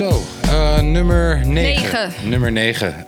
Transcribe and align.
Zo, 0.00 0.22
eh, 0.40 0.80
nummer 0.80 1.46
9. 1.46 1.52
Negen. 1.52 2.12
Nummer 2.22 2.52
9. 2.52 3.06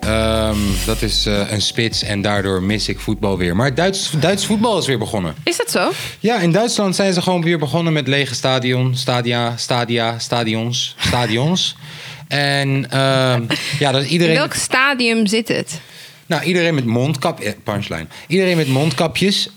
dat 0.86 1.02
is 1.02 1.26
eh, 1.26 1.50
een 1.50 1.62
spits 1.62 2.02
en 2.02 2.22
daardoor 2.22 2.62
mis 2.62 2.88
ik 2.88 3.00
voetbal 3.00 3.38
weer. 3.38 3.56
Maar 3.56 3.74
Duits, 3.74 4.10
Duits 4.20 4.46
voetbal 4.46 4.78
is 4.78 4.86
weer 4.86 4.98
begonnen. 4.98 5.34
Is 5.44 5.56
dat 5.56 5.70
zo? 5.70 5.90
Ja, 6.20 6.38
in 6.38 6.52
Duitsland 6.52 6.96
zijn 6.96 7.12
ze 7.12 7.22
gewoon 7.22 7.42
weer 7.42 7.58
begonnen 7.58 7.92
met 7.92 8.08
lege 8.08 8.34
stadion, 8.34 8.96
stadia, 8.96 9.56
stadia, 9.56 10.18
stadions, 10.18 10.94
stadions. 10.98 11.76
en 12.28 12.90
ehm, 12.90 13.42
ja, 13.78 13.92
dat 13.92 14.02
In 14.02 14.08
iedereen... 14.08 14.34
welk 14.34 14.54
stadium 14.54 15.26
zit 15.26 15.48
het? 15.48 15.80
Nou, 16.26 16.42
iedereen 16.42 16.74
met 16.74 16.84
mondkap... 16.84 17.40
eh, 17.40 17.52
punchline. 17.64 18.06
Iedereen 18.26 18.56
met 18.56 18.68
mondkapjes. 18.68 19.48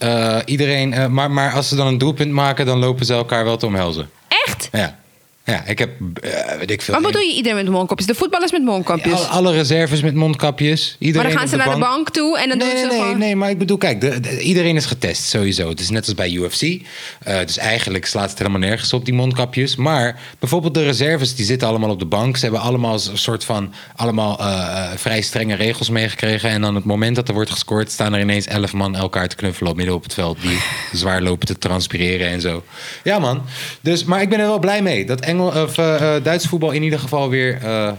iedereen, 0.45 1.13
maar, 1.13 1.31
maar 1.31 1.53
als 1.53 1.67
ze 1.67 1.75
dan 1.75 1.87
een 1.87 1.97
doelpunt 1.97 2.31
maken, 2.31 2.65
dan 2.65 2.79
lopen 2.79 3.05
ze 3.05 3.13
elkaar 3.13 3.43
wel 3.43 3.57
te 3.57 3.65
omhelzen. 3.65 4.09
Echt? 4.27 4.69
Ja, 4.71 4.99
ja 5.45 5.65
ik 5.65 5.79
heb, 5.79 5.89
eh, 6.21 6.57
weet 6.57 6.71
ik 6.71 6.81
veel... 6.81 6.93
Wat 6.93 7.03
bedoel 7.03 7.21
je 7.21 7.33
iedereen 7.33 7.63
met 7.63 7.73
mondkapjes? 7.73 8.07
De 8.07 8.15
voetballers 8.15 8.51
met 8.51 8.63
mondkapjes. 8.63 9.13
Alle, 9.13 9.25
alle 9.25 9.51
reserves 9.51 10.01
met 10.01 10.13
mondkapjes. 10.13 10.95
Iedereen 10.99 11.21
maar 11.21 11.31
dan 11.31 11.39
gaan 11.39 11.49
ze 11.49 11.55
naar 11.55 11.75
de 11.75 11.81
bank 11.81 12.09
toe 12.09 12.39
en 12.39 12.49
dan 12.49 12.57
nee, 12.57 12.69
doen 12.69 12.77
ze 12.77 12.85
nee, 12.85 12.99
gewoon... 12.99 13.17
nee, 13.17 13.35
maar 13.35 13.49
ik 13.49 13.57
bedoel, 13.57 13.77
kijk, 13.77 14.01
de, 14.01 14.19
de- 14.19 14.39
iedereen 14.39 14.75
is 14.75 14.85
getest 14.85 15.23
sowieso. 15.23 15.69
Het 15.69 15.79
is 15.79 15.89
net 15.89 16.05
als 16.05 16.13
bij 16.13 16.31
UFC. 16.31 16.61
Eh, 16.61 17.39
dus 17.45 17.57
eigenlijk 17.57 18.05
slaat 18.05 18.29
het 18.29 18.37
helemaal 18.37 18.59
nergens 18.59 18.93
op, 18.93 19.05
die 19.05 19.13
mondkapjes. 19.13 19.75
Maar 19.75 20.19
bijvoorbeeld 20.39 20.73
de 20.73 20.83
reserves, 20.83 21.35
die 21.35 21.45
zitten 21.45 21.67
allemaal 21.67 21.89
op 21.89 21.99
de 21.99 22.05
bank. 22.05 22.37
Ze 22.37 22.43
hebben 22.43 22.61
allemaal 22.61 22.93
een 22.93 23.17
soort 23.17 23.43
van, 23.43 23.73
allemaal 23.95 24.39
eh, 24.39 24.89
vrij 24.95 25.21
strenge 25.21 25.55
regels 25.55 25.89
meegekregen. 25.89 26.49
En 26.49 26.61
dan 26.61 26.75
het 26.75 26.85
moment 26.85 27.15
dat 27.15 27.27
er 27.27 27.33
wordt 27.33 27.51
gescoord, 27.51 27.91
staan 27.91 28.13
er 28.13 28.21
ineens 28.21 28.45
elf 28.45 28.73
man 28.73 28.95
elkaar 28.95 29.27
te 29.27 29.35
knuffelen 29.35 29.71
op 29.71 29.77
midden 29.77 29.95
op 29.95 30.03
het 30.03 30.13
veld. 30.13 30.41
Die 30.41 30.57
zwaar 30.99 31.21
lopen 31.21 31.47
te 31.47 31.57
transpireren 31.57 32.27
en 32.27 32.41
zo. 32.41 32.63
Ja, 33.03 33.19
man. 33.19 33.41
Dus, 33.81 34.03
maar 34.03 34.21
ik 34.21 34.29
ben 34.29 34.39
er 34.39 34.47
wel 34.47 34.59
blij 34.59 34.81
mee 34.81 35.05
dat 35.05 35.19
Engel, 35.35 35.63
of, 35.63 35.77
eh, 35.77 36.15
eh, 36.15 36.23
Duits 36.23 36.45
voetbal 36.45 36.71
in 36.71 36.83
ieder 36.83 36.99
geval 36.99 37.29
weer 37.29 37.59
eh, 37.63 37.91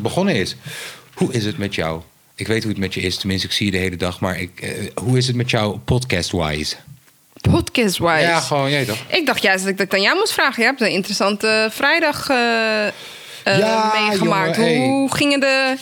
begonnen 0.00 0.34
is. 0.34 0.56
Hoe 1.14 1.32
is 1.32 1.44
het 1.44 1.58
met 1.58 1.74
jou? 1.74 2.00
Ik 2.34 2.46
weet 2.46 2.62
hoe 2.62 2.72
het 2.72 2.80
met 2.80 2.94
je 2.94 3.00
is, 3.00 3.16
tenminste, 3.16 3.46
ik 3.46 3.52
zie 3.52 3.66
je 3.66 3.72
de 3.72 3.78
hele 3.78 3.96
dag. 3.96 4.20
Maar 4.20 4.40
ik, 4.40 4.74
hoe 4.94 5.18
is 5.18 5.26
het 5.26 5.36
met 5.36 5.50
jou 5.50 5.78
podcast-wise? 5.78 6.76
Podcast-wise. 7.50 8.20
Ja, 8.20 8.40
gewoon, 8.40 8.70
jij 8.70 8.84
toch? 8.84 8.98
Ik 9.08 9.26
dacht 9.26 9.42
juist 9.42 9.62
dat 9.62 9.72
ik 9.72 9.78
dat 9.78 9.94
aan 9.94 10.02
jou 10.02 10.18
moest 10.18 10.32
vragen. 10.32 10.62
Je 10.62 10.68
hebt 10.68 10.80
een 10.80 10.90
interessante 10.90 11.68
vrijdag 11.70 12.28
Ja, 12.28 13.92
meegemaakt. 14.00 14.56
jongen, 14.56 14.70
hey. 14.70 14.86
Hoe 14.86 15.14
gingen 15.14 15.40
de... 15.40 15.76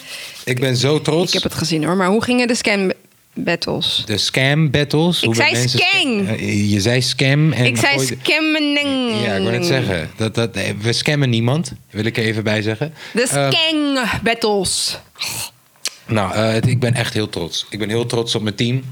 Ik 0.44 0.60
ben 0.60 0.76
zo 0.76 1.00
trots. 1.00 1.26
Ik 1.26 1.32
heb 1.32 1.42
het 1.42 1.54
gezien 1.60 1.84
hoor, 1.84 1.96
maar 1.96 2.08
hoe 2.08 2.22
gingen 2.22 2.48
de 2.48 2.54
scam 2.54 2.92
battles? 3.34 4.02
De 4.06 4.18
scam 4.18 4.70
battles. 4.70 5.22
Ik 5.22 5.34
zei 5.34 5.68
scam. 5.68 6.36
Je 6.46 6.80
zei 6.80 7.02
scam. 7.02 7.52
En 7.52 7.64
ik 7.64 7.76
zei 7.76 7.98
scammening. 8.22 9.22
Ja, 9.24 9.34
ik 9.34 9.42
wil 9.42 9.50
net 9.50 9.66
zeggen. 9.66 10.10
Dat, 10.16 10.34
dat, 10.34 10.56
eh, 10.56 10.70
we 10.80 10.92
scammen 10.92 11.30
niemand, 11.30 11.72
wil 11.90 12.04
ik 12.04 12.16
er 12.16 12.24
even 12.24 12.44
bij 12.44 12.62
zeggen. 12.62 12.94
De 13.12 13.22
Eh, 13.22 13.28
scam 13.50 13.98
battles. 14.22 14.98
Nou, 16.06 16.32
eh, 16.34 16.52
het- 16.52 16.66
ik 16.66 16.80
ben 16.80 16.94
echt 16.94 17.14
heel 17.14 17.28
trots. 17.28 17.66
Ik 17.70 17.78
ben 17.78 17.88
heel 17.88 18.06
trots 18.06 18.34
op 18.34 18.42
mijn 18.42 18.54
team. 18.54 18.82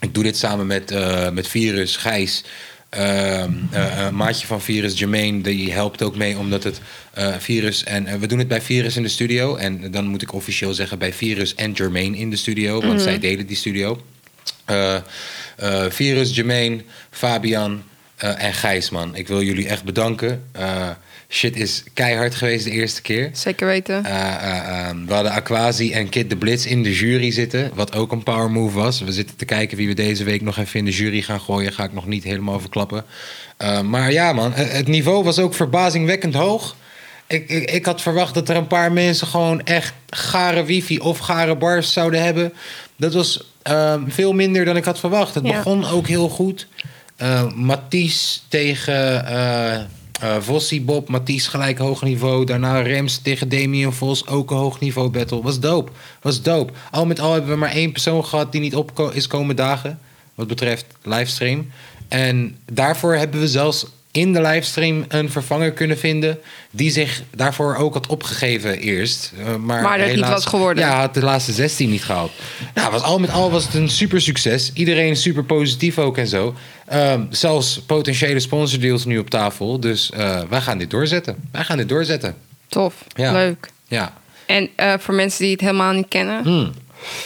Ik 0.00 0.14
doe 0.14 0.22
dit 0.22 0.36
samen 0.36 0.66
met, 0.66 0.94
met 1.32 1.48
Virus, 1.48 1.96
Gijs. 1.96 2.44
Ehm, 2.88 3.52
eh, 3.70 4.06
een 4.06 4.16
maatje 4.16 4.46
van 4.46 4.62
Virus, 4.62 4.98
Jermaine, 4.98 5.40
die 5.40 5.72
helpt 5.72 6.02
ook 6.02 6.16
mee 6.16 6.38
omdat 6.38 6.64
het 6.64 6.80
eh, 7.12 7.34
Virus 7.38 7.84
en 7.84 8.06
eh, 8.06 8.18
we 8.18 8.26
doen 8.26 8.38
het 8.38 8.48
bij 8.48 8.60
Virus 8.60 8.96
in 8.96 9.02
de 9.02 9.08
studio 9.08 9.56
en 9.56 9.90
dan 9.90 10.06
moet 10.06 10.22
ik 10.22 10.32
officieel 10.32 10.74
zeggen 10.74 10.98
bij 10.98 11.12
Virus 11.12 11.54
en 11.54 11.72
Jermaine 11.72 12.16
in 12.16 12.30
de 12.30 12.36
studio, 12.36 12.80
want 12.80 13.00
zij 13.00 13.18
delen 13.18 13.46
die 13.46 13.56
studio. 13.56 14.00
Eh, 14.64 14.96
eh, 15.56 15.90
Virus, 15.90 16.34
Jermaine, 16.34 16.82
Fabian 17.10 17.82
eh, 18.18 18.42
en 18.44 18.54
Gijs, 18.54 18.90
man. 18.90 19.14
Ik 19.16 19.28
wil 19.28 19.42
jullie 19.42 19.68
echt 19.68 19.84
bedanken. 19.84 20.42
Eh, 20.52 20.88
shit 21.28 21.56
is 21.56 21.84
keihard 21.94 22.34
geweest 22.34 22.64
de 22.64 22.70
eerste 22.70 23.02
keer. 23.02 23.30
Zeker 23.32 23.66
weten. 23.66 24.04
Eh, 24.04 24.34
eh, 24.34 24.88
eh, 24.88 24.96
we 25.06 25.14
hadden 25.14 25.32
Aquasi 25.32 25.92
en 25.92 26.08
Kid 26.08 26.30
de 26.30 26.36
Blitz 26.36 26.66
in 26.66 26.82
de 26.82 26.94
jury 26.94 27.30
zitten. 27.30 27.70
Wat 27.74 27.94
ook 27.94 28.12
een 28.12 28.22
power 28.22 28.50
move 28.50 28.76
was. 28.78 29.00
We 29.00 29.12
zitten 29.12 29.36
te 29.36 29.44
kijken 29.44 29.76
wie 29.76 29.88
we 29.88 29.94
deze 29.94 30.24
week 30.24 30.42
nog 30.42 30.58
even 30.58 30.78
in 30.78 30.84
de 30.84 30.90
jury 30.90 31.20
gaan 31.22 31.40
gooien. 31.40 31.72
Ga 31.72 31.84
ik 31.84 31.92
nog 31.92 32.06
niet 32.06 32.24
helemaal 32.24 32.60
verklappen. 32.60 33.04
Maar 33.84 34.12
ja, 34.12 34.32
man. 34.32 34.52
Het 34.52 34.86
niveau 34.88 35.24
was 35.24 35.38
ook 35.38 35.54
verbazingwekkend 35.54 36.34
hoog. 36.34 36.76
Ik, 37.26 37.48
ik, 37.48 37.70
ik 37.70 37.84
had 37.86 38.02
verwacht 38.02 38.34
dat 38.34 38.48
er 38.48 38.56
een 38.56 38.66
paar 38.66 38.92
mensen 38.92 39.26
gewoon 39.26 39.64
echt 39.64 39.92
gare 40.10 40.64
wifi 40.64 40.98
of 40.98 41.18
gare 41.18 41.56
bars 41.56 41.92
zouden 41.92 42.22
hebben. 42.22 42.52
Dat 42.96 43.14
was 43.14 43.44
eh, 43.62 43.94
veel 44.06 44.32
minder 44.32 44.64
dan 44.64 44.76
ik 44.76 44.84
had 44.84 44.98
verwacht. 44.98 45.34
Het 45.34 45.46
Ja. 45.46 45.52
begon 45.56 45.84
ook 45.88 46.06
heel 46.06 46.28
goed. 46.28 46.66
Eh 47.18 47.52
Mathies 47.54 48.42
tegen 48.48 49.88
Vossie 50.40 50.80
Bob. 50.80 51.08
Mathies 51.08 51.46
gelijk 51.46 51.78
hoog 51.78 52.02
niveau. 52.02 52.44
Daarna 52.44 52.80
Rems 52.80 53.18
tegen 53.18 53.48
Damien 53.48 53.92
Vos. 53.92 54.26
Ook 54.26 54.50
een 54.50 54.56
hoog 54.56 54.80
niveau 54.80 55.08
battle. 55.08 55.42
Was 55.42 55.60
dope. 55.60 55.92
Was 56.22 56.42
dope. 56.42 56.72
Al 56.90 57.06
met 57.06 57.20
al 57.20 57.32
hebben 57.32 57.50
we 57.50 57.56
maar 57.56 57.70
één 57.70 57.92
persoon 57.92 58.24
gehad 58.24 58.52
die 58.52 58.60
niet 58.60 58.76
op 58.76 59.10
is 59.14 59.26
komen 59.26 59.56
dagen. 59.56 59.98
Wat 60.34 60.46
betreft 60.46 60.86
livestream. 61.02 61.70
En 62.08 62.58
daarvoor 62.72 63.14
hebben 63.14 63.40
we 63.40 63.48
zelfs 63.48 63.86
in 64.18 64.32
de 64.32 64.40
livestream 64.40 65.04
een 65.08 65.30
vervanger 65.30 65.72
kunnen 65.72 65.98
vinden. 65.98 66.38
Die 66.70 66.90
zich 66.90 67.22
daarvoor 67.36 67.76
ook 67.76 67.94
had 67.94 68.06
opgegeven 68.06 68.78
eerst. 68.78 69.32
Eh, 69.38 69.56
maar 69.56 69.82
Maar 69.82 69.98
dat 69.98 70.14
niet 70.14 70.28
was 70.28 70.44
geworden. 70.44 70.84
Ja, 70.84 71.00
had 71.00 71.14
de 71.14 71.22
laatste 71.22 71.52
16 71.52 71.90
niet 71.90 72.04
gehaald. 72.04 72.32
Nou, 72.74 72.90
was, 72.90 73.02
al 73.02 73.18
met 73.18 73.30
al 73.30 73.50
was 73.50 73.64
het 73.64 73.74
een 73.74 73.88
super 73.88 74.20
succes. 74.20 74.70
Iedereen 74.74 75.16
super 75.16 75.44
positief 75.44 75.98
ook 75.98 76.16
en 76.16 76.26
zo. 76.26 76.54
Ehm, 76.86 77.22
zelfs 77.30 77.80
potentiële 77.86 78.40
sponsordeals 78.40 79.04
nu 79.04 79.18
op 79.18 79.30
tafel. 79.30 79.80
Dus 79.80 80.10
eh, 80.10 80.40
wij 80.48 80.60
gaan 80.60 80.78
dit 80.78 80.90
doorzetten. 80.90 81.36
Wij 81.52 81.64
gaan 81.64 81.76
dit 81.76 81.88
doorzetten. 81.88 82.34
Tof. 82.68 82.94
Ja. 83.14 83.32
Leuk. 83.32 83.70
Ja. 83.88 84.12
En 84.46 84.68
eh, 84.76 84.94
voor 84.98 85.14
mensen 85.14 85.42
die 85.42 85.52
het 85.52 85.60
helemaal 85.60 85.92
niet 85.92 86.08
kennen. 86.08 86.42
Hmm. 86.42 86.72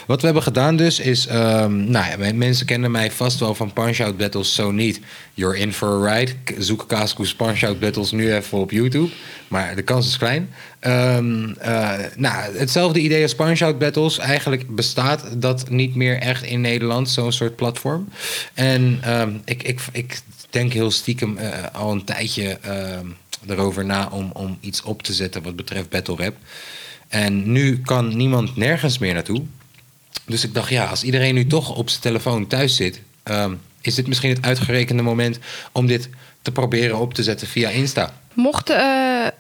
Wat 0.07 0.19
we 0.19 0.25
hebben 0.25 0.43
gedaan 0.43 0.77
dus 0.77 1.01
is... 1.01 1.27
ehm, 1.27 1.91
nou 1.91 2.23
ja, 2.23 2.33
mensen 2.35 2.67
kennen 2.67 2.91
mij 2.91 3.11
vast 3.11 3.39
wel 3.39 3.55
van 3.55 3.73
Punch-Out 3.73 4.17
Battles, 4.17 4.55
zo 4.55 4.71
niet. 4.71 5.01
You're 5.35 5.59
in 5.59 5.73
for 5.73 5.89
a 5.89 6.15
ride. 6.15 6.33
Zoek 6.59 6.85
Kaaskoes 6.89 7.35
Punch-Out 7.35 7.81
Battles 7.81 8.11
nu 8.11 8.35
even 8.35 8.59
op 8.59 8.71
YouTube. 8.71 9.11
Maar 9.49 9.75
de 9.75 9.83
kans 9.83 10.07
is 10.07 10.19
klein. 10.19 10.51
Ehm, 10.81 11.53
eh, 11.59 11.93
nou, 12.17 12.57
hetzelfde 12.57 13.01
idee 13.01 13.23
als 13.23 13.35
Punch-Out 13.35 13.79
Battles. 13.79 14.19
Eigenlijk 14.19 14.75
bestaat 14.75 15.25
dat 15.43 15.71
niet 15.71 15.95
meer 15.95 16.19
echt 16.19 16.43
in 16.43 16.61
Nederland, 16.61 17.11
zo'n 17.11 17.33
soort 17.33 17.57
platform. 17.57 18.09
En 18.55 18.99
ehm, 19.03 19.33
ik, 19.45 19.63
ik, 19.63 19.81
ik 19.93 20.21
denk 20.51 20.73
heel 20.73 20.91
stiekem 20.91 21.37
eh, 21.37 21.51
al 21.73 21.93
een 21.93 22.05
tijdje 22.05 22.59
erover 23.49 23.85
na... 23.85 24.09
Om, 24.13 24.31
om 24.33 24.59
iets 24.61 24.83
op 24.83 25.03
te 25.03 25.13
zetten 25.13 25.43
wat 25.43 25.57
betreft 25.57 25.89
battle 25.89 26.17
rap. 26.17 26.35
En 27.09 27.53
nu 27.53 27.81
kan 27.81 28.17
niemand 28.17 28.57
nergens 28.57 28.99
meer 28.99 29.15
naartoe. 29.15 29.43
Dus 30.27 30.45
ik 30.45 30.55
dacht, 30.55 30.71
ja, 30.71 30.85
als 30.87 31.03
iedereen 31.03 31.35
nu 31.35 31.47
toch 31.47 31.77
op 31.77 31.91
zijn 31.91 32.03
telefoon 32.03 32.47
thuis 32.47 32.77
zit, 32.77 33.01
ehm, 33.23 33.55
is 33.81 33.95
dit 33.95 34.07
misschien 34.07 34.31
het 34.31 34.45
uitgerekende 34.45 35.03
moment 35.03 35.39
om 35.73 35.87
dit 35.87 36.09
te 36.43 36.53
proberen 36.53 36.99
op 36.99 37.15
te 37.15 37.23
zetten 37.23 37.47
via 37.47 37.69
Insta. 37.69 38.15
Mocht, 38.35 38.71
eh, 38.71 38.77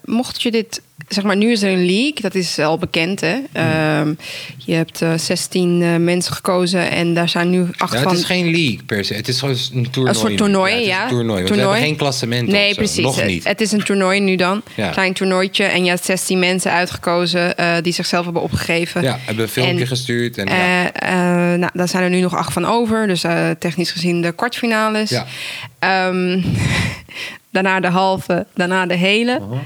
mocht 0.04 0.42
je 0.42 0.50
dit, 0.50 0.82
zeg 1.08 1.24
maar, 1.24 1.36
nu 1.36 1.50
is 1.52 1.62
er 1.62 1.70
een 1.72 1.84
leak, 1.86 2.20
dat 2.20 2.34
is 2.34 2.58
al 2.58 2.78
bekend, 2.78 3.20
hè? 3.20 3.36
Ehm, 3.52 4.14
je 4.58 4.74
hebt 4.74 5.02
eh, 5.02 5.12
16 5.16 5.82
eh, 5.82 5.96
mensen 5.96 6.32
gekozen 6.34 6.90
en 6.90 7.14
daar 7.14 7.28
zijn 7.28 7.50
nu 7.50 7.66
acht 7.76 7.92
Ja, 7.92 7.98
het 7.98 8.08
van. 8.08 8.16
is 8.16 8.24
geen 8.24 8.44
league 8.50 8.78
per 8.86 9.04
se. 9.04 9.14
Het 9.14 9.28
is 9.28 9.38
gewoon 9.40 9.56
een 9.74 9.90
toernooi. 9.90 10.08
Een 10.14 10.20
soort 10.20 10.36
toernooi, 10.36 10.72
het 10.72 10.80
is 10.82 10.86
ja. 10.86 11.02
Een 11.02 11.08
toernooi. 11.08 11.26
want 11.42 11.48
We 11.48 11.54
Toernooi. 11.54 11.68
hebben 11.70 11.88
geen 11.88 11.96
klassement 11.96 12.48
Nee, 12.48 12.68
of 12.68 12.74
zo. 12.74 12.78
precies. 12.78 13.04
Nog 13.04 13.16
Het- 13.16 13.26
niet. 13.26 13.44
Het 13.44 13.60
is 13.60 13.72
een 13.72 13.84
toernooi 13.84 14.20
nu 14.20 14.36
dan. 14.36 14.62
Ja. 14.74 14.88
Klein 14.90 15.12
toernooitje. 15.12 15.64
En 15.64 15.84
je 15.84 15.90
hebt 15.90 16.04
16 16.04 16.38
mensen 16.38 16.72
uitgekozen 16.72 17.56
eh, 17.56 17.74
die 17.82 17.92
zichzelf 17.92 18.24
hebben 18.24 18.42
opgegeven. 18.42 19.02
ja, 19.02 19.18
hebben 19.24 19.44
een 19.44 19.50
filmpje 19.50 19.80
En, 19.80 19.86
gestuurd. 19.86 20.38
En, 20.38 20.46
ja. 20.46 20.92
Eh, 20.92 21.52
eh, 21.52 21.58
nou, 21.58 21.70
daar 21.74 21.88
zijn 21.88 22.02
er 22.02 22.10
nu 22.10 22.20
nog 22.20 22.36
acht 22.36 22.52
van 22.52 22.64
over. 22.64 23.06
Dus 23.06 23.24
eh, 23.24 23.50
technisch 23.58 23.90
gezien 23.90 24.22
de 24.22 24.32
kwartfinales. 24.32 25.10
Ja. 25.10 25.26
Ehm, 25.78 26.40
daarna 27.50 27.80
de 27.80 27.88
halve, 27.88 28.46
daarna 28.54 28.86
de 28.86 28.94
hele. 28.94 29.32
Uh-huh. 29.40 29.58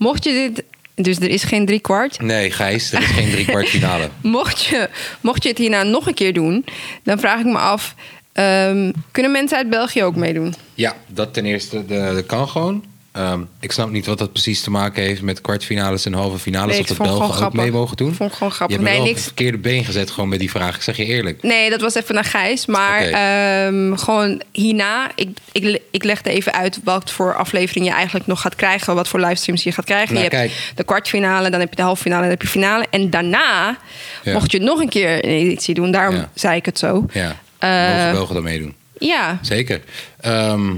Mocht 0.00 0.24
je 0.24 0.32
dit... 0.32 0.64
Dus 0.94 1.16
er 1.16 1.28
is 1.30 1.44
geen 1.44 1.66
drie 1.66 1.80
kwart. 1.80 2.20
Nee, 2.20 2.50
Gijs, 2.50 2.92
er 2.92 3.02
is 3.02 3.06
geen 3.08 3.30
driekwart 3.30 3.68
finale. 3.68 4.08
Mocht 4.38 4.64
je, 4.64 4.88
mocht 5.20 5.42
je 5.42 5.48
het 5.48 5.58
hierna 5.58 5.82
nog 5.82 6.06
een 6.06 6.14
keer 6.14 6.32
doen... 6.32 6.64
dan 7.02 7.18
vraag 7.18 7.40
ik 7.40 7.46
me 7.46 7.58
af... 7.58 7.94
ehm, 8.32 8.92
kunnen 9.10 9.32
mensen 9.32 9.56
uit 9.58 9.70
België 9.70 10.02
ook 10.04 10.16
meedoen? 10.16 10.54
Ja, 10.74 10.96
dat 11.06 11.34
ten 11.34 11.44
eerste, 11.46 11.86
de, 11.86 12.10
dat 12.14 12.26
kan 12.26 12.48
gewoon. 12.48 12.84
Ehm, 13.12 13.40
ik 13.60 13.72
snap 13.72 13.90
niet 13.90 14.06
wat 14.06 14.18
dat 14.18 14.32
precies 14.32 14.60
te 14.62 14.70
maken 14.70 15.02
heeft 15.02 15.22
met 15.22 15.40
kwartfinales 15.40 16.04
en 16.06 16.12
halve 16.12 16.38
finales. 16.38 16.72
Nee, 16.72 16.80
of 16.80 16.86
dat 16.86 16.96
Belgen 16.98 17.46
ook 17.46 17.52
mee 17.52 17.70
mogen 17.72 17.96
doen. 17.96 18.08
Ik 18.10 18.14
vond 18.14 18.28
het 18.28 18.38
gewoon 18.38 18.52
grappig. 18.52 18.76
Je 18.78 18.82
hebt 18.82 18.96
Nee, 18.96 19.04
niks- 19.06 19.14
het 19.18 19.24
verkeerde 19.26 19.58
been 19.58 19.84
gezet 19.84 20.10
gewoon 20.10 20.28
met 20.28 20.38
die 20.38 20.50
vraag. 20.50 20.76
Ik 20.76 20.82
zeg 20.82 20.96
je 20.96 21.04
eerlijk. 21.04 21.42
Nee, 21.42 21.70
dat 21.70 21.80
was 21.80 21.94
even 21.94 22.14
naar 22.14 22.24
Gijs. 22.24 22.66
Maar 22.66 23.02
ehm, 23.02 23.96
gewoon 23.96 24.42
hierna, 24.52 25.10
ik, 25.14 25.28
ik, 25.52 25.80
ik 25.90 26.04
legde 26.04 26.30
even 26.30 26.52
uit 26.52 26.80
wat 26.84 27.10
voor 27.10 27.34
aflevering 27.34 27.86
je 27.86 27.92
eigenlijk 27.92 28.26
nog 28.26 28.40
gaat 28.40 28.54
krijgen. 28.54 28.94
Wat 28.94 29.08
voor 29.08 29.20
livestreams 29.20 29.62
je 29.62 29.72
gaat 29.72 29.84
krijgen. 29.84 30.14
Nou, 30.14 30.28
je 30.30 30.36
hebt 30.36 30.52
de 30.74 30.84
kwartfinale, 30.84 31.50
dan 31.50 31.60
heb 31.60 31.70
je 31.70 31.76
de 31.76 31.82
halve 31.82 32.02
finale, 32.02 32.20
dan 32.22 32.30
heb 32.30 32.42
je 32.42 32.48
finale. 32.48 32.86
En 32.90 33.10
daarna 33.10 33.78
Ja. 34.22 34.32
mocht 34.32 34.52
je 34.52 34.58
nog 34.60 34.80
een 34.80 34.88
keer 34.88 35.24
een 35.24 35.30
editie 35.30 35.74
doen. 35.74 35.90
Daarom 35.90 36.14
Ja. 36.14 36.30
zei 36.34 36.56
ik 36.56 36.64
het 36.66 36.78
zo. 36.78 37.06
Ja, 37.12 37.36
Eh, 37.58 37.96
mogen 37.96 38.12
Belgen 38.12 38.34
dan 38.34 38.44
meedoen. 38.44 38.74
Ja, 38.98 39.38
Zeker. 39.42 39.80
Ehm, 40.20 40.68
eh, 40.70 40.74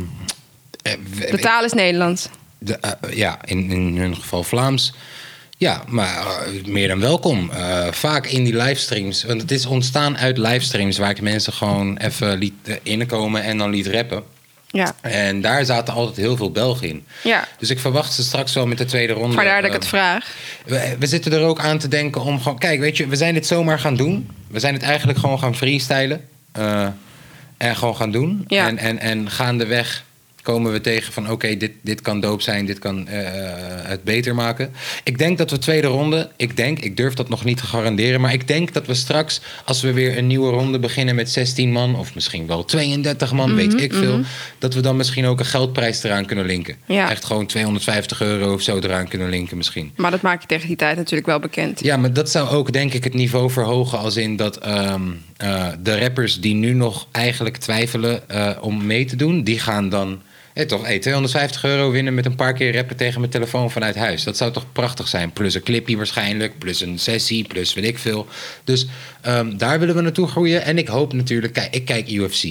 de 1.30 1.38
taal 1.40 1.64
is 1.64 1.72
Nederlands. 1.72 2.28
de, 2.58 2.76
eh, 2.80 3.16
ja, 3.16 3.38
in, 3.44 3.70
in 3.70 3.96
hun 3.96 4.16
geval 4.16 4.42
Vlaams. 4.44 4.92
Ja, 5.56 5.82
maar 5.88 6.16
eh, 6.26 6.64
meer 6.64 6.88
dan 6.88 7.00
welkom. 7.00 7.50
Eh, 7.50 7.86
vaak 7.90 8.26
in 8.26 8.44
die 8.44 8.56
livestreams. 8.56 9.24
Want 9.24 9.40
het 9.40 9.50
is 9.50 9.66
ontstaan 9.66 10.18
uit 10.18 10.38
livestreams 10.38 10.98
waar 10.98 11.10
ik 11.10 11.20
mensen 11.20 11.52
gewoon 11.52 11.96
even 11.96 12.38
liet 12.38 12.52
eh, 12.64 12.74
inkomen 12.82 13.42
en 13.42 13.58
dan 13.58 13.70
liet 13.70 13.86
rappen. 13.86 14.22
Ja. 14.66 14.94
En 15.00 15.40
daar 15.40 15.64
zaten 15.64 15.94
altijd 15.94 16.16
heel 16.16 16.36
veel 16.36 16.50
Belgen 16.50 16.88
in. 16.88 17.04
Ja. 17.22 17.48
Dus 17.58 17.70
ik 17.70 17.78
verwacht 17.80 18.12
ze 18.12 18.22
straks 18.22 18.54
wel 18.54 18.66
met 18.66 18.78
de 18.78 18.84
tweede 18.84 19.12
ronde. 19.12 19.34
Vandaar 19.34 19.62
dat 19.62 19.70
ik 19.70 19.76
eh, 19.76 19.80
het 19.80 19.88
vraag. 19.88 20.34
we, 20.66 20.96
we 20.98 21.06
zitten 21.06 21.32
er 21.32 21.42
ook 21.42 21.58
aan 21.60 21.78
te 21.78 21.88
denken 21.88 22.20
om 22.22 22.40
gewoon... 22.40 22.58
Kijk, 22.58 22.80
weet 22.80 22.96
je, 22.96 23.06
we 23.06 23.16
zijn 23.16 23.34
dit 23.34 23.46
zomaar 23.46 23.78
gaan 23.78 23.96
doen. 23.96 24.30
We 24.48 24.60
zijn 24.60 24.74
het 24.74 24.82
eigenlijk 24.82 25.18
gewoon 25.18 25.38
gaan 25.38 25.56
freestylen. 25.56 26.28
eh, 26.52 26.86
en 27.56 27.76
gewoon 27.76 27.96
gaan 27.96 28.10
doen. 28.10 28.44
Ja. 28.46 28.66
En, 28.66 28.78
en, 28.78 28.98
en 28.98 29.30
gaandeweg 29.30 30.04
komen 30.42 30.72
we 30.72 30.80
tegen 30.80 31.12
van... 31.12 31.30
oké, 31.30 31.56
dit, 31.56 31.72
dit 31.80 32.00
kan 32.00 32.20
doop 32.20 32.42
zijn, 32.42 32.66
dit 32.66 32.78
kan 32.78 33.08
eh, 33.08 33.20
het 33.82 34.04
beter 34.04 34.34
maken. 34.34 34.72
Ik 35.04 35.18
denk 35.18 35.38
dat 35.38 35.50
we 35.50 35.58
tweede 35.58 35.86
ronde... 35.86 36.30
Ik 36.36 36.56
denk, 36.56 36.78
ik 36.78 36.96
durf 36.96 37.14
dat 37.14 37.28
nog 37.28 37.44
niet 37.44 37.56
te 37.56 37.66
garanderen... 37.66 38.20
maar 38.20 38.32
ik 38.32 38.48
denk 38.48 38.72
dat 38.72 38.86
we 38.86 38.94
straks, 38.94 39.40
als 39.64 39.82
we 39.82 39.92
weer 39.92 40.18
een 40.18 40.26
nieuwe 40.26 40.50
ronde 40.50 40.78
beginnen... 40.78 41.14
met 41.14 41.30
16 41.30 41.72
man, 41.72 41.96
of 41.96 42.14
misschien 42.14 42.46
wel 42.46 42.64
32 42.64 43.32
man, 43.32 43.54
weet 43.54 43.80
ik 43.80 43.92
veel... 43.92 44.20
dat 44.58 44.74
we 44.74 44.80
dan 44.80 44.96
misschien 44.96 45.26
ook 45.26 45.38
een 45.38 45.46
geldprijs 45.46 46.02
eraan 46.02 46.26
kunnen 46.26 46.46
linken. 46.46 46.76
Ja. 46.86 47.10
Echt 47.10 47.24
gewoon 47.24 47.46
250 47.46 48.20
euro 48.20 48.52
of 48.52 48.62
zo 48.62 48.78
eraan 48.78 49.08
kunnen 49.08 49.28
linken 49.28 49.56
misschien. 49.56 49.92
Maar 49.96 50.10
dat 50.10 50.22
maak 50.22 50.40
je 50.40 50.46
tegen 50.46 50.68
die 50.68 50.76
tijd 50.76 50.96
natuurlijk 50.96 51.26
wel 51.26 51.38
bekend. 51.38 51.80
Ja, 51.80 51.96
maar 51.96 52.12
dat 52.12 52.30
zou 52.30 52.48
ook 52.48 52.72
denk 52.72 52.92
ik 52.92 53.04
het 53.04 53.14
niveau 53.14 53.50
verhogen 53.50 53.98
als 53.98 54.16
in 54.16 54.36
dat 54.36 54.56
ehm, 54.56 55.02
eh, 55.36 55.66
de 55.82 55.98
rappers 55.98 56.40
die 56.40 56.54
nu 56.54 56.72
nog 56.72 57.06
eigenlijk 57.12 57.56
twijfelen 57.56 58.28
eh, 58.28 58.50
om 58.60 58.86
mee 58.86 59.04
te 59.04 59.16
doen, 59.16 59.42
die 59.42 59.58
gaan 59.58 59.88
dan 59.88 60.22
hey, 60.54 60.66
toch, 60.66 60.86
hey, 60.86 60.98
250 60.98 61.64
euro 61.64 61.90
winnen 61.90 62.14
met 62.14 62.26
een 62.26 62.36
paar 62.36 62.52
keer 62.52 62.74
rappen 62.74 62.96
tegen 62.96 63.20
mijn 63.20 63.32
telefoon 63.32 63.70
vanuit 63.70 63.96
huis. 63.96 64.24
Dat 64.24 64.36
zou 64.36 64.52
toch 64.52 64.72
prachtig 64.72 65.08
zijn. 65.08 65.32
Plus 65.32 65.54
een 65.54 65.62
clipje 65.62 65.96
waarschijnlijk, 65.96 66.58
plus 66.58 66.80
een 66.80 66.98
sessie, 66.98 67.44
plus 67.46 67.74
weet 67.74 67.84
ik 67.84 67.98
veel. 67.98 68.26
Dus 68.64 68.86
ehm, 69.20 69.56
daar 69.56 69.78
willen 69.78 69.94
we 69.94 70.00
naartoe 70.00 70.26
groeien. 70.26 70.62
En 70.64 70.78
ik 70.78 70.88
hoop 70.88 71.12
natuurlijk, 71.12 71.52
kijk, 71.52 71.74
ik 71.74 71.84
kijk 71.84 72.10
UFC. 72.10 72.44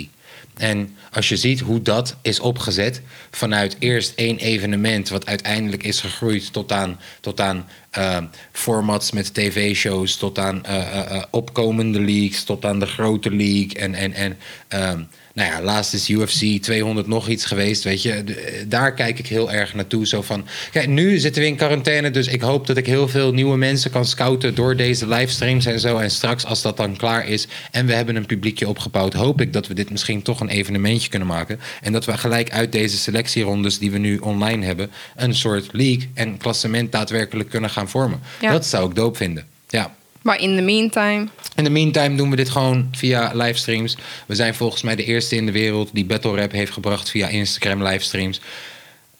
En 0.58 0.96
als 1.12 1.30
je 1.30 1.38
ziet 1.38 1.60
hoe 1.60 1.82
dat 1.82 2.16
is 2.22 2.40
opgezet, 2.40 3.02
vanuit 3.32 3.76
eerst 3.80 4.14
één 4.16 4.38
evenement, 4.38 5.10
wat 5.10 5.26
uiteindelijk 5.26 5.84
is 5.84 6.00
gegroeid 6.00 6.54
tot 6.54 6.72
aan, 6.72 7.00
tot 7.20 7.40
aan 7.40 7.68
eh, 7.90 8.18
formats 8.52 9.12
met 9.12 9.34
tv-shows, 9.34 10.16
tot 10.16 10.40
aan 10.40 10.66
eh, 10.66 10.76
eh, 10.76 11.16
eh, 11.16 11.24
opkomende 11.30 12.02
leagues, 12.02 12.44
tot 12.44 12.66
aan 12.66 12.80
de 12.80 12.86
grote 12.86 13.36
league. 13.36 13.74
En, 13.74 13.94
en, 13.94 14.14
en 14.14 14.38
ehm, 14.68 15.02
nou 15.34 15.52
ja, 15.52 15.62
laatst 15.62 15.94
is 15.94 16.10
UFC 16.10 16.62
200 16.62 17.08
nog 17.08 17.28
iets 17.28 17.46
geweest, 17.46 17.84
weet 17.84 18.02
je. 18.02 18.24
De- 18.24 18.66
daar 18.68 18.94
kijk 18.94 19.20
ik 19.20 19.28
heel 19.28 19.52
erg 19.52 19.74
naartoe. 19.74 20.08
Zo 20.08 20.22
van, 20.22 20.46
kijk, 20.72 20.88
nu 20.88 21.18
zitten 21.18 21.42
we 21.42 21.48
in 21.48 21.56
quarantaine, 21.56 22.12
dus 22.12 22.28
ik 22.28 22.42
hoop 22.42 22.68
dat 22.68 22.78
ik 22.78 22.86
heel 22.86 23.08
veel 23.08 23.34
nieuwe 23.34 23.58
mensen 23.58 23.92
kan 23.92 24.06
scouten 24.06 24.56
door 24.56 24.76
deze 24.76 25.08
livestreams 25.08 25.66
en 25.66 25.80
zo. 25.80 25.98
En 25.98 26.12
straks, 26.12 26.46
als 26.46 26.62
dat 26.62 26.78
dan 26.78 26.96
klaar 26.98 27.28
is 27.28 27.48
en 27.72 27.86
we 27.86 27.94
hebben 27.94 28.16
een 28.16 28.26
publiekje 28.26 28.68
opgebouwd, 28.68 29.14
hoop 29.14 29.42
ik 29.42 29.54
dat 29.54 29.68
we 29.68 29.74
dit 29.74 29.90
misschien 29.90 30.22
toch 30.22 30.40
een 30.40 30.50
evenementje 30.50 31.10
kunnen 31.10 31.28
maken. 31.28 31.60
En 31.82 31.92
dat 31.92 32.06
we 32.06 32.18
gelijk 32.18 32.52
uit 32.52 32.72
deze 32.72 32.98
selectierondes 32.98 33.80
die 33.80 33.92
we 33.92 33.98
nu 33.98 34.18
online 34.18 34.66
hebben, 34.66 34.92
een 35.16 35.36
soort 35.36 35.70
league 35.72 36.10
en 36.14 36.38
klassement 36.38 36.92
daadwerkelijk 36.92 37.50
kunnen 37.50 37.70
gaan 37.70 37.90
vormen. 37.90 38.20
Ja. 38.42 38.52
Dat 38.52 38.66
zou 38.66 38.90
ik 38.90 38.96
doop 38.96 39.18
vinden. 39.18 39.46
Ja. 39.70 39.96
Maar 40.22 40.40
in 40.40 40.56
the 40.56 40.62
meantime, 40.62 41.28
In 41.56 41.64
de 41.64 41.70
meantime 41.70 42.16
doen 42.16 42.30
we 42.30 42.36
dit 42.36 42.50
gewoon 42.50 42.88
via 42.92 43.32
livestreams. 43.34 43.98
We 44.26 44.36
zijn 44.36 44.56
volgens 44.56 44.82
mij 44.82 44.96
de 44.96 45.04
eerste 45.04 45.36
in 45.36 45.46
de 45.46 45.52
wereld 45.52 45.90
die 45.94 46.06
battle 46.06 46.36
rap 46.36 46.52
heeft 46.52 46.72
gebracht 46.72 47.10
via 47.10 47.28
Instagram 47.28 47.84
livestreams. 47.84 48.42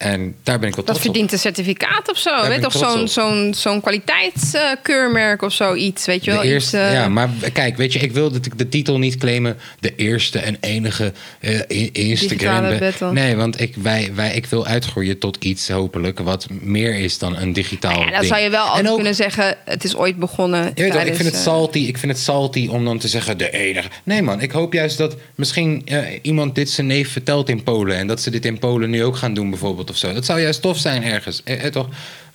En 0.02 0.36
daar 0.44 0.60
ben 0.60 0.70
ik 0.70 0.76
wel 0.76 0.86
dat 0.86 0.96
trots 0.96 1.00
op. 1.00 1.02
verdient 1.06 1.32
een 1.32 1.40
certificaat 1.40 2.10
of 2.12 2.18
zo. 2.18 2.48
Weet 2.48 2.60
trots 2.62 2.80
zo'n 2.80 3.02
op. 3.02 3.08
zo'n 3.08 3.54
zo'n 3.54 3.82
kwaliteitskeurmerk 3.82 5.42
of 5.42 5.54
zoiets. 5.54 6.06
Weet 6.06 6.26
je 6.26 6.32
wel? 6.32 6.42
De 6.42 6.48
eerste, 6.48 6.78
Iets, 6.78 6.88
eh, 6.88 6.94
ja, 6.94 7.10
maar 7.10 7.30
kijk, 7.54 7.78
weet 7.78 7.94
je, 7.94 8.00
ik 8.00 8.12
wil 8.12 8.32
dat 8.32 8.46
ik 8.46 8.58
de 8.58 8.70
titel 8.70 8.98
niet 8.98 9.18
claimen. 9.18 9.58
De 9.80 9.96
eerste 9.96 10.40
en 10.40 10.58
enige 10.60 11.14
eh, 11.40 11.60
i- 11.70 11.90
Instagram. 11.94 13.14
Nee, 13.14 13.36
want 13.36 13.62
ik, 13.62 13.76
wij, 13.76 14.12
wij, 14.16 14.34
ik 14.36 14.46
wil 14.46 14.66
uitgroeien 14.66 15.18
tot 15.20 15.44
iets 15.44 15.70
hopelijk 15.70 16.20
wat 16.20 16.48
meer 16.62 16.96
is 16.96 17.18
dan 17.18 17.38
een 17.38 17.54
digitaal. 17.54 18.00
ja, 18.00 18.12
dan 18.12 18.24
zou 18.24 18.42
je 18.42 18.50
wel 18.50 18.66
altijd 18.66 18.88
ook- 18.88 18.96
kunnen 18.96 19.16
zeggen... 19.16 19.58
het 19.66 19.84
is 19.84 19.96
ooit 19.96 20.18
begonnen 20.18 20.72
Je 20.76 20.82
weet 20.84 20.94
wel, 20.94 21.02
ik 21.06 21.16
vind 21.16 21.28
het 21.28 21.36
eh, 21.36 21.42
salty. 21.42 21.80
Ik 21.80 21.98
vind 21.98 22.12
het 22.12 22.22
salty 22.22 22.68
om 22.72 22.86
dan 22.86 22.98
te 22.98 23.08
zeggen 23.08 23.38
de 23.38 23.52
enige. 23.52 23.90
Nee 24.04 24.22
man, 24.22 24.42
ik 24.42 24.52
hoop 24.52 24.74
juist 24.74 24.98
dat 24.98 25.16
misschien 25.36 25.82
eh, 25.86 25.98
iemand 26.22 26.56
dit 26.56 26.70
zijn 26.70 26.88
neef 26.88 27.12
vertelt 27.12 27.50
in 27.50 27.64
Polen 27.64 27.98
en 27.98 28.08
dat 28.08 28.22
ze 28.22 28.30
dit 28.30 28.46
in 28.46 28.60
Polen 28.60 28.90
nu 28.90 29.04
ook 29.04 29.16
gaan 29.16 29.34
doen 29.34 29.50
bijvoorbeeld 29.50 29.90
of 29.92 29.98
zo. 29.98 30.14
Dat 30.14 30.26
zou 30.26 30.42
juist 30.42 30.62
tof 30.62 30.78
zijn 30.78 31.04
ergens. 31.04 31.42
Eh, 31.44 31.66
eh, 31.66 31.72
toch? 31.72 31.88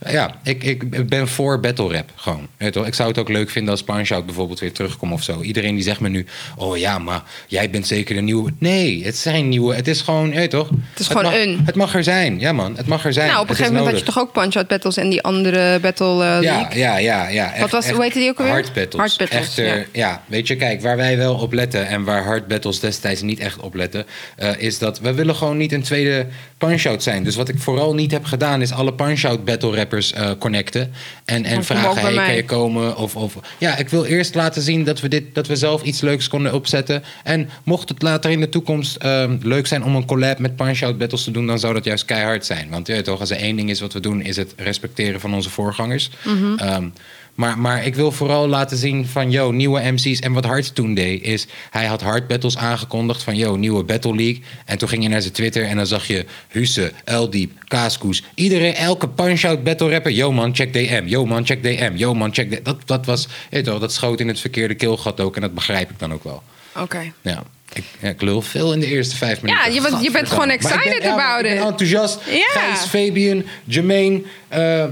Ja, 0.09 0.35
ik, 0.43 0.65
ik 0.65 1.09
ben 1.09 1.29
voor 1.29 1.61
battle 1.61 1.93
rap 1.93 2.11
gewoon. 2.15 2.49
Eh, 2.57 2.69
toch? 2.69 2.87
Ik 2.87 2.95
zou 2.95 3.09
het 3.09 3.19
ook 3.19 3.29
leuk 3.29 3.51
vinden 3.51 3.71
als 3.71 3.83
Punch-Out 3.83 4.27
bijvoorbeeld 4.27 4.61
weer 4.61 4.73
terugkomt 4.73 5.13
of 5.13 5.23
zo. 5.23 5.41
Iedereen 5.41 5.75
die 5.75 5.85
zegt 5.85 6.01
me 6.01 6.09
nu, 6.09 6.27
oh 6.57 6.77
ja, 6.77 6.99
maar 6.99 7.23
jij 7.47 7.71
bent 7.71 7.87
zeker 7.87 8.15
de 8.15 8.21
nieuwe. 8.21 8.53
Nee, 8.59 9.05
het 9.05 9.17
zijn 9.17 9.49
nieuwe. 9.49 9.75
Het 9.75 9.89
is 9.89 10.01
gewoon, 10.01 10.33
je 10.33 10.49
toch? 10.49 10.69
Het 10.69 11.01
is 11.01 11.07
gewoon 11.07 11.23
mag, 11.23 11.35
een. 11.35 11.61
Het 11.65 11.75
mag 11.75 11.95
er 11.95 12.05
zijn, 12.05 12.41
ja 12.41 12.53
man. 12.53 12.77
Het 12.77 12.87
mag 12.87 13.05
er 13.05 13.13
zijn. 13.13 13.29
Nou, 13.29 13.41
op 13.43 13.49
een 13.49 13.55
gegeven 13.57 13.77
moment 13.77 13.93
had 13.97 14.07
je 14.07 14.13
toch 14.13 14.23
ook 14.23 14.33
Punch-Out 14.33 14.69
Battles... 14.69 14.97
en 14.97 15.09
die 15.09 15.23
andere 15.23 15.79
Battle 15.81 16.25
eh, 16.25 16.43
Ja, 16.43 16.57
League? 16.61 16.79
ja, 16.79 16.97
ja, 16.99 17.29
ja. 17.29 17.51
Echt, 17.53 17.61
Wat 17.61 17.71
was- 17.71 17.85
echt 17.85 17.95
hoe 17.95 18.03
heette 18.03 18.19
die 18.19 18.29
ook 18.31 18.39
alweer? 18.39 18.53
Hard 18.53 18.73
battles. 18.73 19.01
Hard 19.01 19.19
battles, 19.19 19.41
Echter, 19.41 19.77
ja. 19.79 19.85
ja. 19.93 20.23
weet 20.27 20.47
je, 20.47 20.57
kijk, 20.57 20.81
waar 20.83 20.97
wij 20.97 21.17
wel 21.17 21.35
op 21.35 21.53
letten 21.53 21.87
en 21.87 22.05
waar 22.05 22.25
hard 22.25 22.47
battles 22.47 22.81
destijds 22.81 23.23
niet 23.23 23.39
echt 23.41 23.61
op 23.61 23.75
letten, 23.75 24.07
eh, 24.37 24.51
is 24.59 24.79
dat 24.79 25.01
we 25.01 25.15
willen 25.15 25.35
gewoon 25.35 25.57
niet 25.57 25.73
een 25.73 25.83
tweede 25.83 26.27
punch-out 26.59 27.03
zijn. 27.03 27.25
Dus 27.25 27.37
wat 27.37 27.49
ik 27.49 27.59
vooral 27.59 27.95
niet 27.95 28.11
heb 28.11 28.25
gedaan, 28.25 28.63
is 28.63 28.73
alle 28.73 28.95
punch-out 28.95 29.45
battle 29.45 29.75
rappers 29.87 30.13
eh, 30.13 30.31
connecten 30.39 30.93
en, 31.25 31.45
en 31.45 31.65
vragen, 31.65 32.03
hey, 32.03 32.15
kan 32.15 32.35
je 32.35 32.45
komen? 32.45 32.97
Of, 32.97 33.17
of, 33.17 33.37
ja, 33.59 33.77
ik 33.77 33.89
wil 33.89 34.05
eerst 34.05 34.35
laten 34.35 34.63
zien 34.63 34.85
dat 34.85 35.01
we, 35.01 35.09
dit, 35.09 35.35
dat 35.35 35.47
we 35.47 35.57
zelf 35.57 35.83
iets 35.83 36.01
leuks 36.01 36.29
konden 36.29 36.53
opzetten. 36.53 37.03
En 37.25 37.49
mocht 37.65 37.89
het 37.89 38.03
later 38.03 38.31
in 38.31 38.41
de 38.41 38.49
toekomst 38.49 38.97
ehm, 38.97 39.37
leuk 39.43 39.67
zijn 39.67 39.85
om 39.85 39.97
een 39.97 40.05
collab 40.05 40.39
met 40.39 40.57
punch-out 40.57 40.99
battles 40.99 41.25
te 41.25 41.31
doen, 41.31 41.47
dan 41.47 41.59
zou 41.59 41.75
dat 41.75 41.85
juist 41.85 42.05
keihard 42.05 42.47
zijn. 42.47 42.69
Want 42.71 42.87
je 42.87 42.93
weet 42.93 43.05
toch, 43.05 43.21
als 43.21 43.31
er 43.31 43.37
één 43.37 43.57
ding 43.57 43.71
is 43.71 43.81
wat 43.81 43.93
we 43.93 44.01
doen, 44.01 44.23
is 44.23 44.37
het 44.37 44.55
respecteren 44.57 45.21
van 45.21 45.35
onze 45.35 45.51
voorgangers. 45.51 46.11
Mhm. 46.25 46.59
Ehm, 46.59 46.89
maar, 47.37 47.59
maar 47.59 47.87
ik 47.87 47.95
wil 47.95 48.13
vooral 48.13 48.49
laten 48.49 48.77
zien 48.77 49.07
van, 49.07 49.31
yo, 49.31 49.51
nieuwe 49.51 49.91
MC's. 49.93 50.19
En 50.21 50.33
wat 50.33 50.45
Hart 50.45 50.75
toen 50.75 50.95
deed, 50.95 51.23
is 51.23 51.47
hij 51.71 51.85
had 51.87 52.01
hard 52.03 52.27
battles 52.27 52.57
aangekondigd 52.57 53.23
van, 53.23 53.37
yo, 53.37 53.57
nieuwe 53.57 53.83
Battle 53.85 54.15
League. 54.15 54.43
En 54.65 54.79
toen 54.79 54.89
ging 54.89 55.03
je 55.03 55.09
naar 55.09 55.21
zijn 55.23 55.33
Twitter 55.33 55.65
en 55.65 55.77
dan 55.77 55.87
zag 55.87 56.07
je 56.07 56.25
Husse, 56.49 56.93
Eldiep, 57.05 57.51
Kaaskoes. 57.69 58.23
Iedereen, 58.35 58.75
elke 58.75 59.09
punch-out 59.09 59.65
battle 59.65 59.91
rapper, 59.91 60.13
yo 60.13 60.33
man, 60.33 60.55
check 60.55 60.73
DM. 60.73 61.03
Yo 61.05 61.27
man, 61.27 61.47
check 61.47 61.63
DM. 61.63 61.93
Yo 61.95 62.15
man, 62.15 62.35
check 62.35 62.51
DM. 62.51 62.63
Dat, 62.63 62.77
dat 62.85 63.07
was, 63.07 63.29
weet 63.51 63.65
dat 63.65 63.93
schoot 63.93 64.21
in 64.21 64.29
het 64.29 64.41
verkeerde 64.41 64.75
keelgat 64.75 65.21
ook. 65.21 65.35
En 65.35 65.41
dat 65.41 65.55
begrijp 65.55 65.91
ik 65.91 65.99
dan 65.99 66.13
ook 66.13 66.25
wel. 66.25 66.43
Oké. 66.81 67.13
Ja. 67.21 67.43
Ik, 67.73 67.85
ja, 68.01 68.09
ik 68.09 68.21
lul 68.23 68.43
veel 68.43 68.73
in 68.73 68.81
de 68.81 68.87
eerste 68.87 69.17
vijf 69.17 69.43
minuten. 69.43 69.73
je 69.73 69.81
bent- 69.81 70.03
je 70.03 70.11
bent 70.11 70.29
gewoon 70.29 70.47
ben- 70.47 70.57
excited 70.57 71.03
ja, 71.03 71.13
about 71.13 71.53
it. 71.53 71.59
enthousiast. 71.59 72.19
Ja. 72.31 72.61
Gijs, 72.61 72.81
Fabian, 72.87 73.45
Jermaine, 73.65 74.23
eh, 74.49 74.83
eh, 74.83 74.91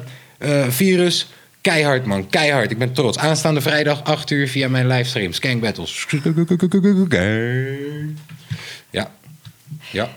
Virus. 0.68 1.26
Keihard, 1.64 2.04
man. 2.06 2.28
Keihard. 2.28 2.70
Ik 2.70 2.78
ben 2.78 2.92
trots. 2.92 3.18
Aanstaande 3.18 3.60
vrijdag, 3.60 4.04
8 4.04 4.30
uur 4.30 4.48
via 4.48 4.68
mijn 4.68 4.86
livestream. 4.86 5.32
Skank 5.32 5.60
Battles. 5.60 6.06
Ja. 8.90 9.10
Ja. 9.90 10.08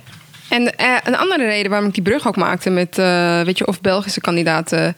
En 0.49 0.77
eh, 0.77 0.97
een 1.03 1.15
andere 1.17 1.45
reden 1.45 1.69
waarom 1.69 1.87
ik 1.87 1.93
die 1.93 2.03
brug 2.03 2.27
ook 2.27 2.35
maakte 2.35 2.69
met, 2.69 2.97
eh, 2.97 3.41
weet 3.41 3.57
je, 3.57 3.67
of 3.67 3.81
Belgische 3.81 4.21
kandidaten 4.21 4.95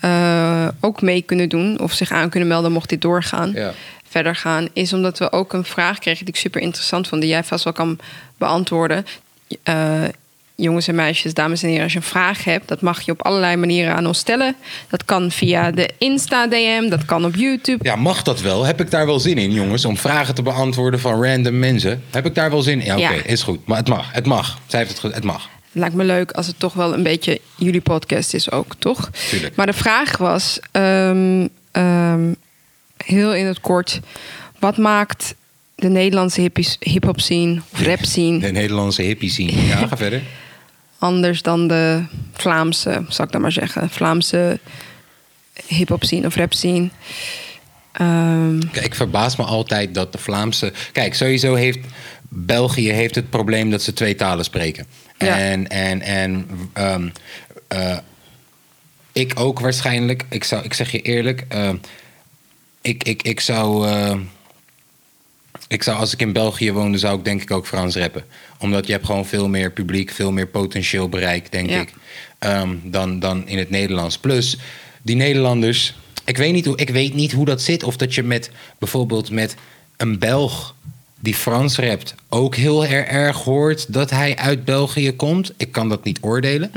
eh, 0.00 0.68
ook 0.80 1.02
mee 1.02 1.22
kunnen 1.22 1.48
doen 1.48 1.80
of 1.80 1.92
zich 1.92 2.10
aan 2.10 2.30
kunnen 2.30 2.48
melden 2.48 2.72
mocht 2.72 2.88
dit 2.88 3.00
doorgaan, 3.00 3.52
Ja. 3.54 3.72
verder 4.08 4.36
gaan, 4.36 4.68
is 4.72 4.92
omdat 4.92 5.18
we 5.18 5.32
ook 5.32 5.52
een 5.52 5.64
vraag 5.64 5.98
kregen 5.98 6.24
die 6.24 6.34
ik 6.34 6.40
super 6.40 6.60
interessant 6.60 7.08
vond, 7.08 7.20
die 7.20 7.30
jij 7.30 7.44
vast 7.44 7.64
wel 7.64 7.72
kan 7.72 7.98
beantwoorden. 8.38 9.04
Jongens 10.60 10.88
en 10.88 10.94
meisjes, 10.94 11.34
dames 11.34 11.62
en 11.62 11.68
heren, 11.68 11.82
als 11.82 11.92
je 11.92 11.98
een 11.98 12.04
vraag 12.04 12.44
hebt, 12.44 12.68
dat 12.68 12.80
mag 12.80 13.00
je 13.00 13.12
op 13.12 13.22
allerlei 13.22 13.56
manieren 13.56 13.94
aan 13.94 14.06
ons 14.06 14.18
stellen. 14.18 14.56
Dat 14.88 15.04
kan 15.04 15.30
via 15.30 15.70
de 15.70 15.90
Insta-DM, 15.98 16.88
dat 16.88 17.04
kan 17.04 17.24
op 17.24 17.34
YouTube. 17.34 17.84
ja, 17.84 17.96
mag 17.96 18.22
dat 18.22 18.40
wel? 18.40 18.64
Heb 18.64 18.80
ik 18.80 18.90
daar 18.90 19.06
wel 19.06 19.20
zin 19.20 19.38
in, 19.38 19.52
jongens? 19.52 19.84
Om 19.84 19.96
vragen 19.96 20.34
te 20.34 20.42
beantwoorden 20.42 21.00
van 21.00 21.24
random 21.24 21.58
mensen? 21.58 22.02
Heb 22.10 22.26
ik 22.26 22.34
daar 22.34 22.50
wel 22.50 22.62
zin 22.62 22.80
in? 22.80 22.86
Ja, 22.86 22.94
oké. 22.94 23.14
Ja. 23.14 23.24
Is 23.24 23.42
goed. 23.42 23.66
Maar 23.66 23.76
het 23.76 23.88
mag. 23.88 24.12
Het 24.12 24.26
mag. 24.26 24.58
Zij 24.66 24.78
heeft 24.78 24.90
het 24.90 25.00
goed. 25.00 25.14
Het 25.14 25.24
mag. 25.24 25.48
Het 25.70 25.80
lijkt 25.80 25.94
me 25.94 26.04
leuk 26.04 26.32
als 26.32 26.46
het 26.46 26.58
toch 26.58 26.72
wel 26.72 26.94
een 26.94 27.02
beetje 27.02 27.40
jullie 27.56 27.80
podcast 27.80 28.34
is 28.34 28.50
ook, 28.50 28.74
toch? 28.78 29.10
Tuurlijk. 29.28 29.56
Maar 29.56 29.66
de 29.66 29.72
vraag 29.72 30.16
was, 30.16 30.60
ehm, 30.70 31.46
ehm, 31.70 32.32
heel 32.96 33.34
in 33.34 33.46
het 33.46 33.60
kort... 33.60 34.00
wat 34.58 34.76
maakt 34.76 35.34
de 35.74 35.88
Nederlandse 35.88 36.50
hip-hop 36.80 37.20
scene 37.20 37.60
of 37.72 37.80
rap 37.80 38.04
scene 38.04 38.38
De 38.46 38.50
Nederlandse 38.50 39.02
hippie 39.02 39.30
scene. 39.30 39.66
Ja, 39.66 39.86
ga 39.86 39.96
verder. 39.96 40.22
Anders 41.00 41.42
dan 41.42 41.68
de 41.68 42.04
Vlaamse, 42.32 43.04
zal 43.08 43.24
ik 43.24 43.32
dan 43.32 43.40
maar 43.40 43.52
zeggen... 43.52 43.90
Vlaamse 43.90 44.58
hip-hop 45.66 46.04
scene 46.04 46.26
of 46.26 46.34
rap 46.36 46.52
scene? 46.52 46.88
Ehm, 47.92 48.58
Kijk, 48.72 48.84
ik 48.84 48.94
verbaas 48.94 49.36
me 49.36 49.44
altijd 49.44 49.94
dat 49.94 50.12
de 50.12 50.18
Vlaamse. 50.18 50.72
Kijk, 50.92 51.14
sowieso 51.14 51.54
heeft 51.54 51.78
België 52.28 52.90
heeft 52.90 53.14
het 53.14 53.30
probleem 53.30 53.70
dat 53.70 53.82
ze 53.82 53.92
twee 53.92 54.14
talen 54.14 54.44
spreken. 54.44 54.86
Ja. 55.18 55.38
En, 55.38 55.68
en, 55.68 56.00
en 56.02 56.46
ehm, 56.72 57.08
eh, 57.68 57.98
Ik 59.12 59.32
ook 59.40 59.60
waarschijnlijk. 59.60 60.24
Ik, 60.28 60.44
zou, 60.44 60.64
ik 60.64 60.74
zeg 60.74 60.90
je 60.90 61.00
eerlijk. 61.00 61.44
eh, 61.48 61.70
ik, 62.80 63.04
ik, 63.04 63.22
ik 63.22 63.40
zou. 63.40 63.88
eh, 63.88 64.16
ik 65.70 65.82
zou, 65.82 65.98
als 65.98 66.12
ik 66.12 66.20
in 66.20 66.32
België 66.32 66.72
woonde, 66.72 66.98
zou 66.98 67.18
ik 67.18 67.24
denk 67.24 67.42
ik 67.42 67.50
ook 67.50 67.66
Frans 67.66 67.96
rappen. 67.96 68.24
Omdat 68.58 68.86
je 68.86 68.92
hebt 68.92 69.06
gewoon 69.06 69.26
veel 69.26 69.48
meer 69.48 69.70
publiek, 69.72 70.10
veel 70.10 70.32
meer 70.32 70.46
potentieel 70.46 71.08
bereik, 71.08 71.52
denk 71.52 71.70
Ja. 71.70 71.80
ik. 71.80 71.92
ehm, 72.38 72.76
dan, 72.84 73.18
dan 73.20 73.48
in 73.48 73.58
het 73.58 73.70
Nederlands. 73.70 74.18
Plus, 74.18 74.56
die 75.02 75.16
Nederlanders. 75.16 75.94
Ik 76.24 76.36
weet, 76.36 76.52
niet 76.52 76.64
hoe, 76.66 76.76
ik 76.76 76.90
weet 76.90 77.14
niet 77.14 77.32
hoe 77.32 77.44
dat 77.44 77.62
zit. 77.62 77.82
Of 77.82 77.96
dat 77.96 78.14
je 78.14 78.22
met 78.22 78.50
bijvoorbeeld 78.78 79.30
met 79.30 79.54
een 79.96 80.18
Belg 80.18 80.74
die 81.20 81.34
Frans 81.34 81.76
rapt 81.76 82.14
ook 82.28 82.54
heel 82.54 82.84
er- 82.86 83.06
erg 83.06 83.36
hoort 83.36 83.92
dat 83.92 84.10
hij 84.10 84.36
uit 84.36 84.64
België 84.64 85.12
komt. 85.12 85.52
Ik 85.56 85.72
kan 85.72 85.88
dat 85.88 86.04
niet 86.04 86.18
oordelen. 86.20 86.70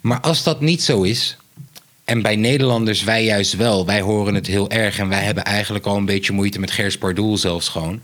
Maar 0.00 0.20
als 0.20 0.42
dat 0.42 0.60
niet 0.60 0.82
zo 0.82 1.02
is, 1.02 1.36
en 2.04 2.22
bij 2.22 2.36
Nederlanders, 2.36 3.04
wij 3.04 3.24
juist 3.24 3.56
wel. 3.56 3.86
Wij 3.86 4.00
horen 4.00 4.34
het 4.34 4.46
heel 4.46 4.70
erg. 4.70 4.98
En 4.98 5.08
wij 5.08 5.22
hebben 5.22 5.44
eigenlijk 5.44 5.86
al 5.86 5.96
een 5.96 6.04
beetje 6.04 6.32
moeite 6.32 6.60
met 6.60 6.70
Gers 6.70 6.98
Pardoel 6.98 7.36
zelfs 7.36 7.68
gewoon. 7.68 8.00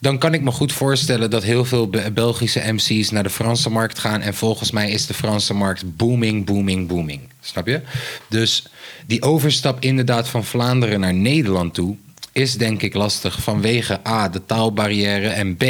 Dan 0.00 0.18
kan 0.18 0.34
ik 0.34 0.42
me 0.42 0.50
goed 0.50 0.72
voorstellen 0.72 1.30
dat 1.30 1.42
heel 1.42 1.64
veel 1.64 1.88
Be- 1.88 2.10
Belgische 2.10 2.72
MC's 2.72 3.10
naar 3.10 3.22
de 3.22 3.30
Franse 3.30 3.70
markt 3.70 3.98
gaan. 3.98 4.20
En 4.20 4.34
volgens 4.34 4.70
mij 4.70 4.90
is 4.90 5.06
de 5.06 5.14
Franse 5.14 5.54
markt 5.54 5.96
booming, 5.96 6.44
booming, 6.44 6.88
booming. 6.88 7.20
Snap 7.40 7.66
je? 7.66 7.80
Dus 8.28 8.66
die 9.06 9.22
overstap 9.22 9.76
inderdaad 9.80 10.28
van 10.28 10.44
Vlaanderen 10.44 11.00
naar 11.00 11.14
Nederland 11.14 11.74
toe... 11.74 11.96
is 12.32 12.54
denk 12.54 12.82
ik 12.82 12.94
lastig 12.94 13.42
vanwege 13.42 14.00
A, 14.06 14.28
de 14.28 14.44
taalbarrière 14.46 15.28
en 15.28 15.56
B... 15.56 15.64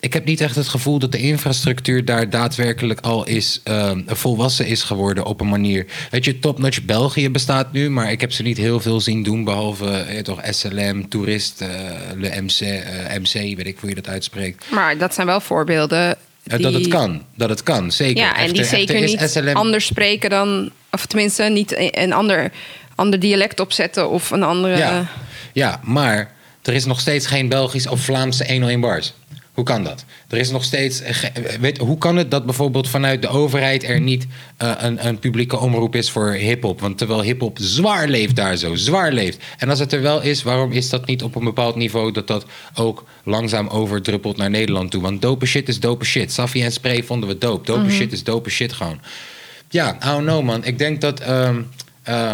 Ik 0.00 0.12
heb 0.12 0.24
niet 0.24 0.40
echt 0.40 0.56
het 0.56 0.68
gevoel 0.68 0.98
dat 0.98 1.12
de 1.12 1.18
infrastructuur 1.18 2.04
daar 2.04 2.30
daadwerkelijk 2.30 3.00
al 3.00 3.26
is 3.26 3.60
eh, 3.64 3.90
volwassen 4.06 4.66
is 4.66 4.82
geworden 4.82 5.24
op 5.24 5.40
een 5.40 5.48
manier. 5.48 5.86
Weet 6.10 6.24
je, 6.24 6.38
Topnotch 6.38 6.82
België 6.82 7.30
bestaat 7.30 7.72
nu, 7.72 7.90
maar 7.90 8.10
ik 8.10 8.20
heb 8.20 8.32
ze 8.32 8.42
niet 8.42 8.56
heel 8.56 8.80
veel 8.80 9.00
zien 9.00 9.22
doen. 9.22 9.44
Behalve 9.44 9.90
eh, 9.90 10.22
toch 10.22 10.40
SLM, 10.50 11.08
Toerist, 11.08 11.60
eh, 11.60 11.68
Le 12.16 12.40
MC, 12.40 12.60
eh, 12.60 13.18
MC, 13.18 13.32
weet 13.32 13.66
ik 13.66 13.78
hoe 13.80 13.88
je 13.88 13.94
dat 13.94 14.08
uitspreekt. 14.08 14.64
Maar 14.70 14.98
dat 14.98 15.14
zijn 15.14 15.26
wel 15.26 15.40
voorbeelden. 15.40 16.16
Die, 16.42 16.58
Dat 16.58 16.72
het 16.72 16.88
kan, 16.88 17.22
dat 17.36 17.48
het 17.48 17.62
kan, 17.62 17.92
zeker. 17.92 18.22
Ja, 18.22 18.36
en 18.36 18.52
die 18.52 18.64
zeker 18.64 19.00
niet 19.00 19.20
SLM 19.20 19.56
anders 19.56 19.86
spreken 19.86 20.30
dan. 20.30 20.70
Of 20.90 21.06
tenminste, 21.06 21.42
niet 21.42 21.74
een 21.76 22.12
ander, 22.12 22.52
ander 22.94 23.20
dialect 23.20 23.60
opzetten 23.60 24.10
of 24.10 24.30
een 24.30 24.42
andere. 24.42 24.76
Ja, 24.76 25.06
ja, 25.52 25.80
maar 25.84 26.32
er 26.62 26.74
is 26.74 26.84
nog 26.84 27.00
steeds 27.00 27.26
geen 27.26 27.48
Belgisch 27.48 27.86
of 27.86 28.00
Vlaamse 28.00 28.44
101 28.46 28.80
bars. 28.80 29.14
Hoe 29.54 29.64
kan 29.64 29.84
dat? 29.84 30.04
Er 30.28 30.38
is 30.38 30.50
nog 30.50 30.64
steeds. 30.64 31.00
ge- 31.04 31.32
Weet, 31.60 31.78
hoe 31.78 31.98
kan 31.98 32.16
het 32.16 32.30
dat 32.30 32.44
bijvoorbeeld 32.44 32.88
vanuit 32.88 33.22
de 33.22 33.28
overheid 33.28 33.84
er 33.84 34.00
niet 34.00 34.26
eh, 34.56 34.72
een, 34.78 35.06
een 35.06 35.18
publieke 35.18 35.58
omroep 35.58 35.94
is 35.94 36.10
voor 36.10 36.30
hip-hop? 36.30 36.80
Want 36.80 36.98
terwijl 36.98 37.22
hip-hop 37.22 37.58
zwaar 37.60 38.08
leeft 38.08 38.36
daar 38.36 38.56
zo, 38.56 38.74
zwaar 38.74 39.12
leeft. 39.12 39.38
En 39.58 39.68
als 39.68 39.78
het 39.78 39.92
er 39.92 40.02
wel 40.02 40.20
is, 40.22 40.42
waarom 40.42 40.72
is 40.72 40.88
dat 40.90 41.06
niet 41.06 41.22
op 41.22 41.34
een 41.34 41.44
bepaald 41.44 41.76
niveau 41.76 42.12
dat 42.12 42.26
dat 42.26 42.44
ook 42.74 43.04
langzaam 43.24 43.68
overdruppelt 43.68 44.36
naar 44.36 44.50
Nederland 44.50 44.90
toe? 44.90 45.02
Want 45.02 45.22
dope 45.22 45.46
shit 45.46 45.68
is 45.68 45.80
dope 45.80 46.04
shit. 46.04 46.32
Safi 46.32 46.62
en 46.62 46.72
Spray 46.72 47.02
vonden 47.02 47.28
we 47.28 47.38
dope. 47.38 47.72
Dope 47.72 47.90
shit 47.90 48.12
is 48.12 48.24
dope 48.24 48.50
shit 48.50 48.72
gewoon. 48.72 49.00
Ja, 49.68 49.96
I 50.04 50.06
don't 50.06 50.26
know 50.26 50.42
man. 50.44 50.64
Ik 50.64 50.78
denk 50.78 51.00
dat. 51.00 51.20
ehm, 51.20 51.60
eh, 52.02 52.30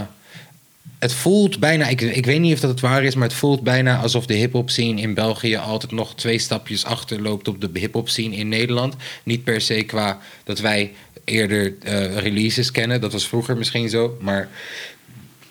het 1.06 1.14
voelt 1.14 1.58
bijna, 1.58 1.88
ik, 1.88 2.00
ik 2.00 2.26
weet 2.26 2.40
niet 2.40 2.52
of 2.52 2.60
dat 2.60 2.70
het 2.70 2.80
waar 2.80 3.04
is, 3.04 3.14
maar 3.14 3.28
het 3.28 3.36
voelt 3.36 3.62
bijna 3.62 4.00
alsof 4.00 4.26
de 4.26 4.34
hip-hop 4.34 4.70
scene 4.70 5.00
in 5.00 5.14
België 5.14 5.56
altijd 5.56 5.92
nog 5.92 6.14
twee 6.14 6.38
stapjes 6.38 6.84
achterloopt 6.84 7.48
op 7.48 7.60
de 7.60 7.78
hip-hop 7.78 8.08
scene 8.08 8.36
in 8.36 8.48
Nederland. 8.48 8.94
Niet 9.22 9.44
per 9.44 9.60
se 9.60 9.82
qua 9.82 10.18
dat 10.44 10.58
wij 10.58 10.92
eerder 11.25 11.75
eh, 11.82 12.16
releases 12.16 12.70
kennen, 12.70 13.00
dat 13.00 13.12
was 13.12 13.28
vroeger 13.28 13.56
misschien 13.56 13.88
zo, 13.88 14.16
maar 14.20 14.48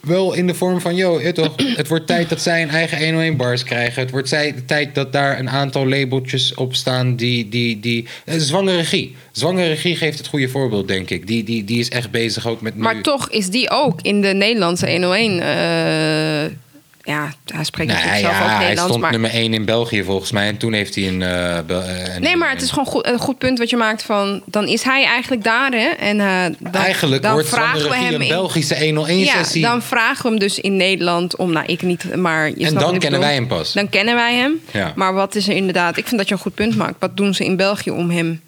wel 0.05 0.33
in 0.33 0.47
de 0.47 0.53
vorm 0.53 0.81
van, 0.81 0.95
yo, 0.95 1.21
je 1.21 1.31
toch, 1.31 1.53
het 1.81 1.87
wordt 1.87 2.07
tijd 2.07 2.29
dat 2.29 2.41
zij 2.41 2.61
een 2.61 2.69
eigen 2.69 2.97
101 2.97 3.37
bars 3.37 3.63
krijgen. 3.63 4.01
Het 4.01 4.11
wordt 4.11 4.29
zij, 4.29 4.55
tijd 4.65 4.95
dat 4.95 5.13
daar 5.13 5.39
een 5.39 5.49
aantal 5.49 5.87
labeltjes 5.87 6.53
op 6.53 6.75
staan 6.75 7.15
die, 7.15 7.49
die, 7.49 7.79
die 7.79 8.07
eh, 8.25 8.35
Zwangere 8.37 8.77
Regie. 8.77 9.15
Zwangere 9.31 9.67
Regie 9.67 9.95
geeft 9.95 10.17
het 10.17 10.27
goede 10.27 10.49
voorbeeld, 10.49 10.87
denk 10.87 11.09
ik. 11.09 11.27
Die, 11.27 11.43
die, 11.43 11.63
die 11.63 11.79
is 11.79 11.89
echt 11.89 12.11
bezig 12.11 12.47
ook 12.47 12.61
met 12.61 12.75
nu... 12.75 12.81
Maar 12.81 13.01
toch 13.01 13.29
is 13.29 13.49
die 13.49 13.69
ook 13.69 14.01
in 14.01 14.21
de 14.21 14.33
Nederlandse 14.33 14.91
101. 14.91 15.39
eh, 15.39 16.64
ja, 17.05 17.33
hij 17.53 17.63
spreekt 17.63 17.91
Nee, 17.91 17.97
natuurlijk 18.03 18.25
zelf 18.25 18.37
ja, 18.37 18.43
ook 18.43 18.49
hij 18.49 18.57
Nederlands. 18.57 18.81
stond 18.89 19.01
Maar, 19.01 19.11
nummer 19.11 19.29
1 19.29 19.53
in 19.53 19.65
België 19.65 20.03
volgens 20.03 20.31
mij. 20.31 20.47
En 20.47 20.57
toen 20.57 20.73
heeft 20.73 20.95
hij 20.95 21.07
een... 21.07 21.21
eh, 21.21 21.57
eh, 21.57 22.15
een 22.15 22.21
nee, 22.21 22.35
maar 22.35 22.49
het 22.49 22.61
is 22.61 22.69
gewoon 22.69 22.85
goed, 22.85 23.07
een 23.07 23.19
goed 23.19 23.37
punt 23.37 23.57
wat 23.59 23.69
je 23.69 23.77
maakt 23.77 24.03
van... 24.03 24.41
dan 24.45 24.67
is 24.67 24.83
hij 24.83 25.05
eigenlijk 25.05 25.43
daar, 25.43 25.71
hè? 25.71 25.87
En 25.87 26.19
eh, 26.19 26.43
dan, 26.71 26.81
Eigenlijk 26.81 27.21
dan 27.21 27.31
wordt 27.33 27.47
vragen 27.49 27.89
we 27.89 27.95
hem 27.95 28.13
een 28.13 28.21
in, 28.21 28.27
Belgische 28.27 28.85
101 28.85 29.19
Ja, 29.19 29.43
dan 29.69 29.81
vragen 29.81 30.23
we 30.23 30.29
hem 30.29 30.39
dus 30.39 30.59
in 30.59 30.75
Nederland 30.75 31.35
om... 31.35 31.51
Nou, 31.51 31.65
ik 31.65 31.81
niet, 31.81 32.15
maar... 32.15 32.49
Je 32.49 32.65
en 32.65 32.73
dan 32.73 32.81
kennen 32.91 32.99
bedoel. 33.01 33.19
wij 33.19 33.33
hem 33.33 33.47
pas. 33.47 33.73
Dan 33.73 33.89
kennen 33.89 34.15
wij 34.15 34.35
hem. 34.35 34.53
Ja. 34.71 34.91
Maar 34.95 35.13
wat 35.13 35.35
is 35.35 35.47
er 35.47 35.55
inderdaad... 35.55 35.97
Ik 35.97 36.05
vind 36.07 36.17
dat 36.17 36.27
je 36.27 36.33
een 36.33 36.41
goed 36.41 36.55
punt 36.55 36.75
maakt. 36.75 36.95
Wat 36.99 37.17
doen 37.17 37.33
ze 37.33 37.45
in 37.45 37.55
België 37.55 37.91
om 37.91 38.09
hem 38.09 38.41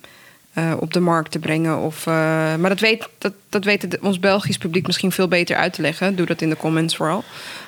op 0.80 0.94
de 0.94 1.00
markt 1.00 1.32
te 1.32 1.40
brengen? 1.40 1.78
Of, 1.80 2.06
maar 2.06 2.70
dat 2.70 2.80
weet, 2.80 3.08
dat, 3.18 3.34
dat 3.50 3.64
weet 3.64 3.82
het- 3.82 4.00
ons 4.02 4.20
Belgisch 4.20 4.58
publiek 4.58 4.88
misschien 4.88 5.12
veel 5.12 5.28
beter 5.28 5.56
uit 5.56 5.74
te 5.74 5.82
leggen. 5.82 6.16
Doe 6.16 6.26
dat 6.26 6.42
in 6.42 6.50
de 6.50 6.58
comments 6.58 6.96
vooral. 6.96 7.24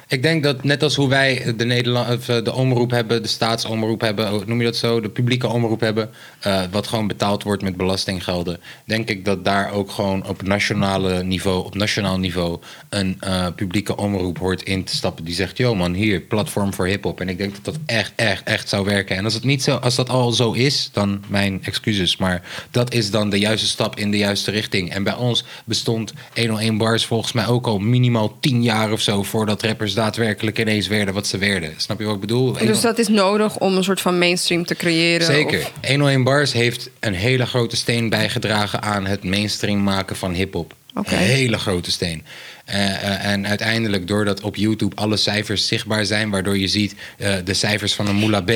Ik 0.09 0.21
denk 0.23 0.43
dat 0.43 0.63
net 0.63 0.83
als 0.83 0.95
hoe 0.95 1.09
wij 1.09 1.53
de, 1.57 1.65
Nederland, 1.65 2.29
eh, 2.29 2.43
de 2.43 2.53
omroep 2.53 2.91
hebben, 2.91 3.21
de 3.21 3.27
staatsomroep 3.27 4.01
hebben, 4.01 4.43
noem 4.45 4.59
je 4.59 4.65
dat 4.65 4.75
zo, 4.75 5.01
de 5.01 5.09
publieke 5.09 5.47
omroep 5.47 5.79
hebben, 5.79 6.09
eh, 6.39 6.61
wat 6.71 6.87
gewoon 6.87 7.07
betaald 7.07 7.43
wordt 7.43 7.61
met 7.61 7.77
belastinggelden, 7.77 8.59
denk 8.85 9.09
ik 9.09 9.25
dat 9.25 9.45
daar 9.45 9.71
ook 9.71 9.91
gewoon 9.91 10.27
op 10.27 10.41
nationale 10.41 11.23
niveau, 11.23 11.65
op 11.65 11.75
nationaal 11.75 12.19
niveau, 12.19 12.59
een 12.89 13.17
eh, 13.19 13.47
publieke 13.55 13.97
omroep 13.97 14.37
hoort 14.37 14.63
in 14.63 14.83
te 14.83 14.95
stappen 14.95 15.25
die 15.25 15.33
zegt, 15.33 15.57
yo 15.57 15.75
man, 15.75 15.93
hier, 15.93 16.19
platform 16.19 16.73
voor 16.73 16.87
hip-hop. 16.87 17.21
En 17.21 17.29
ik 17.29 17.37
denk 17.37 17.53
dat 17.53 17.65
dat 17.65 17.77
echt, 17.85 18.11
echt, 18.15 18.43
echt 18.43 18.69
zou 18.69 18.85
werken. 18.85 19.15
En 19.15 19.23
als 19.23 19.33
het 19.33 19.43
niet 19.43 19.63
zo, 19.63 19.75
als 19.75 19.95
dat 19.95 20.09
al 20.09 20.31
zo 20.31 20.51
is, 20.51 20.89
dan 20.93 21.23
mijn 21.27 21.63
excuses, 21.63 22.17
maar 22.17 22.41
dat 22.71 22.93
is 22.93 23.11
dan 23.11 23.29
de 23.29 23.39
juiste 23.39 23.67
stap 23.67 23.99
in 23.99 24.11
de 24.11 24.17
juiste 24.17 24.51
richting. 24.51 24.93
En 24.93 25.03
bij 25.03 25.15
ons 25.15 25.43
bestond 25.65 26.13
101 26.35 26.77
bars 26.77 27.05
volgens 27.05 27.31
mij 27.31 27.47
ook 27.47 27.67
al 27.67 27.79
minimaal 27.79 28.37
10 28.39 28.63
jaar 28.63 28.91
of 28.91 29.01
zo 29.01 29.23
voordat 29.23 29.63
rappers 29.63 29.97
daadwerkelijk 29.99 30.59
ineens 30.59 30.87
werden 30.87 31.13
wat 31.13 31.27
ze 31.27 31.37
werden. 31.37 31.73
Snap 31.77 31.99
je 31.99 32.05
wat 32.05 32.13
ik 32.15 32.19
bedoel? 32.21 32.53
Dus 32.53 32.81
dat 32.81 32.97
is 32.97 33.07
nodig 33.07 33.57
om 33.57 33.77
een 33.77 33.83
soort 33.83 34.01
van 34.01 34.17
mainstream 34.17 34.65
te 34.65 34.75
creëren. 34.75 35.25
Zeker. 35.25 35.59
of- 35.59 35.71
101 35.87 36.23
Bars 36.23 36.53
heeft 36.53 36.89
een 36.99 37.13
hele 37.13 37.45
grote 37.45 37.75
steen 37.75 38.09
bijgedragen 38.09 38.81
aan 38.81 39.05
het 39.05 39.23
mainstream 39.23 39.83
maken 39.83 40.15
van 40.15 40.33
hip-hop. 40.33 40.73
Een 40.93 41.17
hele 41.17 41.57
grote 41.57 41.91
steen. 41.91 42.23
Eh, 42.65 43.03
eh, 43.03 43.25
en 43.25 43.47
uiteindelijk, 43.47 44.07
doordat 44.07 44.41
op 44.41 44.55
YouTube 44.55 44.95
alle 44.95 45.17
cijfers 45.17 45.67
zichtbaar 45.67 46.05
zijn, 46.05 46.29
waardoor 46.29 46.57
je 46.57 46.67
ziet 46.67 46.95
eh, 47.17 47.33
de 47.43 47.53
cijfers 47.53 47.93
van 47.93 48.07
een 48.07 48.15
Moula 48.15 48.41
B 48.41 48.49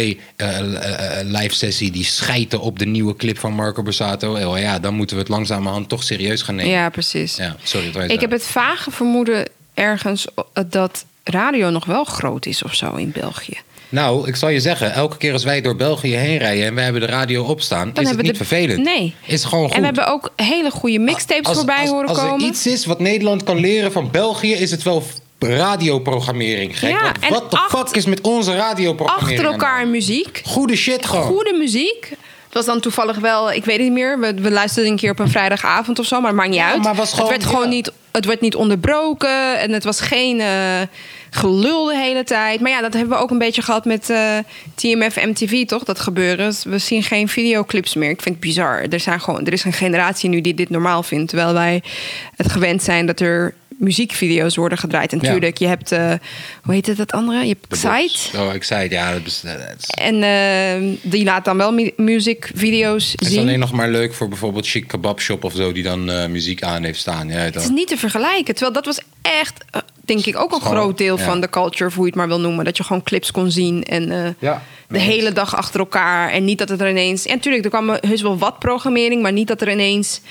live 1.23 1.55
sessie, 1.55 1.91
die 1.91 2.03
schijten 2.03 2.59
op 2.59 2.79
de 2.79 2.85
nieuwe 2.85 3.15
clip 3.15 3.37
van 3.39 3.53
Marco 3.53 3.83
Borsato. 3.83 4.35
Eh, 4.35 4.61
ja, 4.61 4.79
dan 4.79 4.93
moeten 4.93 5.15
we 5.15 5.21
het 5.21 5.31
langzamerhand 5.31 5.89
toch 5.89 6.03
serieus 6.03 6.41
gaan 6.41 6.55
nemen. 6.55 6.71
Ja, 6.71 6.89
precies. 6.89 7.35
Ja, 7.35 7.55
sorry. 7.63 7.91
het 7.93 8.11
Ik 8.11 8.19
heb 8.19 8.31
het 8.31 8.43
vage 8.43 8.91
vermoeden 8.91 9.47
ergens 9.73 10.27
dat 10.67 11.05
radio 11.23 11.69
nog 11.69 11.85
wel 11.85 12.03
groot 12.03 12.45
is 12.45 12.63
of 12.63 12.73
zo 12.73 12.95
in 12.95 13.11
België. 13.11 13.57
Nou, 13.89 14.27
ik 14.27 14.35
zal 14.35 14.49
je 14.49 14.59
zeggen, 14.59 14.93
elke 14.93 15.17
keer 15.17 15.33
als 15.33 15.43
wij 15.43 15.61
door 15.61 15.75
België 15.75 16.15
heen 16.15 16.37
rijden 16.37 16.65
en 16.65 16.75
wij 16.75 16.83
hebben 16.83 17.01
de 17.01 17.07
radio 17.07 17.43
opstaan, 17.43 17.91
is 17.93 18.09
het 18.09 18.21
niet 18.21 18.31
de- 18.31 18.35
vervelend. 18.35 18.83
Nee. 18.83 19.15
Is 19.25 19.43
gewoon 19.43 19.63
goed. 19.65 19.73
En 19.73 19.79
we 19.79 19.85
hebben 19.85 20.07
ook 20.07 20.31
hele 20.35 20.71
goede 20.71 20.99
mixtapes 20.99 21.45
Als- 21.47 21.57
voorbij 21.57 21.79
als, 21.79 21.89
horen 21.89 22.07
als 22.07 22.17
komen. 22.17 22.39
er 22.41 22.45
iets 22.47 22.67
is 22.67 22.85
wat 22.85 22.99
Nederland 22.99 23.43
kan 23.43 23.57
leren 23.59 23.91
van 23.91 24.11
België, 24.11 24.53
is 24.53 24.71
het 24.71 24.83
wel 24.83 25.03
radioprogrammering. 25.39 26.79
Gek. 26.79 26.89
Ja, 26.89 27.11
wat 27.29 27.51
de 27.51 27.57
fuck 27.69 27.89
is 27.95 28.05
met 28.05 28.21
onze 28.21 28.55
radioprogrammering? 28.55 29.39
Achter 29.39 29.51
elkaar 29.53 29.87
muziek. 29.87 30.41
Goede 30.45 30.75
shit 30.75 31.05
gewoon. 31.05 31.25
Goede 31.25 31.53
muziek. 31.57 32.11
Het 32.53 32.65
was 32.65 32.73
dan 32.73 32.81
toevallig 32.83 33.17
wel, 33.17 33.51
ik 33.51 33.65
weet 33.65 33.75
het 33.77 33.83
niet 33.85 33.93
meer. 33.93 34.19
We, 34.19 34.33
we 34.33 34.51
luisterden 34.51 34.91
een 34.91 34.97
keer 34.97 35.11
op 35.11 35.19
een 35.19 35.29
vrijdagavond 35.29 35.99
of 35.99 36.05
zo, 36.05 36.17
maar 36.19 36.27
het 36.27 36.35
maakt 36.35 36.49
niet 36.49 36.57
Ja, 36.59 36.71
uit. 36.71 36.83
maar 36.83 36.95
was 36.95 37.13
gewoon- 37.13 37.31
het 37.31 37.37
werd 37.37 37.49
gewoon 37.51 37.69
niet, 37.69 37.91
het 38.11 38.25
werd 38.25 38.41
niet 38.41 38.55
onderbroken 38.55 39.59
en 39.59 39.71
het 39.71 39.83
was 39.83 40.01
geen 40.01 40.39
eh, 40.39 40.81
gelul 41.29 41.85
de 41.85 41.97
hele 41.97 42.23
tijd. 42.23 42.59
Maar 42.59 42.71
ja, 42.71 42.81
dat 42.81 42.93
hebben 42.93 43.17
we 43.17 43.23
ook 43.23 43.31
een 43.31 43.37
beetje 43.37 43.61
gehad 43.61 43.85
met 43.85 44.09
eh, 44.09 44.37
TMF 44.75 45.15
MTV, 45.25 45.65
toch? 45.65 45.83
Dat 45.83 45.99
gebeuren. 45.99 46.53
We 46.63 46.77
zien 46.77 47.03
geen 47.03 47.27
videoclips 47.27 47.93
meer. 47.93 48.09
Ik 48.09 48.21
vind 48.21 48.35
het 48.35 48.43
bizar. 48.43 48.81
Er, 48.89 48.99
zijn 48.99 49.21
gewoon, 49.21 49.45
er 49.45 49.53
is 49.53 49.63
een 49.63 49.73
generatie 49.73 50.29
nu 50.29 50.41
die 50.41 50.53
dit 50.53 50.69
normaal 50.69 51.03
vindt, 51.03 51.29
terwijl 51.29 51.53
wij 51.53 51.83
het 52.35 52.51
gewend 52.51 52.83
zijn 52.83 53.05
dat 53.05 53.19
er 53.19 53.53
muziekvideo's 53.83 54.55
worden 54.55 54.77
gedraaid. 54.77 55.11
En 55.11 55.17
Ja. 55.17 55.23
natuurlijk, 55.25 55.57
je 55.57 55.67
hebt, 55.67 55.91
eh, 55.91 56.13
hoe 56.63 56.73
heet 56.73 56.85
het 56.87 56.97
dat 56.97 57.11
andere? 57.11 57.39
Je 57.45 57.47
hebt 57.59 57.83
Excite. 57.83 58.37
Oh, 58.37 58.53
Excite, 58.53 58.87
ja. 58.89 59.11
Dat 59.11 59.21
is, 59.25 59.41
dat 59.41 59.53
is, 59.79 59.85
En 59.89 60.23
eh, 60.23 60.97
die 61.01 61.23
laat 61.23 61.45
dan 61.45 61.57
wel 61.57 61.71
mu- 61.71 61.91
musicvideo's 61.97 63.11
het 63.11 63.21
is 63.21 63.27
zien. 63.27 63.39
alleen 63.39 63.59
nog 63.59 63.71
maar 63.71 63.89
leuk 63.89 64.13
voor 64.13 64.27
bijvoorbeeld 64.27 64.67
Chic 64.67 64.87
Kebab 64.87 65.19
Shop 65.21 65.43
of 65.43 65.53
zo, 65.55 65.71
die 65.71 65.83
dan 65.83 66.09
eh, 66.11 66.27
muziek 66.27 66.63
aan 66.63 66.83
heeft 66.83 66.99
staan. 66.99 67.27
Ja, 67.27 67.33
Het 67.37 67.55
is 67.55 67.69
niet 67.69 67.87
te 67.87 67.97
vergelijken. 67.97 68.55
Terwijl 68.55 68.73
dat 68.73 68.85
was 68.85 68.99
echt, 69.21 69.63
denk 70.01 70.25
ik, 70.25 70.37
ook 70.37 70.51
een 70.51 70.61
groot 70.61 70.97
deel 70.97 71.17
ja. 71.17 71.23
van 71.23 71.41
de 71.41 71.49
culture, 71.49 71.85
of 71.89 71.93
hoe 71.95 72.03
je 72.03 72.09
het 72.09 72.19
maar 72.19 72.27
wil 72.27 72.39
noemen. 72.39 72.65
Dat 72.65 72.77
je 72.77 72.83
gewoon 72.83 73.03
clips 73.03 73.31
kon 73.31 73.51
zien. 73.51 73.83
En 73.83 74.35
ja. 74.39 74.63
De 74.87 74.99
hele 74.99 75.31
dag 75.31 75.55
achter 75.55 75.79
elkaar. 75.79 76.29
En 76.31 76.45
niet 76.45 76.57
dat 76.57 76.69
het 76.69 76.81
er 76.81 76.89
ineens... 76.89 77.25
En 77.25 77.35
natuurlijk, 77.35 77.63
er 77.63 77.69
kwam 77.69 77.97
heus 77.99 78.21
wel 78.21 78.37
wat 78.37 78.59
programmering... 78.59 79.21
maar 79.21 79.31
niet 79.31 79.47
dat 79.47 79.61
er 79.61 79.71
ineens... 79.71 80.21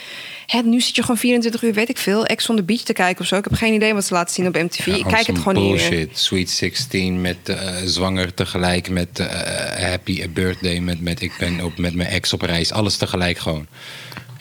Hè, 0.47 0.61
nu 0.63 0.81
zit 0.81 0.97
je 0.97 1.01
gewoon 1.01 1.17
24 1.17 1.63
uur, 1.63 1.73
weet 1.73 1.89
ik 1.89 1.99
veel... 1.99 2.27
Ex 2.27 2.49
on 2.49 2.57
the 2.57 2.63
Beach 2.63 2.81
te 2.81 2.93
kijken 2.93 3.21
of 3.21 3.27
zo. 3.27 3.37
Ik 3.37 3.45
heb 3.45 3.55
geen 3.55 3.75
idee 3.75 3.95
wat 3.95 4.05
ze 4.05 4.15
laten 4.15 4.35
zien 4.35 4.47
op 4.47 4.55
MTV. 4.55 4.87
ik 4.87 5.05
kijk 5.05 5.27
het 5.27 5.39
gewoon 5.39 5.55
niet 5.55 5.73
meer. 5.73 5.89
bullshit. 5.89 6.19
Sweet 6.19 6.51
16 6.51 7.21
met 7.21 7.37
eh, 7.45 7.77
zwanger 7.85 8.35
tegelijk 8.35 8.89
met 8.89 9.19
eh, 9.19 9.89
happy 9.89 10.29
birthday 10.29 10.79
met, 10.79 11.01
met 11.01 11.23
ik 11.23 11.33
ben 11.39 11.65
op, 11.65 11.79
met 11.79 11.95
mijn 11.95 12.09
ex 12.09 12.33
op 12.33 12.43
reis. 12.43 12.73
Alles 12.73 12.97
tegelijk 12.97 13.39
gewoon. 13.39 13.67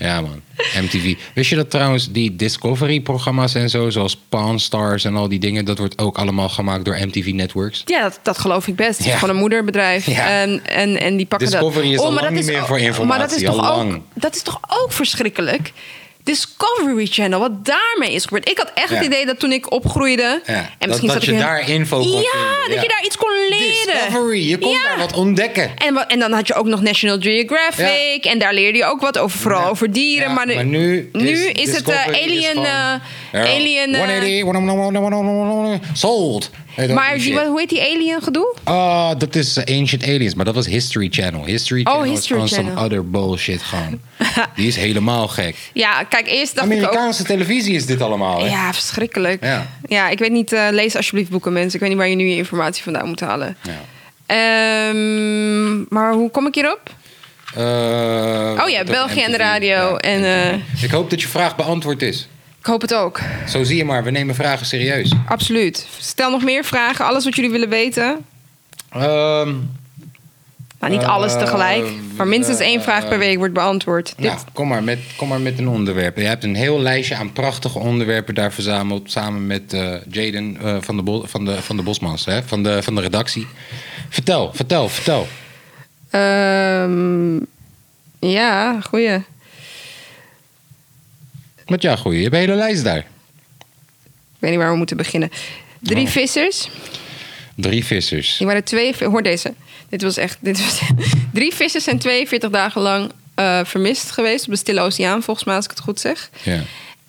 Ja 0.02 0.22
man, 0.22 0.42
MTV. 0.82 1.16
Wist 1.34 1.50
je 1.50 1.56
dat 1.56 1.70
trouwens 1.70 2.12
die 2.12 2.36
Discovery-programma's 2.36 3.56
en 3.56 3.70
zo, 3.70 3.90
zoals 3.90 4.18
Pawn 4.30 4.58
Stars 4.58 5.04
en 5.06 5.16
al 5.16 5.28
die 5.28 5.40
dingen, 5.40 5.66
dat 5.66 5.78
wordt 5.78 5.98
ook 5.98 6.18
allemaal 6.18 6.50
gemaakt 6.50 6.86
door 6.86 6.98
MTV 7.06 7.32
Networks? 7.34 7.82
Ja, 7.86 8.02
dat, 8.02 8.20
dat 8.24 8.38
geloof 8.38 8.68
ik 8.68 8.76
best. 8.76 9.00
Is 9.00 9.06
Ja. 9.06 9.18
gewoon 9.18 9.30
een 9.36 9.42
moederbedrijf. 9.42 10.06
Ja. 10.06 10.28
En, 10.42 10.66
en, 10.66 11.00
en 11.00 11.18
die 11.18 11.26
pakken 11.26 11.50
Discovery 11.50 11.84
dat. 11.90 11.94
is 11.94 12.00
al 12.06 12.12
maar 12.12 12.24
dat 12.24 12.32
niet 12.32 12.46
meer 12.46 12.60
ook- 12.62 12.68
voor 12.68 12.80
informatie, 12.80 13.08
Maar 13.20 13.20
dat 13.30 13.38
is, 13.42 13.48
al 13.48 13.56
toch 13.56 13.70
ook, 13.72 13.76
lang. 13.76 14.02
dat 14.14 14.36
is 14.36 14.42
toch 14.42 14.60
ook 14.68 14.92
verschrikkelijk? 14.92 15.72
Discovery 16.24 17.06
Channel, 17.06 17.40
wat 17.40 17.66
daarmee 17.66 18.14
is 18.16 18.24
gebeurd. 18.24 18.50
Ik 18.50 18.58
had 18.58 18.72
echt 18.74 18.90
Ja. 18.90 18.96
het 18.96 19.06
idee 19.06 19.26
dat 19.26 19.40
toen 19.40 19.52
ik 19.52 19.72
opgroeide... 19.72 20.42
Ja, 20.46 20.54
en 20.54 20.66
dat- 20.80 20.88
misschien 20.88 21.08
dat 21.08 21.24
zat 21.24 21.26
je 21.36 21.40
daar 21.40 21.70
info 21.70 22.00
kon 22.00 22.12
Ja, 22.12 22.68
dat 22.74 22.82
je 22.82 22.88
daar 22.88 23.02
iets 23.06 23.18
kon 23.18 23.30
leren. 23.50 23.94
Discovery, 24.06 24.50
je 24.50 24.58
kon 24.58 24.78
daar 24.84 24.98
wat 24.98 25.14
ontdekken. 25.14 25.72
En, 25.78 26.08
en 26.08 26.20
dan 26.20 26.32
had 26.32 26.48
je 26.48 26.54
ook 26.54 26.66
nog 26.66 26.82
National 26.82 27.18
Geographic. 27.20 28.26
En 28.26 28.40
daar 28.40 28.54
leerde 28.54 28.78
je 28.78 28.86
ook 28.86 29.02
wat 29.02 29.18
over, 29.18 29.40
vooral 29.40 29.70
over 29.70 29.92
dieren. 29.92 30.28
Ja, 30.28 30.34
maar, 30.34 30.66
nu, 30.66 31.10
nu 31.12 31.30
is, 31.30 31.48
het 31.48 31.90
eh, 31.90 32.06
Discovery 32.06 32.38
is 32.38 32.54
Alien... 33.32 33.94
gewoon- 33.94 34.08
eh, 34.08 34.16
Ja, 34.16 34.22
alien 34.22 34.40
eh, 34.40 35.12
180, 35.12 35.80
sold. 35.94 36.50
Maar 36.94 37.18
die 37.18 37.34
wat- 37.34 37.46
hoe 37.48 37.60
heet 37.60 37.70
die 37.70 37.82
Alien 37.82 38.22
gedoe? 38.22 38.56
Ah, 38.64 39.12
dat 39.18 39.36
is 39.36 39.58
eh, 39.58 39.78
Ancient 39.80 40.04
Aliens, 40.04 40.36
maar 40.36 40.46
dat 40.46 40.56
was 40.56 40.66
History 40.66 41.08
Channel. 41.12 41.46
History 41.46 41.84
Channel 41.84 42.02
Oh, 42.02 42.08
History 42.10 42.44
is 42.44 42.52
gewoon 42.54 42.66
some 42.74 42.86
other 42.86 43.10
bullshit 43.10 43.62
gewoon. 43.62 44.00
Die 44.56 44.68
is 44.68 44.76
helemaal 44.76 45.28
gek. 45.28 45.56
Ja, 45.74 46.04
kijk, 46.04 46.28
eerst 46.28 46.56
dacht 46.56 46.68
ik 46.70 46.74
ook... 46.78 46.80
Amerikaanse 46.84 47.24
televisie 47.24 47.76
is 47.76 47.86
dit 47.86 48.02
allemaal, 48.02 48.40
hè? 48.44 48.50
Ja, 48.50 48.74
verschrikkelijk. 48.74 49.44
Ja. 49.44 49.68
Ja, 49.88 50.10
ik 50.10 50.20
weet 50.20 50.32
niet, 50.32 50.54
eh, 50.54 50.68
lees 50.72 50.96
alsjeblieft 50.96 51.30
boeken, 51.30 51.54
mensen. 51.54 51.74
Ik 51.74 51.80
weet 51.80 51.90
niet 51.90 51.98
waar 51.98 52.08
je 52.08 52.16
nu 52.16 52.28
je 52.28 52.36
informatie 52.36 52.84
vandaan 52.84 53.08
moet 53.08 53.20
halen. 53.20 53.58
Ja. 53.62 53.80
Ehm, 54.26 55.78
maar 55.94 56.14
hoe 56.14 56.32
kom 56.32 56.48
ik 56.48 56.56
hierop? 56.56 56.82
Eh, 57.56 58.60
Oh 58.64 58.70
ja, 58.70 58.84
België 58.84 59.22
en 59.22 59.32
de 59.32 59.38
radio. 59.38 59.96
En, 59.98 60.24
Ik 60.82 60.92
hoop 60.92 61.10
dat 61.10 61.22
je 61.22 61.28
vraag 61.28 61.56
beantwoord 61.56 62.02
is. 62.02 62.28
Ik 62.62 62.68
hoop 62.68 62.82
het 62.82 62.94
ook. 62.94 63.20
Zo 63.48 63.64
zie 63.64 63.78
je 63.78 63.86
maar, 63.86 64.04
we 64.04 64.12
nemen 64.12 64.36
vragen 64.36 64.66
serieus. 64.66 65.12
Absoluut. 65.28 65.88
Stel 66.00 66.32
nog 66.32 66.44
meer 66.44 66.64
vragen, 66.64 67.06
alles 67.06 67.24
wat 67.24 67.36
jullie 67.36 67.52
willen 67.52 67.70
weten. 67.70 68.26
Ehm, 68.90 69.54
Nou, 70.80 70.94
niet 70.94 71.04
alles 71.04 71.34
Eh, 71.34 71.40
tegelijk, 71.40 71.86
maar 72.16 72.28
minstens 72.28 72.60
eh, 72.60 72.66
één 72.68 72.82
vraag 72.82 73.08
per 73.08 73.18
week 73.18 73.38
wordt 73.38 73.54
beantwoord. 73.54 74.14
nou, 74.18 74.36
Dit, 74.36 74.44
kom 74.54 74.68
maar, 74.68 74.84
met, 74.84 75.00
kom 75.16 75.28
maar 75.28 75.40
met 75.40 75.60
een 75.60 75.68
onderwerp. 75.68 76.18
Je 76.18 76.24
hebt 76.24 76.44
een 76.44 76.56
heel 76.56 76.80
lijstje 76.80 77.16
aan 77.16 77.32
prachtige 77.34 77.80
onderwerpen 77.80 78.36
daar 78.36 78.52
verzameld. 78.52 79.12
Samen 79.12 79.48
met 79.48 79.74
eh, 79.74 79.94
Jaden 80.10 80.58
eh, 80.62 80.78
van, 80.80 80.96
de 80.96 81.02
Bo- 81.04 81.24
van, 81.28 81.46
de, 81.46 81.62
van 81.62 81.76
de 81.76 81.84
Bosmans, 81.84 82.26
hè? 82.26 82.44
Van, 82.44 82.64
de, 82.64 82.84
van 82.84 82.96
de 82.96 83.02
redactie. 83.02 83.48
Vertel, 84.10 84.52
vertel, 84.54 84.90
vertel. 84.90 85.28
Ehm, 86.10 87.36
ja, 88.20 88.82
goeie. 88.82 89.22
Wat 91.72 91.82
ja, 91.82 91.96
goeie. 91.96 92.18
Je 92.18 92.24
hebt 92.24 92.36
een 92.36 92.42
hele 92.42 92.56
lijst 92.56 92.84
daar. 92.84 92.98
Ik 92.98 93.06
weet 94.40 94.52
niet 94.52 94.60
waar 94.60 94.72
we 94.72 94.78
moeten 94.78 94.98
beginnen. 94.98 95.30
Drie 95.80 96.06
Oh. 96.06 96.12
vissers. 96.12 96.70
Drie 97.56 97.86
vissers. 97.86 98.38
Die 98.38 98.48
waren 98.48 98.64
twee. 98.64 98.96
Hoor 99.00 99.24
deze. 99.24 99.54
Dit 99.90 100.02
was 100.02 100.18
echt. 100.18 100.38
Dit 100.40 100.64
was, 100.66 100.82
drie 101.34 101.54
vissers 101.54 101.84
zijn 101.84 102.00
42 102.00 102.50
dagen 102.50 102.82
lang 102.82 103.12
eh, 103.36 103.60
vermist 103.64 104.12
geweest 104.12 104.46
op 104.46 104.52
de 104.52 104.58
Stille 104.58 104.82
Oceaan, 104.82 105.24
volgens 105.24 105.46
mij, 105.46 105.56
als 105.56 105.66
ik 105.66 105.72
het 105.72 105.80
goed 105.80 106.00
zeg. 106.00 106.30
Ja. 106.44 106.62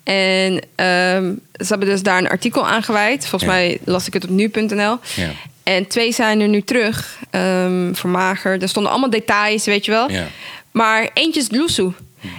En 0.03 0.59
ehm, 0.75 1.33
ze 1.53 1.65
hebben 1.67 1.87
dus 1.87 2.03
daar 2.03 2.17
een 2.17 2.27
artikel 2.29 2.67
aan 2.67 2.83
gewijd. 2.83 3.27
Volgens 3.27 3.51
Ja. 3.51 3.57
mij 3.57 3.77
las 3.83 4.07
ik 4.07 4.13
het 4.13 4.23
op 4.23 4.29
nu.nl. 4.29 4.97
Ja. 5.15 5.31
En 5.63 5.87
twee 5.87 6.11
zijn 6.11 6.39
er 6.41 6.47
nu 6.47 6.61
terug, 6.61 7.17
ehm 7.29 7.93
vermagerd. 7.93 8.61
Er 8.61 8.69
stonden 8.69 8.91
allemaal 8.91 9.09
details, 9.09 9.65
weet 9.65 9.85
je 9.85 9.91
wel. 9.91 10.09
Ja. 10.11 10.27
Maar 10.71 11.09
eentje 11.13 11.39
is 11.39 11.49
Lusu. 11.49 11.91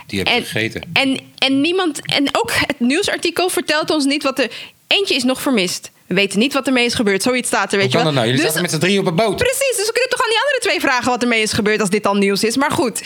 Die 0.07 0.19
heb 0.19 0.29
je 0.29 0.35
gegeten. 0.45 0.83
En, 0.93 1.19
en 1.39 1.61
niemand. 1.61 2.01
En 2.07 2.29
ook 2.33 2.51
het 2.55 2.81
nieuwsartikel 2.81 3.49
vertelt 3.49 3.91
ons 3.91 4.05
niet 4.05 4.23
wat 4.23 4.39
er. 4.39 4.51
Eentje 4.87 5.15
is 5.15 5.23
nog 5.25 5.43
vermist. 5.43 5.91
We 6.07 6.15
weten 6.15 6.39
niet 6.39 6.53
wat 6.53 6.67
ermee 6.67 6.85
is 6.85 6.95
gebeurd. 6.95 7.23
Zoiets 7.23 7.49
staat 7.49 7.73
er, 7.73 7.79
weet 7.79 7.87
Hoe 7.93 7.99
je 7.99 8.05
wel. 8.05 8.13
nou? 8.13 8.27
Jullie 8.27 8.41
Dus- 8.41 8.47
zaten 8.51 8.63
met 8.63 8.71
z'n 8.71 8.79
drie 8.79 8.99
op 8.99 9.07
een 9.07 9.15
boot. 9.15 9.37
Precies, 9.37 9.77
dus 9.77 9.87
we 9.87 9.93
kunnen 9.93 10.11
toch 10.11 10.23
aan 10.23 10.29
die 10.31 10.39
andere 10.39 10.61
twee 10.61 10.81
vragen 10.81 11.11
wat 11.11 11.23
ermee 11.23 11.43
is 11.43 11.53
gebeurd 11.53 11.81
als 11.81 11.91
dit 11.91 12.07
al 12.07 12.15
nieuws 12.15 12.45
is. 12.45 12.57
Maar 12.57 12.71
goed, 12.71 13.03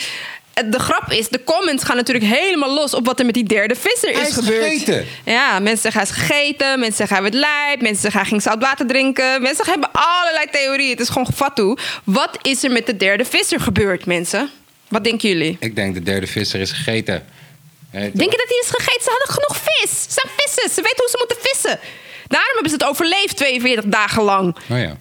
de 0.65 0.79
grap 0.79 1.11
is, 1.11 1.29
de 1.29 1.43
comments 1.43 1.83
gaan 1.83 1.95
natuurlijk 1.95 2.25
helemaal 2.25 2.73
los 2.73 2.93
op 2.93 3.05
wat 3.05 3.19
er 3.19 3.25
met 3.25 3.33
die 3.33 3.43
derde 3.43 3.75
visser 3.75 4.09
is, 4.11 4.27
is 4.27 4.33
gebeurd. 4.33 4.63
gegeten. 4.63 5.05
Ja, 5.25 5.59
mensen 5.59 5.81
zeggen 5.91 6.01
hij 6.01 6.09
is 6.11 6.15
gegeten, 6.27 6.79
mensen 6.79 6.97
zeggen 6.97 7.15
hij 7.15 7.23
werd 7.31 7.35
lijp, 7.35 7.81
mensen 7.81 8.01
zeggen 8.01 8.19
hij 8.19 8.29
ging 8.29 8.41
zout 8.41 8.61
water 8.61 8.87
drinken. 8.87 9.41
Mensen 9.41 9.65
hebben 9.65 9.89
allerlei 9.91 10.45
theorieën. 10.51 10.91
Het 10.91 10.99
is 10.99 11.09
gewoon 11.09 11.27
fatu. 11.35 11.75
Wat 12.03 12.37
is 12.41 12.63
er 12.63 12.71
met 12.71 12.85
de 12.85 12.97
derde 12.97 13.25
visser 13.25 13.59
gebeurd, 13.59 14.05
mensen? 14.05 14.49
Wat 14.89 15.03
denken 15.03 15.29
jullie? 15.29 15.57
Ik 15.59 15.75
denk 15.75 15.93
de 15.93 16.03
derde 16.03 16.27
visser 16.27 16.59
is 16.59 16.71
gegeten. 16.71 17.25
Denk 17.91 18.31
je 18.31 18.37
dat 18.37 18.47
hij 18.47 18.59
is 18.61 18.69
gegeten? 18.69 19.03
Ze 19.03 19.09
hadden 19.09 19.35
genoeg 19.35 19.57
vis. 19.57 20.03
Ze 20.03 20.11
zijn 20.11 20.33
vissers. 20.37 20.73
Ze 20.73 20.81
weten 20.81 20.97
hoe 20.97 21.09
ze 21.09 21.17
moeten 21.17 21.37
vissen. 21.41 21.79
Daarom 22.27 22.53
hebben 22.53 22.69
ze 22.69 22.77
het 22.77 22.85
overleefd 22.85 23.37
42 23.37 23.85
dagen 23.85 24.23
lang. 24.23 24.55
Oh 24.69 24.79
ja. 24.79 24.97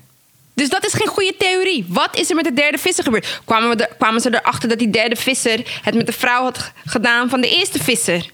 Dus 0.54 0.68
dat 0.68 0.86
is 0.86 0.92
geen 0.92 1.06
goede 1.06 1.34
theorie. 1.38 1.84
Wat 1.88 2.16
is 2.16 2.30
er 2.30 2.36
met 2.36 2.44
de 2.44 2.52
derde 2.52 2.78
visser 2.78 3.04
gebeurd? 3.04 3.40
Kwamen, 3.44 3.76
we 3.76 3.84
er, 3.84 3.94
kwamen 3.98 4.20
ze 4.20 4.34
erachter 4.34 4.68
dat 4.68 4.78
die 4.78 4.90
derde 4.90 5.16
visser 5.16 5.80
het 5.82 5.94
met 5.94 6.06
de 6.06 6.12
vrouw 6.12 6.42
had 6.42 6.72
gedaan 6.84 7.28
van 7.28 7.40
de 7.40 7.48
eerste 7.48 7.82
visser? 7.82 8.30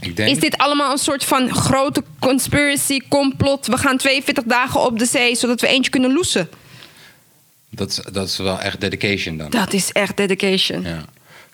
Ik 0.00 0.16
denk... 0.16 0.30
Is 0.30 0.38
dit 0.38 0.56
allemaal 0.56 0.92
een 0.92 0.98
soort 0.98 1.24
van 1.24 1.54
grote 1.54 2.02
conspiracy, 2.18 3.00
complot? 3.08 3.66
We 3.66 3.76
gaan 3.76 3.96
42 3.96 4.44
dagen 4.44 4.80
op 4.80 4.98
de 4.98 5.04
zee 5.04 5.34
zodat 5.34 5.60
we 5.60 5.66
eentje 5.66 5.90
kunnen 5.90 6.12
loesen. 6.12 6.48
Dat, 7.78 7.88
is, 7.90 8.00
dat 8.12 8.28
is 8.28 8.36
wel 8.36 8.60
echt 8.60 8.80
dedication 8.80 9.36
dan. 9.36 9.50
Dat 9.50 9.72
is 9.72 9.92
echt 9.92 10.16
dedication. 10.16 10.82
Ja. 10.82 11.04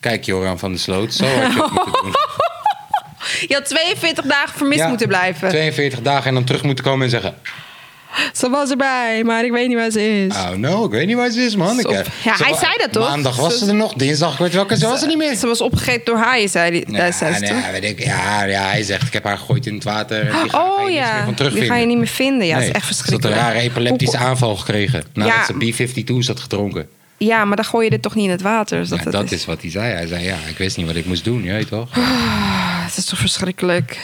Kijk, 0.00 0.24
Joran 0.24 0.58
van 0.58 0.70
der 0.70 0.80
Sloot, 0.80 1.14
zo 1.14 1.24
had 1.24 1.52
je 1.52 1.62
het 1.62 1.70
moeten 1.70 1.92
doen. 2.02 2.12
Je 3.48 3.54
had 3.54 3.64
42 3.64 4.24
dagen 4.24 4.56
vermist 4.56 4.80
Ja, 4.80 4.88
moeten 4.88 5.08
blijven. 5.08 5.48
42 5.48 6.00
dagen 6.02 6.26
en 6.28 6.34
dan 6.34 6.44
terug 6.44 6.62
moeten 6.62 6.84
komen 6.84 7.04
en 7.04 7.10
zeggen... 7.10 7.34
Ze 8.33 8.48
was 8.50 8.70
erbij, 8.70 9.22
maar 9.24 9.44
ik 9.44 9.50
weet 9.53 9.68
niet 9.68 9.77
waar 9.77 9.90
ze 9.90 10.24
is. 10.24 10.35
Oh 10.35 10.50
no, 10.50 10.85
ik 10.85 10.90
weet 10.90 11.07
niet 11.07 11.16
waar 11.16 11.31
ze 11.31 11.40
is, 11.44 11.57
man. 11.57 11.74
Ik, 11.74 11.81
Stop. 11.81 11.92
eh, 11.92 12.05
Ja, 12.24 12.37
ze 12.37 12.42
hij 12.42 12.53
wa- 12.53 12.59
zei 12.59 12.72
dat 12.77 12.92
toch? 12.92 13.09
Maandag 13.09 13.37
was 13.37 13.59
Ze- 13.59 13.66
er 13.66 13.74
nog, 13.74 13.92
dinsdag, 13.94 14.33
ik 14.33 14.38
weet 14.38 14.53
welke, 14.55 14.77
ze 14.77 14.87
was 14.87 15.03
er 15.03 15.09
niet 15.09 15.16
meer. 15.16 15.35
Ze 15.35 15.46
was 15.46 15.61
opgegeten 15.61 16.05
door 16.05 16.16
haaien, 16.16 16.48
zei 16.48 16.70
hij. 16.70 16.85
Ja, 17.07 17.12
zei 17.12 17.35
ze 17.35 17.40
nee, 17.40 17.55
ja, 17.62 17.70
weet 17.72 17.85
ik, 17.85 18.05
ja, 18.05 18.44
ja, 18.44 18.62
hij 18.68 18.83
zegt, 18.83 19.07
ik 19.07 19.12
heb 19.12 19.24
haar 19.24 19.38
gegooid 19.38 19.66
in 19.66 19.74
het 19.74 19.85
water. 19.85 20.22
Die 20.24 20.33
ga, 20.33 20.46
ga 20.48 20.62
Oh 20.64 20.77
niks 20.79 20.85
meer 20.90 20.94
ja, 21.00 21.16
van 21.16 21.27
die 21.27 21.35
terugvinden. 21.35 21.70
ga 21.70 21.77
je 21.77 21.87
niet 21.87 21.98
meer 21.98 22.07
vinden. 22.07 22.46
Ja, 22.46 22.55
dat 22.55 22.62
is 22.64 22.70
echt 22.70 22.77
Ze 22.87 22.88
had 22.88 22.90
een 22.90 22.96
verschrikkelijk. 22.96 23.40
rare 23.40 23.59
epileptische 23.59 24.16
aanval 24.18 24.57
gekregen. 24.57 25.05
Nadat 25.12 25.33
Ja. 25.35 25.44
ze 25.44 25.53
B-52's 25.53 26.27
had 26.27 26.40
gedronken. 26.40 26.88
Ja, 27.18 27.44
maar 27.44 27.57
dan 27.57 27.64
gooi 27.64 27.85
je 27.85 27.90
dit 27.90 28.03
toch 28.03 28.14
niet 28.14 28.24
in 28.24 28.31
het 28.31 28.42
water. 28.42 28.79
Dus 28.81 28.88
dat, 28.88 29.00
Ja, 29.05 29.11
dat 29.11 29.31
is 29.31 29.44
wat 29.44 29.62
hij 29.62 29.70
zei. 29.70 29.92
Hij 29.92 30.07
zei, 30.07 30.24
ja, 30.24 30.37
ik 30.48 30.59
wist 30.59 30.77
niet 30.77 30.87
wat 30.87 30.96
ik 30.96 31.07
moest 31.07 31.24
doen. 31.24 31.42
Je 31.42 31.53
weet 31.53 31.68
toch? 31.68 31.88
Ah, 31.90 32.85
Het 32.85 32.96
is 32.96 33.05
toch 33.05 33.18
verschrikkelijk. 33.18 34.00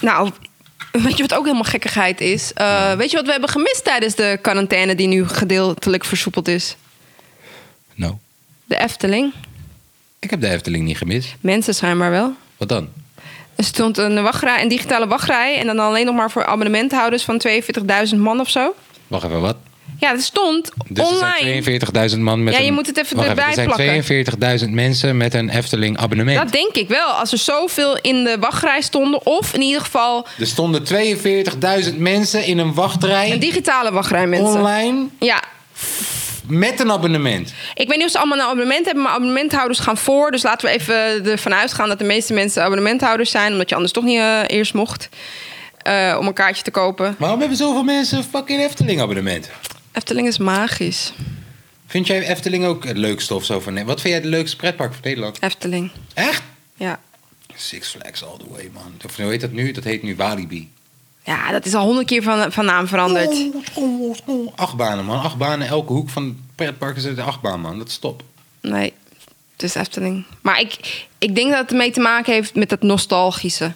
Nou, 0.00 0.30
weet 1.06 1.16
je 1.16 1.22
wat 1.22 1.34
ook 1.34 1.44
helemaal 1.44 1.64
gekkigheid 1.64 2.20
is? 2.20 2.52
Eh, 2.52 2.92
weet 2.94 3.10
je 3.10 3.16
wat 3.16 3.24
we 3.26 3.32
hebben 3.32 3.50
gemist 3.50 3.84
tijdens 3.84 4.14
de 4.14 4.38
quarantaine 4.42 4.94
die 4.94 5.06
nu 5.06 5.28
gedeeltelijk 5.28 6.04
versoepeld 6.04 6.48
is? 6.48 6.76
Nou, 7.94 8.14
De 8.64 8.76
Efteling. 8.78 9.32
ik 10.18 10.30
heb 10.30 10.40
de 10.40 10.48
Efteling 10.48 10.84
niet 10.84 10.96
gemist. 10.96 11.34
Mensen 11.40 11.74
schijnbaar 11.74 12.10
wel. 12.10 12.32
Wat 12.56 12.68
dan? 12.68 12.88
Er 13.56 13.64
stond 13.64 13.98
een, 13.98 14.22
wachtrij, 14.22 14.62
een 14.62 14.68
digitale 14.68 15.06
wachtrij 15.06 15.58
en 15.58 15.66
dan 15.66 15.78
alleen 15.78 16.06
nog 16.06 16.14
maar 16.14 16.30
voor 16.30 16.44
abonnementhouders 16.46 17.22
van 17.22 17.42
42.000 18.12 18.16
man 18.16 18.40
of 18.40 18.50
zo. 18.50 18.74
Wacht 19.06 19.24
even, 19.24 19.40
wat? 19.40 19.56
Ja, 20.02 20.10
er 20.12 20.20
stond 20.20 20.70
Dus 20.88 21.08
er 21.08 21.14
online. 21.14 21.62
zijn 21.62 22.10
42.000 22.10 22.18
man 22.18 22.44
met 22.44 22.54
Ja, 22.54 22.60
je 22.60 22.66
een... 22.66 22.74
moet 22.74 22.86
het 22.86 22.98
even 22.98 23.18
erbij 23.24 23.44
Er 23.46 23.52
zijn 23.54 23.66
plakken. 23.66 24.60
42.000 24.66 24.70
mensen 24.70 25.16
met 25.16 25.34
een 25.34 25.48
Efteling 25.48 25.98
abonnement. 25.98 26.38
Dat 26.38 26.52
denk 26.52 26.74
ik 26.74 26.88
wel. 26.88 27.06
Als 27.06 27.32
er 27.32 27.38
zoveel 27.38 27.98
in 28.00 28.24
de 28.24 28.36
wachtrij 28.40 28.80
stonden, 28.80 29.26
of 29.26 29.54
in 29.54 29.60
ieder 29.60 29.80
geval 29.80 30.26
Er 30.38 30.46
stonden 30.46 30.82
42.000 31.92 31.96
mensen 31.96 32.44
in 32.44 32.58
een 32.58 32.74
wachtrij 32.74 33.32
een 33.32 33.38
digitale 33.38 33.92
wachtrij, 33.92 34.26
mensen. 34.26 34.46
online 34.60 35.06
Ja, 35.18 35.42
met 36.46 36.80
een 36.80 36.90
abonnement. 36.92 37.52
Ik 37.74 37.88
weet 37.88 37.96
niet 37.96 38.06
of 38.06 38.12
ze 38.12 38.18
allemaal 38.18 38.38
een 38.38 38.44
abonnement 38.44 38.84
hebben, 38.84 39.02
maar 39.02 39.12
abonnementhouders 39.12 39.78
gaan 39.78 39.96
voor. 39.96 40.30
Dus 40.30 40.42
laten 40.42 40.68
we 40.68 40.74
even 40.74 41.24
ervan 41.30 41.54
uitgaan 41.54 41.88
dat 41.88 41.98
de 41.98 42.04
meeste 42.04 42.32
mensen 42.32 42.62
abonnementhouders 42.62 43.30
zijn. 43.30 43.52
Omdat 43.52 43.68
je 43.68 43.74
anders 43.74 43.92
toch 43.92 44.04
niet 44.04 44.18
eh, 44.18 44.40
eerst 44.46 44.74
mocht 44.74 45.08
eh, 45.82 46.16
om 46.18 46.26
een 46.26 46.32
kaartje 46.32 46.62
te 46.62 46.70
kopen. 46.70 47.14
Waarom 47.18 47.38
hebben 47.40 47.56
zoveel 47.56 47.82
mensen 47.82 48.18
een 48.18 48.24
fucking 48.24 48.60
Efteling 48.60 49.00
abonnement? 49.00 49.50
Efteling 49.92 50.26
is 50.26 50.38
magisch. 50.38 51.12
Vind 51.86 52.06
jij 52.06 52.28
Efteling 52.28 52.64
ook 52.64 52.84
het 52.84 52.96
leukste 52.96 53.34
of 53.34 53.44
zo 53.44 53.60
van 53.60 53.74
Wat 53.84 54.00
vind 54.00 54.14
jij 54.14 54.22
het 54.22 54.24
leukste 54.24 54.56
pretpark 54.56 54.92
van 54.92 55.00
Nederland? 55.04 55.42
Efteling, 55.42 55.90
Echt? 56.14 56.42
ja. 56.74 57.00
Six 57.54 57.88
Flags 57.88 58.24
all 58.24 58.36
the 58.38 58.48
way, 58.50 58.70
man. 58.72 58.94
Of 59.04 59.16
hoe 59.16 59.26
heet 59.26 59.40
dat 59.40 59.52
nu? 59.52 59.72
Dat 59.72 59.84
heet 59.84 60.02
nu 60.02 60.16
Walibi. 60.16 60.70
Ja, 61.24 61.50
dat 61.50 61.66
is 61.66 61.74
al 61.74 61.84
honderd 61.84 62.06
keer 62.06 62.22
van, 62.22 62.52
van 62.52 62.64
naam 62.64 62.86
veranderd. 62.86 63.50
Acht 64.54 64.76
banen, 64.76 65.04
man. 65.04 65.20
Acht 65.20 65.36
banen. 65.36 65.68
Elke 65.68 65.92
hoek 65.92 66.08
van 66.08 66.24
het 66.24 66.34
pretpark 66.54 66.96
is 66.96 67.02
de 67.02 67.22
achtbaan, 67.22 67.60
man. 67.60 67.78
Dat 67.78 67.88
is 67.88 67.98
top. 67.98 68.22
Nee, 68.60 68.92
het 69.52 69.62
is 69.62 69.74
Efteling. 69.74 70.24
Maar 70.40 70.60
ik, 70.60 71.06
ik 71.18 71.34
denk 71.34 71.50
dat 71.50 71.60
het 71.60 71.70
ermee 71.70 71.90
te 71.90 72.00
maken 72.00 72.32
heeft 72.32 72.54
met 72.54 72.70
het 72.70 72.82
nostalgische. 72.82 73.72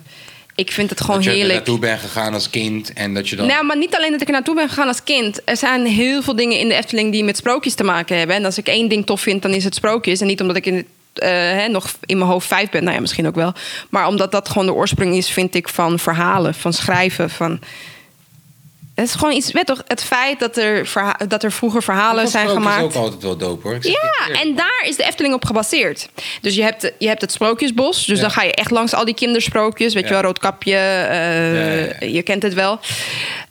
Ik 0.56 0.72
vind 0.72 0.90
het 0.90 1.00
gewoon 1.00 1.16
dat 1.16 1.24
je 1.24 1.30
er 1.30 1.36
heerlijk. 1.36 1.56
naartoe 1.56 1.78
bent 1.78 2.00
gegaan 2.00 2.34
als 2.34 2.50
kind 2.50 2.92
en 2.92 3.14
dat 3.14 3.28
je 3.28 3.36
dan... 3.36 3.46
Nou, 3.46 3.64
maar 3.64 3.76
niet 3.76 3.96
alleen 3.96 4.10
dat 4.10 4.20
ik 4.20 4.26
er 4.26 4.32
naartoe 4.32 4.54
ben 4.54 4.68
gegaan 4.68 4.88
als 4.88 5.02
kind. 5.02 5.40
Er 5.44 5.56
zijn 5.56 5.86
heel 5.86 6.22
veel 6.22 6.36
dingen 6.36 6.58
in 6.58 6.68
de 6.68 6.74
Efteling 6.74 7.12
die 7.12 7.24
met 7.24 7.36
sprookjes 7.36 7.74
te 7.74 7.84
maken 7.84 8.18
hebben. 8.18 8.36
En 8.36 8.44
als 8.44 8.58
ik 8.58 8.68
één 8.68 8.88
ding 8.88 9.06
tof 9.06 9.20
vind, 9.20 9.42
dan 9.42 9.50
is 9.50 9.64
het 9.64 9.74
sprookjes. 9.74 10.20
En 10.20 10.26
niet 10.26 10.40
omdat 10.40 10.56
ik 10.56 10.66
in 10.66 10.74
het, 10.74 10.86
eh, 11.14 11.28
hè, 11.30 11.68
nog 11.68 11.94
in 12.04 12.18
mijn 12.18 12.30
hoofd 12.30 12.46
vijf 12.46 12.70
ben. 12.70 12.82
Nou 12.82 12.94
ja, 12.94 13.00
misschien 13.00 13.26
ook 13.26 13.34
wel. 13.34 13.52
Maar 13.90 14.06
omdat 14.06 14.32
dat 14.32 14.48
gewoon 14.48 14.66
de 14.66 14.74
oorsprong 14.74 15.14
is, 15.14 15.30
vind 15.30 15.54
ik, 15.54 15.68
van 15.68 15.98
verhalen, 15.98 16.54
van 16.54 16.72
schrijven, 16.72 17.30
van... 17.30 17.60
Het 18.96 19.04
is 19.08 19.14
gewoon 19.14 19.34
iets, 19.34 19.52
weet 19.52 19.66
toch, 19.66 19.82
het 19.86 20.02
feit 20.04 20.38
dat 20.40 20.56
er, 20.56 20.86
verha- 20.86 21.18
dat 21.28 21.42
er 21.42 21.52
vroeger 21.52 21.82
verhalen 21.82 22.22
Dat 22.22 22.32
zijn 22.32 22.48
gemaakt. 22.48 22.78
is 22.78 22.84
ook 22.84 23.04
altijd 23.04 23.22
wel 23.22 23.36
dope, 23.36 23.68
hoor. 23.68 23.78
Ja, 23.80 24.40
en 24.42 24.54
daar 24.54 24.84
is 24.86 24.96
de 24.96 25.04
Efteling 25.04 25.34
op 25.34 25.44
gebaseerd. 25.44 26.08
Dus 26.40 26.54
je 26.54 26.62
hebt, 26.62 26.92
je 26.98 27.06
hebt 27.08 27.20
het 27.20 27.32
Sprookjesbos. 27.32 28.04
Dus 28.04 28.16
Ja. 28.16 28.22
dan 28.22 28.30
ga 28.30 28.42
je 28.42 28.52
echt 28.54 28.70
langs 28.70 28.94
al 28.94 29.04
die 29.04 29.14
kindersprookjes. 29.14 29.94
Weet 29.94 30.02
Ja. 30.02 30.08
je 30.08 30.14
wel, 30.14 30.22
Roodkapje. 30.22 30.70
Ja, 30.70 31.12
ja. 31.12 32.06
Je 32.06 32.22
kent 32.24 32.42
het 32.42 32.54
wel. 32.54 32.78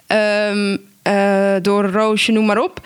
Ehm, 0.07 0.77
eh, 1.01 1.53
door 1.61 1.85
Roosje, 1.85 2.31
noem 2.31 2.45
maar 2.45 2.61
op. 2.61 2.79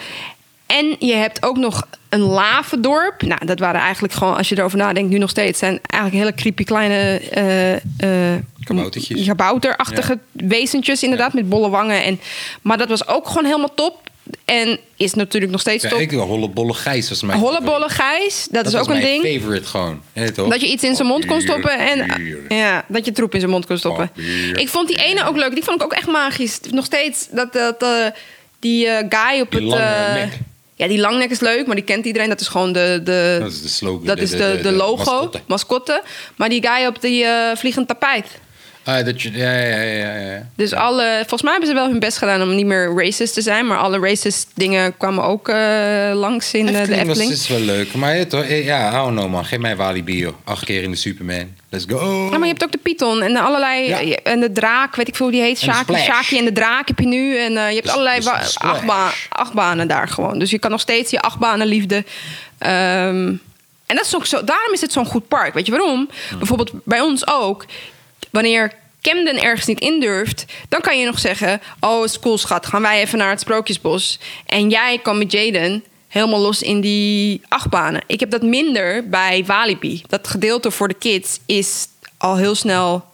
En 0.65 0.95
je 0.99 1.13
hebt 1.13 1.45
ook 1.45 1.57
nog 1.57 1.87
een 2.09 2.21
lavendorp. 2.21 3.21
Nou, 3.21 3.45
dat 3.45 3.59
waren 3.59 3.81
eigenlijk 3.81 4.13
gewoon, 4.13 4.35
als 4.37 4.49
je 4.49 4.57
erover 4.57 4.77
nadenkt, 4.77 5.09
nu 5.09 5.17
nog 5.17 5.29
steeds... 5.29 5.59
zijn 5.59 5.79
eigenlijk 5.83 6.23
hele 6.23 6.35
creepy 6.35 6.63
kleine... 6.63 7.19
eh, 7.99 8.33
Kaboutertjes. 8.75 9.25
Kabouterachtige 9.27 10.19
wezentjes, 10.31 11.03
inderdaad, 11.03 11.33
met 11.33 11.49
bolle 11.49 11.69
wangen. 11.69 12.03
En, 12.03 12.19
maar 12.61 12.77
dat 12.77 12.89
was 12.89 13.07
ook 13.07 13.27
gewoon 13.27 13.45
helemaal 13.45 13.73
top. 13.75 14.07
En 14.45 14.79
is 14.95 15.13
natuurlijk 15.13 15.51
nog 15.51 15.61
steeds 15.61 15.83
Ja, 15.83 15.89
top. 15.89 15.99
ik 15.99 16.09
doe 16.09 16.21
Hollebolle 16.21 16.73
Gijs 16.73 17.09
als 17.09 17.21
mijn 17.21 17.39
Hollebolle 17.39 17.89
Gijs, 17.89 18.47
dat, 18.51 18.65
is 18.65 18.73
was 18.73 18.81
ook 18.81 18.87
een 18.87 19.01
mijn 19.01 19.21
ding. 19.21 19.35
favorite 19.41 19.67
gewoon. 19.67 20.01
Dat 20.49 20.61
je 20.61 20.67
iets 20.67 20.83
in 20.83 20.95
zijn 20.95 21.07
mond 21.07 21.25
kon 21.25 21.41
stoppen 21.41 21.79
en 21.79 22.05
ja, 22.49 22.85
dat 22.87 23.05
je 23.05 23.11
troep 23.11 23.33
in 23.33 23.39
zijn 23.39 23.51
mond 23.51 23.65
kon 23.65 23.77
stoppen. 23.77 24.07
Papier. 24.07 24.57
Ik 24.57 24.69
vond 24.69 24.87
die 24.87 24.97
ene 24.97 25.25
ook 25.27 25.35
leuk. 25.35 25.53
Die 25.53 25.63
vond 25.63 25.77
ik 25.77 25.83
ook 25.83 25.93
echt 25.93 26.07
magisch. 26.07 26.59
Nog 26.71 26.85
steeds 26.85 27.27
dat, 27.31 27.53
dat 27.53 27.81
eh, 27.83 28.05
die 28.59 28.87
eh, 28.87 29.05
guy 29.09 29.39
op 29.41 29.51
Die 29.51 29.59
het. 29.59 29.69
lange 29.69 29.83
eh, 30.19 30.31
ja, 30.75 30.87
die 30.87 30.99
langnek 30.99 31.29
is 31.29 31.39
leuk, 31.39 31.65
maar 31.65 31.75
die 31.75 31.85
kent 31.85 32.05
iedereen. 32.05 32.29
Dat 32.29 32.41
is 32.41 32.47
gewoon 32.47 32.73
de, 32.73 33.01
de, 33.03 33.37
Dat 33.39 33.51
is 33.51 33.61
de 33.61 33.67
slogan. 33.67 34.05
dat 34.05 34.17
is 34.19 34.29
de, 34.31 34.59
de, 34.61 34.71
logo, 34.71 34.95
mascotte. 35.03 35.41
mascotte. 35.47 36.03
Maar 36.35 36.49
die 36.49 36.67
guy 36.67 36.85
op 36.85 37.01
die 37.01 37.25
vliegend 37.55 37.87
tapijt. 37.87 38.25
Ah, 38.97 39.05
dat 39.05 39.21
je, 39.21 39.31
ja, 39.31 39.51
ja, 39.51 39.81
ja, 39.81 40.15
ja. 40.15 40.47
Dus 40.55 40.73
alle, 40.73 41.15
volgens 41.19 41.41
mij 41.41 41.51
hebben 41.51 41.69
ze 41.69 41.75
wel 41.75 41.89
hun 41.89 41.99
best 41.99 42.17
gedaan 42.17 42.41
om 42.41 42.55
niet 42.55 42.65
meer 42.65 42.93
racist 42.95 43.33
te 43.33 43.41
zijn. 43.41 43.67
Maar 43.67 43.77
alle 43.77 43.99
racist 43.99 44.47
dingen 44.53 44.97
kwamen 44.97 45.23
ook 45.23 45.49
eh, 45.49 45.55
langs 46.13 46.53
in 46.53 46.67
eh, 46.67 46.73
de 46.73 46.79
Efteling 46.79 47.07
Efteling. 47.07 47.31
is 47.31 47.47
wel 47.47 47.59
leuk. 47.59 47.93
Maar 47.93 48.17
ja, 48.17 48.25
toch, 48.25 48.43
eh, 48.43 48.65
ja, 48.65 48.89
hou 48.91 49.11
no 49.11 49.29
man. 49.29 49.45
Geef 49.45 49.59
mij 49.59 49.75
Walibi, 49.75 50.17
joh. 50.17 50.33
Acht 50.43 50.65
keer 50.65 50.83
in 50.83 50.91
de 50.91 50.97
Superman. 50.97 51.55
Let's 51.69 51.85
go. 51.89 52.23
Ja, 52.23 52.29
maar 52.37 52.47
je 52.47 52.53
hebt 52.53 52.63
ook 52.63 52.71
de 52.71 52.77
Python 52.77 53.21
en 53.21 53.33
de 53.33 53.39
allerlei. 53.39 53.87
Ja. 53.87 54.15
En 54.23 54.39
de 54.39 54.51
draak, 54.51 54.95
weet 54.95 55.07
ik 55.07 55.15
veel 55.15 55.25
hoe 55.25 55.35
die 55.35 55.43
heet. 55.43 55.59
Shaki, 55.59 56.37
en 56.37 56.45
de 56.45 56.51
draak 56.53 56.87
heb 56.87 56.99
je 56.99 57.07
nu. 57.07 57.37
En 57.37 57.51
je 57.51 57.59
hebt 57.59 57.83
De- 57.85 57.91
allerlei 57.91 58.21
Splash. 58.21 58.55
achtba- 58.57 59.11
achtbanen 59.29 59.87
daar 59.87 60.07
gewoon. 60.07 60.39
Dus 60.39 60.49
je 60.49 60.59
kan 60.59 60.71
nog 60.71 60.79
steeds 60.81 61.11
je 61.11 61.21
achtbanenliefde. 61.21 62.03
ehm 62.57 63.33
en 63.85 63.95
dat 63.95 64.05
is 64.05 64.15
ook 64.15 64.25
zo, 64.25 64.43
daarom 64.43 64.73
is 64.73 64.81
het 64.81 64.91
zo'n 64.91 65.05
goed 65.05 65.27
park. 65.27 65.53
Weet 65.53 65.65
je 65.65 65.71
waarom? 65.71 66.09
Bijvoorbeeld 66.37 66.71
bij 66.83 66.99
ons 67.01 67.27
ook. 67.27 67.65
Wanneer 68.29 68.73
Camden 69.01 69.41
ergens 69.41 69.65
niet 69.65 69.79
indurft, 69.79 70.45
dan 70.69 70.81
kan 70.81 70.99
je 70.99 71.05
nog 71.05 71.19
zeggen: 71.19 71.61
Oh, 71.79 72.03
is 72.03 72.19
cool, 72.19 72.37
schat. 72.37 72.65
Gaan 72.65 72.81
wij 72.81 73.01
even 73.01 73.17
naar 73.17 73.29
het 73.29 73.39
Sprookjesbos. 73.39 74.19
En 74.45 74.69
jij 74.69 74.99
kan 75.01 75.17
met 75.17 75.31
Jaden 75.31 75.83
helemaal 76.07 76.39
los 76.39 76.61
in 76.61 76.81
die 76.81 77.41
achtbanen. 77.47 78.01
Ik 78.07 78.19
heb 78.19 78.29
dat 78.29 78.41
minder 78.41 79.09
bij 79.09 79.45
Walibi. 79.45 80.01
Dat 80.07 80.27
gedeelte 80.27 80.71
voor 80.71 80.87
de 80.87 80.93
kids 80.93 81.39
is 81.45 81.87
al 82.17 82.37
heel 82.37 82.55
snel 82.55 83.07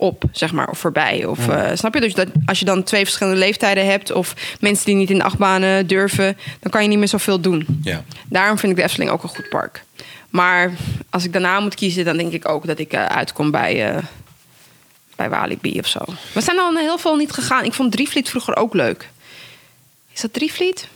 op, 0.00 0.24
zeg 0.32 0.52
maar, 0.52 0.68
of 0.68 0.78
voorbij. 0.78 1.24
Of, 1.24 1.48
eh, 1.48 1.70
snap 1.74 1.94
je? 1.94 2.00
Dus 2.00 2.14
dat 2.14 2.28
als 2.46 2.58
je 2.58 2.64
dan 2.64 2.82
twee 2.82 3.04
verschillende 3.04 3.38
leeftijden 3.38 3.86
hebt... 3.86 4.12
of 4.12 4.34
mensen 4.60 4.84
die 4.84 4.94
niet 4.94 5.10
in 5.10 5.18
de 5.18 5.24
achtbanen 5.24 5.86
durven... 5.86 6.38
dan 6.60 6.70
kan 6.70 6.82
je 6.82 6.88
niet 6.88 6.98
meer 6.98 7.08
zoveel 7.08 7.40
doen. 7.40 7.66
Ja. 7.82 8.04
Daarom 8.28 8.58
vind 8.58 8.72
ik 8.72 8.78
de 8.78 8.84
Efteling 8.84 9.10
ook 9.10 9.22
een 9.22 9.28
goed 9.28 9.48
park. 9.48 9.84
Maar 10.28 10.70
als 11.10 11.24
ik 11.24 11.32
daarna 11.32 11.60
moet 11.60 11.74
kiezen... 11.74 12.04
dan 12.04 12.16
denk 12.16 12.32
ik 12.32 12.48
ook 12.48 12.66
dat 12.66 12.78
ik 12.78 12.92
eh, 12.92 13.04
uitkom 13.04 13.50
bij, 13.50 13.88
eh, 13.88 14.02
bij 15.20 15.30
Walibi 15.38 15.78
of 15.78 15.86
zo. 15.86 15.98
We 16.32 16.40
zijn 16.40 16.58
al 16.58 16.76
heel 16.76 16.98
veel 16.98 17.16
niet 17.16 17.32
gegaan. 17.32 17.64
Ik 17.64 17.72
vond 17.72 17.92
Drievliet 17.92 18.28
vroeger 18.28 18.56
ook 18.56 18.74
leuk. 18.74 19.08
Is 20.12 20.20
dat 20.20 20.32
Drievliet? 20.32 20.88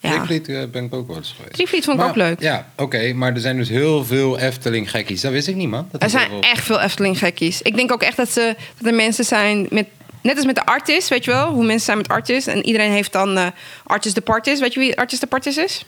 Ja. 0.00 0.10
Drievliet 0.10 0.48
eh, 0.48 0.64
ben 0.70 0.84
ik 0.84 0.94
ook 0.94 1.06
wel 1.06 1.16
eens 1.16 1.32
geweest. 1.36 1.52
Drievliet 1.54 1.84
vond 1.84 1.96
ik 1.96 2.02
Maar- 2.02 2.10
ook 2.10 2.16
leuk. 2.16 2.40
Ja, 2.40 2.68
oké. 2.76 3.12
maar 3.12 3.32
er 3.34 3.40
zijn 3.40 3.56
dus 3.56 3.68
heel 3.68 4.04
veel 4.04 4.38
Efteling 4.38 4.90
gekkies. 4.90 5.20
Dat 5.20 5.32
wist 5.32 5.48
ik 5.48 5.54
niet, 5.54 5.68
man. 5.68 5.88
Dat 5.92 6.02
Er 6.02 6.10
zijn 6.10 6.42
echt 6.42 6.64
veel 6.64 6.80
Efteling 6.80 7.18
gekkies. 7.18 7.62
Ik 7.62 7.76
denk 7.76 7.92
ook 7.92 8.02
echt 8.02 8.16
dat, 8.16 8.30
ze, 8.30 8.56
dat 8.78 8.86
er 8.86 8.94
mensen 8.94 9.24
zijn 9.24 9.66
met... 9.70 9.86
Net 10.20 10.36
als 10.36 10.44
met 10.46 10.54
de 10.54 10.66
artis, 10.66 11.08
weet 11.08 11.24
je 11.24 11.30
wel? 11.30 11.48
Hoe 11.52 11.64
mensen 11.64 11.84
zijn 11.84 11.96
met 11.96 12.08
artis. 12.08 12.46
En 12.46 12.66
iedereen 12.66 12.90
heeft 12.90 13.12
dan 13.12 13.36
eh 13.36 13.46
Artis 13.84 14.14
de 14.14 14.20
Partis. 14.20 14.60
Weet 14.60 14.74
je 14.74 14.80
wie 14.80 14.98
Artis 14.98 15.18
de 15.20 15.26
Partis 15.26 15.56
is? 15.56 15.84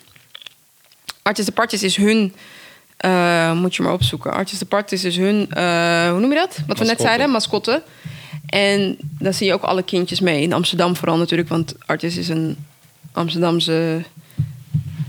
Artis 1.23 1.45
de 1.45 1.53
Partis 1.53 1.83
is 1.83 1.97
hun... 1.97 2.35
eh, 2.97 3.53
moet 3.53 3.77
je 3.77 3.83
maar 3.83 3.93
opzoeken. 3.93 4.33
Artis 4.33 4.59
de 4.59 4.65
Partis 4.65 5.05
is 5.05 5.17
hun... 5.17 5.47
eh, 5.51 6.11
hoe 6.11 6.21
noem 6.21 6.31
je 6.31 6.37
dat? 6.37 6.59
Wat 6.67 6.79
we 6.79 6.85
net 6.85 7.01
zeiden, 7.01 7.31
mascotte. 7.31 7.83
En 8.47 8.97
dan 9.19 9.35
zie 9.35 9.47
je 9.47 9.53
ook 9.53 9.63
alle 9.63 9.83
kindjes 9.83 10.21
mee. 10.21 10.43
In 10.43 10.53
Amsterdam 10.53 10.97
vooral 10.97 11.17
natuurlijk. 11.17 11.49
Want 11.49 11.75
Artis 11.87 12.17
is 12.17 12.29
een 12.29 12.57
Amsterdamse... 13.13 14.03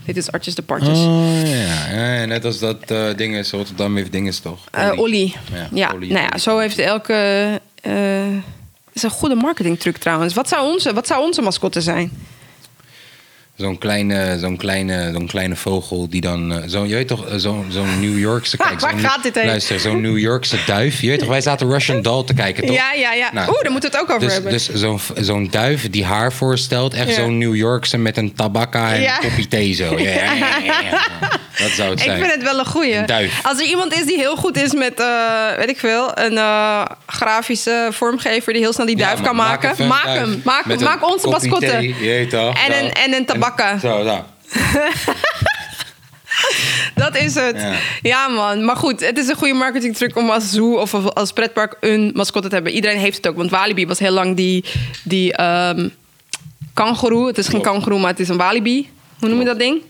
Dit 0.06 0.18
is 0.18 0.32
Artis 0.32 0.56
de 0.56 0.62
Partis. 0.62 0.98
Oh, 0.98 1.42
ja. 1.46 2.14
ja. 2.16 2.26
Net 2.26 2.46
als 2.46 2.60
dat 2.60 2.92
eh 2.92 3.08
ding 3.16 3.36
is, 3.36 3.52
Rotterdam 3.52 3.96
heeft 3.96 4.12
dingen 4.12 4.42
toch? 4.42 4.60
Eh 4.72 4.92
Olly. 4.96 5.34
Ja, 5.54 5.68
Ja, 5.74 5.92
Olly. 5.96 6.12
nou 6.12 6.28
ja, 6.32 6.38
zo 6.38 6.58
heeft 6.58 6.80
elke. 6.80 7.62
is 8.94 9.04
een 9.04 9.10
goede 9.10 9.36
marketingtruc 9.36 9.98
trouwens. 9.98 10.34
Wat 10.34 10.48
zou 10.48 10.72
onze, 10.74 10.94
wat 10.94 11.08
zou 11.08 11.26
onze 11.26 11.42
mascotte 11.42 11.82
zijn? 11.82 12.12
Zo'n 13.58 13.78
kleine, 13.78 14.40
zo'n 14.40 14.58
kleine, 14.58 15.12
zo'n 15.14 15.28
kleine 15.28 15.56
vogel 15.56 16.10
die 16.10 16.22
dan... 16.22 16.54
eh, 16.54 16.68
zo, 16.70 16.86
je 16.86 16.94
weet 16.94 17.08
toch, 17.08 17.28
eh, 17.28 17.36
zo'n 17.38 17.66
zo'n 17.70 18.00
New 18.00 18.20
Yorkse... 18.20 18.58
Kijk, 18.68 18.80
Waar 18.80 18.98
gaat 19.00 19.24
dit 19.24 19.36
heen? 19.36 19.46
Luister, 19.46 19.80
zo'n 19.80 20.02
New 20.02 20.18
Yorkse 20.18 20.58
duif. 20.66 21.02
Je 21.02 21.08
weet 21.08 21.20
toch, 21.20 21.28
wij 21.28 21.42
zaten 21.42 21.70
Russian 21.72 22.02
Doll 22.02 22.24
te 22.24 22.34
kijken, 22.34 22.66
toch? 22.66 22.76
Ja, 22.76 22.94
ja, 22.94 23.14
ja. 23.14 23.30
Nou, 23.34 23.50
Oeh, 23.50 23.62
daar 23.62 23.72
moeten 23.72 23.92
we 23.92 23.98
het 23.98 24.06
ook 24.06 24.16
over 24.16 24.26
dus, 24.28 24.34
hebben. 24.34 24.52
Dus 24.52 24.70
zo'n 24.74 25.00
zo'n 25.20 25.48
duif 25.52 25.90
die 25.90 26.06
haar 26.06 26.34
voorstelt. 26.34 26.94
Echt 26.94 27.08
Ja. 27.08 27.14
zo'n 27.14 27.38
New 27.38 27.56
Yorkse 27.56 27.98
met 27.98 28.18
een 28.18 28.34
tabakka 28.34 28.94
en 28.94 29.02
Ja. 29.02 29.24
een 29.24 29.30
kopje 29.30 29.48
thee 29.48 29.74
zo. 29.74 30.00
Ja, 30.00 30.10
ja, 30.34 30.58
ja. 30.64 31.02
Dat 31.58 31.70
zou 31.72 31.90
het 31.90 32.00
ik 32.00 32.06
zijn. 32.06 32.20
vind 32.20 32.32
het 32.32 32.44
wel 32.44 32.60
een 32.60 32.66
goeie. 32.66 32.96
Een. 32.96 33.30
Als 33.44 33.60
er 33.60 33.66
iemand 33.66 33.94
is 33.94 34.06
die 34.06 34.18
heel 34.18 34.36
goed 34.36 34.58
is 34.58 34.74
met, 34.74 35.00
eh, 35.00 35.52
weet 35.58 35.70
ik 35.70 35.80
veel, 35.80 36.12
een 36.18 36.38
eh, 36.38 36.86
grafische 37.06 37.88
vormgever 37.92 38.54
die 38.54 38.62
heel 38.62 38.74
snel 38.74 38.86
die 38.86 38.96
duif 38.96 39.22
kan 39.22 39.36
maken, 39.36 39.88
maak 39.88 40.06
hem. 40.06 40.42
Maak, 40.44 40.80
maak 40.80 41.10
onze 41.12 41.28
mascotte. 41.28 41.72
En 41.72 42.30
Zo. 42.32 42.48
een- 42.86 42.94
en 42.94 43.14
een 43.14 43.26
tabakka. 43.26 43.78
Zo, 43.80 44.04
zo. 44.04 44.26
Dat 46.96 47.18
is 47.18 47.36
het. 47.36 47.56
Ja. 47.62 47.74
Ja. 48.02 48.28
man. 48.28 48.66
Maar 48.66 48.76
goed, 48.76 49.00
het 49.00 49.18
is 49.18 49.28
een 49.28 49.36
goede 49.36 49.54
marketingtruc 49.54 50.16
om 50.18 50.30
als 50.30 50.52
zoo 50.52 50.74
of 50.76 50.94
als 50.94 51.32
pretpark 51.32 51.78
een 51.80 52.12
mascotte 52.14 52.48
te 52.50 52.56
hebben. 52.56 52.74
Iedereen 52.74 52.98
heeft 52.98 53.18
het 53.18 53.28
ook. 53.28 53.36
Want 53.36 53.50
Walibi 53.50 53.88
was 53.88 54.00
heel 54.00 54.12
lang 54.12 54.36
die, 54.36 54.66
die 55.04 55.36
kangoeroe. 56.74 57.28
Het 57.28 57.38
is 57.38 57.48
geen 57.48 57.62
kangoeroe, 57.62 58.00
maar 58.00 58.10
het 58.10 58.20
is 58.20 58.30
een 58.30 58.38
walibi. 58.38 58.90
Hoe 59.20 59.30
noem 59.30 59.40
je 59.40 59.46
dat 59.46 59.60
ding? 59.60 59.82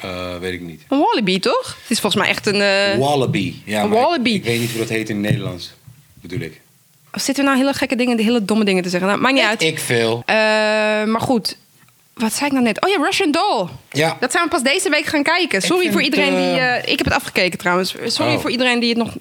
Eh, 0.00 0.36
weet 0.38 0.52
ik 0.52 0.60
niet. 0.60 0.82
Een 0.88 0.98
wallaby, 0.98 1.38
toch? 1.40 1.76
Het 1.82 1.90
is 1.90 2.00
volgens 2.00 2.22
mij 2.22 2.30
echt 2.30 2.46
een... 2.46 2.60
eh, 2.60 2.98
Wallaby. 2.98 3.54
Ja, 3.64 3.80
Een 3.80 3.86
ik- 3.86 3.92
wallaby. 3.92 4.30
Ik, 4.30 4.44
weet 4.44 4.60
niet 4.60 4.70
hoe 4.70 4.78
dat 4.78 4.88
heet 4.88 5.08
in 5.08 5.16
het 5.16 5.24
Nederlands. 5.30 5.72
Bedoel 6.14 6.40
ik. 6.40 6.60
Zitten 7.12 7.44
we 7.44 7.50
nou 7.50 7.62
hele 7.62 7.74
gekke 7.74 7.96
dingen, 7.96 8.18
hele 8.18 8.44
domme 8.44 8.64
dingen 8.64 8.82
te 8.82 8.88
zeggen? 8.88 9.08
Nou, 9.08 9.20
maakt 9.20 9.34
niet 9.34 9.42
uit. 9.44 9.62
Ik 9.62 9.78
veel. 9.78 10.22
Eh, 10.26 10.34
maar 11.04 11.20
goed. 11.20 11.56
Wat 12.14 12.32
zei 12.32 12.46
ik 12.46 12.52
nou 12.52 12.64
net? 12.64 12.84
Oh 12.84 12.90
ja, 12.90 12.96
Russian 13.04 13.30
Doll. 13.30 13.66
Ja. 13.92 14.16
Dat 14.20 14.30
zijn 14.32 14.44
we 14.44 14.50
pas 14.50 14.62
deze 14.62 14.90
week 14.90 15.04
gaan 15.06 15.22
kijken. 15.22 15.62
Sorry 15.62 15.92
voor 15.92 16.02
iedereen 16.02 16.34
het, 16.34 16.82
die... 16.84 16.92
ik 16.92 16.98
heb 16.98 17.06
het 17.06 17.14
afgekeken 17.16 17.58
trouwens. 17.58 17.94
Sorry 18.06 18.34
Oh. 18.34 18.40
voor 18.40 18.50
iedereen 18.50 18.78
die 18.80 18.88
het 18.88 18.98
nog 18.98 19.12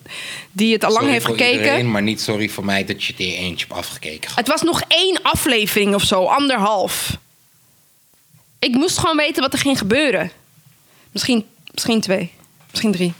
die 0.52 0.74
het 0.74 0.84
al 0.84 0.92
lang 0.92 1.08
heeft 1.10 1.26
voor 1.26 1.36
gekeken. 1.38 1.58
Iedereen, 1.60 1.92
maar 1.92 2.02
niet 2.02 2.22
sorry 2.22 2.50
voor 2.50 2.66
mij 2.66 2.86
dat 2.86 3.04
je 3.04 3.12
het 3.18 3.22
er 3.22 3.34
eentje 3.34 3.66
hebt 3.68 3.80
afgekeken. 3.80 4.32
Het 4.36 4.48
was 4.48 4.62
nog 4.62 4.82
één 4.88 5.22
aflevering 5.22 5.94
of 5.96 6.04
zo, 6.04 6.26
anderhalf. 6.26 7.18
Ik 8.60 8.72
moest 8.74 8.98
gewoon 8.98 9.18
weten 9.18 9.42
wat 9.42 9.54
er 9.54 9.60
ging 9.60 9.78
gebeuren. 9.78 10.32
Misschien, 11.13 11.45
misschien 11.71 12.02
twee, 12.02 12.32
misschien 12.71 12.91
drie. 12.91 13.13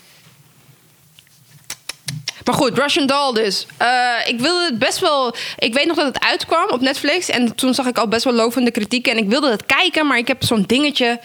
Maar 2.46 2.56
goed, 2.56 2.78
Russian 2.78 3.08
Doll 3.08 3.34
dus. 3.34 3.66
Eh, 3.78 3.88
ik 4.26 4.40
wilde 4.40 4.66
het 4.66 4.80
best 4.80 5.00
wel... 5.00 5.36
Ik 5.58 5.74
weet 5.74 5.86
nog 5.86 5.96
dat 5.96 6.06
het 6.06 6.20
uitkwam 6.20 6.70
op 6.70 6.82
Netflix. 6.82 7.30
En 7.30 7.56
toen 7.56 7.74
zag 7.74 7.86
ik 7.86 7.98
al 7.98 8.08
best 8.08 8.24
wel 8.24 8.34
lovende 8.34 8.72
kritieken. 8.72 9.12
En 9.12 9.18
ik 9.18 9.30
wilde 9.30 9.52
het 9.52 9.66
kijken, 9.66 10.08
maar 10.08 10.18
ik 10.18 10.28
heb 10.28 10.44
zo'n 10.44 10.64
dingetje... 10.68 11.20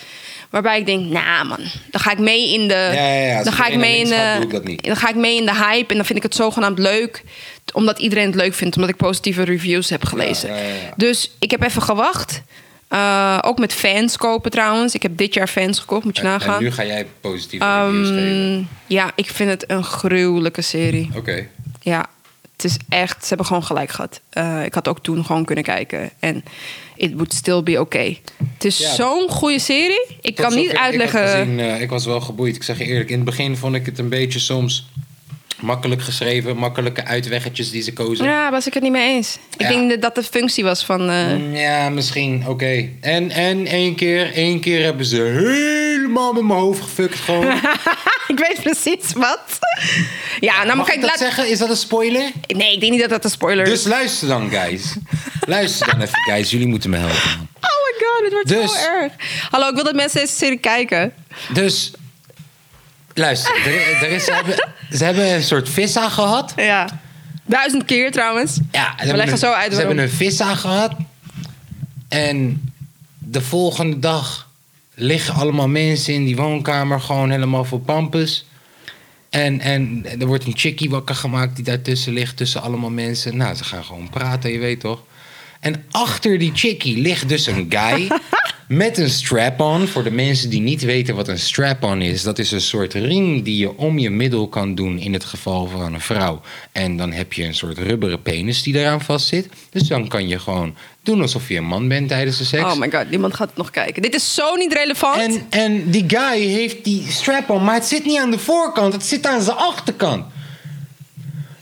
Waarbij 0.50 0.78
ik 0.78 0.86
denk, 0.86 1.10
nou 1.10 1.46
man, 1.46 1.58
dan 1.90 2.00
ga 2.00 2.10
ik 2.10 2.18
mee 2.18 2.52
in 2.52 2.68
de. 2.68 2.74
Ja, 2.74 2.90
ja, 2.92 3.26
ja. 3.26 3.36
Als 3.36 3.44
Dan 3.44 3.52
ga 3.52 3.66
ik 3.66 3.76
mee 3.76 3.98
in 3.98 4.06
gaat, 4.06 4.40
de. 4.50 4.78
Dan 4.82 4.96
ga 4.96 5.08
ik 5.08 5.14
mee 5.14 5.36
in 5.36 5.46
de 5.46 5.54
hype 5.54 5.90
en 5.90 5.96
dan 5.96 6.04
vind 6.04 6.18
ik 6.18 6.22
het 6.22 6.34
zogenaamd 6.34 6.78
leuk. 6.78 7.22
Omdat 7.72 7.98
iedereen 7.98 8.26
het 8.26 8.34
leuk 8.34 8.54
vindt, 8.54 8.74
omdat 8.74 8.90
ik 8.90 8.96
positieve 8.96 9.42
reviews 9.42 9.90
heb 9.90 10.04
gelezen. 10.04 10.50
Dus 10.96 11.30
ik 11.38 11.50
heb 11.50 11.62
even 11.62 11.82
gewacht. 11.82 12.42
Eh, 12.88 13.38
ook 13.40 13.58
met 13.58 13.72
fans 13.72 14.16
kopen 14.16 14.50
trouwens. 14.50 14.94
Ik 14.94 15.02
heb 15.02 15.16
dit 15.16 15.34
jaar 15.34 15.48
fans 15.48 15.78
gekocht, 15.78 16.04
moet 16.04 16.16
je 16.16 16.22
En, 16.22 16.28
nagaan. 16.28 16.56
en 16.56 16.62
nu 16.62 16.70
ga 16.72 16.84
jij 16.84 17.06
positieve 17.20 17.64
reviews 17.84 18.08
geven. 18.08 18.52
Ehm, 18.52 18.62
ja, 18.86 19.10
ik 19.14 19.26
vind 19.26 19.50
het 19.50 19.64
een 19.70 19.84
gruwelijke 19.84 20.62
serie. 20.62 21.10
Oké. 21.16 21.46
Ja, 21.80 22.06
het 22.52 22.64
is 22.64 22.76
echt, 22.88 23.20
ze 23.22 23.28
hebben 23.28 23.46
gewoon 23.46 23.64
gelijk 23.64 23.90
gehad. 23.90 24.20
Eh, 24.30 24.64
ik 24.64 24.74
had 24.74 24.88
ook 24.88 25.02
toen 25.02 25.24
gewoon 25.24 25.44
kunnen 25.44 25.64
kijken. 25.64 26.10
En 26.18 26.44
it 26.96 27.12
would 27.12 27.32
still 27.34 27.62
be 27.62 27.80
okay. 27.80 28.20
Het 28.54 28.64
is 28.64 28.78
Ja. 28.78 28.94
zo'n 28.94 29.28
goede 29.28 29.58
serie. 29.58 30.06
Ik 30.20 30.34
kan 30.34 30.54
niet 30.54 30.76
uitleggen. 30.76 31.20
Ik, 31.22 31.26
had 31.28 31.36
gezien, 31.38 31.60
eh, 31.60 31.80
ik 31.80 31.90
was 31.90 32.04
wel 32.06 32.20
geboeid. 32.20 32.56
Ik 32.56 32.62
zeg 32.62 32.78
je 32.78 32.84
eerlijk, 32.84 33.08
in 33.10 33.16
het 33.16 33.24
begin 33.24 33.56
vond 33.56 33.74
ik 33.74 33.86
het 33.86 33.98
een 33.98 34.08
beetje 34.08 34.38
soms 34.38 34.86
makkelijk 35.60 36.02
geschreven, 36.02 36.56
makkelijke 36.56 37.04
uitweggetjes 37.04 37.70
die 37.70 37.82
ze 37.82 37.92
kozen. 37.92 38.24
Ja, 38.24 38.50
was 38.50 38.66
ik 38.66 38.74
het 38.74 38.82
niet 38.82 38.92
mee 38.92 39.14
eens. 39.14 39.38
Ik 39.56 39.60
Ja. 39.60 39.68
denk 39.68 39.90
dat 39.90 40.00
dat 40.02 40.14
de 40.14 40.22
functie 40.22 40.64
was 40.64 40.84
van. 40.84 41.10
eh, 41.10 41.26
Mm, 41.26 41.54
Ja, 41.54 41.88
misschien, 41.88 42.44
oké. 42.48 42.88
En, 43.00 43.30
en 43.30 43.66
één 43.66 43.94
keer, 43.94 44.32
één 44.34 44.60
keer 44.60 44.84
hebben 44.84 45.06
ze 45.06 45.16
helemaal 45.22 46.32
met 46.32 46.42
mijn 46.44 46.58
hoofd 46.58 46.82
gefukt 46.82 47.18
gewoon. 47.18 47.52
ik 48.32 48.38
weet 48.38 48.58
precies 48.62 49.12
wat. 49.14 49.40
ja, 50.40 50.64
nou 50.64 50.76
Mag 50.76 50.86
kijk, 50.86 50.96
ik 50.98 51.02
dat 51.02 51.10
laat... 51.10 51.18
zeggen? 51.18 51.48
Is 51.50 51.58
dat 51.58 51.70
een 51.70 51.76
spoiler? 51.76 52.30
Nee, 52.46 52.72
ik 52.72 52.80
denk 52.80 52.92
niet 52.92 53.00
dat 53.00 53.10
dat 53.10 53.24
een 53.24 53.30
spoiler 53.30 53.64
is. 53.64 53.70
Dus 53.70 53.84
luister 53.84 54.28
dan, 54.28 54.50
guys. 54.50 54.94
luister 55.46 55.86
dan 55.90 56.00
even, 56.00 56.18
guys. 56.24 56.50
Jullie 56.50 56.66
moeten 56.66 56.90
me 56.90 56.96
helpen. 56.96 57.48
Oh 57.60 57.78
my 57.84 58.06
god, 58.06 58.20
dit 58.22 58.32
wordt 58.32 58.48
Dus- 58.48 58.82
zo 58.82 58.88
erg. 59.00 59.12
Hallo, 59.50 59.68
ik 59.68 59.74
wil 59.74 59.84
dat 59.84 59.94
mensen 59.94 60.20
deze 60.20 60.36
serie 60.36 60.58
kijken. 60.58 61.12
Dus, 61.52 61.92
luister. 63.18 63.56
Er, 63.66 64.02
er 64.02 64.10
is, 64.10 64.24
ze, 64.24 64.32
hebben, 64.32 64.68
ze 64.92 65.04
hebben 65.04 65.34
een 65.34 65.42
soort 65.42 65.68
vissa 65.68 66.08
gehad. 66.08 66.52
Ja. 66.56 67.00
Duizend 67.44 67.84
keer 67.84 68.10
trouwens. 68.12 68.58
Ja, 68.72 68.94
ze 69.00 69.06
We 69.06 69.16
leggen 69.16 69.32
een, 69.32 69.38
zo 69.38 69.52
uit 69.52 69.70
Ze 69.72 69.76
waarom. 69.76 69.86
hebben 69.96 70.04
een 70.04 70.10
vissa 70.10 70.54
gehad. 70.54 70.92
En 72.08 72.62
de 73.18 73.40
volgende 73.40 73.98
dag 73.98 74.48
liggen 74.94 75.34
allemaal 75.34 75.68
mensen 75.68 76.14
in 76.14 76.24
die 76.24 76.36
woonkamer 76.36 77.00
gewoon 77.00 77.30
helemaal 77.30 77.64
vol 77.64 77.78
pampus. 77.78 78.46
En, 79.30 79.60
en 79.60 80.04
er 80.18 80.26
wordt 80.26 80.44
een 80.46 80.56
chickie 80.58 80.90
wakker 80.90 81.14
gemaakt 81.14 81.56
die 81.56 81.64
daartussen 81.64 82.12
ligt, 82.12 82.36
tussen 82.36 82.62
allemaal 82.62 82.90
mensen. 82.90 83.36
Nou, 83.36 83.54
ze 83.54 83.64
gaan 83.64 83.84
gewoon 83.84 84.10
praten, 84.10 84.52
je 84.52 84.58
weet 84.58 84.80
toch? 84.80 85.02
En 85.60 85.84
achter 85.90 86.38
die 86.38 86.50
chickie 86.54 86.98
ligt 86.98 87.28
dus 87.28 87.46
een 87.46 87.66
guy 87.68 88.08
met 88.68 88.98
een 88.98 89.10
strap-on. 89.10 89.86
Voor 89.86 90.04
de 90.04 90.10
mensen 90.10 90.50
die 90.50 90.60
niet 90.60 90.82
weten 90.82 91.14
wat 91.14 91.28
een 91.28 91.38
strap-on 91.38 92.02
is, 92.02 92.22
dat 92.22 92.38
is 92.38 92.50
een 92.50 92.60
soort 92.60 92.94
ring 92.94 93.44
die 93.44 93.56
je 93.56 93.76
om 93.76 93.98
je 93.98 94.10
middel 94.10 94.48
kan 94.48 94.74
doen 94.74 94.98
in 94.98 95.12
het 95.12 95.24
geval 95.24 95.66
van 95.66 95.94
een 95.94 96.00
vrouw. 96.00 96.40
En 96.72 96.96
dan 96.96 97.12
heb 97.12 97.32
je 97.32 97.44
een 97.44 97.54
soort 97.54 97.78
rubberen 97.78 98.22
penis 98.22 98.62
die 98.62 98.78
eraan 98.78 99.00
vastzit. 99.00 99.48
Dus 99.70 99.88
dan 99.88 100.08
kan 100.08 100.28
je 100.28 100.38
gewoon 100.38 100.76
doen 101.02 101.20
alsof 101.20 101.48
je 101.48 101.56
een 101.56 101.64
man 101.64 101.88
bent 101.88 102.08
tijdens 102.08 102.38
de 102.38 102.44
seks. 102.44 102.62
Oh 102.62 102.76
my 102.78 102.90
god, 102.90 103.10
niemand 103.10 103.34
gaat 103.34 103.48
het 103.48 103.56
nog 103.56 103.70
kijken. 103.70 104.02
Dit 104.02 104.14
is 104.14 104.34
zo 104.34 104.54
niet 104.54 104.72
relevant. 104.72 105.20
En, 105.20 105.46
en 105.50 105.90
die 105.90 106.04
guy 106.06 106.40
heeft 106.40 106.84
die 106.84 107.06
strap-on, 107.08 107.64
maar 107.64 107.74
het 107.74 107.86
zit 107.86 108.04
niet 108.04 108.18
aan 108.18 108.30
de 108.30 108.38
voorkant, 108.38 108.92
het 108.92 109.04
zit 109.04 109.26
aan 109.26 109.42
zijn 109.42 109.56
achterkant. 109.56 110.24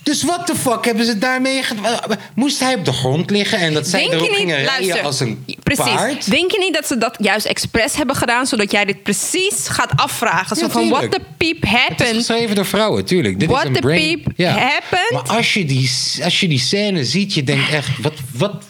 Dus 0.07 0.23
wat 0.23 0.47
de 0.47 0.55
fuck 0.55 0.85
hebben 0.85 1.05
ze 1.07 1.19
daarmee 1.19 1.63
gedaan? 1.63 1.99
Moest 2.35 2.61
hij 2.61 2.75
op 2.75 2.85
de 2.85 2.93
grond 2.93 3.31
liggen 3.31 3.59
en 3.59 3.75
dat 3.75 3.87
zij 3.87 4.01
Denk 4.01 4.13
erop 4.13 4.29
niet, 4.29 4.37
gingen 4.37 4.57
rijden 4.57 4.87
luister, 4.87 5.05
als 5.07 5.21
een 5.21 5.45
precies. 5.63 5.85
paard? 5.85 6.31
Denk 6.31 6.51
je 6.51 6.59
niet 6.59 6.75
dat 6.75 6.87
ze 6.87 6.99
dat 6.99 7.17
juist 7.21 7.47
expres 7.47 7.95
hebben 7.97 8.17
gedaan, 8.17 8.47
zodat 8.47 8.71
jij 8.71 8.85
dit 8.85 9.03
precies 9.03 9.69
gaat 9.69 9.91
afvragen? 9.97 10.57
Zo 10.57 10.65
Ja, 10.65 10.71
van, 10.71 10.89
what 10.89 11.11
the 11.11 11.21
peep 11.37 11.57
Het 11.61 11.71
is 11.73 11.79
happened? 11.79 12.15
geschreven 12.17 12.55
door 12.55 12.67
vrouwen, 12.67 13.05
tuurlijk. 13.05 13.41
Dit 13.41 13.49
What 13.49 13.63
is 13.63 13.69
een 13.69 13.75
the 13.75 13.81
brain... 13.81 14.23
peep 14.23 14.49
happened? 14.49 15.11
Maar 15.13 15.37
als 15.37 15.55
je, 15.55 15.65
die, 15.65 15.91
als 16.25 16.41
je 16.41 16.49
die 16.49 16.59
scène 16.59 17.05
ziet, 17.05 17.35
je 17.35 17.43
denkt 17.45 17.71
echt, 17.73 17.89
wat... 18.03 18.15
wat 18.33 18.65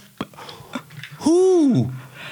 hoe? 1.16 1.87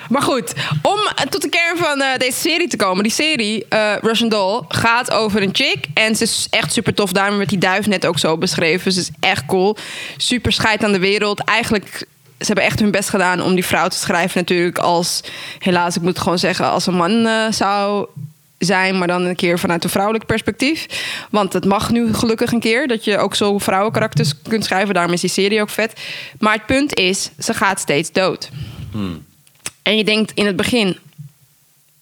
Maar 0.09 0.23
goed, 0.23 0.53
om 0.83 0.99
tot 1.29 1.43
de 1.43 1.49
kern 1.49 1.77
van 1.77 2.01
eh, 2.01 2.19
deze 2.19 2.39
serie 2.41 2.69
te 2.69 2.77
komen. 2.77 3.03
Die 3.03 3.13
serie, 3.13 3.67
eh, 3.69 3.95
Russian 4.01 4.29
Doll, 4.29 4.63
gaat 4.69 5.11
over 5.11 5.43
een 5.43 5.55
chick. 5.55 5.87
En 5.95 6.17
ze 6.17 6.23
is 6.23 6.47
echt 6.51 6.73
super 6.73 6.95
tof. 6.95 7.13
Daarom 7.13 7.37
werd 7.37 7.49
die 7.49 7.59
duif 7.59 7.87
net 7.87 8.07
ook 8.07 8.19
zo 8.19 8.39
beschreven. 8.39 8.93
Ze 8.93 9.01
is 9.01 9.11
echt 9.21 9.47
cool. 9.47 9.77
Super 10.17 10.53
scheid 10.53 10.85
aan 10.85 10.93
de 10.93 10.99
wereld. 10.99 11.45
Eigenlijk, 11.45 12.07
ze 12.39 12.47
hebben 12.47 12.65
echt 12.65 12.81
hun 12.81 12.91
best 12.91 13.09
gedaan 13.09 13.43
om 13.43 13.55
die 13.55 13.65
vrouw 13.65 13.89
te 13.89 13.97
schrijven 13.97 14.39
natuurlijk. 14.39 14.79
Als, 14.79 15.21
helaas, 15.59 15.97
ik 15.97 16.03
moet 16.03 16.19
gewoon 16.19 16.39
zeggen, 16.39 16.71
als 16.71 16.87
een 16.87 16.97
man 16.97 17.27
eh, 17.27 17.47
zou 17.51 18.07
zijn, 18.59 18.99
maar 18.99 19.09
dan 19.09 19.23
een 19.23 19.37
keer 19.37 19.59
vanuit 19.59 19.85
een 19.85 19.91
vrouwelijk 19.91 20.27
perspectief. 20.27 20.87
Want 21.31 21.53
het 21.53 21.65
mag 21.65 21.91
nu 21.91 22.15
gelukkig 22.15 22.53
een 22.53 22.61
keer 22.61 22.89
dat 22.89 23.05
je 23.05 23.19
ook 23.19 23.35
zo 23.35 23.59
vrouwenkarakters 23.59 24.33
kunt 24.43 24.65
schrijven. 24.65 24.95
Daarom 24.95 25.13
is 25.13 25.21
die 25.21 25.31
serie 25.31 25.61
ook 25.61 25.71
vet. 25.71 26.01
Maar 26.39 26.53
het 26.53 26.67
punt 26.67 26.99
is, 26.99 27.31
ze 27.39 27.55
gaat 27.55 27.81
steeds 27.81 28.13
dood. 28.13 28.51
En 29.85 29.97
je 29.97 30.05
denkt 30.05 30.33
in 30.35 30.47
het 30.47 30.57
begin, 30.57 30.97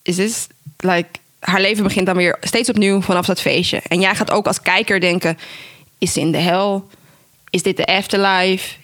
is 0.03 0.17
dit 0.17 0.49
like 0.77 1.09
haar 1.39 1.61
leven 1.61 1.83
begint 1.83 2.07
dan 2.07 2.17
weer 2.17 2.37
steeds 2.41 2.69
opnieuw 2.69 3.01
vanaf 3.01 3.27
dat 3.27 3.41
feestje. 3.41 3.81
En 3.89 4.01
jij 4.01 4.15
gaat 4.15 4.31
ook 4.31 4.47
als 4.47 4.63
kijker 4.63 5.01
denken, 5.01 5.39
is 5.99 6.13
ze 6.13 6.21
in 6.21 6.33
de 6.33 6.39
hel? 6.39 6.89
Is 7.51 7.63
dit 7.63 7.77
de 7.77 7.87
afterlife? 7.87 8.75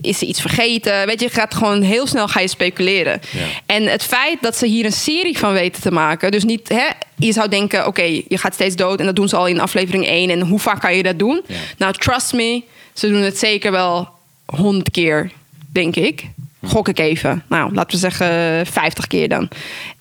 Is 0.00 0.18
ze 0.18 0.26
iets 0.26 0.40
vergeten? 0.40 1.06
Weet 1.06 1.20
je, 1.20 1.26
je 1.26 1.32
gaat 1.32 1.54
gewoon 1.54 1.82
heel 1.82 2.06
snel 2.06 2.28
ga 2.28 2.40
je 2.40 2.48
speculeren. 2.48 3.20
Ja. 3.30 3.46
En 3.66 3.86
het 3.86 4.02
feit 4.02 4.42
dat 4.42 4.56
ze 4.56 4.66
hier 4.66 4.84
een 4.84 4.92
serie 4.92 5.38
van 5.38 5.52
weten 5.52 5.82
te 5.82 5.90
maken, 5.90 6.30
dus 6.30 6.44
niet, 6.44 6.68
hè, 6.68 6.86
je 7.16 7.32
zou 7.32 7.48
denken, 7.48 7.86
oké, 7.86 8.02
je 8.02 8.38
gaat 8.38 8.54
steeds 8.54 8.76
dood 8.76 9.00
en 9.00 9.06
dat 9.06 9.16
doen 9.16 9.28
ze 9.28 9.36
al 9.36 9.46
in 9.46 9.60
aflevering 9.60 10.06
1 10.06 10.30
en 10.30 10.40
hoe 10.40 10.58
vaak 10.58 10.80
kan 10.80 10.96
je 10.96 11.02
dat 11.02 11.18
doen? 11.18 11.42
Ja. 11.46 11.56
Nou, 11.78 11.92
trust 11.92 12.32
me, 12.32 12.62
ze 12.92 13.08
doen 13.08 13.22
het 13.22 13.38
zeker 13.38 13.70
wel 13.70 14.08
honderd 14.46 14.90
keer, 14.90 15.30
denk 15.72 15.96
ik. 15.96 16.24
Gok 16.66 16.88
ik 16.88 16.98
even. 16.98 17.42
Nou, 17.48 17.74
laten 17.74 17.90
we 17.90 17.96
zeggen 17.96 18.66
50 18.66 19.06
keer 19.06 19.28
dan. 19.28 19.48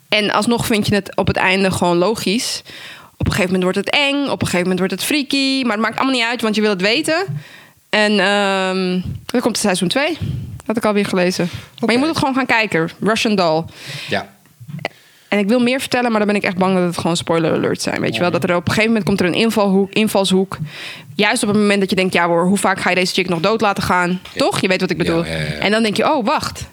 En 0.09 0.31
alsnog 0.31 0.65
vind 0.65 0.87
je 0.87 0.95
het 0.95 1.15
op 1.15 1.27
het 1.27 1.35
einde 1.35 1.71
gewoon 1.71 1.97
logisch. 1.97 2.61
Op 3.17 3.25
een 3.25 3.31
gegeven 3.31 3.53
moment 3.53 3.63
wordt 3.63 3.77
het 3.77 3.89
eng, 3.89 4.23
op 4.23 4.41
een 4.41 4.47
gegeven 4.47 4.59
moment 4.59 4.79
wordt 4.79 4.93
het 4.93 5.03
freaky. 5.03 5.61
Maar 5.61 5.71
het 5.71 5.81
maakt 5.81 5.95
allemaal 5.95 6.15
niet 6.15 6.23
uit, 6.23 6.41
want 6.41 6.55
je 6.55 6.61
wil 6.61 6.69
het 6.69 6.81
weten. 6.81 7.25
En 7.89 8.19
ehm 8.19 9.01
dan 9.25 9.41
komt 9.41 9.55
er 9.55 9.61
seizoen 9.61 9.87
2. 9.87 10.17
Had 10.65 10.77
ik 10.77 10.85
alweer 10.85 11.05
gelezen. 11.05 11.49
Maar 11.79 11.91
je 11.91 11.97
moet 11.97 12.07
het 12.07 12.17
gewoon 12.17 12.33
gaan 12.33 12.45
kijken. 12.45 12.89
Russian 12.99 13.35
Doll. 13.35 13.63
Ja. 14.09 14.35
En 15.27 15.39
ik 15.39 15.47
wil 15.47 15.59
meer 15.59 15.79
vertellen, 15.79 16.09
maar 16.09 16.19
dan 16.19 16.27
ben 16.27 16.35
ik 16.37 16.43
echt 16.43 16.57
bang 16.57 16.75
dat 16.75 16.83
het 16.83 16.97
gewoon 16.97 17.17
spoiler 17.17 17.53
alerts 17.53 17.83
zijn. 17.83 18.01
Weet 18.01 18.13
je 18.13 18.19
wel, 18.19 18.31
dat 18.31 18.43
er 18.43 18.55
op 18.55 18.61
een 18.67 18.73
gegeven 18.73 18.87
moment 18.87 19.05
komt 19.05 19.19
er 19.19 19.25
een 19.25 19.33
invalhoek, 19.33 19.93
invalshoek. 19.93 20.57
Juist 21.17 21.43
op 21.43 21.49
het 21.49 21.57
moment 21.57 21.79
dat 21.79 21.89
je 21.89 21.95
denkt, 21.95 22.13
ja 22.13 22.27
hoor, 22.27 22.45
hoe 22.45 22.57
vaak 22.57 22.79
ga 22.79 22.89
je 22.89 22.95
deze 22.95 23.13
chick 23.13 23.29
nog 23.29 23.39
dood 23.39 23.61
laten 23.61 23.83
gaan? 23.83 24.21
Toch? 24.35 24.59
Je 24.59 24.67
weet 24.67 24.81
wat 24.81 24.89
ik 24.89 24.97
bedoel. 24.97 25.25
Ja, 25.25 25.31
ja, 25.31 25.37
ja. 25.37 25.45
En 25.45 25.71
dan 25.71 25.83
denk 25.83 25.97
je, 25.97 26.13
oh 26.13 26.25
wacht. 26.25 26.67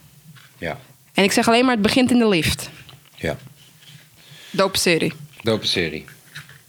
Ja. 0.59 0.79
En 1.15 1.25
ik 1.25 1.33
zeg 1.33 1.49
alleen 1.49 1.65
maar, 1.65 1.75
het 1.75 1.83
begint 1.83 2.11
in 2.11 2.19
de 2.19 2.29
lift. 2.29 2.71
Ja. 3.15 3.37
Dope 4.51 4.79
serie. 4.79 5.13
Dope 5.43 5.67
serie. 5.67 6.05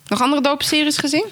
Nog 0.07 0.21
andere 0.21 0.41
dope 0.41 0.63
series 0.63 0.97
gezien? 0.97 1.25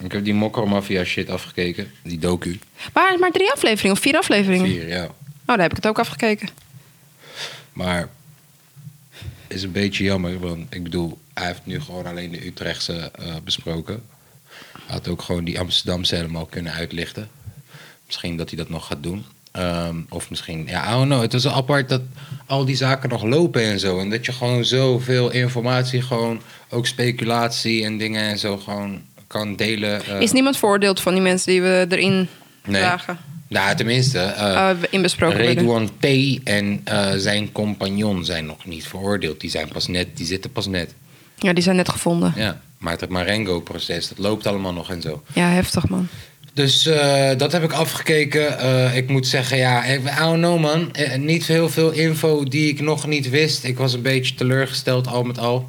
Ik 0.00 0.12
heb 0.12 0.24
die 0.24 0.34
Mokro 0.34 0.66
Mafia 0.66 1.04
shit 1.04 1.30
afgekeken. 1.30 1.90
Die 2.02 2.18
docu. 2.18 2.58
Maar, 2.92 3.18
maar 3.18 3.30
drie 3.30 3.52
afleveringen 3.52 3.96
of 3.96 4.02
vier 4.02 4.16
afleveringen? 4.16 4.66
Vier, 4.66 4.88
ja. 4.88 5.04
Oh, 5.04 5.10
daar 5.46 5.60
heb 5.60 5.70
ik 5.70 5.76
het 5.76 5.86
ook 5.86 5.98
afgekeken. 5.98 6.48
Maar 7.72 8.08
is 9.46 9.62
een 9.62 9.72
beetje 9.72 10.04
jammer, 10.04 10.38
want 10.38 10.74
ik 10.74 10.82
bedoel, 10.82 11.18
hij 11.34 11.46
heeft 11.46 11.60
nu 11.64 11.80
gewoon 11.80 12.06
alleen 12.06 12.30
de 12.30 12.46
Utrechtse 12.46 13.10
eh, 13.14 13.34
besproken. 13.44 14.02
Had 14.88 15.08
ook 15.08 15.22
gewoon 15.22 15.44
die 15.44 15.60
Amsterdamse 15.60 16.14
helemaal 16.14 16.46
kunnen 16.46 16.72
uitlichten. 16.72 17.28
Misschien 18.06 18.36
dat 18.36 18.48
hij 18.48 18.58
dat 18.58 18.68
nog 18.68 18.86
gaat 18.86 19.02
doen. 19.02 19.24
Ehm, 19.52 19.96
of 20.08 20.30
misschien, 20.30 20.66
ja, 20.66 20.88
I 20.88 20.90
don't 20.92 21.06
know. 21.06 21.20
Het 21.20 21.34
is 21.34 21.44
wel 21.44 21.52
apart 21.52 21.88
dat 21.88 22.00
al 22.46 22.64
die 22.64 22.76
zaken 22.76 23.08
nog 23.08 23.22
lopen 23.22 23.62
en 23.62 23.78
zo. 23.80 23.98
En 23.98 24.10
dat 24.10 24.26
je 24.26 24.32
gewoon 24.32 24.64
zoveel 24.64 25.30
informatie, 25.30 26.02
gewoon 26.02 26.40
ook 26.68 26.86
speculatie 26.86 27.84
en 27.84 27.98
dingen 27.98 28.22
en 28.22 28.38
zo 28.38 28.56
gewoon 28.56 29.02
kan 29.26 29.56
delen. 29.56 30.04
eh. 30.04 30.20
Is 30.20 30.32
niemand 30.32 30.56
veroordeeld 30.56 31.00
van 31.00 31.12
die 31.12 31.22
mensen 31.22 31.52
die 31.52 31.62
we 31.62 31.86
erin 31.88 32.28
Nee. 32.66 32.80
dragen? 32.82 33.18
Nou, 33.48 33.76
tenminste. 33.76 34.18
eh, 34.18 34.70
Eh, 34.70 34.76
in 34.90 35.02
besproken 35.02 35.36
worden? 35.38 35.54
Redouan 35.56 35.90
T. 36.00 36.04
en 36.44 36.80
eh, 36.84 37.10
zijn 37.16 37.52
compagnon 37.52 38.24
zijn 38.24 38.46
nog 38.46 38.66
niet 38.66 38.86
veroordeeld. 38.86 39.40
Die, 39.40 39.50
zijn 39.50 39.68
pas 39.68 39.86
net, 39.86 40.16
die 40.16 40.26
zitten 40.26 40.52
pas 40.52 40.66
net. 40.66 40.94
Ja, 41.38 41.52
die 41.52 41.62
zijn 41.62 41.76
net 41.76 41.88
gevonden. 41.88 42.32
Ja. 42.36 42.60
Maar 42.78 42.96
het 42.98 43.08
Marengo-proces, 43.08 44.08
dat 44.08 44.18
loopt 44.18 44.46
allemaal 44.46 44.72
nog 44.72 44.90
en 44.90 45.02
zo. 45.02 45.22
Ja, 45.34 45.48
heftig 45.48 45.88
man. 45.88 46.08
Dus 46.58 46.86
eh, 46.86 47.30
dat 47.36 47.52
heb 47.52 47.62
ik 47.62 47.72
afgekeken. 47.72 48.58
Eh, 48.58 48.96
ik 48.96 49.08
moet 49.08 49.26
zeggen, 49.26 49.56
ja, 49.56 49.94
I 49.94 50.00
don't 50.18 50.36
know 50.36 50.60
man. 50.60 50.92
Eh, 50.92 51.18
niet 51.18 51.46
heel 51.46 51.68
veel 51.68 51.90
info 51.90 52.44
die 52.44 52.68
ik 52.68 52.80
nog 52.80 53.06
niet 53.06 53.30
wist. 53.30 53.64
Ik 53.64 53.78
was 53.78 53.92
een 53.92 54.02
beetje 54.02 54.34
teleurgesteld 54.34 55.06
al 55.06 55.22
met 55.22 55.38
al. 55.38 55.68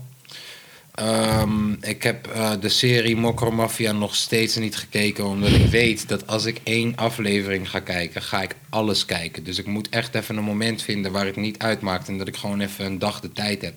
Ehm, 0.99 1.71
ik 1.81 2.03
heb 2.03 2.27
eh, 2.27 2.51
de 2.59 2.69
serie 2.69 3.15
Mokro 3.15 3.51
Mafia 3.51 3.91
nog 3.91 4.15
steeds 4.15 4.55
niet 4.55 4.77
gekeken. 4.77 5.25
Omdat 5.25 5.49
ik 5.49 5.65
weet 5.65 6.07
dat 6.07 6.27
als 6.27 6.45
ik 6.45 6.59
één 6.63 6.95
aflevering 6.95 7.69
ga 7.69 7.79
kijken, 7.79 8.21
ga 8.21 8.41
ik 8.41 8.55
alles 8.69 9.05
kijken. 9.05 9.43
Dus 9.43 9.57
ik 9.57 9.65
moet 9.65 9.89
echt 9.89 10.15
even 10.15 10.37
een 10.37 10.43
moment 10.43 10.81
vinden 10.81 11.11
waar 11.11 11.25
het 11.25 11.35
niet 11.35 11.59
uitmaakt. 11.59 12.07
En 12.07 12.17
dat 12.17 12.27
ik 12.27 12.35
gewoon 12.35 12.59
even 12.59 12.85
een 12.85 12.99
dag 12.99 13.19
de 13.19 13.31
tijd 13.31 13.61
heb 13.61 13.73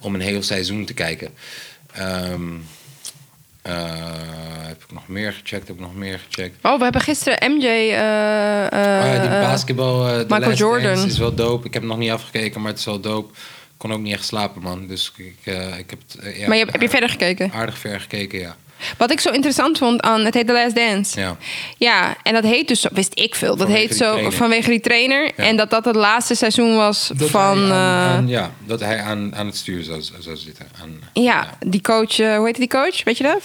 om 0.00 0.14
een 0.14 0.20
heel 0.20 0.42
seizoen 0.42 0.84
te 0.84 0.94
kijken. 0.94 1.30
Ehm, 1.92 2.52
eh, 3.62 3.74
heb 4.62 4.82
ik 4.82 4.92
nog 4.92 5.08
meer 5.08 5.32
gecheckt? 5.32 5.68
Heb 5.68 5.76
ik 5.76 5.82
nog 5.82 5.94
meer 5.94 6.20
gecheckt? 6.28 6.56
Oh, 6.62 6.76
we 6.76 6.82
hebben 6.82 7.02
gisteren 7.02 7.52
MJ... 7.52 7.64
eh, 7.64 8.64
eh, 8.64 9.04
oh 9.04 9.14
ja, 9.14 9.18
die 9.20 9.28
basketbal. 9.30 10.04
Michael 10.28 10.52
Jordan. 10.52 11.06
Is 11.06 11.18
wel 11.18 11.34
dope. 11.34 11.66
Ik 11.66 11.72
heb 11.72 11.82
hem 11.82 11.90
nog 11.90 12.00
niet 12.00 12.10
afgekeken, 12.10 12.60
maar 12.60 12.70
het 12.70 12.78
is 12.78 12.84
wel 12.84 13.00
dope. 13.00 13.34
Kon 13.84 13.92
ook 13.92 14.00
niet 14.00 14.12
echt 14.12 14.24
slapen, 14.24 14.62
man. 14.62 14.86
Dus 14.86 15.12
ik, 15.16 15.36
eh, 15.44 15.78
ik 15.78 15.90
heb 15.90 15.98
het. 16.08 16.14
eh, 16.24 16.38
ja, 16.40 16.48
maar 16.48 16.56
je, 16.56 16.66
heb 16.70 16.80
je 16.80 16.88
verder 16.88 17.08
gekeken? 17.08 17.50
Aardig 17.52 17.78
ver 17.78 18.00
gekeken, 18.00 18.38
ja. 18.38 18.56
Wat 18.98 19.10
ik 19.10 19.20
zo 19.20 19.30
interessant 19.30 19.78
vond 19.78 20.00
aan... 20.02 20.24
Het 20.24 20.34
heet 20.34 20.46
The 20.46 20.52
Last 20.52 20.74
Dance. 20.74 21.20
ja. 21.20 21.36
Ja, 21.78 22.16
en 22.22 22.32
dat 22.34 22.44
heet 22.44 22.68
dus... 22.68 22.86
Wist 22.92 23.10
ik 23.14 23.34
veel. 23.34 23.56
Dat 23.56 23.66
Vanwege 23.66 23.86
heet 23.88 23.96
zo 23.96 24.10
trainer. 24.10 24.32
vanwege 24.32 24.70
die 24.70 24.80
trainer. 24.80 25.30
En 25.36 25.56
dat 25.56 25.70
dat 25.70 25.84
het 25.84 25.94
laatste 25.96 26.34
seizoen 26.34 26.76
was 26.76 27.10
Dat 27.16 27.30
van... 27.30 27.58
aan, 27.58 27.70
eh, 27.70 28.14
aan- 28.16 28.28
ja, 28.28 28.50
dat 28.66 28.80
hij 28.80 29.00
aan, 29.00 29.34
aan 29.36 29.46
het 29.46 29.56
stuur 29.56 29.82
zou, 29.82 30.02
zou 30.18 30.36
zitten. 30.36 30.66
Aan, 30.82 31.00
ja, 31.24 31.58
die 31.66 31.80
coach... 31.80 32.18
eh, 32.18 32.36
hoe 32.36 32.46
heet 32.46 32.56
die 32.56 32.68
coach? 32.68 33.04
Weet 33.04 33.16
je 33.18 33.24
dat? 33.24 33.42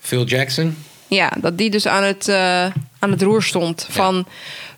Phil 0.00 0.24
Jackson. 0.24 0.76
Ja, 1.08 1.32
dat 1.40 1.58
die 1.58 1.70
dus 1.70 1.86
aan 1.86 2.02
het, 2.02 2.28
eh, 2.28 2.64
aan 2.98 3.10
het 3.10 3.22
roer 3.22 3.42
stond 3.42 3.86
van 3.90 4.26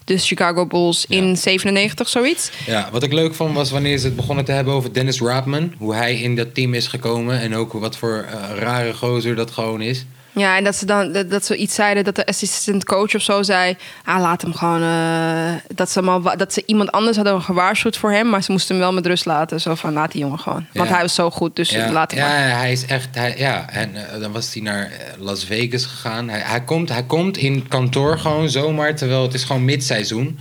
de 0.05 0.19
Chicago 0.19 0.67
Bulls 0.67 1.07
in 1.09 1.37
97, 1.37 2.09
zoiets. 2.09 2.51
Ja, 2.67 2.89
wat 2.93 3.03
ik 3.03 3.13
leuk 3.13 3.35
vond 3.35 3.55
was 3.55 3.71
wanneer 3.71 3.99
ze 3.99 4.07
het 4.07 4.17
begonnen 4.17 4.45
te 4.45 4.53
hebben 4.53 4.75
over 4.75 4.93
Dennis 4.93 5.19
Rodman. 5.19 5.73
Hoe 5.79 5.95
hij 5.95 6.21
in 6.21 6.37
dat 6.37 6.55
team 6.55 6.75
is 6.75 6.87
gekomen. 6.87 7.41
En 7.41 7.55
ook 7.55 7.73
wat 7.73 7.97
voor 7.97 8.27
eh, 8.31 8.57
rare 8.59 8.95
gozer 8.95 9.35
dat 9.35 9.51
gewoon 9.51 9.81
is. 9.81 10.05
Ja, 10.35 10.57
en 10.57 10.65
dat 10.65 10.77
ze 10.77 10.87
dan 10.87 11.13
dat, 11.13 11.31
dat 11.31 11.45
ze 11.45 11.57
iets 11.57 11.75
zeiden 11.75 12.05
dat 12.05 12.17
de 12.17 12.27
assistant 12.27 12.85
coach 12.85 13.15
of 13.15 13.23
zo 13.23 13.43
zei: 13.43 13.77
ah, 14.05 14.21
laat 14.21 14.43
hem 14.43 14.55
gewoon. 14.55 14.83
eh, 14.83 15.53
dat, 15.75 15.91
ze 15.91 15.99
hem 15.99 16.09
al 16.09 16.23
wa- 16.23 16.37
dat 16.37 16.53
ze 16.53 16.63
iemand 16.67 16.93
anders 16.93 17.17
hadden 17.17 17.43
gewaarschuwd 17.43 17.97
voor 17.97 18.13
hem, 18.13 18.29
maar 18.29 18.43
ze 18.43 18.53
moesten 18.53 18.75
hem 18.75 18.85
wel 18.85 18.93
met 18.93 19.07
rust 19.07 19.25
laten. 19.25 19.61
Zo 19.61 19.75
van: 19.75 19.93
laat 19.93 20.13
die 20.13 20.21
jongen 20.21 20.39
gewoon. 20.39 20.67
Want 20.73 20.89
Ja. 20.89 20.95
hij 20.95 21.03
was 21.03 21.15
zo 21.15 21.31
goed, 21.31 21.57
dus 21.57 21.71
Ja, 21.71 21.91
laat 21.93 22.11
hem 22.11 22.21
ja, 22.21 22.27
maar. 22.29 22.59
hij 22.59 22.73
is 22.73 22.87
echt. 22.87 23.09
Hij, 23.13 23.35
ja, 23.39 23.69
en 23.71 23.97
eh, 24.13 24.21
dan 24.21 24.33
was 24.33 24.53
hij 24.55 24.63
naar 24.63 24.83
eh, 24.91 24.91
Las 25.19 25.45
Vegas 25.45 25.85
gegaan. 25.85 26.29
Hij, 26.29 26.41
hij, 26.41 26.63
komt, 26.65 26.89
hij 26.89 27.05
komt 27.05 27.37
in 27.37 27.69
kantoor 27.69 28.19
gewoon 28.19 28.51
zomaar, 28.51 28.97
terwijl 28.97 29.23
het 29.23 29.35
is 29.35 29.45
gewoon 29.45 29.65
midseizoen. 29.65 30.39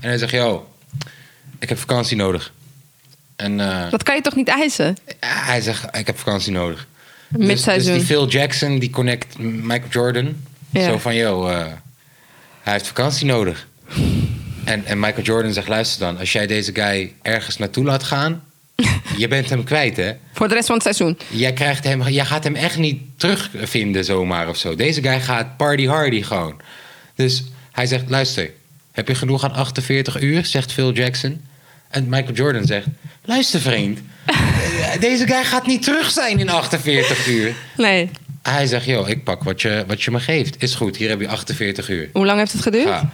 En 0.00 0.08
hij 0.08 0.18
zegt: 0.18 0.32
Yo, 0.32 0.68
ik 1.58 1.68
heb 1.68 1.78
vakantie 1.78 2.16
nodig. 2.16 2.52
En 3.36 3.60
eh, 3.60 3.90
Dat 3.90 4.02
kan 4.02 4.14
je 4.14 4.20
toch 4.20 4.34
niet 4.34 4.48
eisen? 4.48 4.96
hij 5.20 5.60
zegt: 5.60 5.96
Ik 5.96 6.06
heb 6.06 6.18
vakantie 6.18 6.52
nodig. 6.52 6.86
Dus, 7.28 7.62
dus 7.62 7.84
die 7.84 8.00
Phil 8.00 8.28
Jackson 8.28 8.78
die 8.78 8.90
connect 8.90 9.38
Michael 9.38 9.90
Jordan. 9.90 10.36
Ja. 10.70 10.84
Zo 10.84 10.98
van: 10.98 11.14
Yo, 11.14 11.48
eh, 11.48 11.66
hij 12.62 12.72
heeft 12.72 12.86
vakantie 12.86 13.26
nodig. 13.26 13.66
En, 14.64 14.84
en 14.84 15.00
Michael 15.00 15.22
Jordan 15.22 15.52
zegt: 15.52 15.68
Luister 15.68 16.06
dan, 16.06 16.18
als 16.18 16.32
jij 16.32 16.46
deze 16.46 16.74
guy 16.74 17.12
ergens 17.22 17.56
naartoe 17.56 17.84
laat 17.84 18.02
gaan, 18.02 18.42
je 19.16 19.28
bent 19.28 19.50
hem 19.50 19.64
kwijt, 19.64 19.96
hè? 19.96 20.12
Voor 20.32 20.48
de 20.48 20.54
rest 20.54 20.66
van 20.66 20.74
het 20.74 20.84
seizoen. 20.84 21.18
Jij, 21.28 21.52
krijgt 21.52 21.84
hem, 21.84 22.08
jij 22.08 22.24
gaat 22.24 22.44
hem 22.44 22.54
echt 22.54 22.78
niet 22.78 23.02
terugvinden 23.16 24.04
zomaar 24.04 24.48
of 24.48 24.56
zo. 24.56 24.74
Deze 24.74 25.02
guy 25.02 25.20
gaat 25.20 25.56
party 25.56 25.86
hardy 25.86 26.22
gewoon. 26.22 26.60
Dus 27.14 27.44
hij 27.72 27.86
zegt, 27.86 28.04
luister, 28.08 28.50
heb 28.92 29.08
je 29.08 29.14
genoeg 29.14 29.44
aan 29.44 29.52
48 29.52 30.20
uur? 30.20 30.44
Zegt 30.44 30.72
Phil 30.72 30.92
Jackson. 30.92 31.40
En 31.90 32.08
Michael 32.08 32.32
Jordan 32.34 32.64
zegt, 32.64 32.86
luister 33.24 33.60
vriend. 33.60 34.00
eh, 34.26 35.00
Deze 35.00 35.26
guy 35.26 35.44
gaat 35.44 35.66
niet 35.66 35.82
terug 35.82 36.10
zijn 36.10 36.38
in 36.38 36.48
48 36.48 37.26
uur. 37.26 37.54
Nee. 37.76 38.10
Hij 38.42 38.66
zegt, 38.66 38.84
joh, 38.84 39.08
ik 39.08 39.24
pak 39.24 39.42
wat 39.42 39.62
je, 39.62 39.84
wat 39.86 40.02
je 40.02 40.10
me 40.10 40.20
geeft. 40.20 40.62
Is 40.62 40.74
goed, 40.74 40.96
hier 40.96 41.08
heb 41.08 41.20
je 41.20 41.28
48 41.28 41.88
uur. 41.88 42.08
Hoe 42.12 42.26
lang 42.26 42.38
heeft 42.38 42.52
het 42.52 42.62
geduurd? 42.62 42.86
Ja. 42.88 43.10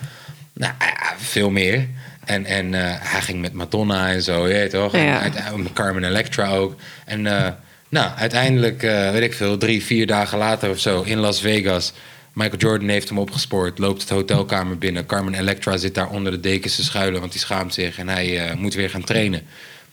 Nou, 0.52 0.72
ja, 0.78 1.14
veel 1.18 1.50
meer. 1.50 1.86
En, 2.24 2.44
en 2.44 2.74
eh, 2.74 2.94
hij 2.98 3.20
ging 3.20 3.40
met 3.40 3.52
Madonna 3.52 4.10
en 4.10 4.22
zo, 4.22 4.46
je 4.48 4.52
weet 4.52 4.70
toch? 4.70 4.96
Ja. 4.96 5.22
met 5.56 5.72
Carmen 5.72 6.04
Electra 6.04 6.48
ook. 6.48 6.74
En 7.04 7.26
eh, 7.26 7.48
nou, 7.88 8.10
uiteindelijk, 8.16 8.82
eh, 8.82 9.10
weet 9.10 9.22
ik 9.22 9.34
veel, 9.34 9.56
drie, 9.58 9.84
vier 9.84 10.06
dagen 10.06 10.38
later 10.38 10.70
of 10.70 10.78
zo 10.78 11.02
in 11.02 11.18
Las 11.18 11.40
Vegas. 11.40 11.92
Michael 12.32 12.58
Jordan 12.58 12.88
heeft 12.88 13.08
hem 13.08 13.18
opgespoord, 13.18 13.78
loopt 13.78 14.00
het 14.00 14.10
hotelkamer 14.10 14.78
binnen. 14.78 15.06
Carmen 15.06 15.34
Electra 15.34 15.76
zit 15.76 15.94
daar 15.94 16.10
onder 16.10 16.32
de 16.32 16.40
dekens 16.40 16.74
te 16.76 16.84
schuilen, 16.84 17.20
want 17.20 17.32
die 17.32 17.40
schaamt 17.40 17.74
zich 17.74 17.98
en 17.98 18.08
hij 18.08 18.38
eh, 18.38 18.56
moet 18.56 18.74
weer 18.74 18.90
gaan 18.90 19.04
trainen. 19.04 19.42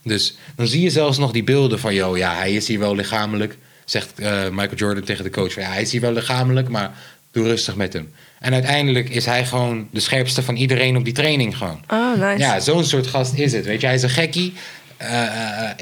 Dus 0.02 0.36
dan 0.56 0.66
zie 0.66 0.82
je 0.82 0.90
zelfs 0.90 1.18
nog 1.18 1.32
die 1.32 1.44
beelden 1.44 1.78
van, 1.78 1.94
joh, 1.94 2.16
ja, 2.16 2.34
hij 2.34 2.52
is 2.52 2.68
hier 2.68 2.78
wel 2.78 2.94
lichamelijk. 2.94 3.56
Zegt 3.84 4.18
eh, 4.18 4.48
Michael 4.48 4.76
Jordan 4.76 5.04
tegen 5.04 5.24
de 5.24 5.30
coach, 5.30 5.54
ja, 5.54 5.70
hij 5.70 5.82
is 5.82 5.92
hier 5.92 6.00
wel 6.00 6.12
lichamelijk, 6.12 6.68
maar 6.68 6.92
doe 7.30 7.44
rustig 7.44 7.76
met 7.76 7.92
hem. 7.92 8.12
En 8.38 8.52
uiteindelijk 8.52 9.08
is 9.08 9.24
hij 9.24 9.46
gewoon 9.46 9.88
de 9.90 10.00
scherpste 10.00 10.42
van 10.42 10.56
iedereen 10.56 10.96
op 10.96 11.04
die 11.04 11.12
training 11.12 11.56
gewoon. 11.56 11.80
Oh, 11.88 12.20
nice. 12.20 12.38
Ja, 12.38 12.60
zo'n 12.60 12.84
soort 12.84 13.06
gast 13.06 13.34
is 13.34 13.52
het. 13.52 13.64
Weet 13.64 13.80
je, 13.80 13.86
hij 13.86 13.94
is 13.94 14.02
een 14.02 14.10
gekkie. 14.10 14.52
Eh, 14.98 15.22
eh, 15.22 15.70
eh, 15.70 15.76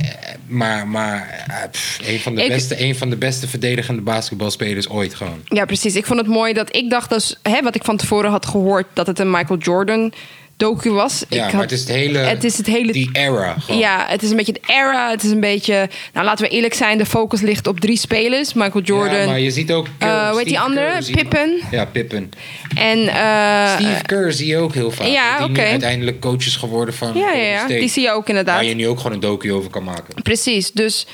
maar 0.46 0.88
maar 0.88 1.44
pff, 1.70 2.00
een, 2.08 2.20
van 2.20 2.34
de 2.34 2.42
Ik- 2.42 2.48
beste, 2.48 2.80
een 2.84 2.96
van 2.96 3.10
de 3.10 3.16
beste 3.16 3.48
verdedigende 3.48 4.02
basketbalspelers 4.02 4.88
ooit 4.88 5.14
gewoon. 5.14 5.40
Ja, 5.44 5.64
precies. 5.64 5.94
Ik 5.96 6.06
vond 6.06 6.18
het 6.18 6.28
mooi 6.28 6.52
dat 6.52 6.76
ik 6.76 6.90
dacht, 6.90 7.10
dus, 7.10 7.36
hè, 7.42 7.62
wat 7.62 7.74
ik 7.74 7.84
van 7.84 7.96
tevoren 7.96 8.30
had 8.30 8.46
gehoord, 8.46 8.86
dat 8.92 9.06
het 9.06 9.18
een 9.18 9.30
Michael 9.30 9.58
Jordan 9.58 10.12
docu 10.56 10.90
was. 10.90 11.24
Ja, 11.28 11.36
ik 11.46 11.52
maar 11.52 11.52
had, 11.52 11.62
het 11.62 11.72
is 11.72 11.80
het 11.80 11.88
hele... 11.88 12.18
het 12.18 12.44
is 12.44 12.56
het 12.56 12.66
hele 12.66 12.92
Die 12.92 13.08
era 13.12 13.56
gewoon. 13.58 13.80
Ja, 13.80 14.04
het 14.08 14.22
is 14.22 14.30
een 14.30 14.36
beetje 14.36 14.52
de 14.52 14.60
era. 14.66 15.10
Het 15.10 15.22
is 15.22 15.30
een 15.30 15.40
beetje. 15.40 15.88
Nou, 16.12 16.26
laten 16.26 16.44
we 16.44 16.50
eerlijk 16.50 16.74
zijn. 16.74 16.98
De 16.98 17.06
focus 17.06 17.40
ligt 17.40 17.66
op 17.66 17.80
drie 17.80 17.98
spelers: 17.98 18.52
Michael 18.52 18.84
Jordan. 18.84 19.18
Ja, 19.18 19.26
maar 19.26 19.40
je 19.40 19.50
ziet 19.50 19.72
ook... 19.72 19.86
Eh, 19.98 20.28
hoe 20.28 20.38
heet 20.38 20.46
die 20.48 20.60
andere? 20.60 20.90
Kerr, 20.90 21.10
Pippen. 21.12 21.60
Ja, 21.70 21.84
Pippen. 21.84 22.30
En. 22.74 23.08
eh, 23.08 23.74
Steve 23.74 24.02
Kerr 24.06 24.32
zie 24.32 24.46
je 24.46 24.56
ook 24.56 24.74
heel 24.74 24.90
vaak. 24.90 25.06
ja, 25.06 25.44
oké. 25.44 25.62
uiteindelijk 25.62 26.20
coach 26.20 26.46
is 26.46 26.56
geworden 26.56 26.94
van 26.94 27.14
ja, 27.14 27.32
ja, 27.32 27.42
ja. 27.42 27.66
Die 27.66 27.88
zie 27.88 28.02
je 28.02 28.10
ook 28.10 28.28
inderdaad. 28.28 28.54
Waar 28.54 28.64
je 28.64 28.74
nu 28.74 28.88
ook 28.88 28.96
gewoon 28.96 29.12
een 29.12 29.20
docu 29.20 29.52
over 29.52 29.70
kan 29.70 29.84
maken. 29.84 30.22
Precies. 30.22 30.72
Dus 30.72 31.06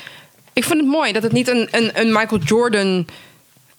ik 0.53 0.63
vind 0.63 0.79
het 0.79 0.89
mooi 0.89 1.11
dat 1.11 1.23
het 1.23 1.31
niet 1.31 1.47
een, 1.47 1.67
een, 1.71 1.91
een 1.93 2.11
Michael 2.11 2.41
Jordan 2.45 3.05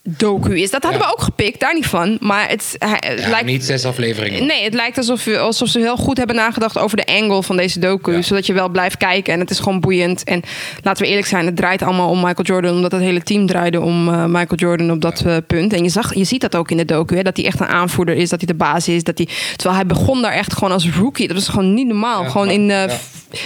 docu 0.09 0.61
is. 0.61 0.71
Dat 0.71 0.83
hadden 0.83 1.01
Ja. 1.01 1.07
we 1.07 1.13
ook 1.13 1.21
gepikt, 1.23 1.61
daar 1.61 1.75
niet 1.75 1.87
van. 1.87 2.17
Maar 2.21 2.49
het, 2.49 2.75
hij- 2.79 3.03
het 3.07 3.21
Ja, 3.21 3.29
lijkt. 3.29 3.47
niet 3.47 3.65
zes 3.65 3.85
afleveringen. 3.85 4.47
Nee, 4.47 4.65
het 4.65 4.75
lijkt 4.75 4.97
alsof, 4.97 5.27
alsof 5.27 5.69
ze 5.69 5.79
heel 5.79 5.97
goed 5.97 6.17
hebben 6.17 6.37
nagedacht 6.37 6.79
over 6.79 6.97
de 6.97 7.07
angle 7.07 7.43
van 7.43 7.57
deze 7.57 7.79
docu. 7.79 8.13
Ja. 8.13 8.23
Zodat 8.23 8.47
je 8.47 8.53
wel 8.53 8.69
blijft 8.69 8.97
kijken. 8.97 9.33
En 9.33 9.41
het 9.41 9.51
is 9.51 9.59
gewoon 9.59 9.81
boeiend. 9.81 10.25
En 10.25 10.43
laten 10.83 11.03
we 11.03 11.09
eerlijk 11.09 11.27
zijn, 11.27 11.47
het 11.47 11.57
draait 11.57 11.83
allemaal 11.83 12.09
om 12.09 12.17
Michael 12.21 12.43
Jordan. 12.47 12.75
Omdat 12.75 12.93
het 12.93 13.01
hele 13.01 13.23
team 13.23 13.47
draaide 13.47 13.81
om 13.81 14.09
eh, 14.09 14.25
Michael 14.25 14.57
Jordan 14.57 14.91
op 14.91 15.01
dat 15.01 15.23
eh, 15.27 15.37
punt. 15.47 15.73
En 15.73 15.83
je, 15.83 15.89
zag, 15.91 16.15
je 16.15 16.25
ziet 16.25 16.41
dat 16.41 16.57
ook 16.57 16.71
in 16.71 16.77
de 16.77 16.85
docu. 16.85 17.17
Hè, 17.17 17.23
dat 17.23 17.37
hij 17.37 17.47
echt 17.47 17.61
een 17.61 17.67
aanvoerder 17.67 18.15
is. 18.17 18.29
Dat 18.29 18.39
hij 18.41 18.49
de 18.49 18.55
baas 18.59 18.89
is. 18.89 19.03
Dat 19.05 19.19
hij, 19.19 19.29
terwijl 19.57 19.75
hij 19.75 19.87
begon 19.87 20.23
daar 20.23 20.33
echt 20.33 20.53
gewoon 20.53 20.73
als 20.73 20.89
rookie. 20.91 21.27
Dat 21.27 21.37
was 21.37 21.49
gewoon 21.49 21.75
niet 21.75 21.87
normaal. 21.87 22.25
Gewoon 22.25 22.47
maar- 22.47 22.55
in, 22.55 22.67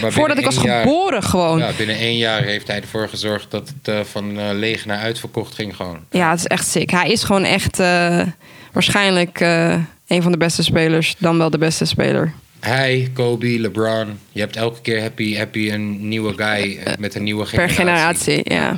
Maar 0.00 0.12
voordat 0.12 0.38
ik 0.38 0.44
was 0.44 0.60
jaar- 0.62 0.82
geboren 0.82 1.22
gewoon. 1.22 1.58
Ja, 1.58 1.70
binnen 1.76 1.96
één 1.96 2.16
jaar 2.16 2.42
heeft 2.42 2.66
hij 2.66 2.80
ervoor 2.80 3.08
gezorgd 3.08 3.50
dat 3.50 3.72
het 3.82 4.08
van 4.08 4.56
leeg 4.58 4.84
naar 4.86 4.98
uitverkocht 4.98 5.54
ging 5.54 5.76
gewoon. 5.76 5.98
Ja, 6.10 6.30
het 6.30 6.38
is 6.38 6.46
echt 6.48 6.66
sick. 6.66 6.90
Hij 6.90 7.10
is 7.10 7.22
gewoon 7.22 7.44
echt 7.44 7.78
eh, 7.78 8.20
waarschijnlijk 8.72 9.40
eh, 9.40 9.74
een 10.06 10.22
van 10.22 10.32
de 10.32 10.38
beste 10.38 10.62
spelers. 10.62 11.14
Dan 11.18 11.38
wel 11.38 11.50
de 11.50 11.58
beste 11.58 11.84
speler. 11.84 12.32
Hij, 12.60 13.10
Kobe, 13.12 13.60
LeBron. 13.60 14.18
Je 14.32 14.40
hebt 14.40 14.56
elke 14.56 14.80
keer 14.80 15.02
heb 15.02 15.18
je, 15.18 15.36
heb 15.36 15.54
je 15.54 15.72
een 15.72 16.08
nieuwe 16.08 16.32
guy 16.36 16.78
eh, 16.78 16.92
met 16.98 17.14
een 17.14 17.22
nieuwe 17.22 17.46
Per 17.50 17.70
generatie. 17.70 18.42
generatie, 18.42 18.54
ja. 18.54 18.76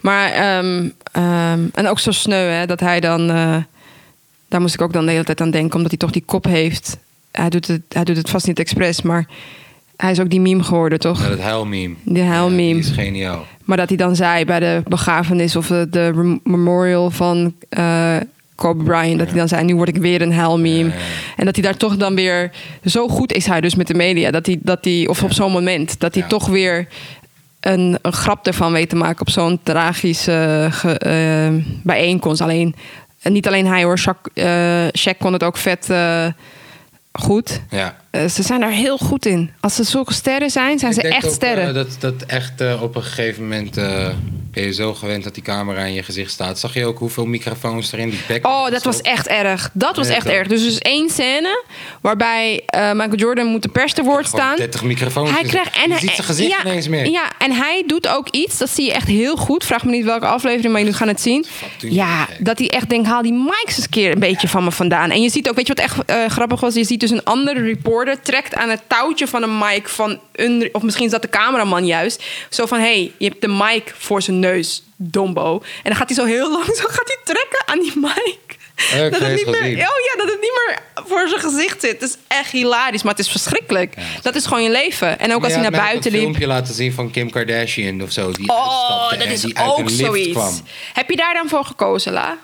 Maar, 0.00 0.32
ehm, 0.32 0.88
ehm, 1.12 1.60
en 1.74 1.86
ook 1.86 1.98
zo 1.98 2.10
sneu, 2.10 2.50
hè, 2.50 2.66
dat 2.66 2.80
hij 2.80 3.00
dan... 3.00 3.26
daar 4.48 4.60
moest 4.60 4.74
ik 4.74 4.80
ook 4.80 4.92
dan 4.92 5.04
de 5.06 5.12
hele 5.12 5.24
tijd 5.24 5.40
aan 5.40 5.50
denken, 5.50 5.74
omdat 5.74 5.90
hij 5.90 5.98
toch 5.98 6.10
die 6.10 6.24
kop 6.26 6.44
heeft. 6.44 6.96
Hij 7.30 7.48
doet 7.48 7.66
het, 7.66 7.82
hij 7.88 8.04
doet 8.04 8.16
het 8.16 8.30
vast 8.30 8.46
niet 8.46 8.58
expres, 8.58 9.02
maar 9.02 9.26
hij 10.00 10.10
is 10.10 10.20
ook 10.20 10.30
die 10.30 10.40
meme 10.40 10.62
geworden, 10.62 10.98
toch? 10.98 11.22
Ja, 11.22 11.28
dat 11.28 11.38
huilmeme. 11.40 11.94
Die 12.04 12.22
huilmeme. 12.22 12.62
Ja, 12.68 12.74
die 12.74 12.82
is 12.82 12.90
geniaal. 12.90 13.46
Maar 13.64 13.76
dat 13.76 13.88
hij 13.88 13.96
dan 13.96 14.16
zei 14.16 14.44
bij 14.44 14.60
de 14.60 14.82
begrafenis 14.88 15.56
of 15.56 15.66
de, 15.66 16.38
memorial 16.44 17.10
van 17.10 17.54
eh, 17.68 18.16
Kobe 18.54 18.84
Bryant, 18.84 19.18
dat 19.18 19.28
hij 19.28 19.36
dan 19.38 19.48
zei, 19.48 19.64
nu 19.64 19.74
word 19.76 19.88
ik 19.88 19.96
weer 19.96 20.22
een 20.22 20.32
huilmeme. 20.32 20.90
En 21.36 21.44
dat 21.44 21.54
hij 21.54 21.64
daar 21.64 21.76
toch 21.76 21.96
dan 21.96 22.14
weer, 22.14 22.50
zo 22.84 23.08
goed 23.08 23.32
is 23.32 23.46
hij 23.46 23.60
dus 23.60 23.74
met 23.74 23.86
de 23.86 23.94
media, 23.94 24.30
dat 24.30 24.46
hij, 24.46 24.58
dat 24.62 24.78
hij 24.84 25.06
of 25.08 25.22
op 25.22 25.32
zo'n 25.32 25.52
moment, 25.52 26.00
dat 26.00 26.14
hij 26.14 26.22
toch 26.28 26.46
weer 26.48 26.86
een, 27.60 27.98
een 28.02 28.12
grap 28.12 28.46
ervan 28.46 28.72
weet 28.72 28.88
te 28.88 28.96
maken 28.96 29.20
op 29.20 29.30
zo'n 29.30 29.60
tragische 29.62 30.68
ge- 30.70 30.98
eh, 30.98 31.64
bijeenkomst. 31.82 32.40
Alleen, 32.40 32.74
en 33.22 33.32
niet 33.32 33.46
alleen 33.46 33.66
hij 33.66 33.84
hoor, 33.84 33.98
Shaq, 34.00 34.32
Shaq 34.98 35.18
kon 35.18 35.32
het 35.32 35.42
ook 35.44 35.56
vet 35.56 35.88
goed. 37.12 37.60
Ja. 37.70 37.96
Eh, 38.10 38.26
ze 38.28 38.42
zijn 38.42 38.62
er 38.62 38.70
heel 38.70 38.98
goed 38.98 39.26
in. 39.26 39.50
Als 39.60 39.74
ze 39.74 39.82
zulke 39.84 40.12
sterren 40.14 40.50
zijn, 40.50 40.78
zijn 40.78 40.92
Ik 40.92 41.00
ze 41.00 41.08
echt 41.08 41.26
ook, 41.26 41.32
sterren. 41.32 41.68
eh, 41.68 41.74
dat, 41.74 41.96
dat 41.98 42.14
echt 42.26 42.60
eh, 42.60 42.82
op 42.82 42.96
een 42.96 43.02
gegeven 43.02 43.42
moment... 43.42 43.76
eh, 43.76 44.08
ben 44.52 44.64
je 44.64 44.72
zo 44.72 44.94
gewend 44.94 45.24
dat 45.24 45.34
die 45.34 45.42
camera 45.42 45.82
in 45.84 45.92
je 45.92 46.02
gezicht 46.02 46.30
staat. 46.30 46.58
Zag 46.58 46.74
je 46.74 46.84
ook 46.86 46.98
hoeveel 46.98 47.26
microfoons 47.26 47.92
er 47.92 47.98
in 47.98 48.10
die 48.10 48.38
Oh, 48.42 48.70
dat 48.70 48.82
was 48.82 49.00
echt 49.00 49.26
erg. 49.26 49.70
Dat 49.72 49.96
was 49.96 50.08
echt 50.08 50.24
toch? 50.26 50.34
erg. 50.34 50.48
Dus 50.48 50.66
is 50.66 50.78
één 50.78 51.10
scène 51.10 51.64
waarbij 52.00 52.62
eh, 52.66 52.92
Michael 52.92 53.14
Jordan 53.16 53.46
moet 53.46 53.62
de 53.62 53.68
pers 53.68 53.92
te 53.92 54.02
woord 54.02 54.26
staan. 54.26 54.56
30 54.56 54.82
microfoons. 54.84 55.30
Hij 55.30 55.42
Dus 55.42 55.50
krijgt 55.50 55.74
en 55.76 55.82
je 55.82 55.88
hij- 55.90 55.98
ziet 55.98 56.10
zijn 56.10 56.26
gezicht 56.26 56.50
ja, 56.50 56.60
ineens 56.64 56.88
meer. 56.88 57.06
Ja, 57.10 57.30
en 57.38 57.52
hij 57.52 57.82
doet 57.86 58.08
ook 58.08 58.28
iets, 58.28 58.58
dat 58.58 58.70
zie 58.70 58.84
je 58.84 58.92
echt 58.92 59.06
heel 59.08 59.36
goed. 59.36 59.64
Vraag 59.64 59.84
me 59.84 59.90
niet 59.90 60.04
welke 60.04 60.26
aflevering, 60.26 60.72
maar 60.72 60.80
jullie 60.80 60.96
gaan 60.96 61.08
het 61.08 61.20
zien. 61.20 61.46
Ja, 61.78 62.28
dat 62.38 62.58
hij 62.58 62.68
echt 62.70 62.88
denkt, 62.88 63.06
haal 63.08 63.22
die 63.22 63.32
mics 63.32 63.62
eens 63.66 63.76
een 63.84 63.90
keer 63.90 64.12
een 64.12 64.18
beetje 64.18 64.48
van 64.48 64.64
me 64.64 64.70
vandaan. 64.72 65.10
En 65.10 65.22
je 65.22 65.30
ziet 65.30 65.48
ook, 65.48 65.54
weet 65.56 65.66
je 65.66 65.74
wat 65.74 65.84
echt 65.84 66.04
eh, 66.06 66.26
grappig 66.26 66.60
was? 66.60 66.74
Je 66.74 66.84
ziet 66.84 67.00
dus 67.00 67.10
een 67.10 67.24
andere 67.24 67.60
trekt 68.22 68.54
aan 68.54 68.68
het 68.68 68.80
touwtje 68.86 69.26
van 69.28 69.42
een 69.42 69.58
mic 69.58 69.88
van 69.88 70.20
een, 70.32 70.68
of 70.72 70.82
misschien 70.82 71.04
is 71.06 71.10
dat 71.12 71.22
de 71.22 71.28
cameraman 71.28 71.86
juist. 71.86 72.22
Zo 72.50 72.66
van, 72.66 72.78
hey, 72.78 73.12
je 73.18 73.28
hebt 73.28 73.40
de 73.40 73.48
mic 73.48 73.94
voor 73.98 74.22
zijn 74.22 74.38
neus, 74.38 74.82
dombo. 74.96 75.52
En 75.76 75.82
dan 75.90 75.96
gaat 75.96 76.08
hij 76.08 76.16
zo 76.16 76.24
heel 76.24 76.50
lang, 76.58 76.64
zo 76.64 76.84
gaat 76.88 77.06
hij 77.06 77.18
trekken 77.24 77.62
aan 77.66 77.78
die 77.80 77.92
mic. 77.94 78.38
Oh, 78.94 79.04
ik 79.04 79.10
dat, 79.12 79.20
heb 79.20 79.30
het 79.30 79.36
niet 79.46 79.60
meer, 79.60 79.70
oh 79.72 79.98
ja, 80.12 80.16
dat 80.16 80.28
het 80.30 80.40
niet 80.40 80.60
meer 80.66 80.78
voor 81.06 81.28
zijn 81.28 81.40
gezicht 81.40 81.80
zit. 81.80 82.00
Het 82.00 82.02
is 82.10 82.16
echt 82.28 82.50
hilarisch, 82.50 83.02
maar 83.02 83.12
het 83.14 83.24
is 83.24 83.30
verschrikkelijk. 83.30 83.94
dat 84.22 84.34
is 84.34 84.46
gewoon 84.46 84.62
je 84.62 84.70
leven. 84.70 85.18
En 85.18 85.34
ook 85.34 85.44
als 85.44 85.52
hij 85.52 85.62
naar 85.62 85.70
buiten 85.70 86.04
een 86.06 86.10
liep. 86.12 86.20
filmpje 86.20 86.46
laten 86.46 86.74
zien 86.74 86.92
van 86.92 87.10
Kim 87.10 87.30
Kardashian 87.30 88.02
of 88.02 88.12
zo. 88.12 88.32
Die 88.32 88.48
Oh, 88.48 89.10
dat 89.10 89.26
is 89.26 89.56
ook 89.56 89.78
een 89.78 89.88
zoiets. 89.88 90.32
kwam. 90.32 90.60
Heb 90.92 91.10
je 91.10 91.16
daar 91.16 91.34
dan 91.34 91.48
voor 91.48 91.64
gekozen, 91.64 92.12
La? 92.12 92.36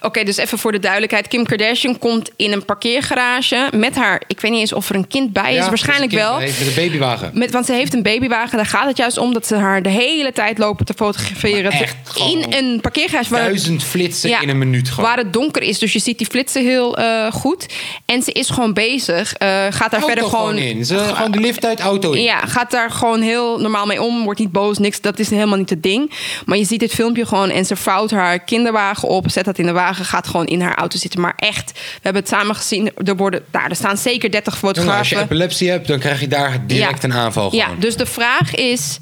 Oké, 0.00 0.22
dus 0.24 0.36
even 0.36 0.58
voor 0.58 0.72
de 0.72 0.78
duidelijkheid. 0.78 1.28
Kim 1.28 1.44
Kardashian 1.46 1.98
komt 1.98 2.30
in 2.36 2.52
een 2.52 2.64
parkeergarage 2.64 3.68
met 3.74 3.94
haar... 3.96 4.22
Ik 4.26 4.40
weet 4.40 4.50
niet 4.50 4.60
eens 4.60 4.72
of 4.72 4.88
er 4.88 4.94
een 4.94 5.06
kind 5.06 5.32
bij 5.32 5.50
is. 5.54 5.56
Ja, 5.64 5.68
Waarschijnlijk 5.68 6.12
een 6.12 6.18
wel. 6.18 6.38
Met 6.38 6.60
een 6.60 6.72
babywagen. 6.74 7.30
Met, 7.34 7.50
want 7.50 7.66
ze 7.66 7.72
heeft 7.72 7.94
een 7.94 8.02
babywagen. 8.02 8.56
Daar 8.56 8.66
gaat 8.66 8.86
het 8.86 8.96
juist 8.96 9.18
om 9.18 9.32
dat 9.32 9.46
ze 9.46 9.54
haar 9.56 9.82
de 9.82 9.88
hele 9.88 10.32
tijd 10.32 10.58
lopen 10.58 10.84
te 10.86 10.94
fotograferen. 10.96 11.70
Echt 11.72 11.96
gewoon 12.04 12.40
in 12.40 12.52
een 12.52 12.80
parkeergarage. 12.80 13.30
waar- 13.30 13.40
Duizend 13.44 13.82
flitsen 13.84 14.28
Ja, 14.30 14.40
in 14.40 14.48
een 14.48 14.58
minuut 14.58 14.88
gewoon. 14.88 15.04
Waar 15.04 15.16
het 15.18 15.32
donker 15.32 15.62
is. 15.62 15.78
Dus 15.78 15.92
je 15.92 15.98
ziet 15.98 16.18
die 16.18 16.26
flitsen 16.26 16.62
heel 16.64 16.96
eh, 16.98 17.32
goed. 17.32 17.66
En 18.06 18.22
ze 18.22 18.32
is 18.32 18.50
gewoon 18.50 18.72
bezig. 18.72 19.32
eh, 19.34 19.48
gaat 19.70 19.90
daar 19.90 20.02
verder 20.02 20.24
gewoon... 20.24 20.56
in. 20.56 20.84
Ze, 20.84 20.98
gewoon 20.98 21.30
de 21.30 21.40
lift 21.40 21.64
uit 21.64 21.80
auto 21.80 22.12
in. 22.12 22.22
Ja, 22.22 22.38
gaat 22.40 22.70
daar 22.70 22.90
gewoon 22.90 23.20
heel 23.20 23.58
normaal 23.60 23.86
mee 23.86 24.02
om. 24.02 24.24
Wordt 24.24 24.40
niet 24.40 24.52
boos, 24.52 24.78
niks. 24.78 25.00
Dat 25.00 25.18
is 25.18 25.30
helemaal 25.30 25.58
niet 25.58 25.70
het 25.70 25.82
ding. 25.82 26.10
Maar 26.44 26.58
je 26.58 26.64
ziet 26.64 26.80
dit 26.80 26.92
filmpje 26.94 27.26
gewoon 27.26 27.50
en 27.50 27.64
ze 27.64 27.76
vouwt 27.76 28.10
haar 28.10 28.38
kinderwagen 28.38 29.08
op. 29.08 29.30
Zet 29.30 29.44
dat 29.44 29.58
in 29.58 29.66
de 29.66 29.72
wagen, 29.74 30.04
gaat 30.04 30.26
gewoon 30.26 30.46
in 30.46 30.60
haar 30.60 30.74
auto 30.74 30.98
zitten. 30.98 31.20
Maar 31.20 31.34
echt, 31.36 31.72
we 31.72 31.78
hebben 32.02 32.22
het 32.22 32.30
samen 32.30 32.54
gezien. 32.56 32.90
Er, 33.04 33.16
worden, 33.16 33.44
nou, 33.52 33.68
er 33.68 33.76
staan 33.76 33.96
zeker 33.96 34.30
30 34.30 34.60
Jongen, 34.60 34.68
als 34.76 34.78
je 34.78 34.90
fotografen. 34.92 35.18
epilepsie 35.24 35.70
hebt, 35.70 35.86
dan 35.88 35.98
krijg 35.98 36.20
je 36.20 36.28
daar 36.28 36.66
direct 36.66 37.02
Ja. 37.02 37.08
een 37.08 37.14
aanval 37.14 37.54
Ja, 37.54 37.64
gewoon. 37.64 37.80
dus 37.80 37.96
de 37.96 38.06
vraag 38.06 38.54
is, 38.54 38.98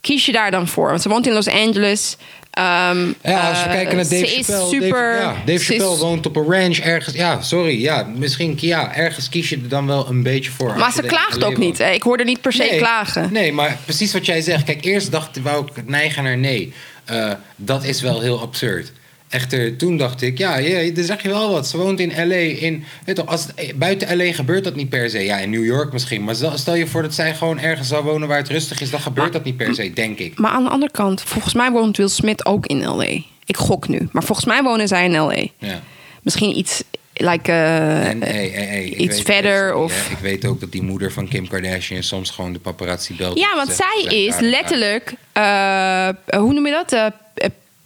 kies 0.00 0.26
je 0.26 0.32
daar 0.32 0.50
dan 0.50 0.68
voor? 0.68 0.88
Want 0.88 1.02
ze 1.02 1.08
woont 1.08 1.26
in 1.26 1.32
Los 1.32 1.48
Angeles. 1.48 2.16
Ehm, 2.50 3.06
Ja, 3.22 3.48
als 3.48 3.58
we 3.62 3.64
eh, 3.68 3.72
kijken 3.72 3.96
naar 3.96 4.08
Dave 4.08 4.26
Chappelle. 4.26 4.62
is 4.64 4.68
super... 4.70 5.12
Dave, 5.12 5.22
ja, 5.22 5.34
Dave 5.44 5.52
is- 5.52 5.66
Chappelle 5.66 5.96
woont 5.96 6.26
op 6.26 6.36
een 6.36 6.44
ranch 6.44 6.78
ergens. 6.78 7.14
Ja, 7.14 7.42
sorry. 7.42 7.80
Ja, 7.80 8.06
misschien 8.16 8.54
ja, 8.60 8.94
ergens 8.94 9.28
kies 9.28 9.48
je 9.48 9.56
er 9.56 9.68
dan 9.68 9.86
wel 9.86 10.08
een 10.08 10.22
beetje 10.22 10.50
voor. 10.50 10.76
Maar 10.78 10.92
ze 10.92 11.02
klaagt 11.02 11.36
LA 11.40 11.46
ook 11.46 11.56
niet. 11.56 11.80
Ik 11.80 12.02
hoorde 12.02 12.24
niet 12.24 12.40
per 12.40 12.52
se 12.52 12.62
nee, 12.70 12.78
klagen. 12.78 13.32
Nee, 13.32 13.52
maar 13.52 13.78
precies 13.84 14.12
wat 14.12 14.26
jij 14.26 14.40
zegt. 14.40 14.64
Kijk, 14.64 14.84
eerst 14.84 15.10
dacht 15.12 15.42
wou 15.42 15.66
ik 15.74 15.88
neigen 15.88 16.22
naar 16.22 16.36
nee. 16.38 16.72
Eh, 17.04 17.30
dat 17.56 17.84
is 17.84 18.00
wel 18.00 18.20
heel 18.20 18.40
absurd. 18.40 18.92
Echter, 19.34 19.76
toen 19.76 19.96
dacht 19.96 20.22
ik, 20.22 20.38
ja, 20.38 20.56
ja, 20.56 20.90
dan 20.92 21.04
zeg 21.04 21.22
je 21.22 21.28
wel 21.28 21.50
wat. 21.52 21.66
Ze 21.68 21.76
woont 21.76 22.00
in 22.00 22.08
L.A. 22.28 22.34
In, 22.34 22.84
weet 23.04 23.16
toch, 23.16 23.26
als 23.26 23.46
eh, 23.54 23.74
buiten 23.74 24.16
L.A. 24.16 24.32
gebeurt 24.32 24.64
dat 24.64 24.74
niet 24.74 24.88
per 24.88 25.10
se. 25.10 25.18
Ja, 25.24 25.38
in 25.38 25.50
New 25.50 25.64
York 25.64 25.92
misschien. 25.92 26.24
Maar 26.24 26.34
stel, 26.54 26.74
je 26.74 26.86
voor 26.86 27.02
dat 27.02 27.14
zij 27.14 27.34
gewoon 27.34 27.58
ergens 27.58 27.88
zou 27.88 28.04
wonen 28.04 28.28
waar 28.28 28.38
het 28.38 28.48
rustig 28.48 28.80
is. 28.80 28.90
Dan 28.90 29.00
gebeurt 29.00 29.32
dat 29.32 29.44
niet 29.44 29.56
per 29.56 29.74
se, 29.74 29.92
denk 29.92 30.18
ik. 30.18 30.38
Maar 30.38 30.50
aan 30.50 30.64
de 30.64 30.70
andere 30.70 30.92
kant, 30.92 31.22
volgens 31.22 31.54
mij 31.54 31.70
woont 31.70 31.96
Will 31.96 32.08
Smith 32.08 32.46
ook 32.46 32.66
in 32.66 32.84
L.A. 32.86 33.04
Ik 33.46 33.56
gok 33.56 33.88
nu. 33.88 34.08
Maar 34.12 34.22
volgens 34.24 34.46
mij 34.46 34.62
wonen 34.62 34.88
zij 34.88 35.04
in 35.04 35.16
L.A. 35.16 35.46
Ja. 35.58 35.80
Misschien 36.22 36.58
iets, 36.58 36.82
like... 37.12 37.50
eh, 37.52 38.08
En, 38.08 38.22
hey, 38.22 38.48
hey, 38.54 38.64
hey, 38.66 38.84
ik 38.84 38.98
iets 38.98 39.22
verder 39.22 39.74
of- 39.74 40.06
hè, 40.08 40.12
Ik 40.12 40.18
weet 40.18 40.44
ook 40.46 40.60
dat 40.60 40.72
die 40.72 40.82
moeder 40.82 41.12
van 41.12 41.28
Kim 41.28 41.48
Kardashian 41.48 42.02
soms 42.02 42.30
gewoon 42.30 42.52
de 42.52 42.58
paparazzi 42.58 43.14
belt. 43.16 43.38
Ja, 43.38 43.54
want 43.56 43.72
zij 43.72 44.00
"Blijf 44.02 44.12
is 44.14 44.30
daar, 44.30 44.40
daar." 44.40 44.50
letterlijk, 44.50 45.14
eh, 45.32 46.38
hoe 46.40 46.52
noem 46.52 46.66
je 46.66 46.72
dat? 46.72 46.92
Eh, 46.92 47.06
eh, 47.06 47.12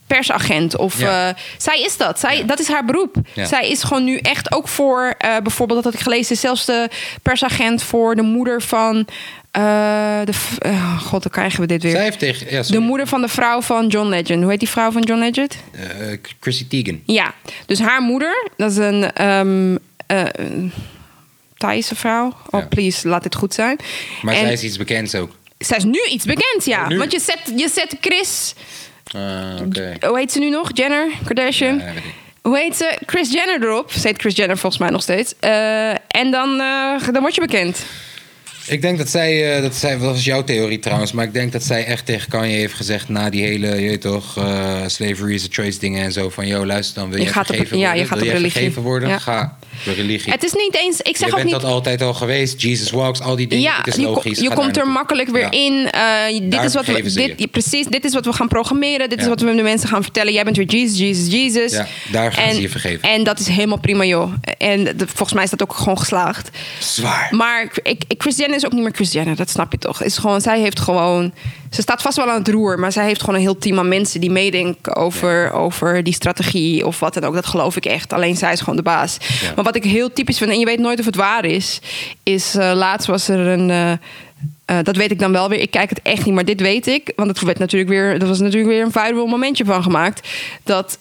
persagent. 0.09 0.77
Of 0.77 0.99
Ja. 1.01 1.29
eh, 1.29 1.35
zij 1.57 1.81
is 1.81 1.97
dat. 1.97 2.19
Zij, 2.21 2.37
Ja. 2.37 2.43
Dat 2.45 2.59
is 2.61 2.69
haar 2.69 2.85
beroep. 2.85 3.17
Ja. 3.35 3.45
Zij 3.47 3.69
is 3.69 3.83
gewoon 3.83 4.05
nu 4.05 4.17
echt 4.17 4.53
ook 4.53 4.69
voor, 4.69 5.15
eh, 5.19 5.37
bijvoorbeeld, 5.43 5.83
dat 5.83 5.93
had 5.93 6.01
ik 6.01 6.07
gelezen, 6.07 6.35
is 6.35 6.41
zelfs 6.41 6.65
de 6.65 6.89
persagent 7.23 7.83
voor 7.83 8.17
de 8.17 8.23
moeder 8.23 8.63
van. 8.63 9.07
eh, 9.51 9.63
de, 10.25 10.33
God, 11.01 11.23
dan 11.23 11.33
krijgen 11.33 11.61
we 11.61 11.67
dit 11.67 11.83
weer. 11.83 11.91
Zij 11.93 12.03
heeft 12.03 12.19
tegen... 12.19 12.73
De 12.73 12.79
moeder 12.79 13.07
van 13.07 13.21
de 13.21 13.29
vrouw 13.29 13.61
van 13.63 13.87
John 13.87 14.09
Legend. 14.09 14.41
Hoe 14.43 14.51
heet 14.51 14.59
die 14.61 14.69
vrouw 14.69 14.91
van 14.91 15.03
John 15.03 15.21
Legend? 15.21 15.57
Chrissy 16.41 16.67
Teigen. 16.69 17.03
Ja, 17.07 17.35
dus 17.67 17.79
haar 17.81 18.01
moeder, 18.03 18.49
dat 18.57 18.71
is 18.71 18.77
een 18.77 19.11
een 20.07 20.73
Thaise 21.57 21.95
vrouw. 21.95 22.37
Oh, 22.51 22.69
please, 22.69 23.09
laat 23.09 23.23
dit 23.23 23.35
goed 23.35 23.55
zijn. 23.55 23.79
Maar 24.23 24.35
En 24.35 24.41
zij 24.41 24.53
is 24.53 24.63
iets 24.63 24.77
bekends 24.77 25.15
ook. 25.15 25.31
zij 25.59 25.77
is 25.77 25.85
nu 25.85 26.01
iets 26.11 26.25
bekend, 26.25 26.65
ja. 26.65 26.89
Nu? 26.89 26.99
Want 26.99 27.13
je 27.13 27.21
zet, 27.21 27.41
je 27.57 27.69
zet 27.69 27.97
Chris, 28.01 28.55
Ah, 29.15 30.09
hoe 30.09 30.19
heet 30.19 30.33
ze 30.33 30.39
nu 30.39 30.51
nog? 30.51 30.71
Jenner, 30.75 31.09
Kardashian. 31.25 31.79
Ja. 31.79 31.93
Hoe 32.43 32.59
heet 32.59 32.77
ze? 32.77 32.99
Chris 33.07 33.33
Jenner 33.33 33.63
erop. 33.63 33.93
Ze 33.93 34.07
heet 34.07 34.21
Chris 34.21 34.37
Jenner 34.37 34.59
volgens 34.59 34.83
mij 34.83 34.91
nog 34.91 35.03
steeds. 35.03 35.35
Eh, 35.41 35.89
en 35.91 36.31
dan, 36.31 36.61
eh, 36.61 37.09
dan 37.13 37.21
word 37.21 37.35
je 37.35 37.41
bekend. 37.41 37.85
Ik 38.67 38.83
denk 38.83 38.99
dat 38.99 39.09
zij, 39.09 39.57
eh, 39.57 39.63
dat 39.63 39.75
zij, 39.75 39.91
dat 39.91 40.01
was 40.01 40.25
jouw 40.25 40.45
theorie 40.45 40.79
trouwens, 40.79 41.13
maar 41.13 41.25
ik 41.25 41.33
denk 41.33 41.53
dat 41.53 41.63
zij 41.63 41.85
echt 41.85 42.07
tegen 42.07 42.29
Kanye 42.31 42.57
heeft 42.57 42.75
gezegd 42.75 43.09
na 43.09 43.31
die 43.31 43.43
hele, 43.45 43.81
je 43.81 43.89
weet 43.89 44.01
toch, 44.01 44.33
slavery 44.87 45.35
is 45.35 45.45
a 45.45 45.49
choice 45.51 45.79
dingen 45.79 46.05
en 46.05 46.13
zo 46.13 46.31
van, 46.31 46.47
yo 46.47 46.67
luister 46.67 46.95
dan, 47.01 47.09
wil 47.11 47.19
Je 47.19 47.25
je 47.25 47.31
gaat 47.33 47.51
op- 47.51 47.57
ja, 47.57 47.63
worden? 47.69 47.79
je 47.97 48.05
gaat 48.05 48.09
wil 48.09 48.19
op 48.19 48.25
jij 48.25 48.33
religie. 48.35 48.51
vergeven 48.53 48.83
worden? 48.83 49.09
Ja. 49.09 49.19
Ga 49.19 49.59
de 49.85 49.93
religie. 49.93 50.33
Het 50.33 50.45
is 50.45 50.53
niet 50.53 50.77
eens, 50.77 51.01
ik 51.01 51.17
zeg 51.17 51.19
je 51.19 51.25
ook 51.27 51.33
bent 51.41 51.45
niet... 51.53 51.61
dat 51.61 51.71
altijd 51.71 52.03
al 52.03 52.15
geweest, 52.15 52.61
Jesus 52.63 52.91
walks, 52.91 53.21
al 53.21 53.37
die 53.37 53.47
dingen, 53.47 53.65
Ja, 53.65 53.77
het 53.77 53.87
is 53.87 53.95
je, 53.95 54.03
logisch. 54.03 54.39
je 54.39 54.49
ga 54.49 54.55
komt 54.55 54.77
er 54.77 54.89
makkelijk 54.89 55.29
weer 55.29 55.43
Ja. 55.43 55.51
in. 55.51 55.91
Eh, 55.91 56.41
dit 56.41 56.51
Daar 56.51 56.65
is 56.65 56.75
wat 56.75 56.87
we, 56.87 57.03
dit, 57.03 57.33
je. 57.37 57.47
precies, 57.47 57.87
dit 57.87 58.05
is 58.05 58.15
wat 58.15 58.25
we 58.25 58.33
gaan 58.33 58.49
programmeren. 58.49 59.09
Dit 59.09 59.21
is 59.21 59.27
wat 59.29 59.41
we 59.41 59.55
de 59.55 59.63
mensen 59.63 59.89
gaan 59.89 60.03
vertellen. 60.03 60.33
Jij 60.33 60.45
bent 60.45 60.57
weer 60.57 60.67
Jesus, 60.67 60.99
Jesus, 60.99 61.33
Jesus. 61.33 61.73
Ja, 61.73 61.87
daar 62.13 62.33
gaan 62.33 62.45
en, 62.45 62.55
ze 62.55 62.61
je 62.61 62.69
vergeven. 62.69 63.09
En 63.09 63.25
dat 63.25 63.39
is 63.39 63.47
helemaal 63.49 63.79
prima, 63.79 64.05
joh. 64.05 64.33
En 64.59 64.85
de- 64.85 65.07
volgens 65.07 65.33
mij 65.33 65.45
is 65.45 65.51
dat 65.51 65.63
ook 65.63 65.73
gewoon 65.75 65.99
geslaagd. 65.99 66.51
Zwaar. 66.79 67.29
Maar 67.31 67.63
ik, 67.83 68.05
ik, 68.07 68.15
Chris 68.19 68.37
Jenner 68.37 68.57
is 68.57 68.65
ook 68.65 68.73
niet 68.73 68.83
meer 68.83 68.93
Chris 68.95 69.13
Jenner, 69.13 69.37
dat 69.37 69.51
snap 69.51 69.73
je 69.73 69.79
toch? 69.79 70.03
Is 70.03 70.19
gewoon, 70.19 70.41
zij 70.41 70.61
heeft 70.61 70.81
gewoon. 70.81 71.33
Ze 71.71 71.83
staat 71.83 72.03
vast 72.03 72.17
wel 72.17 72.31
aan 72.31 72.39
het 72.39 72.49
roer, 72.49 72.79
maar 72.79 72.93
zij 72.93 73.05
heeft 73.05 73.21
gewoon 73.21 73.35
een 73.35 73.41
heel 73.41 73.59
team 73.59 73.79
aan 73.79 73.89
mensen 73.89 74.21
die 74.21 74.31
meedenken 74.31 74.97
over, 74.97 75.53
over 75.53 76.03
die 76.05 76.13
strategie 76.15 76.87
of 76.87 77.01
wat 77.01 77.15
dan 77.15 77.25
ook. 77.25 77.35
Dat 77.35 77.47
geloof 77.47 77.77
ik 77.77 77.85
echt. 77.85 78.13
Alleen 78.13 78.37
zij 78.37 78.53
is 78.53 78.59
gewoon 78.61 78.77
de 78.77 78.83
baas. 78.83 79.17
Maar 79.55 79.65
wat 79.73 79.85
ik 79.85 79.91
heel 79.91 80.13
typisch 80.13 80.39
vind, 80.39 80.51
en 80.51 80.59
je 80.59 80.65
weet 80.65 80.79
nooit 80.79 80.99
of 80.99 81.05
het 81.05 81.17
waar 81.17 81.45
is, 81.45 81.81
is 82.23 82.55
eh, 82.55 82.73
laatst 82.75 83.07
was 83.07 83.29
er 83.29 83.39
een. 83.47 83.71
eh, 83.71 83.93
eh, 84.65 84.79
dat 84.83 84.97
weet 84.97 85.11
ik 85.11 85.19
dan 85.19 85.33
wel 85.33 85.49
weer. 85.49 85.61
Ik 85.61 85.71
kijk 85.71 85.91
het 85.91 86.03
echt 86.03 86.25
niet, 86.25 86.35
maar 86.35 86.45
dit 86.45 86.61
weet 86.61 86.87
ik. 86.87 87.13
Want 87.17 87.29
het 87.29 87.41
werd 87.41 87.59
natuurlijk 87.59 87.91
weer, 87.91 88.19
dat 88.19 88.29
was 88.29 88.39
natuurlijk 88.41 88.71
weer 88.71 88.83
een 88.83 88.93
viral 88.93 89.27
momentje 89.27 89.65
van 89.65 89.83
gemaakt. 89.83 90.29
Dat 90.65 90.99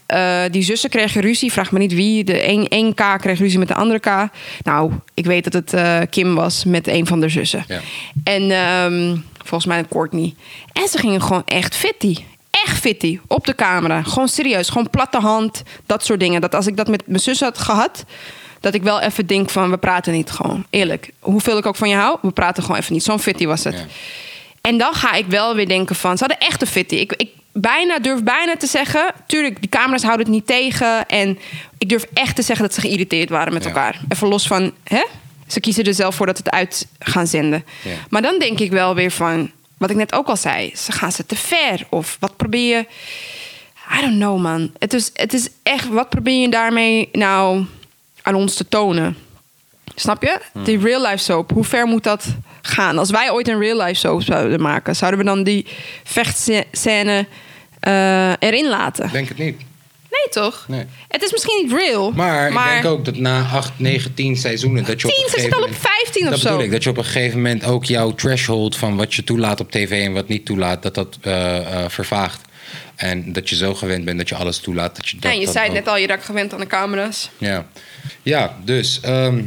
die 0.52 0.64
zussen 0.64 0.90
kregen 0.90 1.22
ruzie. 1.22 1.52
Vraag 1.52 1.72
me 1.72 1.80
niet 1.80 1.94
wie. 1.94 2.24
De 2.24 2.48
een, 2.70 2.94
K 2.94 3.18
kreeg 3.18 3.40
ruzie 3.40 3.60
met 3.60 3.68
de 3.68 3.74
andere 3.74 4.00
K. 4.00 4.30
Nou, 4.64 4.92
ik 5.14 5.26
weet 5.26 5.52
dat 5.52 5.54
het 5.54 6.10
Kim 6.10 6.36
was 6.36 6.66
met 6.66 6.88
een 6.88 7.08
van 7.08 7.20
de 7.20 7.30
zussen. 7.30 7.66
Ja. 7.68 7.80
En 8.24 8.52
ehm, 8.52 9.18
volgens 9.38 9.66
mij 9.66 9.86
Courtney. 9.90 10.36
En 10.74 10.88
ze 10.88 10.98
gingen 10.98 11.22
gewoon 11.22 11.44
echt 11.46 11.76
fitty. 11.76 12.18
Echt 12.66 12.80
fitty. 12.80 13.20
Op 13.28 13.46
de 13.46 13.56
camera. 13.56 14.04
Gewoon 14.04 14.28
serieus. 14.28 14.70
Gewoon 14.70 14.90
platte 14.90 15.20
hand. 15.20 15.64
Dat 15.86 16.06
soort 16.06 16.20
dingen. 16.20 16.42
Dat 16.42 16.56
als 16.56 16.68
ik 16.68 16.78
dat 16.78 16.88
met 16.88 17.08
mijn 17.08 17.20
zus 17.20 17.40
had 17.40 17.58
gehad. 17.58 18.06
Dat 18.68 18.76
ik 18.76 18.84
wel 18.84 19.00
even 19.02 19.26
denk 19.28 19.50
van, 19.50 19.70
we 19.70 19.78
praten 19.78 20.14
niet 20.14 20.32
gewoon. 20.32 20.66
Eerlijk. 20.70 21.10
Hoeveel 21.20 21.58
ik 21.58 21.66
ook 21.66 21.76
van 21.76 21.90
je 21.90 21.96
hou, 21.96 22.18
we 22.22 22.32
praten 22.32 22.64
gewoon 22.64 22.80
even 22.80 22.94
niet. 22.94 23.04
Zo'n 23.04 23.20
fitty 23.20 23.46
was 23.46 23.64
het. 23.64 23.74
Ja. 23.76 23.86
En 24.62 24.78
dan 24.78 24.94
ga 24.94 25.14
ik 25.14 25.26
wel 25.26 25.56
weer 25.56 25.68
denken 25.68 25.96
van, 25.96 26.18
ze 26.18 26.26
hadden 26.26 26.48
echt 26.48 26.62
een 26.62 26.68
fitty. 26.68 26.96
Ik, 26.96 27.14
ik 27.14 27.30
bijna, 27.52 28.00
durf 28.00 28.24
bijna 28.24 28.56
te 28.58 28.68
zeggen, 28.68 29.14
tuurlijk, 29.28 29.60
die 29.60 29.70
camera's 29.70 30.04
houden 30.04 30.26
het 30.26 30.36
niet 30.36 30.48
tegen. 30.48 31.08
En 31.08 31.40
ik 31.78 31.90
durf 31.90 32.06
echt 32.14 32.36
te 32.36 32.42
zeggen 32.42 32.66
dat 32.66 32.74
ze 32.74 32.82
geïrriteerd 32.82 33.30
waren 33.30 33.54
met 33.54 33.64
Ja. 33.64 33.70
elkaar. 33.70 34.00
Even 34.10 34.28
los 34.28 34.48
van, 34.48 34.74
hè? 34.84 35.04
Ze 35.48 35.60
kiezen 35.60 35.84
er 35.84 35.94
zelf 35.94 36.16
voor 36.16 36.26
dat 36.26 36.38
het 36.38 36.50
uit 36.50 36.88
gaan 37.00 37.28
zenden. 37.28 37.66
Ja. 37.84 37.92
Maar 38.10 38.22
dan 38.22 38.40
denk 38.40 38.60
ik 38.60 38.72
wel 38.72 38.96
weer 38.96 39.12
van, 39.12 39.52
wat 39.78 39.90
ik 39.90 39.96
net 39.96 40.14
ook 40.14 40.28
al 40.28 40.38
zei, 40.38 40.72
ze 40.76 40.92
gaan 40.92 41.12
ze 41.12 41.26
te 41.26 41.36
ver. 41.36 41.86
Of 41.90 42.18
wat 42.20 42.36
probeer 42.36 42.78
je... 42.78 42.86
I 43.98 44.02
don't 44.02 44.16
know, 44.18 44.40
man. 44.42 44.72
Het 44.80 44.94
is, 44.94 45.10
het 45.14 45.34
is 45.34 45.48
echt, 45.64 45.88
wat 45.88 46.10
probeer 46.10 46.42
je 46.42 46.50
daarmee 46.50 47.10
nou 47.12 47.66
aan 48.28 48.36
ons 48.36 48.56
te 48.56 48.68
tonen? 48.70 49.18
Snap 49.96 50.22
je? 50.24 50.40
Die 50.64 50.80
real 50.80 51.02
life 51.02 51.18
soap, 51.18 51.52
hoe 51.52 51.64
ver 51.64 51.86
moet 51.86 52.04
dat 52.04 52.26
gaan? 52.62 52.98
Als 52.98 53.10
wij 53.10 53.32
ooit 53.32 53.48
een 53.48 53.60
real 53.60 53.82
life 53.82 53.94
soap 54.00 54.22
zouden 54.24 54.62
maken, 54.62 54.96
zouden 54.96 55.20
we 55.20 55.26
dan 55.26 55.44
die 55.44 55.66
vechtscène 56.04 57.26
eh, 57.80 58.32
erin 58.40 58.68
laten? 58.70 59.06
Ik 59.06 59.12
denk 59.12 59.28
het 59.28 59.38
niet. 59.38 59.58
Nee, 60.12 60.28
toch? 60.44 60.66
Nee. 60.68 60.86
Het 61.08 61.24
is 61.24 61.32
misschien 61.32 61.64
niet 61.66 61.74
real. 61.74 62.12
Maar, 62.12 62.48
ik 62.52 62.58
denk 62.82 62.86
ook 62.86 63.06
dat 63.06 63.16
na 63.16 63.42
8, 63.54 63.72
9, 63.76 64.14
10 64.14 64.36
seizoenen... 64.38 64.84
Dat 64.86 65.02
je 65.02 65.08
op 65.08 65.14
10, 65.14 65.24
een 65.24 65.30
ze 65.30 65.40
zit 65.40 65.44
gegeven 65.44 65.58
al 65.58 65.64
op 65.64 65.70
moment- 65.84 65.88
15 66.04 66.24
of 66.24 66.30
dat 66.30 66.40
zo. 66.40 66.48
bedoel 66.50 66.64
ik, 66.64 66.72
dat 66.72 66.84
je 66.84 66.90
op 66.90 66.98
een 66.98 67.04
gegeven 67.06 67.36
moment 67.38 67.64
ook 67.66 67.86
jouw 67.86 68.12
threshold 68.16 68.76
van 68.76 68.96
wat 68.96 69.14
je 69.14 69.24
toelaat 69.24 69.60
op 69.60 69.72
tv 69.72 70.06
en 70.06 70.14
wat 70.14 70.28
niet 70.28 70.46
toelaat, 70.46 70.84
dat 70.84 70.96
dat 70.96 71.18
eh, 71.22 71.58
eh, 71.84 71.90
vervaagt. 71.90 72.42
En 72.96 73.34
dat 73.34 73.50
je 73.50 73.56
zo 73.56 73.74
gewend 73.74 74.06
bent 74.06 74.18
dat 74.18 74.30
je 74.30 74.36
alles 74.36 74.60
toelaat. 74.60 74.96
Dat 74.96 75.08
je 75.10 75.18
dat 75.20 75.32
Ja, 75.32 75.38
je 75.40 75.44
dan 75.44 75.54
zei 75.54 75.66
het 75.68 75.74
ook- 75.78 75.84
net 75.84 75.94
al, 75.94 75.98
je 76.00 76.08
raakt 76.08 76.26
gewend 76.26 76.54
aan 76.54 76.60
de 76.60 76.68
camera's. 76.68 77.30
Ja, 77.38 77.66
ja 78.24 78.56
dus 78.64 79.00
ehm, 79.02 79.42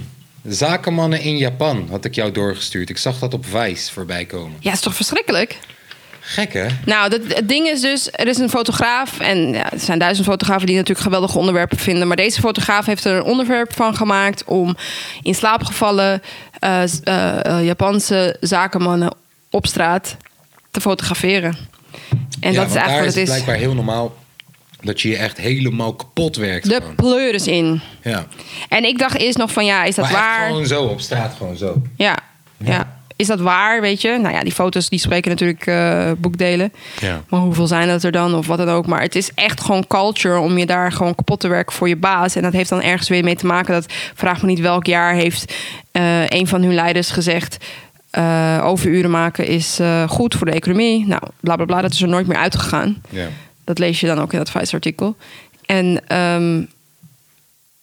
zakenmannen 0.45 1.21
in 1.21 1.37
Japan 1.37 1.87
had 1.91 2.05
ik 2.05 2.15
jou 2.15 2.33
doorgestuurd. 2.33 2.91
Ik 2.91 2.99
zag 2.99 3.19
dat 3.19 3.35
op 3.35 3.47
Vice 3.47 3.93
voorbij 3.93 4.25
komen. 4.25 4.57
Ja, 4.61 4.73
is 4.73 4.81
toch 4.81 4.95
verschrikkelijk? 4.95 5.59
Gek 6.23 6.53
hè? 6.53 6.67
Nou, 6.85 7.13
het 7.13 7.49
ding 7.49 7.67
is 7.69 7.81
dus, 7.81 8.09
er 8.13 8.27
is 8.27 8.39
een 8.39 8.49
fotograaf. 8.51 9.21
En 9.21 9.53
ja, 9.53 9.73
er 9.73 9.81
zijn 9.81 9.99
duizend 9.99 10.27
fotografen 10.27 10.67
die 10.67 10.77
natuurlijk 10.77 11.05
geweldige 11.05 11.39
onderwerpen 11.39 11.79
vinden. 11.79 12.07
Maar 12.09 12.17
deze 12.17 12.41
fotograaf 12.41 12.87
heeft 12.87 13.05
er 13.05 13.17
een 13.17 13.23
onderwerp 13.23 13.73
van 13.75 13.97
gemaakt 13.97 14.45
om 14.45 14.77
in 15.23 15.35
slaapgevallen 15.35 16.23
eh, 16.59 16.81
z- 16.87 17.01
eh, 17.05 17.45
eh, 17.45 17.65
Japanse 17.65 18.37
zakenmannen 18.41 19.13
op 19.51 19.67
straat 19.67 20.17
te 20.71 20.81
fotograferen. 20.81 21.57
En 22.41 22.53
Ja, 22.53 22.61
dat 22.61 22.69
is 22.69 22.75
eigenlijk 22.75 22.97
wat 22.99 23.07
is 23.07 23.15
het 23.15 23.23
is. 23.23 23.29
blijkbaar 23.29 23.55
heel 23.57 23.75
normaal 23.75 24.17
dat 24.83 25.01
je 25.01 25.09
je 25.09 25.17
echt 25.17 25.37
helemaal 25.37 25.95
kapot 25.95 26.37
werkt. 26.37 26.69
De 26.69 26.75
gewoon. 26.75 26.95
pleur 26.95 27.35
is 27.35 27.47
in. 27.47 27.81
Ja. 28.03 28.27
En 28.69 28.85
ik 28.85 28.99
dacht 28.99 29.19
eerst 29.19 29.39
nog 29.39 29.53
van 29.53 29.65
ja, 29.65 29.85
is 29.85 29.95
dat 29.95 30.05
maar 30.05 30.15
waar? 30.15 30.47
gewoon 30.49 30.67
zo, 30.67 30.83
op 30.85 31.01
straat 31.01 31.35
gewoon 31.37 31.57
zo. 31.57 31.83
Ja, 31.97 32.19
ja. 32.57 32.99
Is 33.17 33.27
dat 33.27 33.41
waar, 33.41 33.81
weet 33.81 34.01
je? 34.01 34.19
Nou 34.23 34.35
ja, 34.35 34.43
die 34.43 34.53
foto's 34.53 34.89
die 34.89 34.99
spreken 34.99 35.31
natuurlijk 35.31 35.67
eh, 35.67 36.11
boekdelen. 36.19 36.73
Ja. 37.01 37.23
Maar 37.29 37.41
hoeveel 37.41 37.67
zijn 37.67 37.89
dat 37.89 38.03
er 38.03 38.13
dan 38.13 38.35
of 38.35 38.47
wat 38.47 38.59
dan 38.59 38.69
ook? 38.69 38.87
Maar 38.87 39.01
het 39.01 39.15
is 39.15 39.31
echt 39.35 39.61
gewoon 39.61 39.87
culture 39.87 40.39
om 40.39 40.59
je 40.59 40.67
daar 40.67 40.93
gewoon 40.93 41.15
kapot 41.15 41.41
te 41.41 41.49
werken 41.49 41.75
voor 41.75 41.89
je 41.89 41.97
baas. 41.97 42.37
En 42.37 42.43
dat 42.43 42.53
heeft 42.53 42.69
dan 42.69 42.83
ergens 42.83 43.09
weer 43.09 43.25
mee 43.25 43.37
te 43.37 43.47
maken 43.47 43.73
dat, 43.75 43.93
vraag 44.15 44.43
me 44.43 44.49
niet 44.49 44.61
welk 44.61 44.87
jaar, 44.87 45.15
heeft 45.15 45.55
eh, 45.93 46.27
een 46.27 46.47
van 46.47 46.63
hun 46.63 46.75
leiders 46.75 47.11
gezegd... 47.11 47.57
eh, 48.11 48.61
overuren 48.63 49.11
maken 49.11 49.47
is 49.47 49.81
goed 50.07 50.35
voor 50.35 50.47
de 50.47 50.53
economie. 50.53 51.07
Nou, 51.07 51.23
bla 51.41 51.57
bla 51.57 51.65
bla, 51.65 51.81
dat 51.81 51.93
is 51.93 52.03
er 52.03 52.09
nooit 52.09 52.27
meer 52.27 52.39
uitgegaan. 52.39 53.03
Ja. 53.09 53.29
Dat 53.71 53.79
lees 53.79 54.01
je 54.01 54.07
dan 54.07 54.21
ook 54.21 54.33
in 54.33 54.39
dat 54.39 54.51
Vice-artikel. 54.51 55.17
En 55.67 56.03
ehm, 56.07 56.63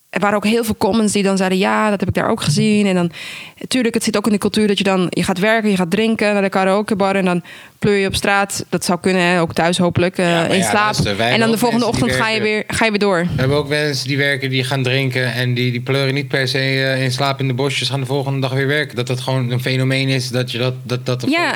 er 0.10 0.20
waren 0.20 0.36
ook 0.36 0.46
heel 0.46 0.64
veel 0.64 0.78
comments 0.78 1.14
die 1.14 1.24
dan 1.24 1.38
zeiden... 1.38 1.58
ja, 1.58 1.90
dat 1.90 2.00
heb 2.00 2.10
ik 2.10 2.16
daar 2.16 2.30
ook 2.30 2.42
gezien. 2.42 2.86
En 2.86 2.96
dan, 2.96 3.12
natuurlijk, 3.60 3.94
het 3.94 4.04
zit 4.04 4.18
ook 4.18 4.26
in 4.26 4.32
de 4.32 4.38
cultuur 4.38 4.68
dat 4.68 4.78
je 4.78 4.84
dan... 4.84 5.08
je 5.10 5.24
gaat 5.24 5.40
werken, 5.40 5.70
je 5.70 5.76
gaat 5.76 5.92
drinken 5.92 6.34
naar 6.34 6.42
de 6.42 6.50
karaokebar... 6.50 7.16
en 7.16 7.26
dan 7.26 7.44
pleur 7.80 7.96
je 7.96 8.08
op 8.08 8.16
straat. 8.16 8.66
Dat 8.70 8.86
zou 8.86 9.00
kunnen, 9.00 9.40
ook 9.40 9.54
thuis 9.54 9.78
hopelijk, 9.78 10.18
Ja, 10.18 10.24
maar 10.24 10.52
in 10.52 10.58
ja, 10.58 10.70
slaap. 10.70 10.84
luister, 10.84 11.20
en 11.20 11.40
dan 11.40 11.52
de 11.52 11.58
volgende 11.58 11.86
ochtend 11.86 12.12
ga 12.12 12.30
je, 12.30 12.42
weer, 12.42 12.64
ga 12.68 12.86
je 12.86 12.92
weer 12.92 13.00
door. 13.00 13.20
We 13.20 13.40
hebben 13.40 13.58
ook 13.58 13.68
mensen 13.68 14.08
die 14.08 14.18
werken, 14.18 14.50
die 14.50 14.64
gaan 14.64 14.84
drinken 14.84 15.34
en 15.34 15.54
die, 15.54 15.72
die 15.72 15.82
pleuren 15.82 16.14
niet 16.14 16.28
per 16.28 16.48
se 16.48 16.58
eh, 16.58 17.04
in 17.04 17.12
slaap 17.12 17.40
in 17.40 17.48
de 17.48 17.54
bosjes, 17.54 17.90
gaan 17.90 18.00
de 18.00 18.06
volgende 18.06 18.40
dag 18.40 18.54
weer 18.54 18.68
werken. 18.68 18.96
Dat 18.96 19.08
dat 19.08 19.20
gewoon 19.20 19.52
een 19.52 19.62
fenomeen 19.62 20.10
is 20.10 20.30
dat 20.30 20.52
je 20.52 20.58
dat, 20.58 20.74
dat, 20.84 21.06
dat, 21.06 21.26
Ja, 21.30 21.56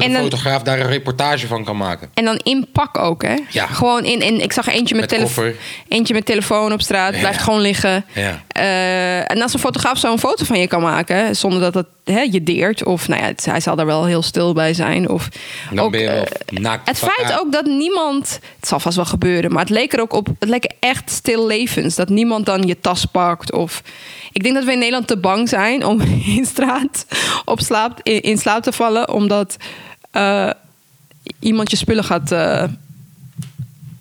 dat 0.00 0.08
en 0.08 0.14
een 0.14 0.20
dan- 0.20 0.30
fotograaf 0.30 0.62
daar 0.62 0.80
een 0.80 0.86
reportage 0.86 1.46
van 1.46 1.64
kan 1.64 1.76
maken. 1.76 2.10
En 2.14 2.24
dan 2.24 2.36
in 2.42 2.66
pak 2.72 2.98
ook, 2.98 3.22
hè? 3.22 3.36
Ja. 3.50 3.66
Gewoon 3.66 4.04
in, 4.04 4.20
in. 4.20 4.40
Ik 4.42 4.52
zag 4.52 4.66
eentje 4.66 4.94
met, 4.94 5.10
Met 5.10 5.18
telefo- 5.18 5.42
koffer. 5.42 5.56
eentje 5.88 6.14
met 6.14 6.26
telefoon 6.26 6.72
op 6.72 6.80
straat, 6.80 7.14
Ja. 7.14 7.20
blijft 7.20 7.42
gewoon 7.42 7.60
liggen. 7.60 8.04
Ja. 8.14 8.42
Eh, 8.48 9.30
en 9.30 9.42
als 9.42 9.52
een 9.54 9.60
fotograaf 9.60 9.98
zo 9.98 10.12
een 10.12 10.18
foto 10.18 10.44
van 10.44 10.58
je 10.58 10.66
kan 10.66 10.82
maken, 10.82 11.36
zonder 11.36 11.60
dat 11.60 11.74
het 11.74 11.86
hè, 12.04 12.20
je 12.30 12.42
deert, 12.42 12.84
of 12.84 13.08
nou 13.08 13.20
ja, 13.20 13.26
het- 13.26 13.44
hij 13.44 13.60
zal 13.60 13.76
daar 13.76 13.86
wel 13.86 14.04
heel 14.04 14.22
stil 14.22 14.52
bij 14.52 14.74
zijn. 14.74 15.08
Of 15.08 15.28
Dan 15.70 15.84
ook, 15.84 15.90
ben 15.90 16.00
je 16.00 16.06
wel 16.06 16.24
eh, 16.24 16.58
naakt. 16.60 16.88
het 16.88 16.98
feit 16.98 17.38
ook 17.40 17.52
dat 17.52 17.64
niemand, 17.64 18.38
het 18.60 18.68
zal 18.68 18.80
vast 18.80 18.96
wel 18.96 19.04
gebeuren, 19.04 19.52
maar 19.52 19.60
het 19.60 19.70
leek 19.70 19.92
er 19.92 20.00
ook 20.00 20.12
op, 20.12 20.26
het 20.38 20.48
leek 20.48 20.72
echt 20.80 21.10
stil 21.10 21.46
levens. 21.46 21.94
Dat 21.94 22.08
niemand 22.08 22.46
dan 22.46 22.62
je 22.62 22.80
tas 22.80 23.04
pakt. 23.04 23.52
Of 23.52 23.82
ik 24.32 24.42
denk 24.42 24.54
dat 24.54 24.64
we 24.64 24.72
in 24.72 24.78
Nederland 24.78 25.06
te 25.06 25.16
bang 25.18 25.48
zijn 25.48 25.84
om 25.86 26.00
in 26.36 26.44
straat 26.44 27.06
op 27.44 27.60
slaap, 27.60 28.00
in, 28.02 28.20
in 28.20 28.38
slaap 28.38 28.62
te 28.62 28.72
vallen, 28.72 29.08
omdat 29.12 29.56
eh, 30.10 30.50
iemand 31.38 31.70
je 31.70 31.76
spullen 31.76 32.04
gaat 32.04 32.32
eh, 32.32 32.64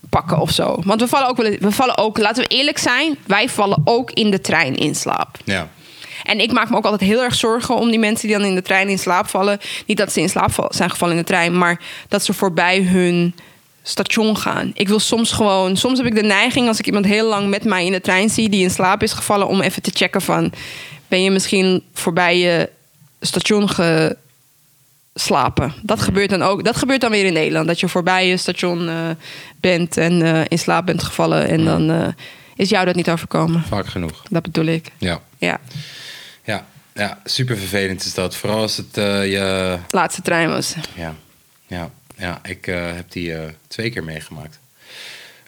pakken 0.10 0.40
of 0.40 0.52
zo. 0.52 0.82
Want 0.84 1.02
we 1.02 1.08
vallen 1.08 1.28
ook, 1.28 1.38
wel- 1.38 1.58
we 1.60 1.72
vallen 1.72 1.98
ook, 1.98 2.18
laten 2.18 2.44
we 2.44 2.50
eerlijk 2.50 2.78
zijn, 2.78 3.18
wij 3.26 3.50
vallen 3.50 3.82
ook 3.84 4.12
in 4.12 4.32
de 4.32 4.42
trein 4.42 4.76
in 4.76 4.96
slaap. 4.96 5.38
Ja. 5.44 5.68
En 6.24 6.40
ik 6.40 6.52
maak 6.52 6.70
me 6.70 6.76
ook 6.78 6.84
altijd 6.84 7.10
heel 7.10 7.24
erg 7.24 7.36
zorgen 7.36 7.76
om 7.76 7.90
die 7.90 8.00
mensen 8.00 8.28
die 8.28 8.38
dan 8.38 8.48
in 8.48 8.56
de 8.56 8.62
trein 8.62 8.90
in 8.90 9.00
slaap 9.00 9.28
vallen. 9.28 9.60
Niet 9.86 9.98
dat 9.98 10.12
ze 10.12 10.22
in 10.22 10.30
slaap 10.30 10.68
zijn 10.70 10.90
gevallen 10.90 11.16
in 11.16 11.22
de 11.22 11.28
trein, 11.28 11.58
maar 11.58 11.82
dat 12.08 12.24
ze 12.24 12.34
voorbij 12.34 12.82
hun 12.82 13.36
station 13.84 14.38
gaan. 14.38 14.72
Ik 14.74 14.88
wil 14.88 15.00
soms 15.00 15.32
gewoon, 15.32 15.78
soms 15.78 15.98
heb 15.98 16.08
ik 16.08 16.16
de 16.16 16.24
neiging 16.24 16.68
als 16.68 16.80
ik 16.80 16.86
iemand 16.86 17.06
heel 17.06 17.28
lang 17.28 17.50
met 17.50 17.64
mij 17.64 17.86
in 17.86 17.92
de 17.92 18.02
trein 18.02 18.30
zie 18.30 18.50
die 18.50 18.64
in 18.64 18.70
slaap 18.70 19.04
is 19.04 19.14
gevallen, 19.14 19.48
om 19.48 19.62
even 19.62 19.82
te 19.82 19.92
checken 19.94 20.22
van, 20.22 20.52
ben 21.08 21.24
je 21.24 21.32
misschien 21.32 21.84
voorbij 21.94 22.38
je 22.38 22.70
station 23.22 23.70
geslapen? 25.20 25.74
Dat 25.82 26.02
gebeurt 26.02 26.30
dan 26.30 26.42
ook. 26.42 26.64
Dat 26.64 26.78
gebeurt 26.78 27.02
dan 27.02 27.12
weer 27.12 27.26
in 27.26 27.34
Nederland, 27.34 27.68
dat 27.68 27.80
je 27.80 27.88
voorbij 27.88 28.28
je 28.28 28.38
station 28.38 28.90
eh, 28.90 29.10
bent 29.60 29.98
en 29.98 30.22
eh, 30.22 30.42
in 30.48 30.60
slaap 30.60 30.86
bent 30.86 31.04
gevallen 31.04 31.48
en 31.48 31.66
dan 31.66 31.90
eh, 31.90 32.08
is 32.56 32.70
jou 32.70 32.86
dat 32.86 32.96
niet 32.96 33.10
overkomen. 33.10 33.64
Vaak 33.64 33.88
genoeg. 33.88 34.24
Dat 34.30 34.42
bedoel 34.42 34.66
ik. 34.66 34.92
Ja. 34.98 35.22
Ja, 35.38 35.60
Ja. 36.44 36.66
Ja, 36.94 37.20
super 37.24 37.58
vervelend 37.58 38.06
is 38.06 38.14
dat. 38.14 38.36
Vooral 38.36 38.62
als 38.62 38.78
het 38.78 38.96
je... 38.96 39.78
laatste 39.90 40.22
trein 40.22 40.50
was. 40.50 40.76
Ja. 40.96 41.16
Ja. 41.68 41.90
Ja, 42.18 42.40
ik 42.44 42.66
heb 42.66 43.12
die 43.12 43.34
twee 43.68 43.90
keer 43.90 44.04
meegemaakt. 44.04 44.60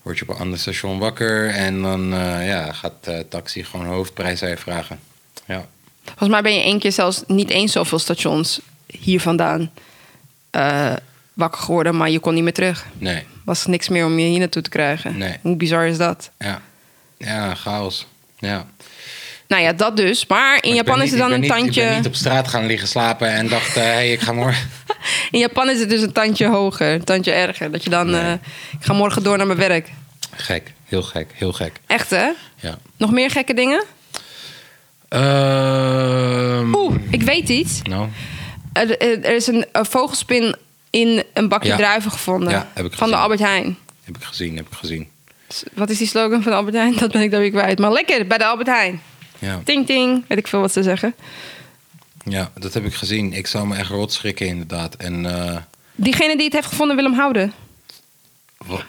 Word 0.03 0.17
je 0.17 0.24
op 0.24 0.30
een 0.30 0.41
ander 0.41 0.59
station 0.59 0.99
wakker 0.99 1.49
en 1.49 1.82
dan 1.82 2.07
ja, 2.43 2.72
gaat 2.72 2.93
eh 3.01 3.19
taxi 3.30 3.63
gewoon 3.63 3.86
hoofdprijs 3.86 4.43
aan 4.43 4.49
je 4.49 4.57
vragen. 4.57 4.99
Ja. 5.45 5.65
Volgens 6.03 6.30
mij 6.30 6.41
ben 6.41 6.53
je 6.53 6.63
één 6.63 6.80
keer 6.80 6.91
zelfs 6.91 7.24
niet 7.28 7.49
eens 7.49 7.72
zoveel 7.72 7.99
stations 7.99 8.59
hier 9.00 9.22
vandaan 9.22 9.72
eh, 10.50 10.94
wakker 11.34 11.62
geworden, 11.62 11.98
maar 11.98 12.10
je 12.10 12.20
kon 12.20 12.34
niet 12.34 12.44
meer 12.44 12.54
terug. 12.54 12.86
Nee. 12.98 13.24
Was 13.46 13.66
niks 13.66 13.89
meer 13.89 14.06
om 14.06 14.20
je 14.20 14.26
hier 14.28 14.39
naartoe 14.39 14.62
te 14.62 14.70
krijgen. 14.70 15.18
Nee. 15.18 15.38
Hoe 15.42 15.56
bizar 15.56 15.88
is 15.88 15.98
dat? 15.98 16.30
Ja. 16.39 16.62
Ja, 17.18 17.56
chaos. 17.56 18.08
Ja. 18.39 18.66
Nou 19.48 19.64
ja, 19.64 19.74
dat 19.74 19.98
dus. 19.98 20.28
Maar 20.28 20.58
in 20.64 20.70
Maar 20.70 20.78
Japan 20.78 21.02
is 21.02 21.10
het 21.10 21.20
dan 21.20 21.32
een 21.32 21.39
niet- 21.39 21.50
tandje. 21.50 21.82
Ik 21.82 21.88
ben 21.88 21.98
niet 21.98 22.06
op 22.08 22.16
straat 22.16 22.48
gaan 22.48 22.66
liggen 22.66 22.88
slapen 22.88 23.28
en 23.30 23.48
dacht, 23.48 23.76
hé, 23.76 23.82
hey, 23.82 24.12
ik 24.12 24.20
ga 24.22 24.32
morgen... 24.34 24.70
In 25.32 25.39
Japan 25.39 25.70
is 25.70 25.80
het 25.80 25.89
dus 25.89 26.02
een 26.02 26.12
tandje 26.12 26.48
hoger, 26.48 26.94
een 26.94 27.04
tandje 27.04 27.32
erger. 27.32 27.72
Dat 27.72 27.84
je 27.84 27.89
dan, 27.89 28.10
Nee. 28.10 28.22
eh, 28.22 28.32
ik 28.80 28.86
ga 28.86 28.94
morgen 28.94 29.24
door 29.24 29.38
naar 29.38 29.48
mijn 29.48 29.60
werk. 29.60 29.89
Gek, 30.36 30.74
heel 30.86 31.02
gek, 31.04 31.28
heel 31.34 31.52
gek. 31.54 31.72
Echt 31.88 32.10
hè? 32.10 32.30
Ja. 32.56 32.78
Nog 32.98 33.12
meer 33.12 33.30
gekke 33.32 33.54
dingen? 33.54 33.84
Ehm, 35.10 36.74
Oeh, 36.76 36.96
ik 37.10 37.22
weet 37.22 37.50
iets. 37.50 37.82
Nou, 37.82 38.08
Er, 38.74 39.26
is 39.26 39.47
een, 39.47 39.65
een 39.72 39.86
vogelspin 39.86 40.55
in 40.89 41.24
een 41.34 41.47
bakje 41.47 41.69
Ja. 41.69 41.76
druiven 41.78 42.11
gevonden. 42.11 42.49
Ja, 42.49 42.67
heb 42.74 42.86
ik 42.86 42.93
van 42.93 43.07
de 43.07 43.13
gezien. 43.13 43.15
Albert 43.15 43.39
Heijn. 43.39 43.78
heb 44.03 44.15
ik 44.17 44.24
gezien, 44.24 44.55
heb 44.55 44.67
ik 44.67 44.74
gezien. 44.78 45.09
Wat 45.74 45.89
is 45.89 45.97
die 45.97 46.07
slogan 46.07 46.41
van 46.41 46.51
de 46.51 46.57
Albert 46.57 46.76
Heijn? 46.76 46.95
Dat 46.99 47.11
ben 47.11 47.22
ik 47.22 47.32
dan 47.32 47.39
weer 47.39 47.49
kwijt. 47.51 47.80
Maar 47.80 47.91
lekker, 47.91 48.28
bij 48.28 48.38
de 48.38 48.45
Albert 48.45 48.67
Heijn. 48.67 49.01
Ja. 49.39 49.61
Ting 49.63 49.86
ting, 49.86 50.26
weet 50.28 50.38
ik 50.38 50.47
veel 50.47 50.59
wat 50.59 50.72
ze 50.72 50.84
zeggen. 50.84 51.15
ja, 52.26 52.51
dat 52.59 52.74
heb 52.74 52.86
ik 52.86 52.93
gezien. 52.93 53.34
Ik 53.34 53.47
zou 53.47 53.67
me 53.67 53.76
echt 53.76 53.89
rot 53.89 54.13
schrikken 54.13 54.47
inderdaad. 54.47 54.95
En 54.95 55.26
eh, 55.45 55.57
Diegene 55.95 56.36
die 56.36 56.45
het 56.45 56.53
heeft 56.53 56.67
gevonden 56.67 56.95
wil 56.95 57.05
hem 57.05 57.13
houden. 57.13 57.53
wa- 58.57 58.86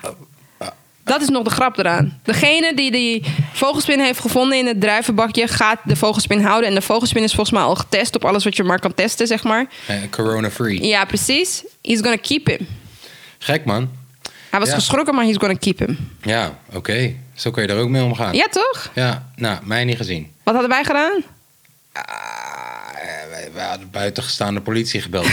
Dat 1.05 1.21
is 1.23 1.29
nog 1.29 1.43
de 1.45 1.51
grap 1.51 1.79
eraan. 1.79 2.21
Degene 2.23 2.75
die 2.75 2.91
die 2.91 3.25
vogelspin 3.53 4.01
heeft 4.01 4.21
gevonden 4.21 4.59
in 4.59 4.67
het 4.67 4.81
druivenbakje... 4.81 5.49
gaat 5.49 5.79
de 5.85 5.97
vogelspin 5.97 6.41
houden. 6.43 6.69
En 6.69 6.75
de 6.75 6.83
vogelspin 6.83 7.23
is 7.23 7.35
volgens 7.35 7.57
mij 7.57 7.67
al 7.67 7.75
getest 7.75 8.15
op 8.15 8.25
alles 8.25 8.45
wat 8.45 8.57
je 8.57 8.63
maar 8.63 8.79
kan 8.81 8.95
testen, 8.95 9.27
zeg 9.27 9.43
maar. 9.43 9.67
corona-free. 10.11 10.83
Ja, 10.87 11.05
precies. 11.05 11.65
He's 11.83 12.01
gonna 12.01 12.17
keep 12.17 12.47
him. 12.47 12.67
Gek 13.39 13.65
man. 13.65 13.91
Hij 14.51 14.61
was 14.61 14.69
Ja. 14.69 14.75
geschrokken, 14.75 15.15
maar 15.15 15.25
he's 15.25 15.37
gonna 15.37 15.55
keep 15.59 15.79
him. 15.79 15.99
Ja, 16.23 16.59
oké. 16.73 17.15
Zo 17.35 17.51
kun 17.51 17.63
je 17.63 17.69
er 17.69 17.79
ook 17.79 17.89
mee 17.89 18.03
omgaan. 18.03 18.35
Ja, 18.35 18.47
toch? 18.51 18.91
Ja, 18.95 19.31
nou, 19.37 19.59
mij 19.65 19.85
niet 19.85 19.97
gezien. 19.97 20.33
Wat 20.43 20.55
hadden 20.55 20.71
wij 20.73 20.85
gedaan? 20.85 21.23
Ah, 21.93 22.05
wij, 23.31 23.51
wij 23.55 23.67
hadden 23.67 23.91
buitengestaande 23.91 24.61
politie 24.61 25.01
gebeld. 25.01 25.27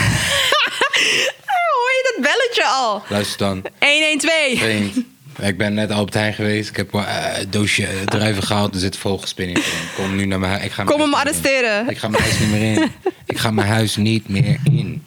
hoor 1.74 1.90
je 1.96 2.12
dat 2.14 2.22
belletje 2.32 2.64
al? 2.66 3.02
Luister 3.08 3.38
dan. 3.38 3.64
112. 3.78 4.58
Vriend, 4.58 4.96
ik 5.42 5.56
ben 5.58 5.74
net 5.74 5.90
Albert 5.90 6.14
Heijn 6.14 6.34
geweest. 6.34 6.70
Ik 6.70 6.76
heb 6.76 6.94
eh, 6.94 7.24
een 7.40 7.50
doosje 7.50 7.86
druiven 8.04 8.42
gehaald. 8.42 8.74
Er 8.74 8.80
zit 8.80 8.96
vogelspin 8.96 9.48
in. 9.48 9.62
Kom 9.96 10.16
nu 10.16 10.24
naar 10.26 10.38
mijn 10.38 10.52
huis. 10.52 10.64
Ik 10.64 10.70
ga 10.72 10.84
mijn 10.84 10.96
Kom 10.96 11.06
hem 11.06 11.14
arresteren. 11.20 11.88
Ik 11.88 11.98
ga 11.98 12.08
mijn 12.08 12.22
huis 12.22 12.38
niet 12.38 12.50
meer 12.50 12.72
in. 12.82 12.90
Ik 13.26 13.38
ga 13.38 13.50
mijn 13.50 13.68
huis 13.68 13.96
niet 13.96 14.28
meer 14.28 14.58
in. 14.64 15.04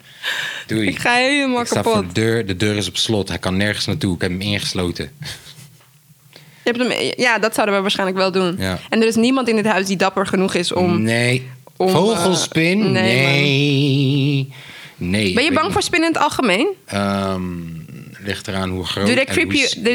Doei. 0.66 0.88
Ik 0.88 0.98
ga 0.98 1.12
helemaal 1.14 1.60
Ik 1.60 1.66
sta 1.66 1.74
kapot. 1.76 1.92
voor 1.92 2.06
de 2.06 2.12
deur. 2.12 2.46
De 2.46 2.56
deur 2.56 2.76
is 2.76 2.88
op 2.88 2.96
slot. 2.96 3.28
Hij 3.28 3.38
kan 3.38 3.56
nergens 3.56 3.86
naartoe. 3.86 4.14
Ik 4.14 4.20
heb 4.20 4.30
hem 4.30 4.40
ingesloten. 4.40 5.10
Je 6.62 6.70
hebt 6.72 6.78
hem, 6.78 7.12
ja, 7.16 7.38
dat 7.38 7.54
zouden 7.54 7.74
we 7.74 7.80
waarschijnlijk 7.80 8.18
wel 8.18 8.32
doen. 8.32 8.56
Ja. 8.58 8.78
En 8.90 9.00
er 9.00 9.06
is 9.06 9.14
niemand 9.14 9.48
in 9.48 9.56
dit 9.56 9.66
huis 9.66 9.86
die 9.86 9.96
dapper 9.96 10.26
genoeg 10.26 10.54
is 10.54 10.72
om... 10.72 11.02
Nee. 11.02 11.50
om, 11.76 11.88
Vogelspin? 11.88 12.82
eh, 12.82 12.90
nee, 12.90 13.26
nee. 13.26 14.52
Nee. 14.96 15.32
Ben 15.34 15.44
je 15.44 15.52
bang 15.52 15.72
voor 15.72 15.82
spinnen 15.82 16.08
in 16.08 16.14
het 16.14 16.24
algemeen? 16.24 16.68
Ehm, 16.86 17.42
ligt 18.26 18.48
eraan 18.48 18.70
hoe 18.70 18.84
groot. 18.84 19.06
Doe 19.06 19.14
de 19.14 19.20
en 19.20 19.26
creep 19.26 19.46
hoe 19.50 19.56
je, 19.60 19.66
s- 19.66 19.72
doe 19.72 19.88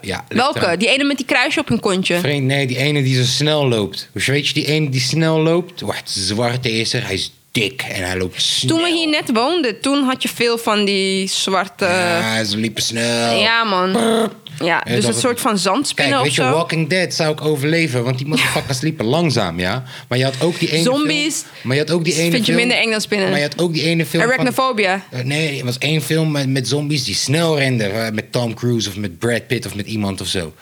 Ja. 0.00 0.24
Welke? 0.28 0.58
eraan. 0.58 0.78
Die 0.78 0.88
ene 0.88 1.04
met 1.04 1.16
die 1.16 1.26
kruisje 1.26 1.60
op 1.60 1.68
hun 1.68 1.80
kontje? 1.80 2.20
Nee, 2.40 2.66
die 2.66 2.76
ene 2.76 3.02
die 3.02 3.14
zo 3.16 3.22
snel 3.24 3.68
loopt. 3.68 4.08
Weet 4.12 4.46
je 4.48 4.54
die 4.54 4.66
ene 4.66 4.88
die 4.88 5.00
snel 5.00 5.40
loopt? 5.40 5.80
Wacht, 5.80 6.10
zwarte 6.10 6.70
is 6.72 6.92
er. 6.92 7.04
Hij 7.04 7.14
is 7.14 7.32
dik 7.60 7.82
en 7.82 8.02
hij 8.04 8.16
loopt 8.18 8.42
snel. 8.42 8.76
Toen 8.76 8.84
we 8.84 8.92
hier 8.92 9.08
net 9.08 9.30
woonden, 9.32 9.80
toen 9.80 10.02
had 10.04 10.22
je 10.22 10.28
veel 10.28 10.58
van 10.58 10.84
die 10.84 11.26
zwarte... 11.28 11.84
Ja, 11.84 12.44
ze 12.44 12.56
liepen 12.56 12.82
snel. 12.82 13.38
Ja, 13.38 13.64
man. 13.64 13.90
Ja, 13.90 14.28
Ja, 14.64 14.80
dus 14.94 15.04
een 15.04 15.14
soort 15.14 15.40
van 15.40 15.58
zandspinnen 15.58 16.12
Kijk, 16.14 16.24
weet 16.26 16.34
je. 16.34 16.42
Walking 16.42 16.88
Dead 16.88 17.14
zou 17.14 17.32
ik 17.32 17.40
overleven, 17.40 18.04
want 18.04 18.18
die 18.18 18.26
motherfuckers 18.32 18.80
liepen 18.80 19.04
langzaam, 19.04 19.58
ja. 19.60 19.82
Maar 20.08 20.18
je 20.18 20.24
had 20.24 20.34
ook 20.42 20.58
die 20.58 20.70
ene 20.72 20.82
Zombies 20.82 21.34
film- 21.36 21.52
maar 21.62 21.76
je 21.76 21.82
had 21.82 21.90
ook 21.90 22.04
die 22.04 22.14
ene 22.14 22.30
vind 22.30 22.46
je 22.46 22.52
film- 22.52 22.56
minder 22.56 22.76
eng 22.84 22.90
dan 22.90 23.00
spinnen. 23.00 23.28
Maar 23.28 23.38
je 23.38 23.44
had 23.44 23.58
ook 23.58 23.72
die 23.72 23.82
ene 23.82 24.06
film 24.06 24.22
Arachnophobia. 24.22 25.02
Eh, 25.10 25.20
nee, 25.24 25.58
er 25.58 25.64
was 25.64 25.78
één 25.78 26.02
film 26.02 26.30
met, 26.30 26.48
met 26.48 26.68
zombies 26.68 27.04
die 27.04 27.14
snel 27.14 27.58
renden. 27.58 28.04
eh, 28.06 28.12
Met 28.12 28.32
Tom 28.32 28.54
Cruise 28.54 28.88
of 28.88 28.96
met 28.96 29.18
Brad 29.18 29.46
Pitt 29.46 29.66
of 29.66 29.74
met 29.74 29.86
iemand 29.86 30.20
of 30.20 30.26
zo. 30.26 30.52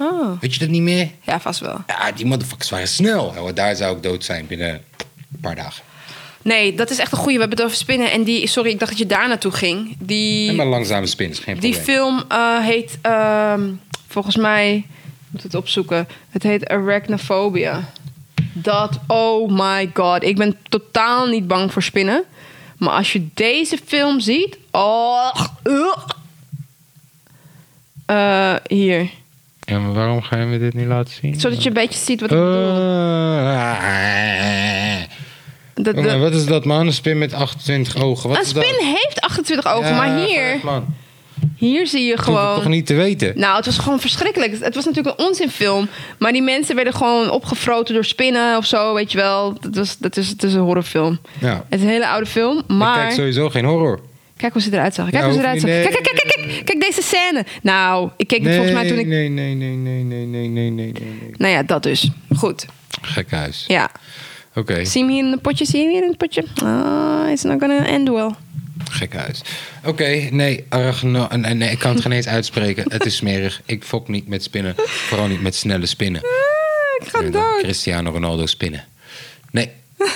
Oh. 0.00 0.40
Weet 0.40 0.52
je 0.54 0.60
dat 0.60 0.68
niet 0.68 0.82
meer? 0.82 1.08
Ja, 1.22 1.40
vast 1.40 1.60
wel. 1.60 1.82
Ja, 1.86 2.12
die 2.12 2.26
motherfuckers 2.26 2.70
waren 2.70 2.88
snel. 2.88 3.34
Daar 3.54 3.76
zou 3.76 3.96
ik 3.96 4.02
dood 4.02 4.24
zijn 4.24 4.46
binnen 4.46 4.68
een 4.72 5.40
paar 5.40 5.54
dagen. 5.56 5.82
Nee, 6.42 6.74
dat 6.74 6.90
is 6.90 6.98
echt 6.98 7.12
een 7.12 7.18
goeie. 7.18 7.34
We 7.34 7.40
hebben 7.40 7.58
het 7.58 7.66
over 7.66 7.78
spinnen. 7.78 8.10
En 8.10 8.22
die, 8.22 8.46
sorry, 8.46 8.70
ik 8.70 8.78
dacht 8.78 8.90
dat 8.90 9.00
je 9.00 9.06
daar 9.06 9.28
naartoe 9.28 9.52
ging. 9.52 9.96
Die, 9.98 10.48
En 10.48 10.56
maar 10.56 10.66
langzame 10.66 11.06
spin 11.06 11.30
is 11.30 11.38
geen 11.38 11.58
die 11.58 11.72
probleem. 11.72 11.96
film 11.96 12.22
eh, 12.28 12.58
heet, 12.64 12.98
ehm, 13.02 13.68
volgens 14.08 14.36
mij, 14.36 14.74
ik 14.76 14.84
moet 15.30 15.42
het 15.42 15.54
opzoeken. 15.54 16.08
Het 16.30 16.42
heet 16.42 16.68
Arachnophobia. 16.68 17.90
Dat, 18.52 18.98
oh 19.06 19.50
my 19.50 19.90
god. 19.94 20.22
Ik 20.22 20.36
ben 20.36 20.56
totaal 20.68 21.26
niet 21.26 21.46
bang 21.46 21.72
voor 21.72 21.82
spinnen. 21.82 22.24
Maar 22.76 22.94
als 22.94 23.12
je 23.12 23.26
deze 23.34 23.78
film 23.86 24.20
ziet, 24.20 24.58
oh. 24.70 25.34
Eh, 28.06 28.54
hier. 28.66 29.10
Ja, 29.60 29.78
maar 29.78 29.92
waarom 29.92 30.22
ga 30.22 30.36
je 30.36 30.44
me 30.44 30.58
dit 30.58 30.74
niet 30.74 30.86
laten 30.86 31.14
zien? 31.14 31.40
Zodat 31.40 31.62
je 31.62 31.68
een 31.68 31.74
beetje 31.74 31.98
ziet 31.98 32.20
wat 32.20 32.30
ik 32.30 32.36
bedoel. 32.36 32.74
Jongen, 35.96 36.20
wat 36.20 36.34
is 36.34 36.46
dat 36.46 36.64
man? 36.64 36.86
Een 36.86 36.92
spin 36.92 37.18
met 37.18 37.32
28 37.32 37.96
ogen. 38.02 38.28
Wat 38.28 38.38
een 38.38 38.44
is 38.44 38.52
dat? 38.52 38.64
spin 38.64 38.86
heeft 38.86 39.20
28 39.20 39.72
ogen, 39.72 39.88
Ja, 39.88 39.96
maar 39.96 40.26
hier, 40.26 40.60
man. 40.62 40.94
hier 41.56 41.86
zie 41.86 42.04
je 42.04 42.14
Dat 42.14 42.24
gewoon... 42.24 42.54
toch 42.54 42.68
niet 42.68 42.86
te 42.86 42.94
weten? 42.94 43.32
Nou, 43.38 43.56
het 43.56 43.66
was 43.66 43.78
gewoon 43.78 44.00
verschrikkelijk. 44.00 44.52
Het 44.60 44.74
was 44.74 44.84
natuurlijk 44.84 45.20
een 45.20 45.26
onzinfilm. 45.26 45.88
Maar 46.18 46.32
die 46.32 46.42
mensen 46.42 46.74
werden 46.74 46.94
gewoon 46.94 47.30
opgefroten 47.30 47.94
door 47.94 48.04
spinnen 48.04 48.56
of 48.56 48.66
zo, 48.66 48.94
weet 48.94 49.12
je 49.12 49.18
wel. 49.18 49.56
Dat, 49.60 49.74
was, 49.76 49.98
dat 49.98 50.16
is, 50.16 50.28
het 50.28 50.42
is 50.42 50.54
een 50.54 50.60
horrorfilm. 50.60 51.18
Ja. 51.40 51.64
Het 51.68 51.78
is 51.78 51.84
een 51.84 51.92
hele 51.92 52.08
oude 52.08 52.26
film, 52.26 52.58
Ik 52.58 52.64
maar... 52.68 52.98
kijk 52.98 53.12
sowieso 53.12 53.50
geen 53.50 53.64
horror. 53.64 54.00
Kijk 54.36 54.52
hoe 54.52 54.62
ze 54.62 54.72
eruit 54.72 54.94
zag. 54.94 55.10
Kijk 55.10 55.22
Ja, 55.22 55.28
hoe 55.28 55.32
ze 55.32 55.40
eruit 55.40 55.60
zag. 55.60 55.70
nee, 55.70 55.82
Kijk, 55.82 56.02
kijk, 56.02 56.16
kijk, 56.16 56.34
kijk, 56.48 56.64
kijk 56.64 56.80
deze 56.80 57.02
scène. 57.02 57.44
Nou, 57.62 58.10
ik 58.16 58.26
keek 58.26 58.42
het 58.44 58.52
volgens 58.54 58.74
mij 58.74 58.88
toen 58.88 58.98
ik... 58.98 59.06
nee, 59.06 59.28
nee, 59.28 59.54
nee, 59.54 59.74
nee, 59.74 60.02
nee, 60.04 60.24
nee, 60.26 60.48
nee, 60.48 60.70
nee, 60.70 60.70
nee, 60.70 60.92
nee. 61.20 61.30
Nou 61.36 61.52
ja, 61.52 61.62
dat 61.62 61.82
dus. 61.82 62.10
Goed. 62.36 62.66
Gek 63.02 63.30
huis. 63.30 63.64
Ja. 63.68 63.90
Oké, 64.58 64.84
Zie 64.84 65.02
hem 65.02 65.10
hier 65.12 65.24
in 65.24 65.30
het 65.30 65.42
potje? 65.42 65.64
Zie 65.64 65.78
je 65.78 65.84
hem 65.84 65.92
hier 65.94 66.02
in 66.02 66.08
het 66.08 66.18
potje? 66.18 66.44
Ah, 66.64 67.30
it's 67.30 67.42
not 67.42 67.60
gonna 67.60 67.86
end 67.86 68.08
well. 68.08 68.30
gek 68.90 69.14
huis. 69.14 69.40
Oké, 69.84 70.28
nee, 70.30 70.64
arachno... 70.68 71.26
Nee, 71.36 71.54
nee, 71.54 71.70
ik 71.70 71.78
kan 71.78 71.92
het 71.92 72.00
geen 72.02 72.12
eens 72.12 72.26
uitspreken. 72.26 72.84
Het 72.88 73.06
is 73.06 73.16
smerig. 73.16 73.60
Ik 73.66 73.84
fok 73.84 74.08
niet 74.08 74.28
met 74.28 74.42
spinnen. 74.42 74.74
Vooral 74.86 75.26
niet 75.26 75.42
met 75.42 75.54
snelle 75.54 75.86
spinnen. 75.86 76.20
Ah, 76.22 77.06
ik 77.06 77.08
ga 77.08 77.20
dood. 77.30 77.58
Cristiano 77.62 78.10
Ronaldo 78.10 78.46
spinnen. 78.46 78.84
Nee, 79.50 79.70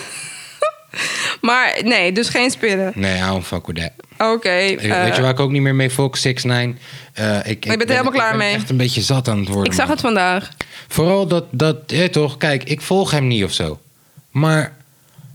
Maar 1.41 1.81
nee, 1.85 2.13
dus 2.13 2.29
geen 2.29 2.51
spinnen. 2.51 2.93
nee, 2.95 3.17
I 3.17 3.27
don't 3.27 3.45
fuck 3.47 3.67
with 3.67 3.77
that. 3.77 3.91
Oké. 4.35 4.57
Ik- 4.59 4.83
eh, 4.83 5.03
Weet 5.03 5.17
je 5.17 5.23
waar 5.23 5.31
ik 5.31 5.41
ook 5.41 5.51
niet 5.51 5.63
meer 5.63 5.75
mee 5.75 5.91
fok? 5.91 6.17
6 6.17 6.43
9 6.45 6.79
uh, 7.21 7.37
ik, 7.45 7.65
ik, 7.67 7.83
er 7.83 7.89
helemaal 7.89 8.13
klaar 8.13 8.33
ik 8.33 8.39
ben 8.39 8.47
mee. 8.47 8.55
echt 8.55 8.71
een 8.71 8.77
beetje 8.77 9.01
zat 9.01 9.29
aan 9.29 9.39
het 9.39 9.49
worden. 9.49 9.67
ik 9.73 9.73
zag 9.73 9.87
man. 9.87 9.93
het 9.97 10.01
vandaag. 10.05 10.49
Vooral 10.89 11.27
dat, 11.27 11.45
dat 11.51 11.77
ja, 11.87 12.09
toch, 12.09 12.37
kijk, 12.37 12.65
ik 12.65 12.81
volg 12.81 13.11
hem 13.11 13.27
niet 13.27 13.45
of 13.45 13.53
zo. 13.53 13.81
Maar 14.33 14.77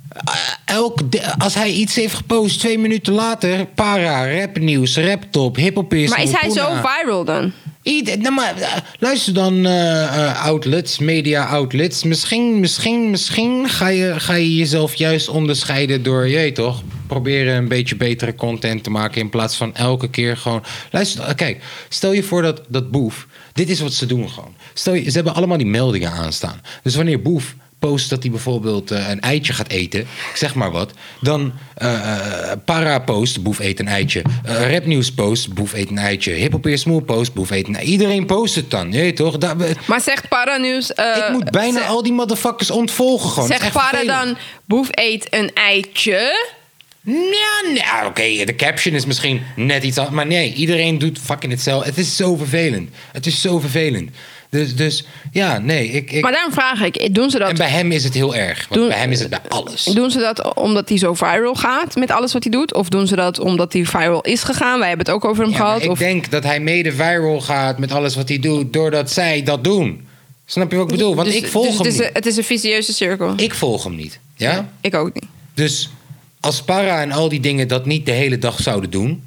eh, 0.09 0.33
elk, 0.65 0.99
als 1.37 1.53
hij 1.53 1.71
iets 1.71 1.95
heeft 1.95 2.13
gepost, 2.13 2.59
twee 2.59 2.79
minuten 2.79 3.13
later, 3.13 3.65
para, 3.65 4.39
rapnieuws, 4.39 4.97
raptop, 4.97 5.55
hiphopis. 5.55 6.09
Maar 6.09 6.23
is 6.23 6.31
hij 6.31 6.49
zo 6.49 6.69
viral 6.83 7.23
dan? 7.23 7.51
Ieder, 7.81 8.17
nou 8.17 8.33
maar, 8.33 8.57
eh, 8.57 8.71
luister 8.99 9.33
dan, 9.33 9.65
eh, 9.65 10.45
outlets, 10.45 10.99
media 10.99 11.45
outlets. 11.45 12.03
Misschien, 12.03 12.59
misschien, 12.59 13.09
misschien 13.09 13.69
ga 13.69 13.87
je, 13.87 14.13
ga 14.17 14.33
je 14.33 14.55
jezelf 14.55 14.95
juist 14.95 15.29
onderscheiden 15.29 16.03
door, 16.03 16.27
je 16.27 16.51
toch, 16.51 16.83
proberen 17.07 17.55
een 17.55 17.67
beetje 17.67 17.95
betere 17.95 18.35
content 18.35 18.83
te 18.83 18.89
maken 18.89 19.21
in 19.21 19.29
plaats 19.29 19.55
van 19.55 19.75
elke 19.75 20.09
keer 20.09 20.37
gewoon. 20.37 20.63
Luister, 20.91 21.35
kijk, 21.35 21.63
stel 21.89 22.11
je 22.11 22.23
voor 22.23 22.41
dat, 22.41 22.61
dat 22.67 22.91
Boef, 22.91 23.27
dit 23.53 23.69
is 23.69 23.79
wat 23.79 23.93
ze 23.93 24.05
doen 24.05 24.29
gewoon. 24.29 24.55
Stel 24.73 24.93
je, 24.93 25.03
ze 25.03 25.15
hebben 25.15 25.35
allemaal 25.35 25.57
die 25.57 25.67
meldingen 25.67 26.11
aanstaan. 26.11 26.61
Dus 26.83 26.95
wanneer 26.95 27.21
Boef 27.21 27.55
post 27.79 28.09
dat 28.09 28.21
hij 28.21 28.31
bijvoorbeeld 28.31 28.91
eh, 28.91 29.09
een 29.09 29.19
eitje 29.21 29.53
gaat 29.53 29.69
eten, 29.69 30.07
zeg 30.33 30.55
maar 30.55 30.71
wat, 30.71 30.91
dan 31.21 31.53
eh, 31.75 32.51
eh, 32.51 32.57
para 32.65 32.99
post, 32.99 33.43
boef 33.43 33.59
eet 33.59 33.79
een 33.79 33.87
eitje, 33.87 34.21
Eh 34.43 34.71
rapnieuws 34.71 35.11
post, 35.11 35.53
boef 35.53 35.73
eet 35.73 35.89
een 35.89 35.97
eitje, 35.97 36.31
hippopeer 36.31 36.77
smoel 36.77 36.99
post, 36.99 37.33
boef 37.33 37.49
eet 37.49 37.67
een 37.67 37.75
eitje. 37.75 37.91
Iedereen 37.91 38.25
post 38.25 38.55
het 38.55 38.71
dan, 38.71 38.91
je 38.91 38.99
weet 38.99 39.15
toch? 39.15 39.37
Maar 39.85 40.01
zegt 40.01 40.27
Paranieuws... 40.27 40.93
eh, 40.93 41.17
ik 41.17 41.29
moet 41.31 41.51
bijna 41.51 41.85
al 41.85 42.03
die 42.03 42.13
motherfuckers 42.13 42.71
ontvolgen 42.71 43.29
gewoon. 43.29 43.47
Zegt 43.47 43.71
Para 43.71 43.89
vervelend. 43.89 44.25
dan... 44.25 44.37
Boef 44.65 44.87
eet 44.91 45.27
een 45.29 45.51
eitje. 45.53 46.55
Ja, 47.01 47.71
nou, 47.73 48.07
oké, 48.07 48.45
de 48.45 48.55
caption 48.55 48.95
is 48.95 49.05
misschien 49.05 49.41
net 49.55 49.83
iets 49.83 49.97
anders. 49.97 50.15
Maar 50.15 50.25
nee, 50.25 50.53
iedereen 50.53 50.97
doet 50.97 51.19
fucking 51.19 51.51
hetzelfde. 51.51 51.89
Het 51.89 51.97
is 51.97 52.15
zo 52.15 52.35
vervelend. 52.35 52.89
Het 53.11 53.25
is 53.25 53.41
zo 53.41 53.59
vervelend. 53.59 54.09
Dus, 54.49 54.75
dus 54.75 55.05
ja, 55.31 55.57
nee. 55.57 55.87
Ik, 55.87 56.11
ik, 56.11 56.21
Maar 56.21 56.31
daarom 56.31 56.51
vraag 56.53 56.81
ik, 56.81 57.15
doen 57.15 57.29
ze 57.29 57.39
en 57.39 57.45
dat, 57.47 57.57
bij 57.57 57.69
hem 57.69 57.91
is 57.91 58.03
het 58.03 58.13
heel 58.13 58.35
erg. 58.35 58.57
Want 58.69 58.81
Doen- 58.81 58.89
bij 58.89 58.97
hem 58.99 59.11
is 59.11 59.19
het 59.19 59.29
bij 59.29 59.39
alles. 59.49 59.83
doen 59.83 60.11
ze 60.11 60.19
dat 60.19 60.55
omdat 60.55 60.89
hij 60.89 60.97
zo 60.97 61.13
viral 61.13 61.55
gaat 61.55 61.95
met 61.95 62.11
alles 62.11 62.33
wat 62.33 62.43
hij 62.43 62.51
doet? 62.51 62.73
Of 62.73 62.89
doen 62.89 63.07
ze 63.07 63.15
dat 63.15 63.39
omdat 63.39 63.73
hij 63.73 63.85
viral 63.85 64.21
is 64.21 64.43
gegaan? 64.43 64.79
Wij 64.79 64.87
hebben 64.87 65.05
het 65.05 65.15
ook 65.15 65.25
over 65.25 65.43
hem 65.43 65.51
Ja, 65.51 65.57
gehad. 65.57 65.83
ik 65.83 65.89
Of... 65.89 65.99
denk 65.99 66.29
dat 66.31 66.43
hij 66.43 66.59
mede 66.59 66.91
viral 66.91 67.41
gaat 67.41 67.77
met 67.79 67.91
alles 67.91 68.15
wat 68.15 68.29
hij 68.29 68.39
doet... 68.39 68.73
doordat 68.73 69.11
zij 69.11 69.43
dat 69.43 69.63
doen. 69.63 70.07
Snap 70.45 70.71
je 70.71 70.77
wat 70.77 70.85
ik 70.91 70.97
bedoel? 70.97 71.15
Want 71.15 71.27
Dus- 71.27 71.37
ik 71.37 71.47
volg 71.47 71.65
dus 71.65 71.75
hem 71.77 71.83
het 71.85 71.93
is, 71.93 71.97
niet. 71.99 72.07
een, 72.07 72.13
het 72.13 72.25
is 72.25 72.37
een 72.37 72.43
vicieuze 72.43 72.93
cirkel. 72.93 73.33
Ik 73.37 73.53
volg 73.53 73.83
hem 73.83 73.95
niet. 73.95 74.19
Ja? 74.35 74.69
Ik 74.81 74.95
ook 74.95 75.13
niet. 75.13 75.25
Dus 75.53 75.89
als 76.39 76.61
Para 76.61 77.01
en 77.01 77.11
al 77.11 77.29
die 77.29 77.39
dingen 77.39 77.67
dat 77.67 77.85
niet 77.85 78.05
de 78.05 78.11
hele 78.11 78.37
dag 78.37 78.61
zouden 78.61 78.89
doen... 78.89 79.23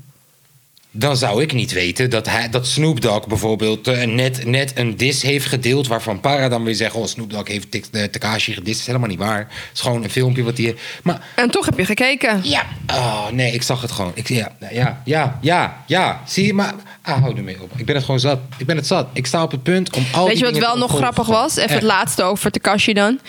dan 0.91 1.17
zou 1.17 1.43
ik 1.43 1.53
niet 1.53 1.73
weten 1.73 2.11
dat, 2.11 2.27
hij, 2.27 2.49
dat 2.49 2.67
Snoop 2.67 3.01
Dogg 3.01 3.27
bijvoorbeeld 3.27 3.89
eh, 3.89 4.07
net, 4.07 4.45
net 4.47 4.73
een 4.75 4.97
dis 4.97 5.23
heeft 5.23 5.47
gedeeld... 5.47 5.87
waarvan 5.87 6.21
Para 6.21 6.49
dan 6.49 6.65
weer 6.65 6.75
zegt... 6.75 6.95
oh, 6.95 7.07
Snoop 7.07 7.31
Dogg 7.31 7.49
heeft 7.49 7.91
eh, 7.91 8.05
Tekashi 8.05 8.53
gedist. 8.53 8.67
Dat 8.67 8.81
is 8.81 8.87
helemaal 8.87 9.09
niet 9.09 9.19
waar. 9.19 9.39
Het 9.39 9.71
is 9.75 9.81
gewoon 9.81 10.05
een 10.05 10.11
filmpje 10.11 10.43
wat 10.43 10.59
hij... 10.59 10.77
Maar 11.03 11.23
En 11.35 11.51
toch 11.51 11.67
heb 11.67 11.79
je 11.79 11.85
gekeken. 11.85 12.41
ja, 12.45 12.67
oh, 12.87 13.29
nee, 13.31 13.53
ik 13.53 13.63
zag 13.63 13.81
het 13.81 13.91
gewoon. 13.91 14.13
Ik, 14.15 14.29
ja, 14.29 14.57
ja, 14.71 15.03
ja, 15.05 15.39
ja, 15.41 15.85
ja. 15.87 16.23
Zie 16.27 16.47
je, 16.47 16.55
maar 16.55 16.75
ah, 17.03 17.21
hou 17.23 17.37
ermee 17.37 17.63
op. 17.63 17.71
Ik 17.77 17.87
ben 17.87 17.95
het 17.95 18.05
gewoon 18.05 18.21
zat. 18.21 18.39
Ik 18.57 18.67
ben 18.67 18.77
het 18.77 18.87
zat. 18.87 19.09
Ik 19.13 19.27
sta 19.27 19.43
op 19.43 19.51
het 19.51 19.63
punt 19.63 19.97
om 19.97 20.05
al 20.13 20.27
Weet 20.27 20.39
je 20.39 20.45
wat 20.45 20.59
wel 20.59 20.77
nog 20.77 20.97
grappig 20.97 21.27
was? 21.27 21.51
Even 21.57 21.63
het 21.63 21.73
Echt. 21.73 21.83
laatste 21.83 22.23
over 22.23 22.51
Takashi 22.51 22.93
dan. 22.93 23.21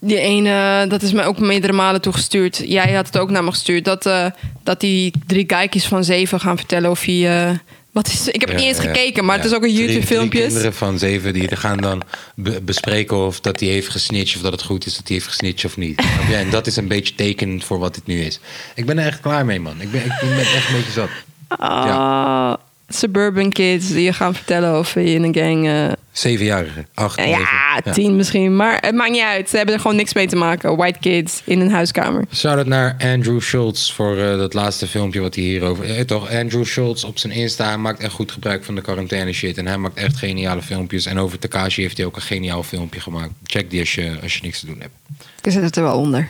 Die 0.00 0.18
ene, 0.18 0.86
dat 0.88 1.02
is 1.02 1.12
mij 1.12 1.24
ook 1.26 1.38
meerdere 1.38 1.72
malen 1.72 2.00
toegestuurd. 2.00 2.62
Jij 2.64 2.92
had 2.92 3.06
het 3.06 3.18
ook 3.18 3.30
naar 3.30 3.44
me 3.44 3.50
gestuurd. 3.50 3.84
Dat, 3.84 4.06
eh, 4.06 4.26
dat 4.62 4.80
die 4.80 5.12
drie 5.26 5.44
kijkjes 5.44 5.86
van 5.86 6.04
zeven 6.04 6.40
gaan 6.40 6.56
vertellen 6.56 6.90
of 6.90 7.02
hij... 7.04 7.48
eh, 7.48 7.56
wat 7.90 8.06
is, 8.08 8.28
ik 8.28 8.40
heb 8.40 8.48
het 8.48 8.60
Ja, 8.60 8.66
niet 8.66 8.74
eens 8.76 8.84
ja. 8.84 8.92
gekeken, 8.92 9.24
maar 9.24 9.36
Ja, 9.36 9.42
het 9.42 9.50
is 9.50 9.56
ook 9.56 9.64
een. 9.64 9.74
Drie 9.74 10.28
kinderen 10.28 10.74
van 10.74 10.98
zeven 10.98 11.32
die 11.32 11.56
gaan 11.56 11.78
dan 11.78 12.02
be- 12.34 12.60
bespreken 12.62 13.26
of 13.26 13.40
dat 13.40 13.60
hij 13.60 13.68
heeft 13.68 13.88
gesnitcht... 13.88 14.36
of 14.36 14.42
dat 14.42 14.52
het 14.52 14.62
goed 14.62 14.86
is 14.86 14.96
dat 14.96 15.08
hij 15.08 15.16
heeft 15.16 15.28
gesnitcht 15.28 15.64
of 15.64 15.76
niet. 15.76 16.02
Je? 16.28 16.34
en 16.36 16.50
dat 16.50 16.66
is 16.66 16.76
een 16.76 16.88
beetje 16.88 17.14
tekenend 17.14 17.64
voor 17.64 17.78
wat 17.78 17.94
het 17.96 18.06
nu 18.06 18.20
is. 18.22 18.40
Ik 18.74 18.86
ben 18.86 18.98
er 18.98 19.06
echt 19.06 19.20
klaar 19.20 19.44
mee, 19.44 19.60
man. 19.60 19.80
Ik 19.80 19.90
ben, 19.90 20.00
ik 20.04 20.12
ben 20.20 20.38
echt 20.38 20.68
een 20.68 20.74
beetje 20.76 20.92
zat. 20.92 21.08
Ah, 21.48 22.54
Suburban 22.88 23.50
kids 23.50 23.88
die 23.88 24.02
je 24.02 24.12
gaan 24.12 24.34
vertellen 24.34 24.78
of 24.78 24.94
je 24.94 25.04
in 25.04 25.22
een 25.22 25.34
gang... 25.34 25.66
eh, 25.66 25.92
Zevenjarige, 26.12 26.84
acht, 26.94 27.18
ja, 27.18 27.24
negen. 27.24 27.92
tien 27.92 28.16
misschien. 28.16 28.56
Maar 28.56 28.78
het 28.80 28.94
maakt 28.94 29.10
niet 29.10 29.22
uit. 29.22 29.48
Ze 29.48 29.56
hebben 29.56 29.74
er 29.74 29.80
gewoon 29.80 29.96
niks 29.96 30.14
mee 30.14 30.26
te 30.26 30.36
maken. 30.36 30.76
White 30.76 30.98
kids 30.98 31.42
in 31.44 31.60
een 31.60 31.70
huiskamer. 31.70 32.24
Shout-out 32.34 32.66
naar 32.66 32.96
Andrew 32.98 33.40
Schultz 33.40 33.92
voor 33.92 34.18
eh, 34.18 34.36
dat 34.38 34.54
laatste 34.54 34.86
filmpje 34.86 35.20
wat 35.20 35.34
hij 35.34 35.44
hierover... 35.44 35.84
Eh, 35.96 36.00
toch, 36.00 36.30
Andrew 36.30 36.64
Schultz 36.64 37.04
op 37.04 37.18
zijn 37.18 37.32
Insta 37.32 37.66
hij 37.66 37.76
maakt 37.76 38.00
echt 38.00 38.12
goed 38.12 38.32
gebruik 38.32 38.64
van 38.64 38.74
de 38.74 38.80
quarantaine 38.80 39.32
shit. 39.32 39.58
En 39.58 39.66
hij 39.66 39.76
maakt 39.78 39.96
echt 39.96 40.16
geniale 40.16 40.62
filmpjes. 40.62 41.06
En 41.06 41.18
over 41.18 41.38
Takashi 41.38 41.82
heeft 41.82 41.96
hij 41.96 42.06
ook 42.06 42.16
een 42.16 42.22
geniaal 42.22 42.62
filmpje 42.62 43.00
gemaakt. 43.00 43.32
Check 43.44 43.70
die 43.70 43.80
als 43.80 43.94
je, 43.94 44.16
als 44.22 44.34
je 44.34 44.42
niks 44.42 44.60
te 44.60 44.66
doen 44.66 44.80
hebt. 44.80 44.94
Ik 45.42 45.52
zet 45.52 45.62
het 45.62 45.76
er 45.76 45.82
wel 45.82 45.98
onder. 45.98 46.28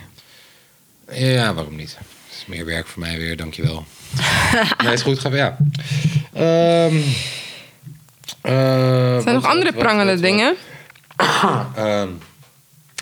Ja, 1.12 1.54
waarom 1.54 1.76
niet? 1.76 1.96
Het 1.98 2.36
is 2.36 2.44
meer 2.46 2.64
werk 2.64 2.86
voor 2.86 3.00
mij 3.02 3.18
weer, 3.18 3.36
dankjewel. 3.36 3.84
nee, 4.84 4.92
is 4.92 5.02
goed, 5.02 5.18
gaan 5.18 5.32
ja. 5.34 5.56
Ehm 6.34 6.96
eh, 8.40 8.52
Zijn 8.52 9.26
er 9.26 9.32
nog 9.32 9.44
andere 9.46 9.72
wat- 9.72 9.82
prangende 9.82 10.12
wat- 10.12 10.20
wat- 10.20 10.30
dingen? 10.30 10.54
Ehm, 11.76 12.08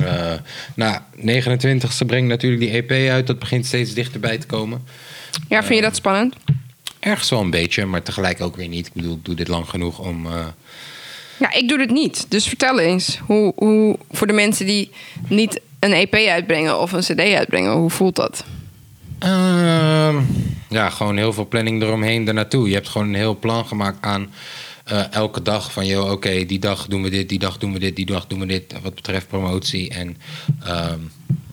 eh, 0.04 0.32
nou, 0.74 0.98
29e 1.16 2.04
brengt 2.06 2.28
natuurlijk 2.28 2.60
die 2.62 2.70
EP 2.82 3.10
uit. 3.10 3.26
Dat 3.26 3.38
begint 3.38 3.66
steeds 3.66 3.94
dichterbij 3.94 4.38
te 4.38 4.46
komen. 4.46 4.84
Ja, 5.48 5.62
vind 5.62 5.74
je 5.78 5.84
dat 5.84 5.96
spannend? 5.96 6.34
Ergens 7.00 7.30
wel 7.30 7.40
een 7.40 7.50
beetje, 7.50 7.86
maar 7.86 8.02
tegelijk 8.02 8.40
ook 8.40 8.56
weer 8.56 8.68
niet. 8.68 8.86
Ik 8.86 8.92
bedoel, 8.92 9.14
ik 9.14 9.24
doe 9.24 9.34
dit 9.34 9.48
lang 9.48 9.68
genoeg 9.68 9.98
om... 9.98 10.26
eh, 10.26 10.46
Ja, 11.38 11.52
ik 11.52 11.68
doe 11.68 11.78
dit 11.78 11.90
niet. 11.90 12.26
Dus 12.28 12.46
vertel 12.48 12.78
eens. 12.78 13.18
Hoe, 13.26 13.52
hoe, 13.56 13.96
voor 14.10 14.26
de 14.26 14.32
mensen 14.32 14.66
die 14.66 14.90
niet 15.28 15.60
een 15.78 15.92
EP 15.92 16.14
uitbrengen 16.14 16.78
of 16.80 16.92
een 16.92 17.00
CD 17.00 17.20
uitbrengen? 17.34 17.72
Hoe 17.72 17.90
voelt 17.90 18.16
dat? 18.16 18.44
Ehm, 19.18 20.16
ja, 20.72 20.90
gewoon 20.90 21.16
heel 21.16 21.32
veel 21.32 21.48
planning 21.48 21.82
eromheen 21.82 22.28
ernaartoe. 22.28 22.68
Je 22.68 22.74
hebt 22.74 22.88
gewoon 22.88 23.08
een 23.08 23.14
heel 23.14 23.38
plan 23.38 23.66
gemaakt 23.66 23.98
aan 24.00 24.32
eh, 24.84 25.12
elke 25.12 25.42
dag. 25.42 25.72
Van, 25.72 25.86
joh, 25.86 26.10
oké, 26.10 26.44
die 26.44 26.58
dag 26.58 26.86
doen 26.86 27.02
we 27.02 27.10
dit, 27.10 27.28
die 27.28 27.38
dag 27.38 27.58
doen 27.58 27.72
we 27.72 27.78
dit, 27.78 27.96
die 27.96 28.06
dag 28.06 28.26
doen 28.26 28.40
we 28.40 28.46
dit. 28.46 28.74
Wat 28.82 28.94
betreft 28.94 29.28
promotie. 29.28 29.90
En 29.90 30.16
ehm, 30.64 30.98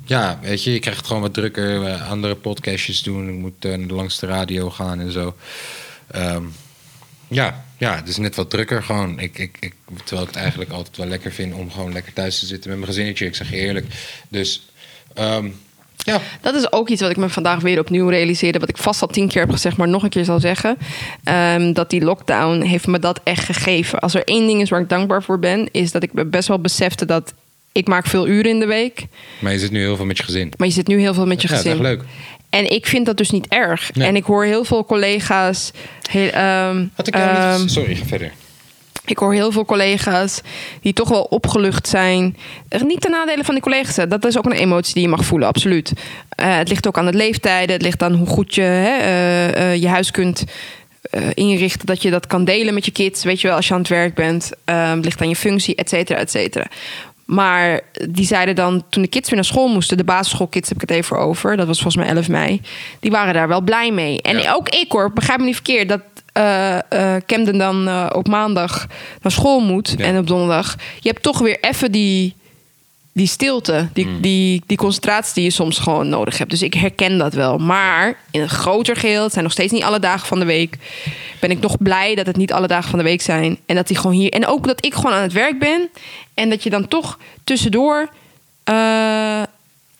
ja, 0.05 0.39
weet 0.41 0.63
je, 0.63 0.71
je 0.71 0.79
krijgt 0.79 1.07
gewoon 1.07 1.21
wat 1.21 1.33
drukker. 1.33 1.83
eh, 1.85 2.09
andere 2.11 2.35
podcastjes 2.35 3.03
doen. 3.03 3.29
Ik 3.29 3.35
moet 3.35 3.65
eh, 3.65 3.77
naar 3.77 4.07
de 4.19 4.25
radio 4.25 4.69
gaan 4.69 4.99
en 4.99 5.11
zo. 5.11 5.35
Ehm, 6.07 6.43
ja, 7.27 7.65
ja, 7.77 7.95
het 7.95 8.07
is 8.07 8.17
net 8.17 8.35
wat 8.35 8.49
drukker 8.49 8.83
gewoon. 8.83 9.19
Ik, 9.19 9.37
ik, 9.37 9.57
ik, 9.59 9.73
terwijl 10.03 10.21
ik 10.27 10.33
het 10.33 10.41
eigenlijk 10.41 10.71
altijd 10.71 10.97
wel 10.97 11.07
lekker 11.07 11.31
vind 11.31 11.53
om 11.53 11.71
gewoon 11.71 11.93
lekker 11.93 12.13
thuis 12.13 12.39
te 12.39 12.45
zitten 12.45 12.69
met 12.69 12.79
mijn 12.79 12.91
gezinnetje. 12.91 13.25
Ik 13.25 13.35
zeg 13.35 13.49
je 13.49 13.55
eerlijk. 13.55 13.85
Dus 14.29 14.69
ehm, 15.13 15.49
ja, 16.05 16.21
Dat 16.41 16.55
is 16.55 16.71
ook 16.71 16.89
iets 16.89 17.01
wat 17.01 17.09
ik 17.11 17.17
me 17.17 17.29
vandaag 17.29 17.59
weer 17.61 17.79
opnieuw 17.79 18.07
realiseerde. 18.07 18.59
Wat 18.59 18.69
ik 18.69 18.77
vast 18.77 19.01
al 19.01 19.07
tien 19.07 19.27
keer 19.27 19.41
heb 19.41 19.51
gezegd, 19.51 19.77
maar 19.77 19.87
nog 19.87 20.03
een 20.03 20.09
keer 20.09 20.25
zal 20.25 20.39
zeggen. 20.39 20.77
Ehm, 21.23 21.73
dat 21.73 21.89
die 21.89 22.01
lockdown 22.03 22.61
heeft 22.61 22.87
me 22.87 22.99
dat 22.99 23.19
echt 23.23 23.45
gegeven. 23.45 23.99
Als 23.99 24.13
er 24.15 24.23
één 24.23 24.47
ding 24.47 24.61
is 24.61 24.69
waar 24.69 24.81
ik 24.81 24.89
dankbaar 24.89 25.23
voor 25.23 25.39
ben, 25.39 25.67
is 25.71 25.91
dat 25.91 26.03
ik 26.03 26.13
me 26.13 26.25
best 26.25 26.47
wel 26.47 26.59
besefte 26.59 27.05
dat 27.05 27.33
ik 27.71 27.87
maak 27.87 28.05
veel 28.07 28.27
uren 28.27 28.51
in 28.51 28.59
de 28.59 28.65
week. 28.65 29.05
maar 29.39 29.51
je 29.51 29.59
zit 29.59 29.71
nu 29.71 29.79
heel 29.79 29.95
veel 29.95 30.05
met 30.05 30.17
je 30.17 30.23
gezin. 30.23 30.53
Maar 30.57 30.67
je 30.67 30.73
zit 30.73 30.87
nu 30.87 30.99
heel 30.99 31.13
veel 31.13 31.25
met 31.25 31.41
je 31.41 31.47
Ja, 31.47 31.55
gezin. 31.55 31.71
echt 31.71 31.81
leuk. 31.81 32.01
En 32.49 32.71
ik 32.71 32.85
vind 32.85 33.05
dat 33.05 33.17
dus 33.17 33.29
niet 33.29 33.47
erg. 33.47 33.93
Nee. 33.93 34.07
En 34.07 34.15
ik 34.15 34.23
hoor 34.23 34.45
heel 34.45 34.63
veel 34.63 34.85
collega's. 34.85 35.71
Heel, 36.11 36.29
ehm, 36.29 36.85
Had 36.93 37.07
ik 37.07 37.15
jou 37.15 37.29
ehm, 37.29 37.59
niet... 37.59 37.71
Sorry, 37.71 37.95
ga 37.95 38.05
verder. 38.05 38.31
Ik 39.05 39.17
hoor 39.17 39.33
heel 39.33 39.51
veel 39.51 39.65
collega's 39.65 40.41
die 40.81 40.93
toch 40.93 41.09
wel 41.09 41.21
opgelucht 41.21 41.87
zijn. 41.87 42.37
Niet 42.85 43.01
ten 43.01 43.11
nadele 43.11 43.43
van 43.43 43.53
die 43.53 43.63
collega's. 43.63 43.95
Dat 44.09 44.25
is 44.25 44.37
ook 44.37 44.45
een 44.45 44.51
emotie 44.51 44.93
die 44.93 45.03
je 45.03 45.09
mag 45.09 45.25
voelen, 45.25 45.47
absoluut. 45.47 45.93
Eh, 46.29 46.57
het 46.57 46.69
ligt 46.69 46.87
ook 46.87 46.97
aan 46.97 47.05
het 47.05 47.15
leeftijden. 47.15 47.73
Het 47.75 47.81
ligt 47.81 48.03
aan 48.03 48.13
hoe 48.13 48.27
goed 48.27 48.55
je 48.55 48.61
hè, 48.61 48.97
eh, 48.97 49.71
eh, 49.71 49.81
je 49.81 49.87
huis 49.87 50.11
kunt 50.11 50.43
inrichten. 51.33 51.85
Dat 51.85 52.01
je 52.01 52.09
dat 52.09 52.27
kan 52.27 52.45
delen 52.45 52.73
met 52.73 52.85
je 52.85 52.91
kids. 52.91 53.23
Weet 53.23 53.41
je 53.41 53.47
wel, 53.47 53.55
als 53.55 53.67
je 53.67 53.73
aan 53.73 53.79
het 53.79 53.89
werk 53.89 54.13
bent. 54.15 54.51
Eh, 54.65 54.91
het 54.91 55.03
ligt 55.05 55.21
aan 55.21 55.29
je 55.29 55.35
functie, 55.35 55.75
et 55.75 55.89
cetera, 55.89 56.19
et 56.19 56.31
cetera. 56.31 56.65
Maar 57.25 57.81
die 58.09 58.25
zeiden 58.25 58.55
dan, 58.55 58.83
toen 58.89 59.01
de 59.01 59.07
kids 59.07 59.27
weer 59.29 59.35
naar 59.35 59.47
school 59.47 59.67
moesten, 59.67 59.97
de 59.97 60.03
basisschoolkids 60.03 60.69
heb 60.69 60.81
ik 60.81 60.89
het 60.89 60.97
even 60.97 61.17
over, 61.17 61.57
dat 61.57 61.67
was 61.67 61.81
volgens 61.81 62.03
mij 62.03 62.15
11 62.15 62.27
mei, 62.29 62.61
die 62.99 63.11
waren 63.11 63.33
daar 63.33 63.47
wel 63.47 63.61
blij 63.61 63.91
mee. 63.91 64.21
En 64.21 64.37
Ja. 64.37 64.53
ook 64.53 64.69
ik 64.69 64.91
hoor, 64.91 65.13
begrijp 65.13 65.39
me 65.39 65.45
niet 65.45 65.53
verkeerd, 65.53 65.89
dat 65.89 66.01
eh, 66.33 67.15
Camden 67.25 67.57
dan 67.57 67.87
eh, 67.87 68.05
op 68.13 68.27
maandag 68.27 68.87
naar 69.21 69.31
school 69.31 69.59
moet 69.59 69.93
Ja. 69.97 70.05
en 70.05 70.17
op 70.17 70.27
donderdag. 70.27 70.75
Je 70.99 71.09
hebt 71.09 71.23
toch 71.23 71.39
weer 71.39 71.57
even 71.61 71.91
die, 71.91 72.33
die 73.11 73.27
stilte, 73.27 73.87
die, 73.93 74.05
Mm. 74.05 74.21
die, 74.21 74.63
die 74.67 74.77
concentratie 74.77 75.33
die 75.33 75.43
je 75.43 75.49
soms 75.49 75.79
gewoon 75.79 76.09
nodig 76.09 76.37
hebt. 76.37 76.49
Dus 76.49 76.61
ik 76.61 76.73
herken 76.73 77.17
dat 77.17 77.33
wel. 77.33 77.57
Maar 77.57 78.15
in 78.31 78.41
een 78.41 78.49
groter 78.49 78.95
geheel, 78.95 79.23
het 79.23 79.31
zijn 79.31 79.43
nog 79.43 79.53
steeds 79.53 79.71
niet 79.71 79.83
alle 79.83 79.99
dagen 79.99 80.27
van 80.27 80.39
de 80.39 80.45
week, 80.45 80.75
ben 81.39 81.51
ik 81.51 81.59
nog 81.59 81.77
blij 81.77 82.15
dat 82.15 82.25
het 82.25 82.37
niet 82.37 82.53
alle 82.53 82.67
dagen 82.67 82.89
van 82.89 82.99
de 82.99 83.05
week 83.05 83.21
zijn. 83.21 83.57
En 83.65 83.75
dat 83.75 83.87
die 83.87 83.97
gewoon 83.97 84.15
hier. 84.15 84.29
En 84.31 84.47
ook 84.47 84.67
dat 84.67 84.85
ik 84.85 84.93
gewoon 84.93 85.13
aan 85.13 85.21
het 85.21 85.33
werk 85.33 85.59
ben. 85.59 85.89
En 86.33 86.49
dat 86.49 86.63
je 86.63 86.69
dan 86.69 86.87
toch 86.87 87.17
tussendoor 87.43 88.09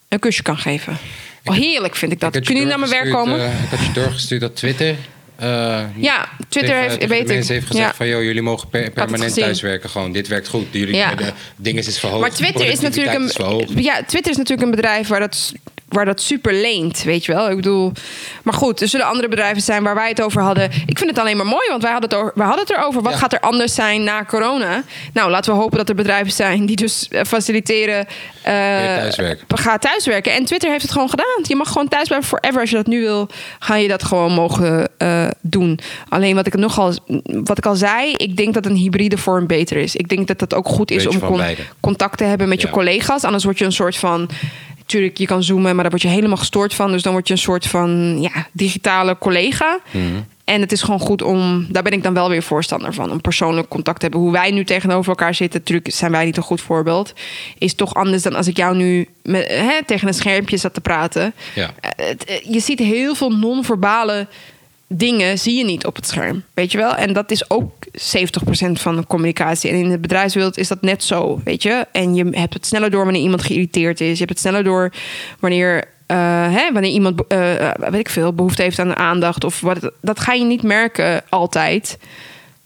een 0.10 0.20
kusje 0.20 0.42
kan 0.44 0.58
geven. 0.58 0.98
Oh, 1.44 1.56
heerlijk 1.56 1.96
vind 1.96 2.12
ik 2.12 2.20
dat. 2.20 2.30
Ik 2.30 2.36
had 2.36 2.48
je 2.48 2.54
Kunnen 2.54 2.64
jullie 2.64 2.88
naar 2.88 2.90
mijn 2.90 3.04
werk 3.04 3.14
komen? 3.16 3.52
ik 3.64 3.70
had 3.70 3.86
je 3.86 3.92
doorgestuurd 3.94 4.42
dat 4.42 4.56
Twitter... 4.56 4.96
eh, 5.40 5.84
ja, 5.96 6.30
Twitter 6.50 6.74
tegen- 6.76 6.90
heeft, 7.00 7.08
weet 7.08 7.28
mensen 7.28 7.54
heeft 7.54 7.68
gezegd 7.68 7.88
Ja. 7.90 7.94
van... 7.94 8.08
joh, 8.08 8.24
jullie 8.24 8.42
mogen 8.42 8.70
per- 8.70 8.92
permanent 8.92 9.34
thuiswerken. 9.34 9.90
Gewoon, 9.90 10.12
dit 10.12 10.28
werkt 10.28 10.48
goed. 10.48 10.66
Jullie, 10.72 10.96
Ja. 10.96 11.16
De 11.16 11.32
dinges 11.56 11.88
is 11.88 12.00
verhoogd. 12.00 12.22
Maar 12.22 12.32
Twitter 12.34 12.66
is 12.68 12.80
natuurlijk 12.80 13.18
een, 13.18 13.28
is 13.76 13.84
ja, 13.84 14.04
Twitter 14.04 14.32
is 14.32 14.38
natuurlijk 14.38 14.68
een 14.68 14.76
bedrijf 14.76 15.08
waar 15.08 15.20
dat, 15.20 15.54
waar 15.90 16.06
dat 16.06 16.22
super 16.22 16.54
leent, 16.54 17.04
weet 17.04 17.26
je 17.26 17.34
wel. 17.34 17.50
Ik 17.50 17.56
bedoel, 17.56 17.92
maar 18.44 18.54
goed, 18.54 18.82
er 18.82 18.88
zullen 18.88 19.06
andere 19.06 19.28
bedrijven 19.28 19.62
zijn 19.62 19.84
waar 19.84 19.96
wij 19.96 20.10
het 20.10 20.22
over 20.22 20.42
hadden. 20.42 20.70
Ik 20.86 20.98
vind 20.98 21.10
het 21.10 21.20
alleen 21.20 21.38
maar 21.38 21.46
mooi, 21.46 21.70
want 21.70 21.82
wij 21.82 21.92
hadden 21.92 22.10
het, 22.10 22.20
over, 22.20 22.32
wij 22.36 22.46
hadden 22.46 22.66
het 22.68 22.76
erover. 22.78 23.02
Wat 23.02 23.12
Ja. 23.12 23.18
gaat 23.18 23.34
er 23.34 23.40
anders 23.40 23.74
zijn 23.76 24.04
na 24.04 24.24
corona? 24.26 24.84
Nou, 25.14 25.30
laten 25.32 25.54
we 25.54 25.60
hopen 25.60 25.78
dat 25.78 25.90
er 25.90 25.96
bedrijven 25.96 26.32
zijn 26.34 26.66
die 26.66 26.76
dus 26.76 27.08
eh, 27.08 27.22
faciliteren. 27.24 28.06
eh, 28.42 28.54
Ga 28.54 28.80
je 28.82 28.98
thuiswerken. 29.00 29.58
Ga 29.58 29.78
thuiswerken. 29.78 30.34
En 30.34 30.46
Twitter 30.46 30.70
heeft 30.70 30.82
het 30.82 30.92
gewoon 30.92 31.10
gedaan. 31.10 31.44
Je 31.48 31.56
mag 31.56 31.68
gewoon 31.72 31.88
thuis 31.88 32.08
blijven 32.08 32.28
forever. 32.30 32.60
Als 32.62 32.70
je 32.70 32.76
dat 32.76 32.88
nu 32.88 33.02
wil, 33.02 33.28
ga 33.60 33.76
je 33.76 33.88
dat 33.88 34.04
gewoon 34.04 34.32
mogen 34.32 34.90
eh, 34.98 35.28
doen. 35.42 35.80
Alleen 36.10 36.36
wat 36.36 36.48
ik 36.48 36.56
nogal, 36.58 36.94
wat 37.24 37.58
ik 37.58 37.66
al 37.66 37.76
zei, 37.76 38.14
ik 38.14 38.38
denk 38.38 38.54
dat 38.54 38.66
een 38.66 38.76
hybride 38.76 39.18
vorm 39.18 39.48
beter 39.48 39.78
is. 39.78 39.96
Ik 39.96 40.08
denk 40.10 40.28
dat 40.28 40.40
het 40.40 40.54
ook 40.54 40.68
goed 40.68 40.92
is 40.92 41.04
Beetje 41.04 41.22
om 41.22 41.28
con- 41.28 41.38
beide. 41.38 41.62
contact 41.80 42.18
te 42.18 42.24
hebben 42.24 42.50
met 42.50 42.62
je 42.62 42.70
collega's. 42.70 43.24
Anders 43.24 43.44
word 43.44 43.58
je 43.58 43.66
een 43.66 43.72
soort 43.72 43.98
van. 43.98 44.30
Natuurlijk, 44.90 45.18
je 45.18 45.26
kan 45.26 45.44
zoomen, 45.44 45.74
maar 45.74 45.84
daar 45.84 45.90
word 45.90 46.02
je 46.02 46.08
helemaal 46.08 46.38
gestoord 46.38 46.74
van. 46.74 46.92
Dus 46.92 47.02
dan 47.02 47.12
word 47.12 47.28
je 47.28 47.34
een 47.34 47.40
soort 47.40 47.68
van 47.68 48.22
ja, 48.22 48.48
digitale 48.52 49.18
collega. 49.18 49.80
Mhm. 49.92 50.04
En 50.44 50.62
het 50.62 50.72
is 50.72 50.82
gewoon 50.82 51.00
goed 51.00 51.22
om, 51.22 51.68
daar 51.70 51.84
ben 51.84 51.92
ik 51.92 52.04
dan 52.04 52.14
wel 52.14 52.30
weer 52.30 52.44
voorstander 52.44 52.94
van, 52.94 53.12
om 53.12 53.22
persoonlijk 53.22 53.68
contact 53.68 54.00
te 54.00 54.06
hebben. 54.06 54.22
Hoe 54.22 54.32
wij 54.32 54.52
nu 54.52 54.64
tegenover 54.64 55.10
elkaar 55.10 55.34
zitten, 55.36 55.60
natuurlijk 55.60 55.94
zijn 55.94 56.12
wij 56.12 56.26
niet 56.26 56.38
een 56.38 56.44
goed 56.44 56.62
voorbeeld. 56.62 57.14
Is 57.58 57.74
toch 57.74 57.94
anders 57.94 58.24
dan 58.24 58.36
als 58.36 58.48
ik 58.48 58.58
jou 58.58 58.76
nu 58.76 59.08
met, 59.24 59.48
hè, 59.48 59.86
tegen 59.86 60.08
een 60.08 60.14
schermpje 60.14 60.58
zat 60.58 60.74
te 60.74 60.82
praten. 60.82 61.34
Ja. 61.56 61.72
Eh, 61.80 62.10
eh, 62.10 62.16
je 62.44 62.60
ziet 62.60 62.80
heel 62.80 63.16
veel 63.16 63.32
non-verbale 63.32 64.28
dingen 64.94 65.40
zie 65.40 65.58
je 65.58 65.66
niet 65.66 65.86
op 65.86 65.96
het 65.96 66.08
scherm. 66.08 66.44
Weet 66.54 66.72
je 66.72 66.78
wel? 66.78 66.96
En 66.96 67.14
dat 67.14 67.32
is 67.32 67.50
ook 67.50 67.72
70% 67.92 67.92
van 68.72 68.96
de 68.96 69.06
communicatie. 69.08 69.70
En 69.70 69.76
in 69.76 69.90
de 69.90 70.00
bedrijfswereld 70.00 70.58
is 70.58 70.68
dat 70.68 70.82
net 70.82 71.04
zo, 71.04 71.42
weet 71.44 71.64
je? 71.64 71.86
En 71.92 72.16
je 72.16 72.28
hebt 72.32 72.54
het 72.54 72.66
sneller 72.66 72.90
door 72.90 73.04
wanneer 73.04 73.22
iemand 73.22 73.42
geïrriteerd 73.42 74.02
is. 74.02 74.12
Je 74.12 74.18
hebt 74.18 74.30
het 74.30 74.40
sneller 74.40 74.64
door 74.64 74.94
wanneer, 75.40 75.84
eh, 76.06 76.18
hè, 76.54 76.72
wanneer 76.72 76.92
iemand, 76.92 77.28
eh, 77.28 77.70
eh, 77.70 77.74
weet 77.78 78.00
ik 78.00 78.10
veel, 78.10 78.34
behoefte 78.34 78.62
heeft 78.62 78.80
aan 78.80 78.96
aandacht. 78.96 79.44
Of 79.44 79.62
wat, 79.62 79.92
dat 80.02 80.20
ga 80.20 80.34
je 80.34 80.44
niet 80.44 80.64
merken 80.64 81.24
altijd, 81.30 81.98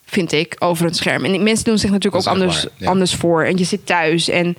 vind 0.06 0.32
ik, 0.32 0.56
over 0.60 0.86
een 0.86 0.94
scherm. 0.94 1.26
En 1.26 1.44
mensen 1.44 1.66
doen 1.66 1.78
zich 1.78 1.92
natuurlijk 1.92 2.28
ook 2.28 2.34
anders, 2.34 2.64
waar, 2.64 2.72
ja. 2.78 2.88
anders 2.88 3.16
voor. 3.16 3.44
En 3.44 3.58
je 3.58 3.64
zit 3.64 3.86
thuis. 3.86 4.30
En 4.30 4.58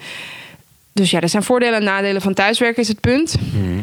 dus 0.93 1.11
ja, 1.11 1.21
er 1.21 1.29
zijn 1.29 1.43
voordelen 1.43 1.79
en 1.79 1.85
nadelen 1.85 2.23
van 2.23 2.35
thuiswerken, 2.35 2.83
is 2.83 2.89
het 2.89 3.01
punt. 3.01 3.35
Mhm. 3.53 3.81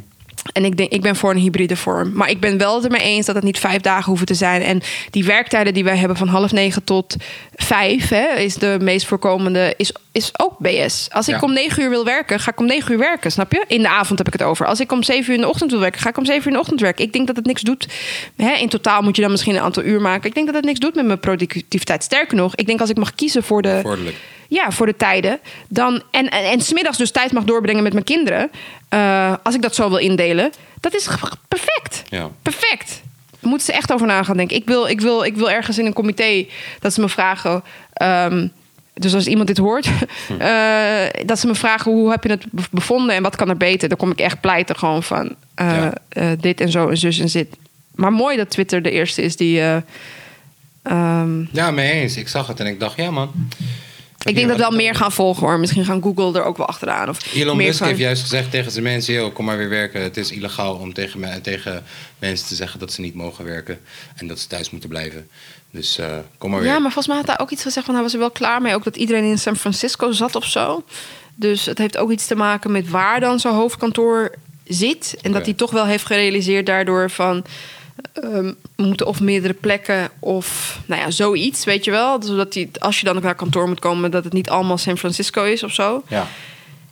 En 0.54 0.66
ik, 0.66 0.78
denk, 0.78 0.92
ik 0.92 1.02
ben 1.02 1.16
voor 1.16 1.32
een 1.32 1.38
hybride 1.38 1.76
vorm. 1.76 2.12
Maar 2.14 2.30
ik 2.30 2.40
ben 2.40 2.58
wel 2.58 2.76
het 2.76 2.86
ermee 2.86 3.02
eens 3.02 3.26
dat 3.26 3.36
het 3.36 3.44
niet 3.44 3.60
vijf 3.60 3.82
dagen 3.82 4.06
hoeven 4.06 4.26
te 4.26 4.34
zijn. 4.34 4.62
En 4.62 4.82
die 5.10 5.26
werktijden 5.26 5.74
die 5.74 5.84
wij 5.84 5.98
hebben 5.98 6.18
van 6.18 6.28
half 6.28 6.52
negen 6.52 6.84
tot 6.84 7.16
vijf... 7.56 8.10
Hè, 8.10 8.28
is 8.38 8.56
de 8.56 8.78
meest 8.82 9.06
voorkomende, 9.06 9.74
is, 9.78 9.94
is 10.12 10.32
ook 10.38 10.56
BS. 10.60 11.08
Als 11.12 11.28
ik 11.28 11.36
Ja. 11.36 11.42
om 11.42 11.54
negen 11.54 11.84
uur 11.84 11.90
wil 11.90 12.06
werken, 12.06 12.40
ga 12.40 12.52
ik 12.52 12.60
om 12.60 12.66
negen 12.66 12.92
uur 12.92 12.98
werken, 12.98 13.32
snap 13.32 13.52
je? 13.52 13.64
In 13.68 13.82
de 13.82 13.90
avond 13.90 14.18
heb 14.18 14.28
ik 14.28 14.34
het 14.34 14.44
over. 14.44 14.66
Als 14.66 14.80
ik 14.80 14.92
om 14.92 15.04
zeven 15.04 15.30
uur 15.30 15.36
in 15.36 15.42
de 15.42 15.48
ochtend 15.50 15.72
wil 15.72 15.80
werken, 15.80 16.02
ga 16.02 16.10
ik 16.10 16.18
om 16.18 16.26
zeven 16.26 16.42
uur 16.42 16.48
in 16.48 16.54
de 16.54 16.60
ochtend 16.60 16.80
werken. 16.82 17.06
Ik 17.06 17.14
denk 17.14 17.28
dat 17.28 17.36
het 17.36 17.46
niks 17.46 17.62
doet. 17.62 17.88
Hè, 18.36 18.54
in 18.54 18.70
totaal 18.70 19.02
moet 19.02 19.16
je 19.16 19.22
dan 19.22 19.32
misschien 19.32 19.56
een 19.56 19.62
aantal 19.62 19.84
uur 19.84 20.02
maken. 20.02 20.28
Ik 20.30 20.34
denk 20.34 20.46
dat 20.46 20.56
het 20.56 20.66
niks 20.66 20.80
doet 20.80 20.96
met 20.96 21.06
mijn 21.06 21.20
productiviteit. 21.20 22.04
Sterker 22.04 22.36
nog, 22.38 22.56
ik 22.56 22.66
denk 22.68 22.80
als 22.80 22.90
ik 22.90 22.98
mag 22.98 23.16
kiezen 23.16 23.44
voor 23.44 23.62
de... 23.62 23.80
Voordelijk. 23.82 24.16
Ja, 24.48 24.72
voor 24.72 24.86
de 24.86 24.96
tijden. 24.98 25.40
Dan, 25.68 26.04
en, 26.12 26.30
en, 26.30 26.44
en 26.44 26.62
smiddags 26.62 26.98
dus 26.98 27.12
tijd 27.12 27.32
mag 27.32 27.44
doorbrengen 27.44 27.84
met 27.84 27.94
mijn 27.94 28.06
kinderen. 28.06 28.52
eh, 28.90 29.34
als 29.44 29.56
ik 29.56 29.62
dat 29.62 29.76
zo 29.76 29.90
wil 29.90 29.98
indelen. 29.98 30.52
Dat 30.80 30.96
is 30.96 31.08
perfect. 31.48 32.04
Ja. 32.10 32.30
Perfect. 32.42 33.02
Moeten 33.40 33.66
ze 33.66 33.74
echt 33.74 33.94
over 33.94 34.08
na 34.08 34.24
gaan 34.24 34.38
denken. 34.38 34.56
Ik 34.56 34.66
wil, 34.66 34.88
ik, 34.88 35.02
wil, 35.02 35.24
ik 35.24 35.36
wil 35.36 35.50
ergens 35.52 35.78
in 35.78 35.86
een 35.86 35.94
comité 35.94 36.46
dat 36.80 36.94
ze 36.94 37.02
me 37.02 37.10
vragen. 37.10 37.64
ehm, 37.94 38.48
dus 38.94 39.14
als 39.14 39.28
iemand 39.28 39.48
dit 39.48 39.58
hoort, 39.58 39.86
eh, 40.40 41.06
dat 41.26 41.40
ze 41.40 41.48
me 41.48 41.56
vragen 41.56 41.92
hoe 41.92 42.12
heb 42.12 42.24
je 42.24 42.30
het 42.30 42.46
bev- 42.52 42.68
bevonden 42.72 43.16
en 43.16 43.24
wat 43.24 43.36
kan 43.36 43.50
er 43.50 43.58
beter, 43.58 43.90
dan 43.90 43.98
kom 43.98 44.12
ik 44.12 44.20
echt 44.20 44.42
pleiten 44.42 44.78
gewoon 44.78 45.04
van 45.04 45.36
eh, 45.56 45.68
Ja. 45.68 45.94
eh, 46.10 46.28
dit 46.40 46.62
en 46.62 46.72
zo 46.72 46.90
en 46.90 46.98
zus 46.98 47.20
en 47.20 47.30
zit. 47.30 47.56
Maar 47.96 48.12
mooi 48.12 48.38
dat 48.38 48.50
Twitter 48.50 48.82
de 48.82 48.92
eerste 48.92 49.22
is 49.22 49.36
die. 49.36 49.62
ehm, 50.84 51.42
Ja, 51.52 51.72
mee 51.72 51.92
eens. 51.92 52.18
Ik 52.18 52.28
zag 52.28 52.48
het 52.48 52.60
en 52.60 52.66
ik 52.68 52.80
dacht, 52.80 52.98
ja 52.98 53.12
man. 53.12 53.32
ik 54.26 54.36
denk 54.36 54.48
dat 54.48 54.58
wel 54.58 54.72
meer 54.72 54.96
gaan 54.96 55.12
volgen 55.12 55.48
hoor. 55.48 55.60
Misschien 55.60 55.86
gaan 55.86 56.02
Google 56.02 56.40
er 56.40 56.46
ook 56.46 56.58
wel 56.58 56.68
achteraan. 56.68 57.10
Of 57.10 57.34
Elon 57.34 57.58
meer 57.58 57.66
Musk 57.66 57.78
van- 57.80 57.88
heeft 57.88 58.00
juist 58.00 58.22
gezegd 58.22 58.52
tegen 58.52 58.72
zijn 58.72 58.84
mensen... 58.84 59.14
Yo, 59.14 59.32
kom 59.32 59.46
maar 59.46 59.58
weer 59.58 59.70
werken. 59.70 60.02
Het 60.02 60.18
is 60.18 60.32
illegaal 60.32 60.76
om 60.76 60.94
tegen, 60.94 61.20
me- 61.20 61.42
tegen 61.42 61.84
mensen 62.20 62.48
te 62.48 62.56
zeggen 62.56 62.80
dat 62.80 62.92
ze 62.94 63.02
niet 63.02 63.16
mogen 63.16 63.46
werken. 63.46 63.80
En 64.16 64.28
dat 64.28 64.40
ze 64.40 64.48
thuis 64.48 64.70
moeten 64.70 64.90
blijven. 64.90 65.28
Dus 65.72 65.98
eh, 65.98 66.18
kom 66.38 66.50
maar 66.50 66.60
weer. 66.60 66.70
Ja, 66.70 66.80
maar 66.80 66.92
volgens 66.92 67.08
mij 67.08 67.18
had 67.18 67.28
hij 67.28 67.40
ook 67.40 67.52
iets 67.52 67.64
gezegd 67.64 67.86
van 67.86 67.96
hij 67.96 68.04
was 68.04 68.14
er 68.14 68.20
wel 68.20 68.32
klaar 68.32 68.62
mee. 68.62 68.76
Ook 68.76 68.84
dat 68.84 68.96
iedereen 68.96 69.24
in 69.24 69.40
San 69.40 69.56
Francisco 69.56 70.12
zat 70.12 70.36
of 70.36 70.46
zo. 70.46 70.84
Dus 71.36 71.66
het 71.66 71.78
heeft 71.78 71.98
ook 71.98 72.12
iets 72.12 72.28
te 72.28 72.36
maken 72.36 72.72
met 72.72 72.90
waar 72.90 73.20
dan 73.20 73.40
zijn 73.40 73.54
hoofdkantoor 73.54 74.32
zit. 74.64 75.18
En 75.22 75.32
dat 75.32 75.46
hij 75.46 75.54
toch 75.54 75.72
wel 75.72 75.86
heeft 75.86 76.06
gerealiseerd 76.06 76.66
daardoor 76.66 77.10
van... 77.10 77.46
ehm, 78.14 78.54
we 78.76 78.84
moeten 78.84 79.08
of 79.08 79.20
meerdere 79.20 79.54
plekken 79.54 80.10
of 80.20 80.80
nou 80.86 81.02
ja, 81.02 81.12
zoiets, 81.12 81.64
weet 81.64 81.86
je 81.86 81.92
wel. 81.92 82.24
Zodat 82.24 82.54
hij, 82.54 82.70
als 82.80 83.00
je 83.00 83.06
dan 83.06 83.22
naar 83.22 83.36
kantoor 83.36 83.68
moet 83.68 83.80
komen... 83.80 84.12
dat 84.12 84.24
het 84.24 84.34
niet 84.34 84.50
allemaal 84.50 84.78
San 84.78 84.98
Francisco 84.98 85.44
is 85.44 85.64
of 85.64 85.74
zo. 85.74 86.04
Ja. 86.08 86.28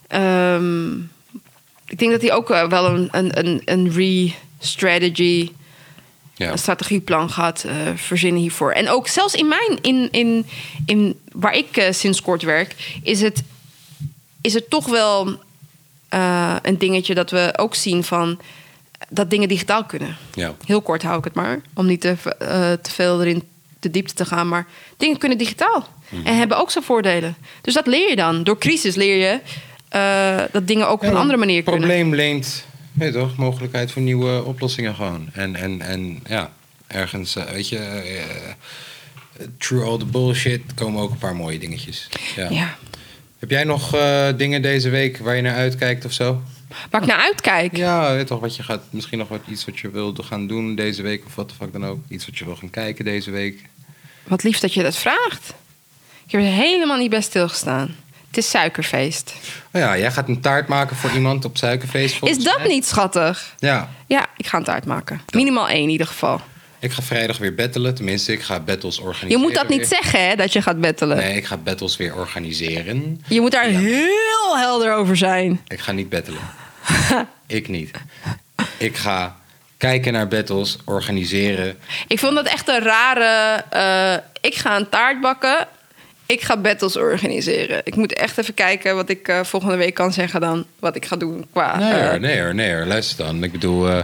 Ehm, 0.08 0.92
ik 1.86 1.98
denk 1.98 2.12
dat 2.12 2.22
hij 2.22 2.34
ook 2.34 2.50
eh, 2.50 2.68
wel 2.68 2.86
een, 2.86 3.08
een, 3.12 3.40
een, 3.40 3.62
een 3.66 3.92
re-strategy 3.92 5.52
Ja. 6.46 6.52
een 6.52 6.58
strategieplan 6.58 7.30
gaat 7.30 7.64
eh, 7.64 7.74
verzinnen 7.96 8.42
hiervoor. 8.42 8.72
En 8.72 8.90
ook 8.90 9.08
zelfs 9.08 9.34
in 9.34 9.48
mijn, 9.48 9.78
in, 9.82 10.08
in, 10.12 10.46
in 10.86 11.20
waar 11.32 11.54
ik 11.56 11.78
eh, 11.78 11.92
sinds 11.92 12.22
kort 12.22 12.42
werk, 12.42 13.00
is 13.04 13.22
het, 13.22 13.44
is 14.42 14.54
het 14.54 14.70
toch 14.70 14.88
wel 14.88 15.40
eh, 16.10 16.56
een 16.62 16.78
dingetje 16.78 17.14
dat 17.14 17.32
we 17.32 17.54
ook 17.56 17.76
zien 17.76 18.04
van 18.04 18.40
dat 19.10 19.30
dingen 19.30 19.48
digitaal 19.48 19.84
kunnen. 19.86 20.18
Ja. 20.34 20.56
Heel 20.66 20.82
kort 20.82 21.04
hou 21.04 21.18
ik 21.18 21.24
het 21.24 21.34
maar, 21.34 21.62
om 21.74 21.86
niet 21.86 22.02
te, 22.02 22.16
eh, 22.40 22.72
te 22.82 22.92
veel 22.92 23.22
erin 23.22 23.44
de 23.80 23.92
diepte 23.92 24.14
te 24.14 24.26
gaan. 24.26 24.48
Maar 24.48 24.68
dingen 24.98 25.18
kunnen 25.18 25.38
digitaal 25.38 25.88
en 26.24 26.38
hebben 26.38 26.58
ook 26.58 26.72
zijn 26.72 26.84
voordelen. 26.84 27.36
Dus 27.62 27.74
dat 27.74 27.88
leer 27.88 28.10
je 28.10 28.16
dan. 28.16 28.44
Door 28.44 28.58
crisis 28.58 28.96
leer 28.96 29.18
je 29.18 29.40
eh, 29.90 30.44
dat 30.52 30.68
dingen 30.68 30.88
ook 30.88 31.02
op 31.04 31.10
een 31.10 31.16
andere 31.16 31.38
manier 31.38 31.56
Het 31.56 31.66
kunnen. 31.70 31.88
probleem 31.88 32.16
leent, 32.16 32.66
je 33.06 33.12
toch, 33.12 33.36
mogelijkheid 33.36 33.92
voor 33.92 34.02
nieuwe 34.02 34.44
oplossingen 34.44 34.96
gewoon. 34.96 35.30
En, 35.34 35.56
en, 35.56 35.82
en 35.82 36.20
ja, 36.28 36.52
ergens, 36.88 37.36
eh, 37.36 37.44
weet 37.44 37.70
je, 37.70 37.78
eh, 37.78 39.46
through 39.58 39.88
all 39.88 39.98
the 39.98 40.06
bullshit 40.06 40.62
komen 40.74 41.02
ook 41.02 41.12
een 41.12 41.18
paar 41.18 41.36
mooie 41.36 41.60
dingetjes. 41.60 42.10
Ja. 42.36 42.50
Ja. 42.50 42.78
Heb 43.40 43.50
jij 43.50 43.64
nog 43.64 43.96
eh, 43.96 44.28
dingen 44.38 44.62
deze 44.62 44.90
week 44.90 45.18
waar 45.18 45.36
je 45.36 45.42
naar 45.42 45.56
uitkijkt 45.56 46.06
of 46.06 46.12
zo? 46.12 46.42
Waar 46.90 47.02
ik 47.02 47.08
naar 47.08 47.20
uitkijk. 47.20 47.78
Ja, 47.78 48.14
weet 48.14 48.28
toch, 48.28 48.40
wat 48.40 48.56
je 48.56 48.64
gaat, 48.64 48.82
misschien 48.90 49.18
nog 49.18 49.28
wat, 49.28 49.40
iets 49.48 49.66
wat 49.66 49.80
je 49.80 49.90
wilde 49.90 50.24
gaan 50.24 50.48
doen 50.48 50.76
deze 50.76 51.02
week 51.02 51.26
of 51.26 51.36
wat 51.36 51.50
de 51.50 51.56
fuck 51.56 51.72
dan 51.72 51.86
ook. 51.86 52.00
Iets 52.08 52.26
wat 52.26 52.38
je 52.38 52.46
wil 52.46 52.56
gaan 52.56 52.70
kijken 52.70 53.06
deze 53.06 53.32
week. 53.32 53.62
Wat 54.28 54.44
lief 54.44 54.60
dat 54.60 54.74
je 54.74 54.84
dat 54.84 54.98
vraagt. 54.98 55.54
Ik 56.26 56.32
heb 56.32 56.42
er 56.42 56.48
helemaal 56.48 56.98
niet 56.98 57.10
bij 57.10 57.22
stilgestaan. 57.22 57.96
Het 58.30 58.38
is 58.38 58.50
suikerfeest. 58.50 59.34
Oh 59.72 59.82
ja, 59.82 59.98
jij 59.98 60.12
gaat 60.12 60.28
een 60.28 60.42
taart 60.42 60.68
maken 60.68 60.96
voor 60.96 61.12
iemand 61.12 61.46
op 61.46 61.58
suikerfeest. 61.58 62.24
Is 62.24 62.44
dat 62.44 62.58
mij. 62.58 62.68
niet 62.68 62.86
schattig? 62.86 63.56
Ja, 63.58 63.90
Ja, 64.08 64.26
ik 64.38 64.48
ga 64.48 64.58
een 64.58 64.64
taart 64.64 64.86
maken. 64.86 65.22
Minimaal 65.34 65.70
één 65.70 65.84
in 65.84 65.90
ieder 65.90 66.08
geval. 66.08 66.42
ik 66.80 66.92
ga 66.92 67.02
vrijdag 67.02 67.38
weer 67.38 67.56
battelen. 67.56 67.96
Tenminste, 67.96 68.32
ik 68.32 68.42
ga 68.42 68.60
battles 68.60 69.00
organiseren. 69.00 69.30
Je 69.38 69.38
moet 69.38 69.54
dat 69.56 69.68
niet 69.68 69.78
weer. 69.78 69.88
zeggen, 69.88 70.28
hè, 70.30 70.36
dat 70.36 70.54
je 70.54 70.62
gaat 70.62 70.82
bettelen. 70.82 71.18
Nee, 71.18 71.36
ik 71.36 71.46
ga 71.46 71.58
battles 71.58 71.98
weer 71.98 72.16
organiseren. 72.16 73.22
Je 73.28 73.42
moet 73.42 73.52
daar 73.52 73.66
heel 73.66 74.58
helder 74.58 74.94
over 74.94 75.18
zijn. 75.18 75.62
Ik 75.68 75.80
ga 75.80 75.92
niet 75.92 76.10
battelen. 76.10 76.42
ik 77.48 77.68
niet. 77.68 77.92
Ik 78.78 78.98
ga 78.98 79.36
kijken 79.78 80.14
naar 80.14 80.28
battles, 80.28 80.78
organiseren. 80.86 81.78
Ik 82.08 82.20
vond 82.20 82.36
dat 82.36 82.46
echt 82.48 82.68
een 82.68 82.80
rare... 82.84 83.64
eh, 83.70 84.24
ik 84.42 84.56
ga 84.56 84.76
een 84.76 84.90
taart 84.90 85.22
bakken. 85.22 85.68
Ik 86.32 86.42
ga 86.42 86.58
battles 86.58 86.98
organiseren. 86.98 87.82
Ik 87.84 87.96
moet 87.96 88.14
echt 88.14 88.38
even 88.38 88.54
kijken 88.54 88.96
wat 88.96 89.10
ik 89.10 89.28
eh, 89.28 89.44
volgende 89.44 89.76
week 89.76 89.94
kan 89.94 90.14
zeggen 90.14 90.42
dan. 90.42 90.66
Wat 90.80 90.96
ik 90.96 91.06
ga 91.06 91.16
doen 91.16 91.46
qua... 91.52 91.78
Nee 91.78 92.04
hoor, 92.10 92.20
nee 92.20 92.42
hoor, 92.42 92.56
nee 92.56 92.74
hoor. 92.74 92.86
Luister 92.86 93.26
dan. 93.26 93.44
Ik 93.44 93.52
bedoel, 93.52 93.90
eh, 93.90 94.00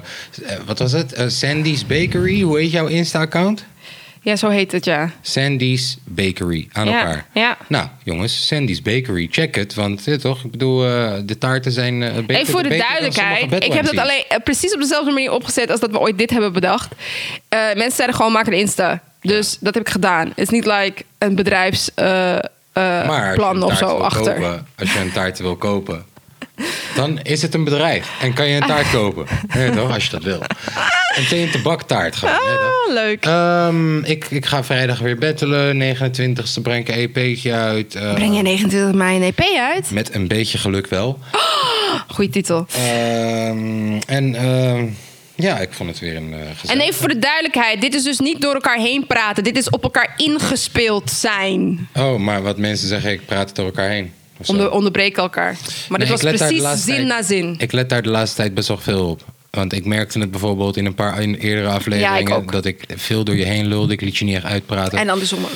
wat 0.66 0.80
was 0.80 0.92
het? 0.92 1.24
Sandy's 1.28 1.86
Bakery. 1.86 2.42
Hoe 2.42 2.60
heet 2.60 2.72
jouw 2.72 2.88
Insta-account? 2.88 3.66
ja, 4.22 4.36
zo 4.36 4.50
heet 4.50 4.72
het, 4.72 4.86
ja. 4.86 5.12
Sandy's 5.22 5.98
Bakery. 6.04 6.68
Aan 6.72 6.88
Ja, 6.88 7.00
elkaar. 7.00 7.26
ja. 7.34 7.58
Nou, 7.68 7.88
jongens, 8.04 8.48
Sandy's 8.48 8.82
Bakery. 8.82 9.28
Check 9.32 9.56
het. 9.56 9.74
Want 9.74 10.08
eh, 10.08 10.16
toch, 10.16 10.44
ik 10.44 10.52
bedoel, 10.52 10.80
de 11.26 11.38
taarten 11.40 11.72
zijn 11.72 12.00
beter 12.00 12.36
Even 12.36 12.46
voor 12.48 12.64
de 12.64 12.70
beter 12.70 12.86
duidelijkheid. 12.88 13.64
Ik 13.64 13.74
heb 13.74 13.86
dat 13.86 13.98
alleen 13.98 14.24
precies 14.44 14.74
op 14.74 14.80
dezelfde 14.80 15.12
manier 15.12 15.32
opgezet 15.32 15.70
als 15.70 15.80
dat 15.80 15.92
we 15.92 16.00
ooit 16.00 16.18
dit 16.18 16.30
hebben 16.30 16.54
bedacht. 16.54 16.94
Mensen 17.50 17.92
zeiden 17.92 18.16
gewoon 18.16 18.32
maak 18.32 18.48
een 18.48 18.54
Insta. 18.54 19.02
Dus 19.28 19.58
dat 19.60 19.74
heb 19.74 19.84
ik 19.86 19.90
gedaan. 19.92 20.28
Het 20.28 20.38
is 20.38 20.50
niet 20.50 20.66
like 20.66 21.04
een 21.18 21.36
bedrijfs 21.36 21.92
eh, 21.96 22.36
eh, 22.74 23.34
plan 23.34 23.56
een 23.56 23.64
of 23.64 23.78
zo 23.78 23.86
achter. 23.98 24.34
Kopen, 24.34 24.68
als 24.80 24.94
je 24.94 25.00
een 25.00 25.12
taart 25.12 25.40
wil 25.40 25.56
kopen, 25.56 26.06
dan 26.96 27.20
is 27.22 27.42
het 27.42 27.54
een 27.54 27.64
bedrijf. 27.64 28.10
En 28.22 28.34
kan 28.34 28.48
je 28.48 28.56
een 28.62 28.68
taart 28.68 28.92
kopen. 28.92 29.26
Nee, 29.56 29.70
toch? 29.70 29.94
Als 29.94 30.04
je 30.06 30.10
dat 30.12 30.24
wil. 30.24 30.40
Een 31.16 31.26
thee- 31.28 31.46
en 31.46 31.52
tabaktaart 31.52 32.16
gewoon. 32.16 32.36
nee, 32.36 32.56
toch? 32.56 32.88
Ah, 32.88 32.94
leuk. 32.94 33.26
Ehm, 33.26 33.98
ik, 34.04 34.26
ik 34.30 34.46
ga 34.46 34.64
vrijdag 34.64 35.00
weer 35.00 35.18
battelen. 35.18 35.96
29e 35.96 36.62
breng 36.62 36.88
ik 36.88 36.96
een 36.96 37.12
EP'tje 37.14 37.54
uit. 37.54 37.96
eh, 37.96 38.14
Breng 38.14 38.36
je 38.36 38.42
29 38.42 38.94
mei 38.94 39.16
een 39.18 39.24
EP 39.24 39.42
uit? 39.60 39.92
Met 39.92 40.16
een 40.16 40.28
beetje 40.28 40.58
geluk 40.58 40.88
wel. 40.88 41.20
Goeie 42.14 42.30
titel. 42.32 42.66
Ehm, 42.76 44.00
en 44.08 44.36
ehm, 44.36 44.86
ja, 45.36 45.60
ik 45.60 45.74
vond 45.74 45.90
het 45.90 46.00
weer 46.00 46.16
een 46.16 46.34
uh, 46.34 46.72
En 46.72 46.80
even 46.80 46.94
voor 46.94 47.08
de 47.08 47.20
duidelijkheid. 47.20 47.82
Dit 47.82 47.94
is 47.94 48.04
dus 48.04 48.20
niet 48.20 48.42
door 48.42 48.54
elkaar 48.54 48.78
heen 48.78 49.08
praten. 49.08 49.44
Dit 49.44 49.58
is 49.58 49.70
op 49.70 49.84
elkaar 49.84 50.14
ingespeeld 50.18 51.12
zijn. 51.12 51.88
Oh, 51.96 52.20
maar 52.20 52.42
wat 52.42 52.58
mensen 52.58 52.88
zeggen, 52.88 53.12
ik 53.12 53.26
praat 53.26 53.48
het 53.48 53.56
door 53.56 53.66
elkaar 53.66 53.90
heen. 53.90 54.12
Onder, 54.46 54.72
onderbreken 54.72 55.24
elkaar. 55.24 55.58
Maar 55.90 56.00
Nee, 56.00 56.08
dit 56.08 56.22
was 56.22 56.34
precies 56.36 56.84
zin 56.84 56.96
tijd- 56.96 57.08
na 57.08 57.24
zin. 57.24 57.56
Ik 57.58 57.72
let 57.72 57.90
daar 57.90 58.02
de 58.02 58.10
laatste 58.10 58.36
tijd 58.36 58.54
best 58.54 58.68
wel 58.68 58.78
veel 58.78 59.10
op. 59.10 59.24
Want 59.50 59.74
ik 59.74 59.86
merkte 59.86 60.20
het 60.20 60.32
bijvoorbeeld 60.32 60.78
in 60.78 60.86
een 60.86 60.96
paar 60.96 61.22
in 61.22 61.36
eerdere 61.36 61.68
afleveringen... 61.68 62.46
dat 62.46 62.66
ik 62.66 62.86
veel 62.96 63.24
door 63.24 63.36
je 63.36 63.46
heen 63.46 63.68
lulde. 63.68 63.94
Ik 63.94 64.02
liet 64.02 64.18
je 64.18 64.26
niet 64.26 64.36
echt 64.36 64.46
uitpraten. 64.46 64.98
En 64.98 65.10
andersom 65.10 65.44
ook. 65.44 65.52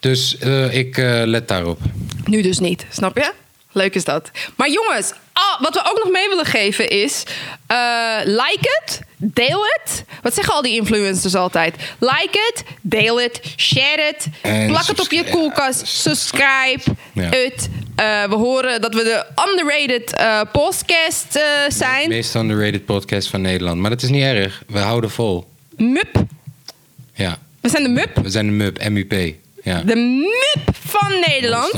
Dus 0.00 0.38
eh, 0.38 0.74
ik 0.74 0.98
eh, 0.98 1.22
let 1.24 1.48
daarop. 1.48 1.78
Nu 2.24 2.42
dus 2.42 2.58
niet, 2.58 2.86
snap 2.90 3.16
je? 3.16 3.32
Leuk 3.72 3.94
is 3.94 4.04
dat. 4.04 4.30
Maar 4.56 4.70
jongens, 4.70 5.12
wat 5.58 5.74
we 5.74 5.80
ook 5.90 6.00
nog 6.04 6.12
mee 6.12 6.28
willen 6.28 6.44
geven 6.44 6.88
is... 6.88 7.22
eh, 7.66 8.16
like 8.24 8.58
het, 8.80 9.00
deel 9.16 9.60
het. 9.64 10.04
Wat 10.22 10.34
zeggen 10.34 10.54
al 10.54 10.62
die 10.62 10.74
influencers 10.76 11.34
altijd? 11.34 11.74
Like 11.98 12.28
het, 12.52 12.62
deel 12.82 13.20
het, 13.20 13.40
share 13.56 14.02
het. 14.02 14.26
Plak 14.66 14.86
het 14.86 15.00
op 15.00 15.10
je 15.10 15.24
koelkast, 15.30 15.86
subscribe 15.86 16.80
Ja. 17.12 17.22
het. 17.28 17.68
Eh, 17.96 18.24
we 18.24 18.34
horen 18.34 18.80
dat 18.80 18.94
we 18.94 19.02
de 19.02 19.24
underrated 19.48 20.12
eh, 20.14 20.40
podcast 20.52 21.24
eh, 21.36 21.42
De 21.66 21.74
zijn. 21.74 22.08
meest 22.08 22.34
underrated 22.34 22.84
podcast 22.84 23.28
van 23.28 23.40
Nederland. 23.40 23.80
Maar 23.80 23.90
dat 23.90 24.02
is 24.02 24.08
niet 24.08 24.22
erg. 24.22 24.62
We 24.66 24.78
houden 24.78 25.10
vol. 25.10 25.48
MUP. 25.76 26.24
Ja, 27.14 27.38
We 27.60 27.68
zijn 27.68 27.82
de 27.82 27.88
MUP. 27.88 28.18
we 28.22 28.30
zijn 28.30 28.46
de 28.46 28.52
MUP, 28.52 28.88
MUP. 28.88 29.34
Ja. 29.68 29.82
De 29.84 29.96
MUP 29.96 30.76
van 30.86 31.24
Nederland. 31.26 31.72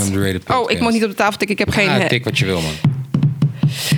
Oh, 0.48 0.70
ik 0.70 0.80
mag 0.80 0.92
niet 0.92 1.04
op 1.04 1.10
de 1.10 1.16
tafel 1.16 1.38
tikken. 1.38 1.56
Ik 1.58 1.64
heb 1.64 1.74
geen... 1.74 1.88
Ah, 1.88 2.02
eh, 2.02 2.08
tik 2.08 2.24
wat 2.24 2.38
je 2.38 2.44
wil, 2.44 2.60
man. 2.60 2.72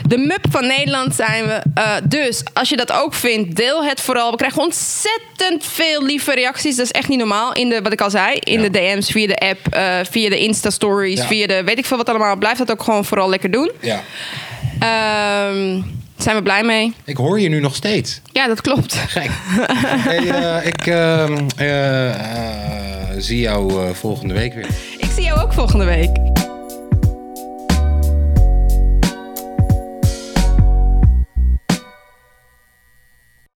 De 0.07 0.18
MUP 0.18 0.45
van 0.51 0.66
Nederland 0.66 1.14
zijn 1.14 1.47
we. 1.47 1.62
Eh, 1.74 1.95
dus 2.05 2.43
als 2.53 2.68
je 2.68 2.76
dat 2.76 2.93
ook 2.93 3.14
vindt, 3.14 3.57
deel 3.57 3.84
het 3.84 4.01
vooral. 4.01 4.30
We 4.30 4.36
krijgen 4.36 4.62
ontzettend 4.62 5.64
veel 5.66 6.05
lieve 6.05 6.34
reacties. 6.34 6.76
Dat 6.76 6.84
is 6.84 6.90
echt 6.93 7.09
niet 7.09 7.18
normaal. 7.18 7.53
In 7.53 7.68
de, 7.68 7.82
wat 7.82 7.93
ik 7.93 8.01
al 8.01 8.11
zei, 8.11 8.34
in 8.38 8.62
Ja. 8.62 8.68
de 8.68 8.70
DM's, 8.78 9.11
via 9.11 9.26
de 9.26 9.36
app, 9.38 9.68
eh, 9.70 9.95
via 10.11 10.28
de 10.28 10.38
Insta-stories, 10.38 11.18
Ja. 11.20 11.26
via 11.26 11.47
de 11.47 11.62
weet 11.64 11.78
ik 11.78 11.86
veel 11.86 11.97
wat 11.97 12.09
allemaal. 12.09 12.36
Blijf 12.36 12.59
dat 12.59 12.70
ook 12.70 12.82
gewoon 12.82 13.05
vooral 13.05 13.28
lekker 13.28 13.51
doen. 13.51 13.70
Ja. 13.80 14.03
Ehm 14.78 15.80
zijn 16.22 16.36
we 16.36 16.42
blij 16.42 16.62
mee? 16.62 16.94
Ik 17.04 17.16
hoor 17.16 17.40
je 17.40 17.48
nu 17.48 17.60
nog 17.60 17.74
steeds. 17.74 18.20
Ja, 18.32 18.46
dat 18.46 18.60
klopt. 18.60 18.94
Gek. 18.94 19.30
hey, 20.08 20.28
eh, 20.28 20.66
ik 20.66 20.86
ehm, 20.86 21.48
eh, 21.56 22.08
eh, 22.08 23.16
zie 23.18 23.40
jou 23.40 23.94
volgende 23.94 24.34
week 24.34 24.54
weer. 24.54 24.68
Ik 24.98 25.10
zie 25.14 25.22
jou 25.22 25.40
ook 25.40 25.52
volgende 25.52 25.84
week. 25.84 26.41